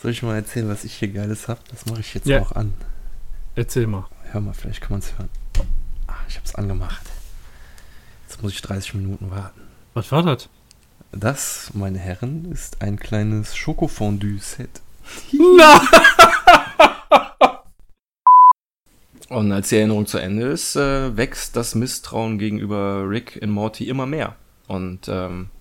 Soll 0.10 0.14
ich 0.16 0.24
mal 0.24 0.38
erzählen, 0.38 0.68
was 0.68 0.86
ich 0.86 0.96
hier 0.96 1.10
Geiles 1.10 1.48
hab? 1.48 1.64
Das 1.70 1.86
mache 1.86 2.00
ich 2.00 2.16
jetzt 2.16 2.26
Ja. 2.26 2.42
auch 2.42 2.54
an. 2.54 2.74
Erzähl 3.54 3.86
mal. 3.86 4.08
Hör 4.32 4.42
mal, 4.42 4.56
vielleicht 4.56 4.82
kann 4.82 4.90
man 4.94 5.02
es 5.02 5.14
hören. 5.16 5.30
Ah, 6.08 6.16
ich 6.28 6.36
hab's 6.38 6.56
angemacht. 6.56 7.04
Jetzt 8.28 8.42
muss 8.42 8.54
ich 8.54 8.62
30 8.64 8.96
Minuten 8.96 9.30
warten. 9.30 9.62
Was 9.94 10.12
war 10.12 10.24
das? 10.24 10.50
Das, 11.12 11.70
meine 11.76 12.00
Herren, 12.00 12.52
ist 12.52 12.82
ein 12.82 12.98
kleines 12.98 13.56
Schokofondue-Set. 13.56 14.82
Und 19.30 19.52
als 19.52 19.70
die 19.70 19.76
Erinnerung 19.78 20.08
zu 20.08 20.18
Ende 20.18 20.48
ist, 20.48 20.76
äh, 20.76 21.16
wächst 21.16 21.56
das 21.56 21.76
Misstrauen 21.76 22.40
gegenüber 22.40 23.08
Rick 23.08 23.36
in 23.36 23.52
Morty 23.52 23.88
immer 23.88 24.08
mehr. 24.08 24.36
Und 24.68 25.08
ähm, 25.08 25.52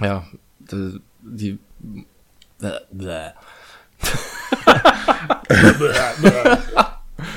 ja, 0.00 0.26
die, 0.58 1.00
die. 1.22 1.58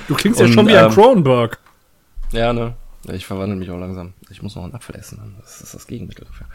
Du 0.08 0.16
klingst 0.16 0.40
ja 0.40 0.46
Und, 0.46 0.54
schon 0.54 0.68
wie 0.68 0.76
ein 0.76 0.86
ähm, 0.86 0.92
Cronenberg. 0.92 1.60
ja, 2.32 2.54
ne? 2.54 2.76
Ich 3.10 3.26
verwandle 3.26 3.56
mich 3.56 3.70
auch 3.72 3.78
langsam. 3.78 4.14
Ich 4.30 4.42
muss 4.42 4.56
noch 4.56 4.64
einen 4.66 4.76
Apfel 4.76 4.96
essen. 4.96 5.36
Das 5.40 5.62
ist 5.62 5.74
das 5.74 5.88
Gegenmittel 5.88 6.26
dafür. 6.26 6.48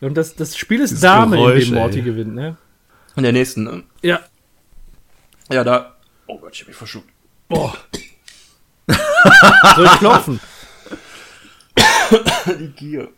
Und 0.00 0.14
das, 0.14 0.34
das 0.34 0.56
Spiel 0.56 0.80
ist 0.80 0.90
Dieses 0.90 1.02
Dame, 1.02 1.36
Geräusch, 1.36 1.64
in 1.64 1.74
dem 1.74 1.78
Morty 1.80 1.98
ey. 1.98 2.04
gewinnt, 2.04 2.34
ne? 2.34 2.56
In 3.16 3.22
der 3.22 3.32
nächsten, 3.32 3.64
ne? 3.64 3.82
Ja. 4.00 4.20
Ja, 5.50 5.64
da. 5.64 5.96
Oh 6.26 6.38
Gott, 6.38 6.54
ich 6.54 6.60
hab 6.62 6.68
mich 6.68 6.76
verschluckt. 6.76 7.10
Boah. 7.48 7.76
Soll 9.76 9.84
ich 9.84 9.98
klopfen? 9.98 10.40
Die 12.58 12.68
Gier. 12.68 13.08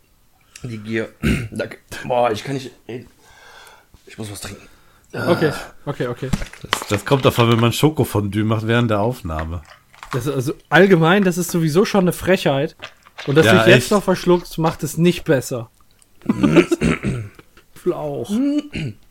Die 0.63 0.77
Gier. 0.79 1.13
Danke. 1.51 1.77
Boah, 2.05 2.31
ich 2.31 2.43
kann 2.43 2.55
nicht 2.55 2.71
reden. 2.87 3.07
Ich 4.05 4.17
muss 4.17 4.31
was 4.31 4.41
trinken. 4.41 4.67
Okay, 5.13 5.51
okay, 5.85 6.07
okay. 6.07 6.29
Das, 6.61 6.87
das 6.87 7.05
kommt 7.05 7.23
davon, 7.23 7.51
wenn 7.51 7.59
man 7.59 7.71
Schokofondue 7.71 8.43
macht 8.43 8.65
während 8.67 8.89
der 8.89 8.99
Aufnahme. 9.01 9.61
Das 10.11 10.25
ist 10.25 10.33
also 10.33 10.53
allgemein, 10.69 11.23
das 11.23 11.37
ist 11.37 11.51
sowieso 11.51 11.85
schon 11.85 12.01
eine 12.01 12.13
Frechheit. 12.13 12.75
Und 13.27 13.35
dass 13.35 13.45
Ja, 13.45 13.53
du 13.53 13.57
dich 13.59 13.67
jetzt 13.67 13.83
echt. 13.83 13.91
noch 13.91 14.03
verschluckst, 14.03 14.57
macht 14.57 14.81
es 14.83 14.97
nicht 14.97 15.23
besser. 15.23 15.69
Flauch. 17.75 18.29